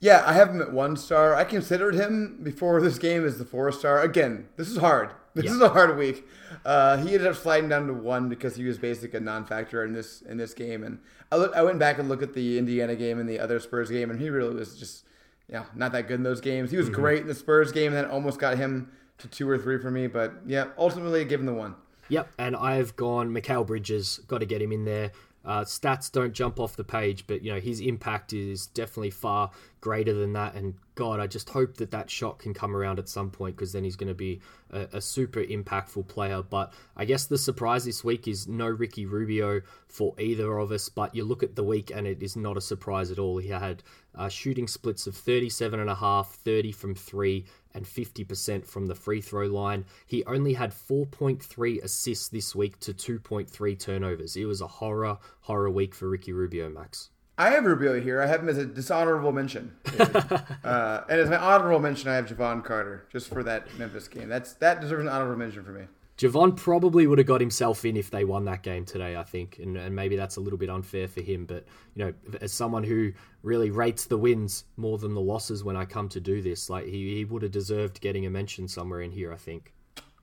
Yeah, 0.00 0.24
I 0.26 0.32
have 0.32 0.48
him 0.48 0.60
at 0.60 0.72
one 0.72 0.96
star. 0.96 1.36
I 1.36 1.44
considered 1.44 1.94
him 1.94 2.40
before 2.42 2.80
this 2.80 2.98
game 2.98 3.24
as 3.24 3.38
the 3.38 3.44
four 3.44 3.70
star. 3.70 4.00
Again, 4.02 4.48
this 4.56 4.68
is 4.68 4.78
hard. 4.78 5.10
This 5.34 5.44
Yeah. 5.44 5.52
is 5.52 5.60
a 5.60 5.68
hard 5.68 5.96
week. 5.96 6.26
Uh, 6.64 6.96
he 6.96 7.14
ended 7.14 7.26
up 7.28 7.36
sliding 7.36 7.68
down 7.68 7.86
to 7.86 7.92
one 7.94 8.28
because 8.28 8.56
he 8.56 8.64
was 8.64 8.78
basically 8.78 9.18
a 9.18 9.22
non-factor 9.22 9.84
in 9.84 9.92
this 9.92 10.22
in 10.22 10.38
this 10.38 10.54
game. 10.54 10.82
And 10.82 10.98
I 11.30 11.36
look, 11.36 11.54
I 11.54 11.62
went 11.62 11.78
back 11.78 12.00
and 12.00 12.08
looked 12.08 12.24
at 12.24 12.34
the 12.34 12.58
Indiana 12.58 12.96
game 12.96 13.20
and 13.20 13.28
the 13.28 13.38
other 13.38 13.60
Spurs 13.60 13.90
game, 13.90 14.10
and 14.10 14.18
he 14.20 14.28
really 14.28 14.54
was 14.56 14.76
just, 14.76 15.04
you 15.48 15.54
know, 15.54 15.66
not 15.76 15.92
that 15.92 16.08
good 16.08 16.14
in 16.16 16.22
those 16.24 16.40
games. 16.40 16.72
He 16.72 16.76
was 16.76 16.88
great 16.90 17.20
in 17.22 17.28
the 17.28 17.34
Spurs 17.36 17.70
game, 17.70 17.94
and 17.94 17.96
then 17.96 18.06
almost 18.06 18.40
got 18.40 18.56
him 18.58 18.90
to 19.18 19.28
two 19.28 19.48
or 19.48 19.56
three 19.56 19.78
for 19.78 19.90
me. 19.92 20.08
But 20.08 20.32
yeah, 20.46 20.66
ultimately, 20.76 21.20
I 21.20 21.24
give 21.24 21.38
him 21.38 21.46
the 21.46 21.54
one. 21.54 21.76
Yep, 22.12 22.30
and 22.36 22.54
I've 22.54 22.94
gone 22.94 23.30
Mikal 23.30 23.66
Bridges. 23.66 24.20
Got 24.28 24.40
to 24.40 24.46
get 24.46 24.60
him 24.60 24.70
in 24.70 24.84
there. 24.84 25.12
Uh, 25.46 25.62
stats 25.62 26.12
don't 26.12 26.34
jump 26.34 26.60
off 26.60 26.76
the 26.76 26.84
page, 26.84 27.26
but 27.26 27.42
you 27.42 27.50
know 27.50 27.58
his 27.58 27.80
impact 27.80 28.34
is 28.34 28.66
definitely 28.66 29.10
far 29.10 29.50
greater 29.80 30.12
than 30.12 30.34
that. 30.34 30.54
And 30.54 30.74
God, 30.94 31.20
I 31.20 31.26
just 31.26 31.48
hope 31.48 31.78
that 31.78 31.90
that 31.92 32.10
shot 32.10 32.38
can 32.38 32.52
come 32.52 32.76
around 32.76 32.98
at 32.98 33.08
some 33.08 33.30
point 33.30 33.56
because 33.56 33.72
then 33.72 33.82
he's 33.82 33.96
going 33.96 34.08
to 34.08 34.14
be 34.14 34.42
a, 34.70 34.88
a 34.92 35.00
super 35.00 35.42
impactful 35.42 36.06
player. 36.06 36.42
But 36.42 36.74
I 36.98 37.06
guess 37.06 37.24
the 37.24 37.38
surprise 37.38 37.86
this 37.86 38.04
week 38.04 38.28
is 38.28 38.46
no 38.46 38.66
Ricky 38.66 39.06
Rubio 39.06 39.62
for 39.88 40.14
either 40.20 40.58
of 40.58 40.70
us. 40.70 40.90
But 40.90 41.14
you 41.14 41.24
look 41.24 41.42
at 41.42 41.56
the 41.56 41.64
week 41.64 41.90
and 41.94 42.06
it 42.06 42.22
is 42.22 42.36
not 42.36 42.58
a 42.58 42.60
surprise 42.60 43.10
at 43.10 43.18
all. 43.18 43.38
He 43.38 43.48
had 43.48 43.82
uh, 44.14 44.28
shooting 44.28 44.68
splits 44.68 45.06
of 45.06 45.16
37 45.16 45.80
and 45.80 45.88
a 45.88 45.94
half, 45.94 46.34
30 46.44 46.72
from 46.72 46.94
three, 46.94 47.46
and 47.74 47.84
50% 47.84 48.66
from 48.66 48.86
the 48.86 48.94
free 48.94 49.20
throw 49.20 49.46
line. 49.46 49.84
He 50.06 50.24
only 50.24 50.54
had 50.54 50.72
4.3 50.72 51.82
assists 51.82 52.28
this 52.28 52.54
week 52.54 52.78
to 52.80 52.92
2.3 52.92 53.78
turnovers. 53.78 54.36
It 54.36 54.44
was 54.44 54.60
a 54.60 54.66
horror, 54.66 55.18
horror 55.42 55.70
week 55.70 55.94
for 55.94 56.08
Ricky 56.08 56.32
Rubio, 56.32 56.68
Max. 56.68 57.10
I 57.38 57.50
have 57.50 57.64
Rubio 57.64 58.00
here. 58.00 58.20
I 58.20 58.26
have 58.26 58.40
him 58.40 58.48
as 58.48 58.58
a 58.58 58.66
dishonorable 58.66 59.32
mention. 59.32 59.74
uh, 59.98 61.02
and 61.08 61.20
as 61.20 61.30
my 61.30 61.36
honorable 61.36 61.80
mention, 61.80 62.10
I 62.10 62.16
have 62.16 62.26
Jevon 62.26 62.62
Carter 62.62 63.06
just 63.10 63.28
for 63.28 63.42
that 63.42 63.66
Memphis 63.78 64.06
game. 64.06 64.28
That's 64.28 64.52
that 64.54 64.80
deserves 64.80 65.02
an 65.02 65.08
honorable 65.08 65.38
mention 65.38 65.64
for 65.64 65.72
me. 65.72 65.86
Jevon 66.22 66.56
probably 66.56 67.08
would 67.08 67.18
have 67.18 67.26
got 67.26 67.40
himself 67.40 67.84
in 67.84 67.96
if 67.96 68.08
they 68.08 68.24
won 68.24 68.44
that 68.44 68.62
game 68.62 68.84
today, 68.84 69.16
I 69.16 69.24
think, 69.24 69.58
and, 69.60 69.76
and 69.76 69.96
maybe 69.96 70.14
that's 70.14 70.36
a 70.36 70.40
little 70.40 70.58
bit 70.58 70.70
unfair 70.70 71.08
for 71.08 71.20
him. 71.20 71.46
But 71.46 71.66
you 71.96 72.04
know, 72.04 72.14
as 72.40 72.52
someone 72.52 72.84
who 72.84 73.12
really 73.42 73.72
rates 73.72 74.04
the 74.04 74.16
wins 74.16 74.62
more 74.76 74.98
than 74.98 75.14
the 75.14 75.20
losses 75.20 75.64
when 75.64 75.76
I 75.76 75.84
come 75.84 76.08
to 76.10 76.20
do 76.20 76.40
this, 76.40 76.70
like 76.70 76.84
he, 76.84 77.16
he 77.16 77.24
would 77.24 77.42
have 77.42 77.50
deserved 77.50 78.00
getting 78.00 78.24
a 78.24 78.30
mention 78.30 78.68
somewhere 78.68 79.00
in 79.00 79.10
here, 79.10 79.32
I 79.32 79.36
think. 79.36 79.72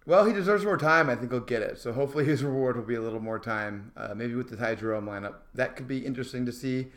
Well, 0.05 0.23
he 0.23 0.31
deserves 0.31 0.63
more 0.63 0.77
time. 0.77 1.09
I 1.09 1.17
think 1.17 1.33
he'll 1.33 1.41
get 1.41 1.63
it. 1.63 1.77
So 1.79 1.91
hopefully 1.91 2.23
his 2.23 2.43
reward 2.45 2.77
will 2.77 2.85
be 2.85 2.95
a 2.95 3.01
little 3.01 3.19
more 3.19 3.37
time. 3.37 3.91
Uh, 3.97 4.13
maybe 4.15 4.35
with 4.35 4.49
the 4.49 4.55
Ty 4.55 4.75
Jerome 4.75 5.05
lineup, 5.05 5.35
that 5.55 5.75
could 5.75 5.89
be 5.89 6.05
interesting 6.05 6.45
to 6.45 6.53
see 6.53 6.87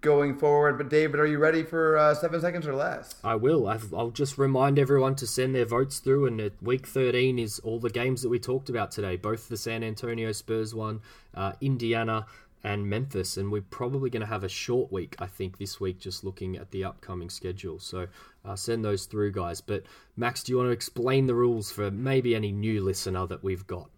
going 0.00 0.36
forward. 0.36 0.78
But 0.78 0.88
David, 0.88 1.20
are 1.20 1.26
you 1.26 1.38
ready 1.38 1.62
for 1.62 1.96
uh, 1.96 2.14
seven 2.14 2.40
seconds 2.40 2.66
or 2.66 2.74
less? 2.74 3.14
I 3.22 3.34
will. 3.34 3.68
I've, 3.68 3.92
I'll 3.92 4.10
just 4.10 4.38
remind 4.38 4.78
everyone 4.78 5.14
to 5.16 5.26
send 5.26 5.54
their 5.54 5.64
votes 5.64 5.98
through. 5.98 6.26
And 6.26 6.50
week 6.62 6.86
13 6.86 7.38
is 7.38 7.58
all 7.60 7.78
the 7.78 7.90
games 7.90 8.22
that 8.22 8.28
we 8.28 8.38
talked 8.38 8.68
about 8.68 8.90
today 8.90 9.16
both 9.16 9.48
the 9.48 9.56
San 9.56 9.82
Antonio 9.82 10.32
Spurs 10.32 10.74
one, 10.74 11.00
uh, 11.34 11.52
Indiana, 11.60 12.26
and 12.62 12.88
Memphis. 12.88 13.36
And 13.36 13.50
we're 13.50 13.62
probably 13.62 14.10
going 14.10 14.20
to 14.20 14.26
have 14.26 14.44
a 14.44 14.48
short 14.48 14.92
week, 14.92 15.16
I 15.18 15.26
think, 15.26 15.58
this 15.58 15.80
week, 15.80 15.98
just 15.98 16.24
looking 16.24 16.56
at 16.56 16.70
the 16.70 16.84
upcoming 16.84 17.30
schedule. 17.30 17.78
So 17.78 18.06
uh, 18.44 18.56
send 18.56 18.84
those 18.84 19.06
through, 19.06 19.32
guys. 19.32 19.60
But 19.60 19.84
Max, 20.16 20.42
do 20.42 20.52
you 20.52 20.58
want 20.58 20.68
to 20.68 20.72
explain 20.72 21.26
the 21.26 21.34
rules 21.34 21.70
for 21.70 21.90
maybe 21.90 22.34
any 22.34 22.52
new 22.52 22.82
listener 22.82 23.26
that 23.26 23.42
we've 23.42 23.66
got? 23.66 23.88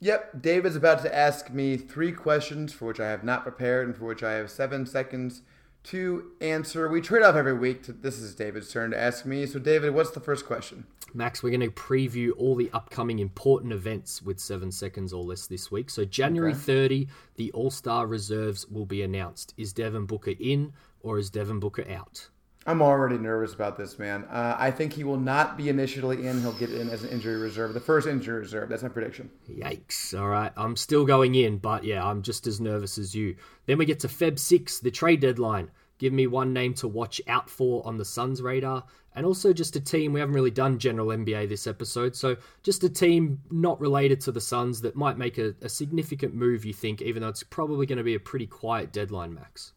Yep, 0.00 0.42
David's 0.42 0.76
about 0.76 1.00
to 1.02 1.14
ask 1.14 1.50
me 1.50 1.76
three 1.76 2.12
questions 2.12 2.72
for 2.72 2.84
which 2.86 3.00
I 3.00 3.08
have 3.08 3.24
not 3.24 3.44
prepared 3.44 3.86
and 3.86 3.96
for 3.96 4.04
which 4.04 4.22
I 4.22 4.32
have 4.32 4.50
seven 4.50 4.84
seconds 4.84 5.42
to 5.84 6.32
answer. 6.40 6.88
We 6.88 7.00
trade 7.00 7.22
off 7.22 7.34
every 7.34 7.54
week. 7.54 7.84
To, 7.84 7.92
this 7.92 8.18
is 8.18 8.34
David's 8.34 8.70
turn 8.70 8.90
to 8.90 8.98
ask 8.98 9.24
me. 9.24 9.46
So, 9.46 9.58
David, 9.58 9.94
what's 9.94 10.10
the 10.10 10.20
first 10.20 10.44
question? 10.44 10.84
Max, 11.14 11.42
we're 11.42 11.56
going 11.56 11.60
to 11.60 11.70
preview 11.70 12.32
all 12.36 12.56
the 12.56 12.70
upcoming 12.74 13.20
important 13.20 13.72
events 13.72 14.20
with 14.20 14.38
seven 14.38 14.70
seconds 14.70 15.14
or 15.14 15.24
less 15.24 15.46
this 15.46 15.70
week. 15.70 15.88
So, 15.88 16.04
January 16.04 16.52
30, 16.54 17.08
the 17.36 17.50
All 17.52 17.70
Star 17.70 18.06
reserves 18.06 18.66
will 18.68 18.84
be 18.84 19.02
announced. 19.02 19.54
Is 19.56 19.72
Devin 19.72 20.04
Booker 20.04 20.34
in 20.38 20.72
or 21.00 21.18
is 21.18 21.30
Devin 21.30 21.60
Booker 21.60 21.88
out? 21.90 22.28
I'm 22.66 22.82
already 22.82 23.16
nervous 23.16 23.54
about 23.54 23.78
this, 23.78 23.96
man. 23.96 24.24
Uh, 24.24 24.56
I 24.58 24.72
think 24.72 24.92
he 24.92 25.04
will 25.04 25.20
not 25.20 25.56
be 25.56 25.68
initially 25.68 26.26
in. 26.26 26.40
He'll 26.40 26.52
get 26.52 26.72
in 26.72 26.90
as 26.90 27.04
an 27.04 27.10
injury 27.10 27.36
reserve, 27.36 27.74
the 27.74 27.80
first 27.80 28.08
injury 28.08 28.40
reserve. 28.40 28.68
That's 28.68 28.82
my 28.82 28.88
prediction. 28.88 29.30
Yikes. 29.48 30.18
All 30.18 30.26
right. 30.26 30.52
I'm 30.56 30.74
still 30.74 31.04
going 31.04 31.36
in, 31.36 31.58
but 31.58 31.84
yeah, 31.84 32.04
I'm 32.04 32.22
just 32.22 32.46
as 32.48 32.60
nervous 32.60 32.98
as 32.98 33.14
you. 33.14 33.36
Then 33.66 33.78
we 33.78 33.84
get 33.84 34.00
to 34.00 34.08
Feb 34.08 34.38
6, 34.38 34.80
the 34.80 34.90
trade 34.90 35.20
deadline. 35.20 35.70
Give 35.98 36.12
me 36.12 36.26
one 36.26 36.52
name 36.52 36.74
to 36.74 36.88
watch 36.88 37.22
out 37.28 37.48
for 37.48 37.86
on 37.86 37.98
the 37.98 38.04
Suns 38.04 38.42
radar. 38.42 38.84
And 39.14 39.24
also 39.24 39.52
just 39.52 39.76
a 39.76 39.80
team. 39.80 40.12
We 40.12 40.20
haven't 40.20 40.34
really 40.34 40.50
done 40.50 40.78
general 40.78 41.08
NBA 41.08 41.48
this 41.48 41.68
episode. 41.68 42.16
So 42.16 42.36
just 42.64 42.84
a 42.84 42.90
team 42.90 43.40
not 43.50 43.80
related 43.80 44.20
to 44.22 44.32
the 44.32 44.40
Suns 44.40 44.80
that 44.80 44.96
might 44.96 45.16
make 45.16 45.38
a, 45.38 45.54
a 45.62 45.68
significant 45.68 46.34
move, 46.34 46.64
you 46.64 46.74
think, 46.74 47.00
even 47.00 47.22
though 47.22 47.28
it's 47.28 47.44
probably 47.44 47.86
going 47.86 47.98
to 47.98 48.04
be 48.04 48.16
a 48.16 48.20
pretty 48.20 48.46
quiet 48.46 48.92
deadline, 48.92 49.32
Max. 49.32 49.72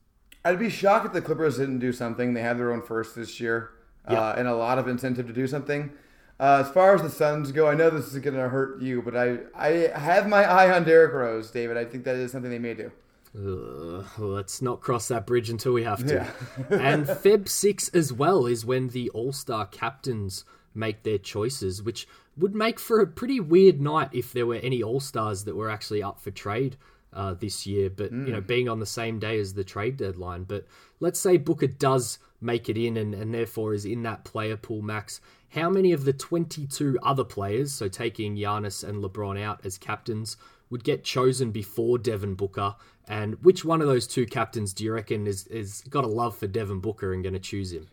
I'd 0.46 0.60
be 0.60 0.70
shocked 0.70 1.06
if 1.06 1.14
the 1.14 1.22
Clippers 1.22 1.58
didn't 1.58 1.80
do 1.80 1.92
something. 1.92 2.34
They 2.34 2.42
have 2.42 2.58
their 2.58 2.72
own 2.72 2.82
first 2.82 3.16
this 3.16 3.40
year, 3.40 3.72
uh, 4.08 4.36
and 4.38 4.48
a 4.48 4.56
lot 4.56 4.80
of 4.80 4.88
incentive 4.88 5.28
to 5.28 5.34
do 5.34 5.48
something. 5.48 5.92
Uh, 6.40 6.64
as 6.66 6.72
far 6.72 6.96
as 6.96 7.02
the 7.02 7.10
Suns 7.10 7.52
go, 7.52 7.68
I 7.68 7.76
know 7.76 7.90
this 7.90 8.14
is 8.14 8.20
going 8.20 8.36
to 8.36 8.48
hurt 8.48 8.82
you, 8.82 9.02
but 9.02 9.16
I, 9.16 9.40
I 9.54 10.00
have 10.00 10.28
my 10.28 10.46
eye 10.46 10.72
on 10.74 10.86
Derrick 10.86 11.14
Rose, 11.14 11.52
David. 11.52 11.76
I 11.76 11.84
think 11.84 12.06
that 12.06 12.16
is 12.16 12.32
something 12.32 12.50
they 12.50 12.60
may 12.60 12.74
do. 12.74 12.92
Ugh, 13.36 14.06
let's 14.18 14.62
not 14.62 14.80
cross 14.80 15.10
that 15.10 15.28
bridge 15.28 15.50
until 15.50 15.74
we 15.74 15.84
have 15.84 16.06
to. 16.08 16.16
Yeah. 16.16 16.32
and 16.78 17.06
Feb 17.06 17.50
6 17.50 17.90
as 17.90 18.14
well 18.14 18.46
is 18.46 18.66
when 18.66 18.88
the 18.88 19.10
All 19.10 19.34
Star 19.34 19.66
captains 19.66 20.46
make 20.74 21.04
their 21.04 21.18
choices, 21.18 21.84
which 21.84 22.08
would 22.38 22.56
make 22.56 22.80
for 22.80 23.02
a 23.02 23.08
pretty 23.08 23.40
weird 23.40 23.82
night 23.82 24.10
if 24.14 24.32
there 24.32 24.48
were 24.48 24.56
any 24.56 24.82
All 24.82 25.02
Stars 25.02 25.44
that 25.44 25.56
were 25.56 25.70
actually 25.70 26.02
up 26.02 26.22
for 26.22 26.32
trade 26.32 26.78
uh, 27.14 27.34
this 27.34 27.66
year, 27.66 27.90
but 27.90 28.12
you 28.12 28.32
know, 28.32 28.42
being 28.42 28.70
on 28.70 28.80
the 28.80 28.86
same 28.86 29.20
day 29.20 29.40
as 29.40 29.54
the 29.54 29.64
trade 29.64 29.98
deadline. 29.98 30.44
But 30.44 30.66
let's 31.00 31.20
say 31.20 31.38
Booker 31.38 31.68
does 31.68 32.20
make 32.42 32.70
it 32.70 32.78
in 32.78 32.98
and, 32.98 33.14
and 33.14 33.34
therefore 33.34 33.74
is 33.74 33.86
in 33.86 34.04
that 34.04 34.24
player 34.24 34.58
pool, 34.58 34.82
Max. 34.82 35.22
How 35.50 35.70
many 35.70 35.92
of 35.92 36.06
the 36.06 36.14
22 36.14 37.00
other 37.02 37.24
players, 37.24 37.74
so 37.74 37.88
taking 37.88 38.36
Giannis 38.36 38.88
and 38.88 39.04
LeBron 39.04 39.42
out 39.42 39.66
as 39.66 39.78
captains, 39.78 40.38
would 40.70 40.84
get 40.84 41.04
chosen 41.04 41.52
before 41.52 41.98
Devin 41.98 42.36
Booker? 42.36 42.76
And 43.08 43.44
which 43.44 43.66
one 43.66 43.82
of 43.82 43.88
those 43.88 44.06
two 44.06 44.28
captains 44.28 44.74
do 44.74 44.84
you 44.84 44.94
reckon 44.94 45.26
is, 45.26 45.48
is 45.48 45.82
got 45.90 46.04
a 46.04 46.08
love 46.08 46.38
for 46.38 46.46
Devin 46.46 46.80
Booker 46.80 47.12
and 47.12 47.24
going 47.24 47.34
to 47.34 47.40
choose 47.40 47.74
him? 47.74 47.88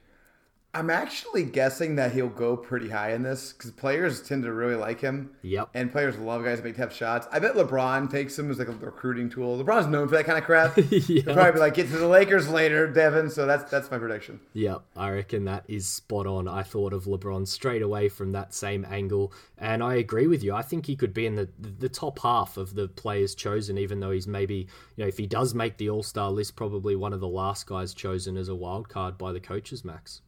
I'm 0.76 0.90
actually 0.90 1.44
guessing 1.44 1.96
that 1.96 2.12
he'll 2.12 2.28
go 2.28 2.54
pretty 2.54 2.90
high 2.90 3.12
in 3.12 3.22
this 3.22 3.52
because 3.54 3.70
players 3.70 4.20
tend 4.20 4.42
to 4.42 4.52
really 4.52 4.74
like 4.74 5.00
him. 5.00 5.30
Yep. 5.40 5.70
And 5.72 5.90
players 5.90 6.18
love 6.18 6.44
guys 6.44 6.58
that 6.58 6.64
make 6.64 6.76
tough 6.76 6.94
shots. 6.94 7.26
I 7.32 7.38
bet 7.38 7.54
LeBron 7.54 8.10
takes 8.10 8.38
him 8.38 8.50
as 8.50 8.58
like 8.58 8.68
a 8.68 8.72
recruiting 8.72 9.30
tool. 9.30 9.62
LeBron's 9.62 9.86
known 9.86 10.06
for 10.06 10.16
that 10.16 10.26
kind 10.26 10.38
of 10.38 10.44
crap. 10.44 10.76
Yep. 10.86 11.24
He'll 11.24 11.34
probably 11.34 11.52
be 11.52 11.58
like, 11.58 11.74
get 11.74 11.88
to 11.88 11.98
the 11.98 12.06
Lakers 12.06 12.48
later, 12.48 12.86
Devin. 12.86 13.30
So 13.30 13.46
that's 13.46 13.70
that's 13.70 13.90
my 13.90 13.98
prediction. 13.98 14.40
Yep, 14.54 14.82
I 14.96 15.10
reckon 15.10 15.44
that 15.44 15.64
is 15.68 15.86
spot 15.86 16.26
on. 16.26 16.48
I 16.48 16.62
thought 16.62 16.92
of 16.92 17.04
LeBron 17.04 17.46
straight 17.46 17.82
away 17.82 18.08
from 18.08 18.32
that 18.32 18.54
same 18.54 18.84
angle, 18.88 19.32
and 19.58 19.82
I 19.82 19.96
agree 19.96 20.26
with 20.26 20.42
you. 20.42 20.54
I 20.54 20.62
think 20.62 20.86
he 20.86 20.96
could 20.96 21.14
be 21.14 21.26
in 21.26 21.34
the 21.36 21.48
the 21.58 21.88
top 21.88 22.18
half 22.20 22.56
of 22.56 22.74
the 22.74 22.88
players 22.88 23.34
chosen, 23.34 23.78
even 23.78 24.00
though 24.00 24.10
he's 24.10 24.26
maybe 24.26 24.68
you 24.96 25.04
know 25.04 25.06
if 25.06 25.18
he 25.18 25.26
does 25.26 25.54
make 25.54 25.76
the 25.76 25.90
All 25.90 26.02
Star 26.02 26.30
list, 26.30 26.56
probably 26.56 26.96
one 26.96 27.12
of 27.12 27.20
the 27.20 27.28
last 27.28 27.66
guys 27.66 27.94
chosen 27.94 28.36
as 28.36 28.48
a 28.48 28.54
wild 28.54 28.88
card 28.88 29.16
by 29.18 29.32
the 29.32 29.40
coaches. 29.40 29.84
Max. 29.84 30.22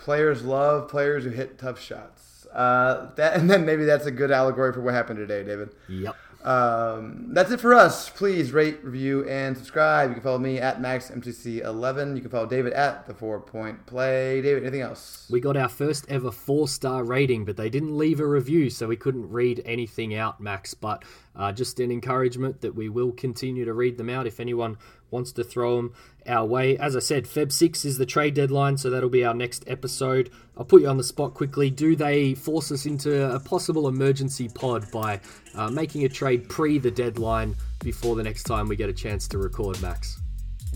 Players 0.00 0.42
love 0.42 0.88
players 0.88 1.24
who 1.24 1.30
hit 1.30 1.58
tough 1.58 1.78
shots. 1.78 2.46
Uh, 2.52 3.10
that 3.16 3.34
and 3.38 3.50
then 3.50 3.66
maybe 3.66 3.84
that's 3.84 4.06
a 4.06 4.10
good 4.10 4.30
allegory 4.30 4.72
for 4.72 4.80
what 4.80 4.94
happened 4.94 5.18
today, 5.18 5.44
David. 5.44 5.74
Yep. 5.88 6.16
Um, 6.42 7.26
that's 7.34 7.50
it 7.50 7.60
for 7.60 7.74
us. 7.74 8.08
Please 8.08 8.50
rate, 8.50 8.82
review, 8.82 9.28
and 9.28 9.54
subscribe. 9.54 10.08
You 10.08 10.14
can 10.14 10.22
follow 10.22 10.38
me 10.38 10.58
at 10.58 10.80
MaxMTC11. 10.80 12.16
You 12.16 12.22
can 12.22 12.30
follow 12.30 12.46
David 12.46 12.72
at 12.72 13.06
the 13.06 13.12
Four 13.12 13.40
Point 13.40 13.84
Play. 13.84 14.40
David, 14.40 14.62
anything 14.62 14.80
else? 14.80 15.28
We 15.30 15.40
got 15.40 15.58
our 15.58 15.68
first 15.68 16.06
ever 16.08 16.30
four 16.30 16.66
star 16.66 17.04
rating, 17.04 17.44
but 17.44 17.58
they 17.58 17.68
didn't 17.68 17.96
leave 17.96 18.20
a 18.20 18.26
review, 18.26 18.70
so 18.70 18.88
we 18.88 18.96
couldn't 18.96 19.28
read 19.28 19.60
anything 19.66 20.14
out, 20.14 20.40
Max. 20.40 20.72
But 20.72 21.04
uh, 21.36 21.52
just 21.52 21.78
an 21.78 21.90
encouragement 21.90 22.62
that 22.62 22.74
we 22.74 22.88
will 22.88 23.12
continue 23.12 23.66
to 23.66 23.74
read 23.74 23.98
them 23.98 24.08
out 24.08 24.26
if 24.26 24.40
anyone 24.40 24.78
wants 25.10 25.32
to 25.32 25.44
throw 25.44 25.76
them 25.76 25.94
our 26.26 26.44
way. 26.44 26.76
As 26.78 26.96
I 26.96 27.00
said, 27.00 27.24
Feb 27.24 27.52
6 27.52 27.84
is 27.84 27.98
the 27.98 28.06
trade 28.06 28.34
deadline, 28.34 28.76
so 28.76 28.90
that'll 28.90 29.08
be 29.08 29.24
our 29.24 29.34
next 29.34 29.64
episode. 29.66 30.30
I'll 30.56 30.64
put 30.64 30.82
you 30.82 30.88
on 30.88 30.96
the 30.96 31.04
spot 31.04 31.34
quickly. 31.34 31.70
Do 31.70 31.96
they 31.96 32.34
force 32.34 32.70
us 32.70 32.86
into 32.86 33.32
a 33.32 33.40
possible 33.40 33.88
emergency 33.88 34.48
pod 34.48 34.90
by 34.90 35.20
uh, 35.54 35.70
making 35.70 36.04
a 36.04 36.08
trade 36.08 36.48
pre 36.48 36.78
the 36.78 36.90
deadline 36.90 37.56
before 37.82 38.16
the 38.16 38.22
next 38.22 38.44
time 38.44 38.68
we 38.68 38.76
get 38.76 38.88
a 38.88 38.94
chance 38.94 39.26
to 39.28 39.38
record, 39.38 39.80
Max? 39.80 40.20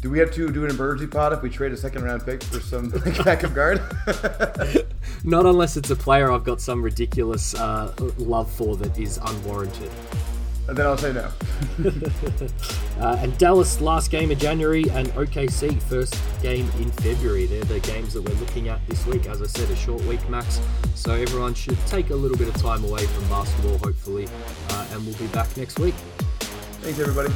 Do 0.01 0.11
we 0.11 0.19
have 0.19 0.33
to 0.33 0.51
do 0.51 0.65
an 0.65 0.71
emergency 0.71 1.07
pod 1.07 1.33
if 1.33 1.43
we 1.43 1.49
trade 1.49 1.73
a 1.73 1.77
second 1.77 2.03
round 2.05 2.25
pick 2.25 2.43
for 2.43 2.61
some 2.61 2.91
backup 3.25 3.55
guard? 3.55 3.81
Not 5.25 5.47
unless 5.47 5.77
it's 5.77 5.91
a 5.91 5.97
player 5.97 6.31
I've 6.31 6.45
got 6.45 6.61
some 6.61 6.83
ridiculous 6.83 7.55
uh, 7.55 7.95
love 8.19 8.51
for 8.51 8.77
that 8.77 8.99
is 8.99 9.19
unwarranted. 9.19 9.91
And 10.69 10.77
then 10.77 10.87
I'll 10.87 10.99
say 10.99 11.13
no. 11.13 11.31
Uh, 13.01 13.19
and 13.21 13.37
Dallas 13.39 13.81
last 13.81 14.13
game 14.13 14.31
of 14.31 14.39
January 14.39 14.85
and 14.91 15.09
OKC 15.09 15.83
first 15.83 16.17
game 16.43 16.71
in 16.79 16.91
February. 16.93 17.47
They're 17.47 17.65
the 17.65 17.81
games 17.81 18.15
that 18.15 18.23
we're 18.23 18.39
looking 18.39 18.69
at 18.69 18.79
this 18.87 19.05
week. 19.07 19.27
As 19.27 19.43
I 19.43 19.47
said, 19.47 19.69
a 19.69 19.75
short 19.75 20.03
week, 20.05 20.27
Max. 20.31 20.61
So 20.95 21.13
everyone 21.13 21.55
should 21.55 21.79
take 21.89 22.11
a 22.11 22.15
little 22.15 22.39
bit 22.39 22.47
of 22.47 22.55
time 22.63 22.85
away 22.85 23.05
from 23.05 23.29
basketball, 23.29 23.79
hopefully. 23.79 24.29
Uh, 24.71 24.87
and 24.93 25.05
we'll 25.05 25.17
be 25.17 25.27
back 25.27 25.55
next 25.57 25.81
week. 25.81 25.95
Thanks, 26.83 27.01
everybody. 27.01 27.35